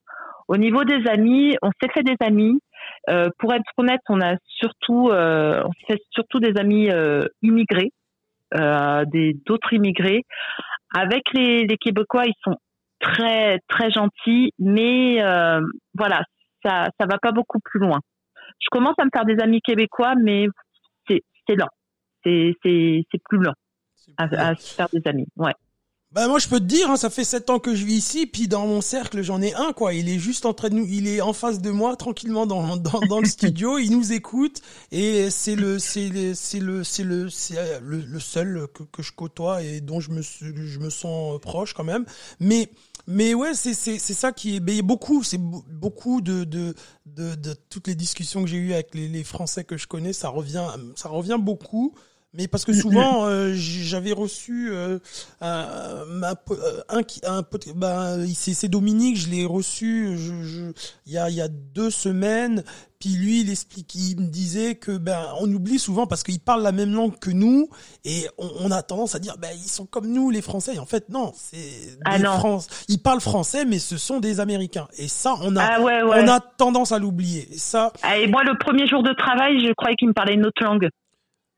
Au 0.47 0.57
niveau 0.57 0.83
des 0.83 1.07
amis, 1.07 1.55
on 1.61 1.69
s'est 1.81 1.91
fait 1.93 2.03
des 2.03 2.17
amis. 2.19 2.59
pour 3.37 3.53
être 3.53 3.71
honnête, 3.77 4.01
on 4.09 4.19
a 4.19 4.35
surtout, 4.47 5.11
on 5.11 5.71
s'est 5.71 5.93
fait 5.93 6.01
surtout 6.11 6.39
des 6.39 6.59
amis 6.59 6.89
immigrés 7.41 7.91
euh, 8.55 9.05
des 9.05 9.33
d'autres 9.45 9.73
immigrés. 9.73 10.23
Avec 10.93 11.23
les, 11.33 11.65
les 11.65 11.77
Québécois, 11.77 12.25
ils 12.25 12.33
sont 12.43 12.57
très 12.99 13.59
très 13.67 13.91
gentils, 13.91 14.51
mais 14.59 15.21
euh, 15.23 15.61
voilà, 15.93 16.23
ça 16.63 16.89
ça 16.99 17.05
va 17.05 17.17
pas 17.17 17.31
beaucoup 17.31 17.59
plus 17.63 17.79
loin. 17.79 17.99
Je 18.59 18.67
commence 18.69 18.95
à 18.99 19.05
me 19.05 19.09
faire 19.13 19.25
des 19.25 19.39
amis 19.41 19.61
québécois, 19.61 20.15
mais 20.21 20.47
c'est 21.07 21.21
c'est 21.47 21.55
lent, 21.55 21.69
c'est 22.23 22.53
c'est 22.63 23.03
c'est 23.11 23.21
plus 23.29 23.39
lent 23.39 23.53
à, 24.17 24.23
à 24.23 24.55
se 24.55 24.75
faire 24.75 24.89
des 24.93 25.01
amis. 25.07 25.27
Ouais. 25.35 25.53
Bah 26.13 26.27
moi 26.27 26.39
je 26.39 26.49
peux 26.49 26.59
te 26.59 26.65
dire, 26.65 26.89
hein, 26.91 26.97
ça 26.97 27.09
fait 27.09 27.23
sept 27.23 27.49
ans 27.49 27.59
que 27.59 27.73
je 27.73 27.85
vis 27.85 27.93
ici, 27.95 28.25
puis 28.25 28.49
dans 28.49 28.67
mon 28.67 28.81
cercle 28.81 29.21
j'en 29.21 29.41
ai 29.41 29.53
un 29.53 29.71
quoi. 29.71 29.93
Il 29.93 30.09
est 30.09 30.19
juste 30.19 30.45
en 30.45 30.53
train 30.53 30.67
de 30.67 30.75
nous, 30.75 30.85
il 30.85 31.07
est 31.07 31.21
en 31.21 31.31
face 31.31 31.61
de 31.61 31.69
moi 31.71 31.95
tranquillement 31.95 32.45
dans 32.45 32.75
dans, 32.77 32.99
dans 32.99 33.21
le 33.21 33.27
studio, 33.27 33.77
il 33.77 33.91
nous 33.91 34.11
écoute 34.11 34.61
et 34.91 35.29
c'est 35.29 35.55
le 35.55 35.79
c'est 35.79 36.09
le 36.09 36.33
c'est 36.35 36.59
le 36.59 36.83
c'est 36.83 37.05
le 37.05 37.29
c'est 37.29 37.79
le, 37.81 38.01
le, 38.01 38.19
seul 38.19 38.67
que, 38.73 38.83
que 38.83 39.01
je 39.01 39.13
côtoie 39.13 39.63
et 39.63 39.79
dont 39.79 40.01
je 40.01 40.11
me 40.11 40.21
je 40.21 40.79
me 40.79 40.89
sens 40.89 41.39
proche 41.39 41.73
quand 41.73 41.85
même. 41.85 42.05
Mais 42.41 42.69
mais 43.07 43.33
ouais 43.33 43.53
c'est 43.53 43.73
c'est 43.73 43.97
c'est 43.97 44.13
ça 44.13 44.33
qui 44.33 44.57
est 44.57 44.81
beaucoup 44.81 45.23
c'est 45.23 45.39
beaucoup 45.39 46.19
de, 46.19 46.43
de 46.43 46.75
de 47.05 47.35
de 47.35 47.53
toutes 47.69 47.87
les 47.87 47.95
discussions 47.95 48.43
que 48.43 48.49
j'ai 48.49 48.57
eues 48.57 48.73
avec 48.73 48.95
les, 48.95 49.07
les 49.07 49.23
Français 49.23 49.63
que 49.63 49.77
je 49.77 49.87
connais, 49.87 50.11
ça 50.11 50.27
revient 50.27 50.67
ça 50.97 51.07
revient 51.07 51.37
beaucoup. 51.39 51.95
Mais 52.33 52.47
parce 52.47 52.63
que 52.63 52.71
souvent, 52.71 53.25
euh, 53.25 53.51
j'avais 53.53 54.13
reçu 54.13 54.69
euh, 54.71 54.99
un, 55.41 56.05
ma, 56.05 56.31
euh, 56.51 56.81
un, 56.87 57.01
un, 57.27 57.43
ben, 57.75 58.25
c'est 58.33 58.69
Dominique, 58.69 59.17
je 59.17 59.29
l'ai 59.29 59.45
reçu 59.45 60.17
je, 60.17 60.41
je, 60.43 60.61
il, 61.05 61.11
y 61.11 61.17
a, 61.17 61.29
il 61.29 61.35
y 61.35 61.41
a 61.41 61.49
deux 61.49 61.89
semaines. 61.89 62.63
Puis 63.01 63.09
lui, 63.09 63.41
il 63.41 63.49
explique, 63.49 63.95
il 63.95 64.21
me 64.21 64.27
disait 64.27 64.75
que 64.75 64.95
ben 64.95 65.25
on 65.39 65.51
oublie 65.51 65.79
souvent 65.79 66.05
parce 66.05 66.21
qu'il 66.23 66.39
parle 66.39 66.61
la 66.61 66.71
même 66.71 66.93
langue 66.93 67.17
que 67.19 67.31
nous 67.31 67.67
et 68.05 68.27
on, 68.37 68.47
on, 68.59 68.71
a 68.71 68.83
tendance 68.83 69.15
à 69.15 69.19
dire 69.19 69.37
ben 69.39 69.49
ils 69.55 69.69
sont 69.69 69.87
comme 69.87 70.07
nous 70.07 70.29
les 70.29 70.43
Français. 70.43 70.75
Et 70.75 70.79
en 70.79 70.85
fait 70.85 71.09
non, 71.09 71.33
c'est 71.35 71.97
ah 72.05 72.19
France. 72.19 72.67
Ils 72.87 73.01
parlent 73.01 73.19
français 73.19 73.65
mais 73.65 73.79
ce 73.79 73.97
sont 73.97 74.19
des 74.19 74.39
Américains 74.39 74.87
et 74.97 75.07
ça 75.07 75.33
on 75.41 75.55
a 75.55 75.63
ah 75.63 75.81
ouais, 75.81 76.03
ouais. 76.03 76.23
on 76.23 76.27
a 76.27 76.39
tendance 76.39 76.91
à 76.91 76.99
l'oublier. 76.99 77.49
Ça. 77.57 77.91
Ah, 78.03 78.19
et 78.19 78.27
moi 78.27 78.43
le 78.43 78.55
premier 78.57 78.85
jour 78.85 79.01
de 79.01 79.13
travail, 79.13 79.65
je 79.65 79.73
croyais 79.73 79.95
qu'il 79.95 80.07
me 80.07 80.13
parlait 80.13 80.35
une 80.35 80.45
autre 80.45 80.63
langue. 80.63 80.87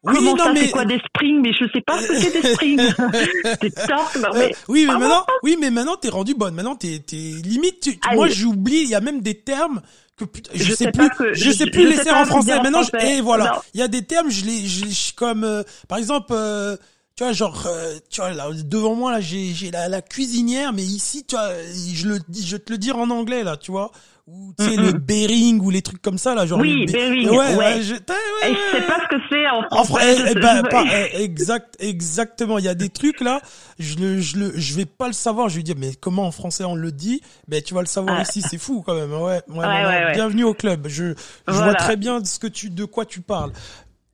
Oui, 0.06 0.16
Comment 0.16 0.36
non, 0.36 0.44
ça, 0.44 0.54
mais... 0.54 0.66
c'est 0.66 0.72
quoi 0.72 0.84
des 0.84 1.00
springs? 1.00 1.42
Mais 1.42 1.54
je 1.54 1.66
sais 1.72 1.82
pas 1.82 1.98
ce 2.02 2.08
que 2.08 2.20
c'est 2.20 2.42
des 2.42 2.54
springs. 2.54 2.78
mais... 4.34 4.46
Euh, 4.46 4.50
oui, 4.68 4.86
mais 4.86 4.98
maintenant, 4.98 5.26
oui, 5.44 5.58
mais 5.60 5.72
maintenant 5.72 5.96
t'es 5.96 6.10
rendu 6.10 6.36
bonne. 6.36 6.54
Maintenant 6.56 6.76
t'es, 6.76 7.00
t'es 7.00 7.16
limite. 7.16 7.80
Tu... 7.80 8.00
moi, 8.14 8.28
j'oublie. 8.28 8.82
Il 8.82 8.90
y 8.90 8.96
a 8.96 9.02
même 9.02 9.22
des 9.22 9.36
termes 9.36 9.82
que 10.18 10.26
je, 10.54 10.64
je 10.64 10.74
sais, 10.74 10.92
plus, 10.92 11.10
que, 11.10 11.34
je, 11.34 11.52
sais 11.52 11.68
plus 11.68 11.88
laisser 11.88 12.12
en 12.12 12.26
français. 12.26 12.60
Maintenant, 12.62 12.82
et 13.00 13.22
voilà, 13.22 13.62
il 13.74 13.80
y 13.80 13.84
a 13.84 13.88
des 13.88 14.04
termes, 14.04 14.30
je 14.30 14.46
les, 14.46 14.66
je, 14.68 15.14
comme 15.16 15.44
euh, 15.44 15.64
par 15.88 15.98
exemple. 15.98 16.32
Euh, 16.32 16.76
tu 17.16 17.24
vois 17.24 17.32
genre 17.32 17.68
euh, 17.68 18.00
tu 18.10 18.22
vois 18.22 18.32
là 18.32 18.50
devant 18.52 18.96
moi 18.96 19.12
là 19.12 19.22
j'ai 19.22 19.54
j'ai 19.54 19.70
la, 19.70 19.88
la 19.88 20.02
cuisinière 20.02 20.74
mais 20.74 20.82
ici 20.82 21.24
tu 21.24 21.36
vois 21.36 21.52
je 21.94 22.08
le 22.08 22.18
je 22.34 22.58
te 22.58 22.72
le 22.72 22.80
dire 22.80 22.98
en 22.98 23.12
anglais 23.12 23.44
là 23.44 23.56
tu 23.56 23.70
vois 23.70 23.92
ou 24.26 24.54
tu 24.58 24.64
sais 24.64 24.78
le 24.78 24.94
Bering 24.94 25.60
ou 25.60 25.70
les 25.70 25.82
trucs 25.82 26.02
comme 26.02 26.18
ça 26.18 26.34
là 26.34 26.46
genre 26.46 26.60
oui 26.60 26.86
Bering. 26.86 27.30
Ouais, 27.30 27.56
ouais. 27.56 27.82
je, 27.82 27.94
ouais, 27.94 28.56
sais 28.72 28.82
pas 28.88 29.00
ce 29.02 29.16
que 29.16 29.22
c'est 29.30 29.46
en 29.50 29.84
français 29.84 30.16
eh, 30.18 30.32
eh 30.32 30.40
ben, 30.40 30.64
pas, 30.64 30.86
eh, 30.86 31.24
exact 31.24 31.76
exactement. 31.80 32.58
Il 32.58 32.64
y 32.64 32.70
a 32.70 32.76
des 32.76 32.90
trucs 32.90 33.20
là 33.20 33.42
je 33.80 33.98
le 33.98 34.22
je 34.22 34.38
le 34.38 34.52
je 34.56 34.76
vais 34.76 34.86
pas 34.86 35.08
le 35.08 35.14
savoir. 35.14 35.50
Je 35.50 35.58
vais 35.58 35.64
dire 35.64 35.76
mais 35.78 35.92
comment 36.00 36.26
en 36.26 36.32
français 36.32 36.64
on 36.64 36.76
le 36.76 36.94
dit? 36.94 37.22
Ben 37.50 37.62
tu 37.62 37.74
vas 37.74 37.82
le 37.82 37.88
savoir 37.88 38.16
ah. 38.20 38.22
ici 38.22 38.42
c'est 38.42 38.58
fou 38.58 38.82
quand 38.86 38.96
même 38.96 39.12
ouais, 39.12 39.42
ouais, 39.50 40.14
bienvenue 40.14 40.46
au 40.46 40.54
club. 40.54 40.88
Je 40.88 41.14
je 41.48 41.54
vois 41.54 41.74
très 41.74 41.98
bien 41.98 42.24
ce 42.24 42.40
que 42.40 42.48
tu 42.48 42.70
de 42.70 42.86
quoi 42.86 43.06
tu 43.06 43.20
parles. 43.20 43.52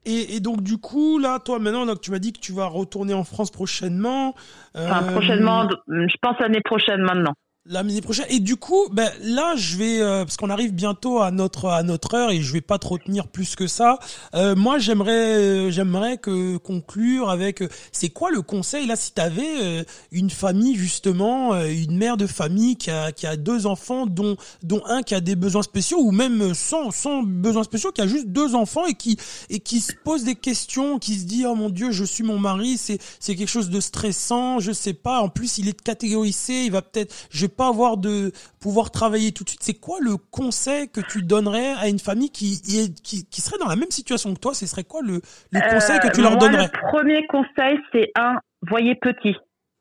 Et, 0.05 0.37
et, 0.37 0.39
donc 0.39 0.63
du 0.63 0.77
coup 0.77 1.19
là, 1.19 1.39
toi 1.39 1.59
maintenant, 1.59 1.85
donc 1.85 2.01
tu 2.01 2.09
m'as 2.09 2.19
dit 2.19 2.33
que 2.33 2.39
tu 2.39 2.53
vas 2.53 2.65
retourner 2.65 3.13
en 3.13 3.23
France 3.23 3.51
prochainement. 3.51 4.33
Euh... 4.75 4.89
Enfin, 4.89 5.03
prochainement, 5.11 5.69
je 5.87 6.15
pense 6.21 6.39
l'année 6.39 6.61
prochaine 6.61 7.01
maintenant. 7.01 7.35
La 7.71 7.83
midi 7.83 8.01
prochaine. 8.01 8.25
Et 8.29 8.39
du 8.39 8.55
coup, 8.55 8.87
ben 8.91 9.11
là, 9.21 9.53
je 9.55 9.77
vais 9.77 10.01
euh, 10.01 10.25
parce 10.25 10.37
qu'on 10.37 10.49
arrive 10.49 10.73
bientôt 10.73 11.19
à 11.19 11.29
notre 11.29 11.67
à 11.67 11.83
notre 11.83 12.15
heure 12.15 12.31
et 12.31 12.41
je 12.41 12.51
vais 12.51 12.61
pas 12.61 12.79
trop 12.79 12.97
tenir 12.97 13.27
plus 13.27 13.55
que 13.55 13.67
ça. 13.67 13.99
Euh, 14.33 14.55
moi, 14.55 14.79
j'aimerais 14.79 15.37
euh, 15.37 15.69
j'aimerais 15.69 16.17
que 16.17 16.57
conclure 16.57 17.29
avec 17.29 17.63
c'est 17.91 18.09
quoi 18.09 18.31
le 18.31 18.41
conseil 18.41 18.87
là 18.87 18.95
si 18.95 19.13
tu 19.13 19.21
avais 19.21 19.85
une 20.11 20.31
famille 20.31 20.77
justement, 20.77 21.53
une 21.63 21.95
mère 21.95 22.17
de 22.17 22.25
famille 22.25 22.75
qui 22.75 22.89
a 22.89 23.11
qui 23.11 23.27
a 23.27 23.37
deux 23.37 23.67
enfants 23.67 24.07
dont 24.07 24.35
dont 24.63 24.81
un 24.87 25.03
qui 25.03 25.13
a 25.13 25.21
des 25.21 25.35
besoins 25.35 25.61
spéciaux 25.61 25.99
ou 26.01 26.09
même 26.09 26.55
sans 26.55 26.89
sans 26.89 27.21
besoins 27.21 27.61
spéciaux 27.61 27.91
qui 27.91 28.01
a 28.01 28.07
juste 28.07 28.29
deux 28.29 28.55
enfants 28.55 28.87
et 28.87 28.95
qui 28.95 29.15
et 29.51 29.59
qui 29.59 29.79
se 29.79 29.93
pose 30.03 30.23
des 30.23 30.33
questions, 30.33 30.97
qui 30.97 31.19
se 31.19 31.25
dit 31.25 31.45
oh 31.45 31.53
mon 31.53 31.69
dieu, 31.69 31.91
je 31.91 32.03
suis 32.03 32.23
mon 32.23 32.39
mari, 32.39 32.79
c'est 32.79 32.97
c'est 33.19 33.35
quelque 33.35 33.47
chose 33.47 33.69
de 33.69 33.79
stressant, 33.79 34.59
je 34.59 34.71
sais 34.71 34.93
pas. 34.93 35.19
En 35.19 35.29
plus, 35.29 35.59
il 35.59 35.69
est 35.69 35.77
de 35.77 35.83
catégorie 35.83 36.33
C, 36.33 36.63
il 36.65 36.71
va 36.71 36.81
peut-être 36.81 37.13
pas 37.59 37.67
avoir 37.67 37.97
de 37.97 38.31
pouvoir 38.61 38.89
travailler 38.89 39.31
tout 39.33 39.43
de 39.43 39.49
suite. 39.49 39.63
C'est 39.63 39.79
quoi 39.87 39.97
le 39.99 40.15
conseil 40.39 40.89
que 40.89 41.01
tu 41.01 41.23
donnerais 41.23 41.73
à 41.83 41.89
une 41.89 41.99
famille 41.99 42.31
qui, 42.31 42.61
qui, 43.03 43.25
qui 43.31 43.41
serait 43.41 43.59
dans 43.59 43.67
la 43.67 43.75
même 43.75 43.91
situation 43.91 44.33
que 44.33 44.39
toi? 44.39 44.53
Ce 44.53 44.65
serait 44.65 44.85
quoi 44.85 45.01
le, 45.03 45.19
le 45.51 45.73
conseil 45.73 45.99
que 45.99 46.09
tu 46.15 46.21
leur 46.21 46.35
moi, 46.37 46.39
donnerais? 46.39 46.69
Le 46.73 46.89
premier 46.93 47.27
conseil, 47.27 47.77
c'est 47.91 48.11
un, 48.17 48.35
voyez 48.67 48.95
petit. 48.95 49.35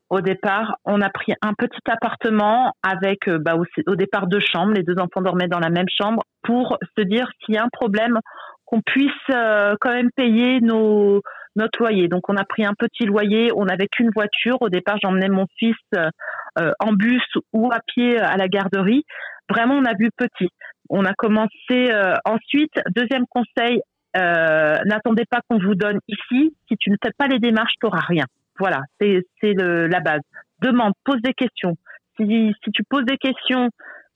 Au 0.09 0.21
départ, 0.21 0.75
on 0.85 0.99
a 1.01 1.09
pris 1.09 1.33
un 1.41 1.53
petit 1.53 1.85
appartement 1.87 2.73
avec 2.83 3.27
euh, 3.29 3.37
bah, 3.39 3.55
au, 3.55 3.63
au 3.87 3.95
départ 3.95 4.27
deux 4.27 4.41
chambres. 4.41 4.73
Les 4.73 4.83
deux 4.83 4.99
enfants 4.99 5.21
dormaient 5.21 5.47
dans 5.47 5.59
la 5.59 5.69
même 5.69 5.89
chambre 5.89 6.23
pour 6.43 6.77
se 6.97 7.03
dire 7.03 7.29
s'il 7.39 7.55
y 7.55 7.57
a 7.57 7.63
un 7.63 7.69
problème, 7.71 8.19
qu'on 8.65 8.81
puisse 8.81 9.11
euh, 9.31 9.75
quand 9.79 9.93
même 9.93 10.11
payer 10.15 10.59
nos 10.61 11.21
notre 11.55 11.79
loyer. 11.79 12.07
Donc 12.07 12.29
on 12.29 12.37
a 12.37 12.45
pris 12.45 12.65
un 12.65 12.73
petit 12.73 13.05
loyer, 13.05 13.51
on 13.55 13.65
n'avait 13.65 13.87
qu'une 13.87 14.11
voiture. 14.11 14.57
Au 14.61 14.69
départ, 14.69 14.97
j'emmenais 15.01 15.29
mon 15.29 15.45
fils 15.57 15.75
euh, 15.95 16.71
en 16.79 16.93
bus 16.93 17.23
ou 17.53 17.71
à 17.71 17.79
pied 17.85 18.17
à 18.17 18.37
la 18.37 18.47
garderie. 18.47 19.03
Vraiment, 19.49 19.75
on 19.75 19.85
a 19.85 19.93
vu 19.93 20.09
petit. 20.15 20.49
On 20.89 21.05
a 21.05 21.13
commencé 21.13 21.49
euh, 21.71 22.13
ensuite. 22.25 22.73
Deuxième 22.95 23.25
conseil, 23.27 23.81
euh, 24.17 24.77
n'attendez 24.85 25.25
pas 25.29 25.41
qu'on 25.47 25.59
vous 25.59 25.75
donne 25.75 25.99
ici. 26.07 26.55
Si 26.67 26.77
tu 26.77 26.89
ne 26.91 26.95
fais 27.03 27.11
pas 27.17 27.27
les 27.27 27.39
démarches, 27.39 27.73
tu 27.79 27.85
n'auras 27.85 28.05
rien. 28.07 28.25
Voilà, 28.57 28.81
c'est 28.99 29.23
la 29.53 29.99
base. 30.01 30.21
Demande, 30.61 30.93
pose 31.05 31.21
des 31.21 31.33
questions. 31.33 31.77
Si, 32.17 32.53
si 32.63 32.71
tu 32.71 32.83
poses 32.83 33.05
des 33.05 33.17
questions 33.17 33.69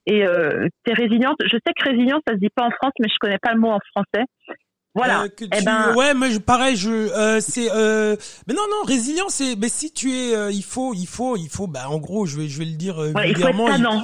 et 0.06 0.28
euh, 0.28 0.68
tu 0.86 0.94
résiliente, 0.94 1.38
je 1.46 1.56
sais 1.66 1.74
que 1.74 1.90
résilience, 1.90 2.22
ça 2.28 2.34
se 2.34 2.40
dit 2.40 2.50
pas 2.54 2.66
en 2.66 2.72
France, 2.72 2.92
mais 3.00 3.08
je 3.08 3.16
connais 3.20 3.38
pas 3.38 3.54
le 3.54 3.60
mot 3.60 3.70
en 3.70 3.80
français. 3.92 4.26
Voilà. 4.96 5.24
Euh, 5.24 5.28
que 5.28 5.46
eh 5.46 5.66
ben... 5.66 5.96
Ouais, 5.96 6.14
mais 6.14 6.40
pareil, 6.40 6.76
je 6.76 6.92
euh, 6.92 7.40
c'est 7.40 7.68
euh... 7.72 8.16
mais 8.48 8.54
non 8.54 8.62
non 8.70 8.84
résilience 8.86 9.34
c'est 9.34 9.56
mais 9.56 9.70
si 9.70 9.92
tu 9.92 10.12
es 10.12 10.36
euh, 10.36 10.52
il 10.52 10.64
faut 10.64 10.94
il 10.94 11.08
faut 11.08 11.36
il 11.36 11.50
faut 11.50 11.66
bah 11.66 11.90
en 11.90 11.98
gros 11.98 12.28
je 12.28 12.38
vais 12.38 12.48
je 12.48 12.60
vais 12.60 12.66
le 12.66 12.78
dire 12.78 13.02
euh, 13.02 13.12
ouais, 13.12 13.28
vulgairement 13.28 13.70
il, 13.70 13.82
non. 13.82 14.02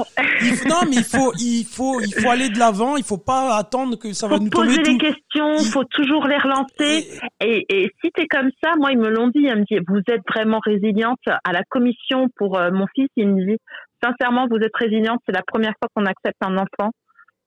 non 0.67 0.81
mais 0.89 0.97
il 0.97 1.03
faut 1.03 1.31
il 1.37 1.63
faut 1.65 2.01
il 2.01 2.13
faut 2.13 2.29
aller 2.29 2.49
de 2.49 2.57
l'avant 2.57 2.97
il 2.97 3.03
faut 3.03 3.19
pas 3.19 3.55
attendre 3.55 3.97
que 3.97 4.13
ça 4.13 4.27
faut 4.27 4.35
va 4.35 4.39
nous 4.39 4.49
tomber 4.49 4.77
poser 4.77 4.83
les 4.83 4.97
questions 4.97 5.57
il 5.59 5.67
faut 5.67 5.83
toujours 5.83 6.25
les 6.25 6.37
relancer 6.37 7.07
et, 7.39 7.65
et, 7.69 7.91
si 8.03 8.11
t'es 8.11 8.25
comme 8.25 8.49
ça 8.63 8.75
moi 8.77 8.91
ils 8.91 8.97
me 8.97 9.09
l'ont 9.09 9.27
dit 9.27 9.41
ils 9.41 9.55
me 9.55 9.65
disent 9.65 9.83
vous 9.87 10.01
êtes 10.11 10.23
vraiment 10.27 10.59
résiliente 10.65 11.19
à 11.27 11.51
la 11.51 11.61
commission 11.69 12.29
pour 12.35 12.59
mon 12.71 12.87
fils 12.95 13.09
il 13.15 13.27
me 13.27 13.45
dit 13.45 13.57
sincèrement 14.03 14.47
vous 14.49 14.57
êtes 14.57 14.75
résiliente 14.75 15.19
c'est 15.27 15.35
la 15.35 15.43
première 15.45 15.73
fois 15.79 15.87
qu'on 15.93 16.05
accepte 16.07 16.37
un 16.41 16.57
enfant 16.57 16.91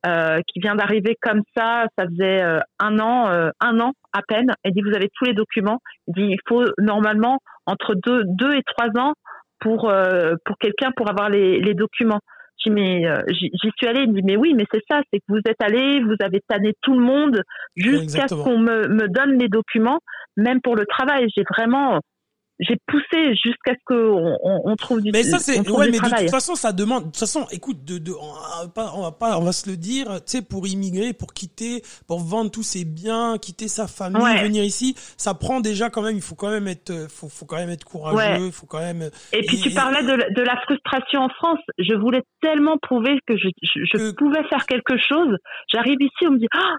euh, 0.05 0.41
qui 0.49 0.59
vient 0.59 0.75
d'arriver 0.75 1.17
comme 1.21 1.43
ça, 1.57 1.87
ça 1.97 2.07
faisait 2.07 2.43
euh, 2.43 2.59
un 2.81 2.99
an, 2.99 3.31
euh, 3.31 3.51
un 3.61 3.79
an 3.79 3.93
à 4.13 4.21
peine. 4.27 4.53
Elle 4.65 4.73
dit 4.73 4.83
vous 4.83 4.97
avez 4.97 5.09
tous 5.15 5.27
les 5.27 5.33
documents. 5.33 5.79
Il 6.09 6.15
dit 6.15 6.33
il 6.33 6.41
faut 6.49 6.65
normalement 6.79 7.39
entre 7.67 7.95
deux, 7.95 8.23
deux 8.25 8.53
et 8.53 8.63
trois 8.65 8.89
ans 9.01 9.13
pour 9.61 9.93
pour 10.45 10.59
quelqu'un 10.59 10.91
pour 10.97 11.09
avoir 11.09 11.31
les, 11.31 11.61
les 11.61 11.75
documents. 11.75 12.19
Je 12.59 12.71
dis 12.71 12.75
mais 12.75 13.05
j'y 13.29 13.71
suis 13.77 13.87
allée. 13.87 14.03
Il 14.03 14.13
dit 14.13 14.23
mais 14.25 14.37
oui 14.37 14.55
mais 14.55 14.65
c'est 14.73 14.83
ça, 14.91 15.01
c'est 15.13 15.21
que 15.21 15.25
vous 15.29 15.41
êtes 15.47 15.63
allé, 15.63 16.03
vous 16.03 16.17
avez 16.21 16.41
tanné 16.49 16.73
tout 16.83 16.95
le 16.95 17.05
monde 17.05 17.41
jusqu'à 17.77 18.27
ce 18.27 18.35
qu'on 18.35 18.59
me 18.59 18.89
me 18.89 19.07
donne 19.07 19.39
les 19.39 19.49
documents. 19.49 20.01
Même 20.37 20.61
pour 20.63 20.75
le 20.75 20.85
travail, 20.87 21.29
j'ai 21.37 21.45
vraiment 21.49 22.01
j'ai 22.61 22.77
poussé 22.87 23.35
jusqu'à 23.35 23.73
ce 23.73 23.81
qu'on 23.87 24.39
on, 24.43 24.61
on, 24.65 24.77
trouve 24.77 25.01
du 25.01 25.11
Mais 25.11 25.23
ça 25.23 25.39
c'est 25.39 25.59
ouais 25.69 25.91
mais 25.91 25.99
travail. 25.99 26.21
de 26.21 26.25
toute 26.27 26.31
façon 26.31 26.55
ça 26.55 26.73
demande 26.73 27.05
de 27.05 27.09
toute 27.09 27.19
façon 27.19 27.47
écoute 27.51 27.85
de, 27.85 27.99
de 27.99 28.13
on 28.13 28.65
va 28.65 28.69
pas 28.69 28.93
on 28.95 29.03
va 29.03 29.13
pas 29.13 29.39
on 29.39 29.43
va 29.43 29.53
se 29.53 29.69
le 29.69 29.77
dire 29.77 30.07
tu 30.25 30.39
sais 30.39 30.43
pour 30.43 30.67
immigrer 30.67 31.13
pour 31.13 31.33
quitter 31.33 31.83
pour 32.07 32.21
vendre 32.21 32.51
tous 32.51 32.63
ses 32.63 32.85
biens 32.85 33.39
quitter 33.39 33.69
sa 33.69 33.87
famille 33.87 34.23
ouais. 34.23 34.43
venir 34.43 34.65
ici 34.65 34.95
ça 35.17 35.35
prend 35.35 35.61
déjà 35.61 35.91
quand 35.91 36.03
même 36.03 36.17
il 36.17 36.23
faut 36.23 36.35
quand 36.35 36.51
même 36.51 36.69
être 36.69 37.07
faut 37.09 37.29
faut 37.29 37.47
quand 37.47 37.57
même 37.57 37.71
être 37.71 37.85
courageux 37.85 38.51
faut 38.51 38.67
quand 38.67 38.81
même 38.81 39.11
et 39.33 39.43
puis 39.43 39.59
tu 39.59 39.71
parlais 39.71 40.03
de, 40.03 40.35
de 40.35 40.43
la 40.43 40.57
frustration 40.63 41.21
en 41.21 41.29
France 41.31 41.61
je 41.79 41.95
voulais 41.95 42.23
tellement 42.41 42.77
prouver 42.79 43.19
que 43.27 43.37
je 43.37 43.49
je, 43.63 43.81
je 43.85 43.97
que... 43.97 44.15
pouvais 44.15 44.47
faire 44.49 44.67
quelque 44.67 44.97
chose 44.99 45.37
j'arrive 45.69 46.01
ici 46.01 46.27
on 46.27 46.33
me 46.33 46.39
dit 46.39 46.49
ah 46.55 46.77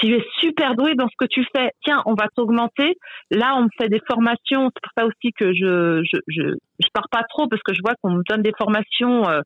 tu 0.00 0.14
es 0.14 0.24
super 0.40 0.74
doué 0.74 0.94
dans 0.94 1.08
ce 1.08 1.14
que 1.18 1.26
tu 1.26 1.44
fais. 1.54 1.70
Tiens, 1.84 2.02
on 2.06 2.14
va 2.14 2.26
t'augmenter. 2.34 2.96
Là, 3.30 3.54
on 3.56 3.64
me 3.64 3.68
fait 3.78 3.88
des 3.88 4.00
formations. 4.06 4.70
C'est 4.74 4.82
pour 4.82 4.92
ça 4.96 5.06
aussi 5.06 5.32
que 5.32 5.52
je, 5.52 6.02
je, 6.04 6.18
je, 6.26 6.54
je 6.78 6.88
pars 6.92 7.08
pas 7.10 7.22
trop 7.28 7.48
parce 7.48 7.62
que 7.62 7.74
je 7.74 7.80
vois 7.84 7.94
qu'on 8.02 8.12
me 8.12 8.22
donne 8.28 8.42
des 8.42 8.52
formations 8.58 9.28
euh, 9.28 9.40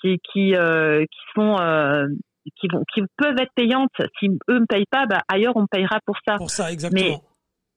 qui, 0.00 0.18
qui, 0.32 0.54
euh, 0.54 1.02
qui 1.02 1.20
sont, 1.34 1.56
euh, 1.60 2.06
qui 2.60 2.68
vont, 2.68 2.82
qui 2.92 3.02
peuvent 3.16 3.38
être 3.40 3.52
payantes. 3.54 3.90
Si 4.18 4.28
eux 4.50 4.60
me 4.60 4.66
payent 4.66 4.86
pas, 4.90 5.06
bah, 5.06 5.20
ailleurs 5.28 5.56
on 5.56 5.62
me 5.62 5.68
payera 5.70 6.00
pour 6.04 6.16
ça. 6.26 6.36
Pour 6.36 6.50
ça, 6.50 6.72
exactement. 6.72 7.22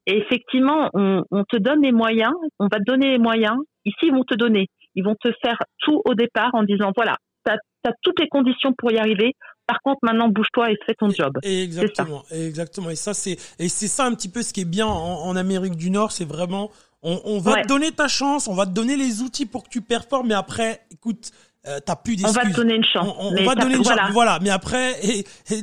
Mais 0.07 0.17
effectivement, 0.17 0.89
on, 0.93 1.23
on 1.29 1.43
te 1.43 1.57
donne 1.57 1.83
les 1.83 1.91
moyens. 1.91 2.33
On 2.59 2.65
va 2.65 2.79
te 2.79 2.85
donner 2.85 3.11
les 3.11 3.19
moyens. 3.19 3.57
Ici, 3.85 4.07
ils 4.07 4.13
vont 4.13 4.23
te 4.23 4.35
donner. 4.35 4.67
Ils 4.95 5.03
vont 5.03 5.15
te 5.15 5.31
faire 5.43 5.57
tout 5.79 6.01
au 6.05 6.15
départ 6.15 6.49
en 6.53 6.63
disant 6.63 6.91
voilà, 6.95 7.15
tu 7.45 7.51
as, 7.51 7.93
toutes 8.01 8.19
les 8.19 8.27
conditions 8.27 8.73
pour 8.77 8.91
y 8.91 8.97
arriver. 8.97 9.33
Par 9.69 9.81
contre, 9.83 9.99
maintenant, 10.01 10.29
bouge-toi 10.29 10.71
et 10.71 10.77
fais 10.87 10.95
ton 10.95 11.09
job. 11.11 11.37
Exactement, 11.43 12.23
exactement. 12.31 12.89
Et 12.89 12.95
ça, 12.95 13.13
c'est 13.13 13.37
et 13.59 13.69
c'est 13.69 13.87
ça 13.87 14.05
un 14.05 14.15
petit 14.15 14.29
peu 14.29 14.41
ce 14.41 14.51
qui 14.51 14.61
est 14.61 14.65
bien 14.65 14.87
en, 14.87 15.21
en 15.27 15.35
Amérique 15.35 15.75
du 15.75 15.91
Nord, 15.91 16.11
c'est 16.11 16.25
vraiment 16.25 16.71
on, 17.03 17.21
on 17.23 17.37
va 17.39 17.53
Ouais. 17.53 17.61
te 17.61 17.67
donner 17.67 17.91
ta 17.91 18.07
chance, 18.07 18.47
on 18.47 18.55
va 18.55 18.65
te 18.65 18.71
donner 18.71 18.97
les 18.97 19.21
outils 19.21 19.45
pour 19.45 19.63
que 19.63 19.69
tu 19.69 19.81
performes, 19.81 20.27
mais 20.29 20.33
après, 20.33 20.81
écoute, 20.91 21.31
euh, 21.67 21.79
t'as 21.85 21.95
plus 21.97 22.13
On 22.13 22.17
d'excuses. 22.27 22.35
va 22.35 22.49
te 22.49 22.55
donner 22.55 22.75
une 22.75 22.83
chance. 22.85 23.07
On, 23.19 23.27
on 23.27 23.31
mais 23.33 23.43
va 23.43 23.55
te 23.55 23.61
donner 23.61 23.75
une 23.75 23.81
voilà. 23.83 24.03
chance, 24.03 24.11
voilà. 24.13 24.39
Mais 24.41 24.49
après, 24.49 24.93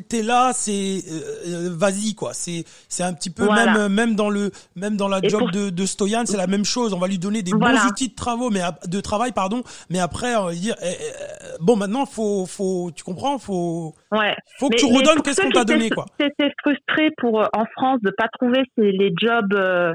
t'es 0.09 0.23
là, 0.23 0.53
c'est 0.55 1.03
euh, 1.11 1.21
euh, 1.49 1.71
vas-y 1.73 2.15
quoi. 2.15 2.33
C'est 2.35 2.65
c'est 2.89 3.03
un 3.03 3.13
petit 3.15 3.31
peu 3.31 3.45
Voilà. 3.45 3.73
même 3.73 3.93
même 3.93 4.15
dans 4.15 4.29
le 4.29 4.51
même 4.75 4.97
dans 4.97 5.09
la 5.09 5.21
Et 5.23 5.29
job 5.29 5.41
pour- 5.41 5.51
de, 5.53 5.71
de 5.71 5.87
Stoyan, 5.87 6.25
c'est 6.27 6.37
la 6.37 6.47
même 6.47 6.65
chose. 6.65 6.93
On 6.93 6.99
va 6.99 7.07
lui 7.09 7.19
donner 7.19 7.43
des 7.43 7.53
Voilà. 7.53 7.81
bons 7.83 7.89
outils 7.89 8.09
de 8.11 8.15
travaux, 8.15 8.51
mais 8.51 8.61
de 8.87 9.01
travail 9.01 9.33
pardon. 9.33 9.63
Mais 9.91 9.99
après, 9.99 10.35
on 10.37 10.45
va 10.47 10.53
dire 10.55 10.75
eh, 10.83 10.89
eh, 10.91 11.47
bon 11.61 11.77
maintenant 11.77 12.05
faut 12.07 12.45
faut 12.47 12.91
tu 12.95 13.03
comprends, 13.03 13.39
faut 13.39 13.95
Ouais. 14.13 14.35
faut 14.59 14.69
que 14.69 14.75
Mais- 14.75 14.79
tu 14.79 14.87
redonnes 14.87 15.23
qu'est-ce 15.23 15.41
qu'on 15.41 15.51
t'a 15.51 15.65
donné 15.65 15.89
quoi. 15.91 16.05
qui 16.19 16.27
étaient 16.27 16.53
frustrés 16.63 17.11
pour 17.19 17.41
euh, 17.41 17.47
en 17.55 17.65
France 17.75 18.01
de 18.03 18.11
pas 18.11 18.29
trouver 18.39 18.63
les 18.77 19.13
jobs 19.21 19.55
euh, 19.55 19.93
euh, 19.93 19.95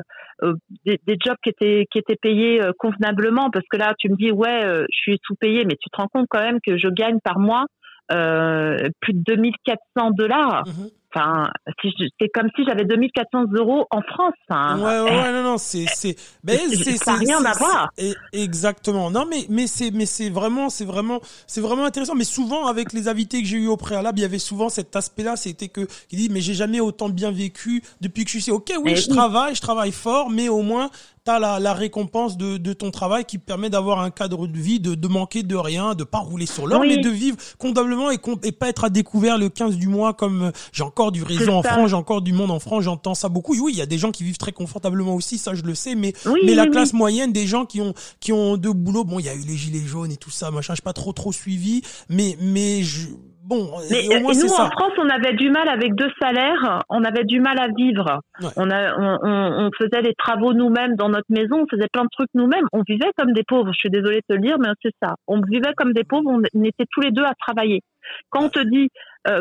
des, 0.86 1.00
des 1.06 1.18
jobs 1.24 1.38
qui 1.44 1.50
étaient 1.50 1.86
qui 1.92 2.00
étaient 2.00 2.16
payés 2.16 2.62
euh, 2.64 2.72
convenablement 2.78 3.50
parce 3.52 3.66
que 3.70 3.78
là 3.78 3.94
tu 3.98 4.10
me 4.10 4.16
dis 4.16 4.32
ouais 4.32 4.66
euh, 4.66 4.86
je 4.92 4.98
suis 4.98 5.20
sous-payé 5.24 5.66
mais 5.66 5.76
tu 5.80 5.90
te 5.90 5.98
rends 5.98 6.08
compte 6.08 6.28
quand 6.30 6.42
même 6.42 6.60
que 6.66 6.78
je 6.78 6.88
gagne 6.88 7.20
par 7.24 7.40
mois 7.40 7.66
euh, 8.12 8.90
plus 9.00 9.14
de 9.14 9.22
2400 9.24 10.12
dollars 10.12 10.64
Mhm. 10.68 10.90
Enfin 11.14 11.50
si 11.82 11.90
c'est 12.20 12.30
comme 12.30 12.48
si 12.56 12.64
j'avais 12.66 12.86
2400 12.86 13.46
euros 13.54 13.86
en 13.92 14.02
France 14.02 14.34
enfin, 14.50 14.78
Ouais, 14.80 15.00
ouais, 15.02 15.22
ouais, 15.22 15.32
non, 15.32 15.44
non, 15.44 15.58
c'est, 15.58 15.86
c'est, 15.94 16.16
ben, 16.44 16.58
c'est- 16.70 16.98
ça 16.98 17.14
rien 17.16 17.44
à 17.44 17.54
voir. 17.54 17.90
c'est- 17.98 18.16
Exactement. 18.34 19.12
Non, 19.12 19.26
mais, 19.30 19.46
mais 19.50 19.68
c'est, 19.68 19.92
mais 19.92 20.06
c'est 20.06 20.30
vraiment, 20.30 20.70
c'est 20.70 20.86
vraiment, 20.86 21.20
c'est 21.48 21.62
vraiment 21.62 21.86
intéressant. 21.86 22.16
Mais 22.16 22.24
souvent, 22.24 22.68
avec 22.68 22.94
les 22.94 23.08
invités 23.08 23.42
que 23.42 23.48
j'ai 23.48 23.58
eu 23.58 23.68
au 23.68 23.78
préalable, 23.78 24.20
il 24.20 24.24
y 24.24 24.26
avait 24.26 24.40
souvent 24.40 24.70
cet 24.70 24.96
aspect-là, 24.96 25.36
c'était 25.36 25.68
que, 25.68 25.82
qui 26.10 26.16
dit, 26.16 26.30
mais 26.30 26.42
j'ai 26.42 26.54
jamais 26.54 26.80
autant 26.80 27.10
bien 27.10 27.32
vécu 27.32 27.84
depuis 28.02 28.24
que 28.24 28.30
je 28.30 28.34
suis 28.34 28.40
ici. 28.40 28.52
Ok, 28.52 28.72
oui, 28.84 28.96
je 28.96 29.08
oui. 29.10 29.16
travaille, 29.16 29.56
je 29.56 29.62
travaille 29.62 29.92
fort, 29.92 30.30
mais 30.30 30.50
au 30.50 30.62
moins, 30.62 30.90
t'as 31.24 31.38
la, 31.40 31.60
la 31.60 31.74
récompense 31.74 32.36
de, 32.36 32.58
de 32.58 32.74
ton 32.74 32.90
travail 32.90 33.26
qui 33.26 33.38
permet 33.38 33.70
d'avoir 33.70 34.00
un 34.00 34.10
cadre 34.10 34.48
de 34.48 34.58
vie, 34.58 34.80
de, 34.80 34.96
de 34.96 35.08
manquer 35.08 35.44
de 35.44 35.56
rien, 35.56 35.94
de 35.94 36.04
pas 36.04 36.18
rouler 36.18 36.46
sur 36.48 36.66
l'or, 36.66 36.80
Oui. 36.82 36.88
mais 36.90 36.98
de 36.98 37.10
vivre 37.10 37.38
convenablement 37.60 38.10
et, 38.12 38.20
et 38.44 38.52
pas 38.52 38.70
être 38.70 38.84
à 38.86 38.90
découvert 38.90 39.38
le 39.38 39.50
15 39.50 39.76
du 39.78 39.88
mois 39.88 40.14
comme 40.14 40.44
euh, 40.44 40.52
j'ai 40.74 40.84
encore 40.84 41.12
du 41.12 41.22
réseau 41.24 41.52
en. 41.52 41.62
France, 41.64 41.90
j'ai 41.92 41.96
encore 41.96 42.22
du 42.22 42.34
monde 42.34 42.50
en 42.52 42.60
France, 42.60 42.84
j'entends 42.86 43.14
ça 43.14 43.30
beaucoup. 43.30 43.56
Oui, 43.60 43.74
il 43.74 43.78
y 43.78 43.82
a 43.82 43.86
des 43.86 43.98
gens 44.00 44.12
qui 44.12 44.24
vivent 44.24 44.38
très 44.38 44.52
confortablement 44.52 45.14
aussi, 45.14 45.38
ça 45.38 45.54
je 45.54 45.62
le 45.62 45.76
sais, 45.76 45.94
mais 45.96 46.14
Oui, 46.26 46.40
mais 46.44 46.56
la 46.56 46.66
classe 46.68 46.94
moyenne, 46.94 47.32
des 47.32 47.46
gens 47.46 47.66
qui 47.66 47.82
ont 47.82 47.94
qui 48.20 48.34
ont 48.34 48.58
deux 48.58 48.74
boulots, 48.74 49.04
bon, 49.04 49.20
il 49.20 49.26
y 49.26 49.30
a 49.30 49.36
eu 49.36 49.42
les 49.46 49.56
gilets 49.58 49.86
jaunes 49.86 50.12
et 50.12 50.18
tout 50.18 50.32
ça, 50.32 50.50
machin, 50.50 50.74
j'ai 50.76 50.82
pas 50.82 50.94
trop 50.94 51.14
trop 51.14 51.32
suivi, 51.32 51.82
mais 52.10 52.36
mais 52.42 52.82
je 52.84 53.08
bon, 53.44 53.70
Mais 53.90 54.08
au 54.18 54.20
moins 54.22 54.34
nous 54.34 54.48
ça. 54.48 54.64
en 54.66 54.70
France, 54.72 54.94
on 54.98 55.10
avait 55.10 55.34
du 55.34 55.50
mal 55.50 55.68
avec 55.70 55.96
deux 55.96 56.12
salaires, 56.22 56.84
on 56.90 57.04
avait 57.04 57.24
du 57.24 57.40
mal 57.40 57.60
à 57.60 57.68
vivre. 57.68 58.20
Ouais. 58.42 58.50
On, 58.58 58.70
a, 58.70 58.98
on, 58.98 59.20
on, 59.24 59.66
on 59.68 59.70
faisait 59.78 60.02
les 60.02 60.14
travaux 60.16 60.54
nous-mêmes 60.54 60.96
dans 60.96 61.10
notre 61.10 61.30
maison, 61.30 61.62
on 61.64 61.68
faisait 61.70 61.88
plein 61.92 62.04
de 62.04 62.10
trucs 62.12 62.30
nous-mêmes. 62.34 62.66
On 62.74 62.84
vivait 62.88 63.12
comme 63.18 63.34
des 63.34 63.44
pauvres. 63.44 63.72
Je 63.74 63.80
suis 63.80 63.90
désolée 63.90 64.22
de 64.28 64.36
te 64.36 64.40
le 64.40 64.46
dire, 64.46 64.58
mais 64.60 64.70
c'est 64.82 64.94
ça. 65.02 65.16
On 65.28 65.42
vivait 65.42 65.74
comme 65.76 65.94
des 65.94 66.04
pauvres. 66.04 66.30
On, 66.30 66.42
on 66.54 66.64
était 66.64 66.86
tous 66.92 67.02
les 67.02 67.12
deux 67.12 67.24
à 67.24 67.34
travailler. 67.36 67.82
Quand 68.30 68.46
on 68.46 68.50
te 68.50 68.60
dit 68.60 68.90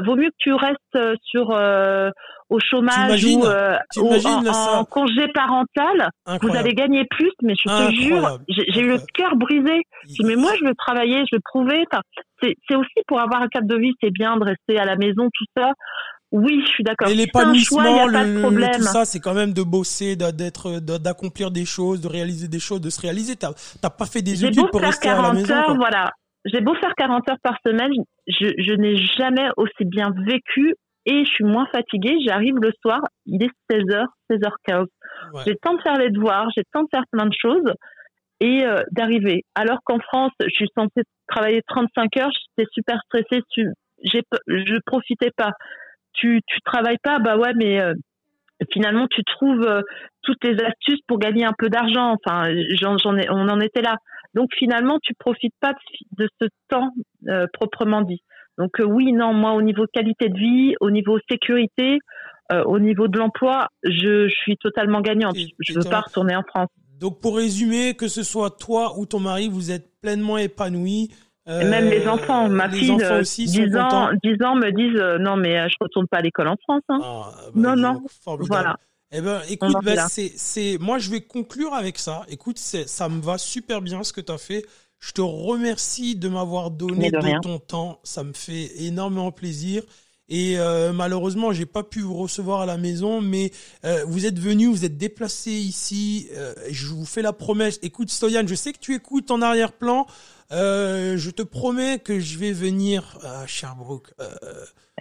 vaut 0.05 0.14
mieux 0.14 0.28
que 0.28 0.36
tu 0.38 0.53
restes 0.53 1.18
sur 1.24 1.51
au 2.51 2.59
chômage 2.59 3.24
ou, 3.24 3.44
en, 3.46 4.84
congé 4.84 5.28
parental. 5.32 6.11
Vous 6.42 6.55
allez 6.55 6.74
gagner 6.74 7.05
plus, 7.09 7.32
mais 7.42 7.55
je 7.55 7.68
te 7.68 7.94
jure, 7.94 8.38
j'ai 8.48 8.80
eu 8.80 8.88
le 8.88 8.98
cœur 9.14 9.36
brisé. 9.36 9.82
Je 10.09 10.26
mais 10.26 10.36
moi, 10.36 10.53
je 10.59 10.66
veux 10.66 10.74
travailler, 10.74 11.22
je 11.30 11.36
veux 11.36 11.42
prouver. 11.44 11.84
c'est 12.42 12.74
aussi 12.74 13.01
pour 13.07 13.20
avoir 13.20 13.42
un 13.42 13.48
cadre 13.48 13.68
de 13.68 13.76
vie, 13.76 13.92
c'est 14.03 14.11
bien 14.11 14.36
de 14.36 14.44
rester 14.44 14.78
à 14.78 14.84
la 14.84 14.96
maison, 14.96 15.28
tout 15.32 15.46
ça. 15.57 15.72
Oui, 16.32 16.62
je 16.64 16.70
suis 16.70 16.84
d'accord. 16.84 17.09
Et 17.09 17.14
l'épanouissement, 17.14 18.07
le, 18.07 18.76
tout 18.76 18.82
ça, 18.82 19.05
c'est 19.05 19.18
quand 19.18 19.34
même 19.34 19.53
de 19.53 19.62
bosser, 19.62 20.14
d'être, 20.14 20.78
d'accomplir 20.80 21.51
des 21.51 21.64
choses, 21.64 22.01
de 22.01 22.09
réaliser 22.09 22.46
des 22.46 22.61
choses, 22.61 22.80
de 22.80 22.90
se 22.90 23.01
réaliser. 23.01 23.34
T'as, 23.34 23.51
t'as 23.82 23.90
pas 23.90 24.07
fait 24.07 24.22
des 24.22 24.44
études 24.44 24.70
pour 24.70 24.80
rester 24.80 25.09
à 25.09 25.20
la 25.20 25.32
maison. 25.32 25.55
Heures, 25.55 25.76
voilà. 25.76 26.11
J'ai 26.44 26.61
beau 26.61 26.74
faire 26.76 26.94
40 26.96 27.28
heures 27.28 27.36
par 27.42 27.57
semaine, 27.66 27.92
je, 28.26 28.46
je 28.57 28.72
n'ai 28.72 28.96
jamais 28.96 29.48
aussi 29.59 29.84
bien 29.84 30.11
vécu 30.24 30.74
et 31.11 31.24
je 31.24 31.30
suis 31.30 31.44
moins 31.44 31.66
fatiguée. 31.72 32.16
J'arrive 32.24 32.54
le 32.62 32.70
soir, 32.80 33.00
il 33.26 33.42
est 33.42 33.50
16h, 33.68 34.06
16h15. 34.30 34.86
J'ai 35.44 35.50
le 35.50 35.58
temps 35.61 35.74
de 35.74 35.82
faire 35.82 35.98
les 35.98 36.11
devoirs, 36.11 36.48
j'ai 36.54 36.62
le 36.62 36.70
temps 36.72 36.84
de 36.84 36.88
faire 36.90 37.04
plein 37.11 37.26
de 37.26 37.34
choses 37.36 37.72
et 38.38 38.64
euh, 38.64 38.80
d'arriver. 38.92 39.44
Alors 39.56 39.78
qu'en 39.84 39.98
France, 39.98 40.32
je 40.40 40.54
suis 40.54 40.68
censée 40.76 41.02
travailler 41.26 41.62
35 41.66 42.16
heures, 42.16 42.30
j'étais 42.30 42.68
super 42.72 43.00
stressée, 43.06 43.42
j'ai, 44.04 44.22
je 44.46 44.78
profitais 44.86 45.30
pas 45.36 45.50
tu 46.12 46.40
tu 46.46 46.61
travailles 46.62 46.98
pas, 47.02 47.18
bah 47.18 47.36
ouais, 47.36 47.52
mais 47.54 47.80
euh, 47.80 47.94
finalement 48.72 49.06
tu 49.08 49.22
trouves 49.24 49.62
euh, 49.66 49.82
toutes 50.22 50.42
les 50.44 50.62
astuces 50.62 51.00
pour 51.06 51.18
gagner 51.18 51.44
un 51.44 51.54
peu 51.56 51.68
d'argent. 51.68 52.14
Enfin, 52.14 52.52
j'en, 52.80 53.16
ai, 53.16 53.28
on 53.30 53.48
en 53.48 53.61
était 53.61 53.82
là. 53.82 53.96
Donc 54.34 54.50
finalement, 54.56 54.98
tu 55.02 55.14
profites 55.14 55.54
pas 55.61 55.72
de, 56.18 56.28
ce 56.40 56.46
temps 56.68 56.90
proprement 57.52 58.02
dit. 58.02 58.22
Donc 58.59 58.72
oui, 58.84 59.12
non, 59.12 59.32
moi 59.32 59.53
au 59.53 59.62
niveau 59.62 59.86
qualité 59.92 60.28
de 60.28 60.38
vie, 60.38 60.74
au 60.80 60.90
niveau 60.90 61.18
sécurité, 61.30 61.98
au 62.66 62.80
niveau 62.80 63.07
de 63.07 63.16
l'emploi, 63.16 63.68
je, 63.84 64.26
je 64.26 64.34
suis 64.34 64.57
totalement 64.57 65.01
gagnante. 65.01 65.36
je 65.61 65.72
veux 65.72 65.88
pas 65.88 66.01
retourner 66.01 66.34
en 66.34 66.42
France. 66.42 66.68
Donc 66.98 67.20
pour 67.20 67.36
résumer, 67.36 67.94
que 67.94 68.09
ce 68.09 68.22
soit 68.22 68.51
toi 68.51 68.98
ou 68.98 69.07
ton 69.07 69.20
mari, 69.20 69.48
vous 69.48 69.70
êtes 69.70 69.88
pleinement 70.03 70.36
épanoui 70.36 71.11
même 71.46 71.88
les 71.88 72.07
euh, 72.07 72.11
enfants, 72.11 72.48
ma 72.48 72.68
fille 72.70 72.96
de 72.96 73.22
10 73.22 73.76
ans, 73.76 74.11
10 74.22 74.44
ans 74.44 74.57
me 74.57 74.70
disent 74.70 75.01
euh, 75.01 75.18
non 75.18 75.36
mais 75.36 75.59
euh, 75.59 75.68
je 75.68 75.76
retourne 75.80 76.07
pas 76.07 76.18
à 76.18 76.22
l'école 76.22 76.48
en 76.48 76.57
France. 76.57 76.82
Hein. 76.88 77.01
Ah, 77.03 77.32
bah, 77.55 77.74
non 77.74 77.76
non. 77.76 78.03
Voilà. 78.40 78.76
Eh 79.12 79.20
ben, 79.20 79.40
écoute, 79.48 79.74
ben, 79.82 80.07
c'est, 80.09 80.30
c'est, 80.36 80.78
moi, 80.78 80.98
je 80.98 81.11
vais 81.11 81.20
conclure 81.20 81.74
avec 81.74 81.98
ça. 81.98 82.22
Écoute, 82.28 82.59
ça 82.59 83.09
me 83.09 83.20
va 83.20 83.38
super 83.38 83.82
bien 83.82 84.05
ce 84.05 84.12
que 84.12 84.20
tu 84.20 84.30
as 84.30 84.38
fait. 84.38 84.64
Je 85.01 85.12
te 85.12 85.20
remercie 85.20 86.14
de 86.14 86.28
m'avoir 86.28 86.70
donné 86.70 87.11
de, 87.11 87.40
ton 87.40 87.59
temps. 87.59 88.01
Ça 88.05 88.22
me 88.22 88.32
fait 88.32 88.70
énormément 88.82 89.32
plaisir. 89.32 89.82
Et 90.28 90.59
euh, 90.59 90.92
malheureusement, 90.92 91.53
j'ai 91.53 91.66
pas 91.66 91.82
pu 91.82 92.03
vous 92.03 92.14
recevoir 92.14 92.61
à 92.61 92.66
la 92.66 92.76
maison, 92.76 93.20
mais 93.20 93.51
vous 94.07 94.26
êtes 94.26 94.38
venu, 94.38 94.66
vous 94.66 94.84
êtes 94.84 94.96
déplacé 94.96 95.51
ici. 95.51 96.28
je 96.70 96.86
vous 96.86 97.07
fais 97.07 97.22
la 97.22 97.32
promesse. 97.32 97.80
Écoute, 97.82 98.11
Stoyan, 98.11 98.46
je 98.46 98.55
sais 98.55 98.72
que 98.72 98.78
tu 98.78 98.94
écoutes 98.94 99.30
en 99.30 99.42
arrière-plan. 99.42 100.07
Euh, 100.53 101.16
je 101.16 101.30
te 101.30 101.42
promets 101.42 101.98
que 102.01 102.18
je 102.18 102.38
vais 102.38 102.53
venir 102.53 103.18
à 103.22 103.46
Sherbrooke. 103.46 104.12
Euh, 104.20 104.34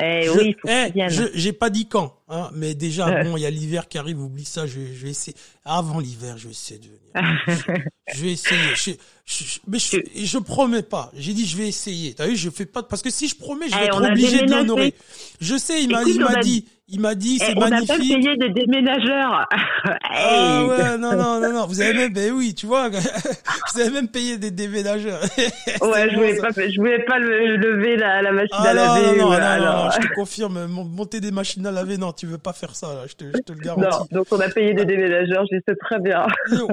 eh 0.01 0.29
oui, 0.29 0.55
faut 0.61 0.69
eh, 0.69 0.93
j'ai 1.33 1.51
pas 1.51 1.69
dit 1.69 1.87
quand, 1.87 2.15
hein, 2.29 2.49
mais 2.53 2.73
déjà 2.73 3.23
bon, 3.23 3.35
il 3.35 3.41
y 3.41 3.45
a 3.45 3.49
l'hiver 3.49 3.89
qui 3.89 3.97
arrive. 3.97 4.21
Oublie 4.21 4.45
ça. 4.45 4.65
Je, 4.65 4.79
je 4.79 5.03
vais 5.03 5.09
essayer. 5.09 5.35
Avant 5.65 5.99
l'hiver, 5.99 6.37
je 6.37 6.45
vais 6.45 6.53
essayer 6.53 6.79
de 6.79 6.85
venir. 6.85 7.83
je, 8.13 8.21
vais 8.21 8.31
essayer. 8.31 8.59
Je, 8.75 8.91
je, 9.25 9.59
mais 9.67 9.79
je, 9.79 9.97
je 10.15 10.37
promets 10.37 10.83
pas. 10.83 11.11
J'ai 11.15 11.33
dit 11.33 11.45
je 11.45 11.57
vais 11.57 11.67
essayer. 11.67 12.13
T'as 12.13 12.27
vu, 12.27 12.37
je 12.37 12.49
fais 12.49 12.65
pas 12.65 12.83
parce 12.83 13.01
que 13.01 13.09
si 13.09 13.27
je 13.27 13.35
promets, 13.35 13.67
je 13.67 13.75
vais 13.75 13.83
eh, 13.83 13.87
être 13.87 14.01
obligé 14.01 14.45
de 14.45 14.51
l'honorer. 14.51 14.93
Je 15.41 15.57
sais, 15.57 15.83
il 15.83 15.89
m'a, 15.89 16.03
il 16.03 16.19
m'a 16.19 16.35
dit. 16.35 16.65
Il 16.91 17.01
m'a 17.01 17.13
dit, 17.15 17.37
c'est 17.37 17.55
magnifique. 17.55 17.89
On 17.89 17.93
a 17.93 17.97
pas 17.97 18.03
payé 18.03 18.37
des 18.37 18.49
déménageurs. 18.49 19.47
ah 20.03 20.65
ouais, 20.65 20.97
non, 20.97 21.15
non, 21.15 21.39
non, 21.39 21.53
non. 21.53 21.65
Vous 21.67 21.81
avez 21.81 21.93
même, 21.93 22.13
ben 22.13 22.31
oui, 22.31 22.55
tu 22.55 22.65
vois, 22.65 22.89
vous 23.73 23.79
avez 23.79 23.91
même 23.91 24.07
payé 24.07 24.37
des 24.37 24.51
déménageurs. 24.51 25.21
ouais, 25.81 26.09
je 26.09 26.15
voulais 26.15 26.37
pas, 26.37 26.49
je 26.51 26.77
voulais 26.77 27.03
pas 27.05 27.19
lever 27.19 27.95
la, 27.95 28.21
la 28.21 28.31
machine 28.31 28.57
ah 28.57 28.69
à 28.69 28.73
laver. 28.73 29.17
Non, 29.17 29.29
non, 29.29 29.39
non, 29.39 29.83
non, 29.83 29.91
je 29.91 30.07
te 30.07 30.13
confirme, 30.15 30.65
monter 30.67 31.19
des 31.19 31.31
machines 31.31 31.65
à 31.67 31.71
laver, 31.71 31.97
non, 31.97 32.11
tu 32.11 32.25
veux 32.25 32.37
pas 32.37 32.53
faire 32.53 32.75
ça, 32.75 32.87
là, 32.87 33.01
je 33.07 33.13
te, 33.13 33.25
je 33.25 33.41
te 33.41 33.51
le 33.51 33.59
garantis. 33.59 33.97
Non, 34.11 34.19
donc 34.19 34.27
on 34.31 34.39
a 34.39 34.49
payé 34.49 34.73
des 34.73 34.85
déménageurs, 34.85 35.45
je 35.51 35.57
sais 35.67 35.75
très 35.75 35.99
bien. 35.99 36.25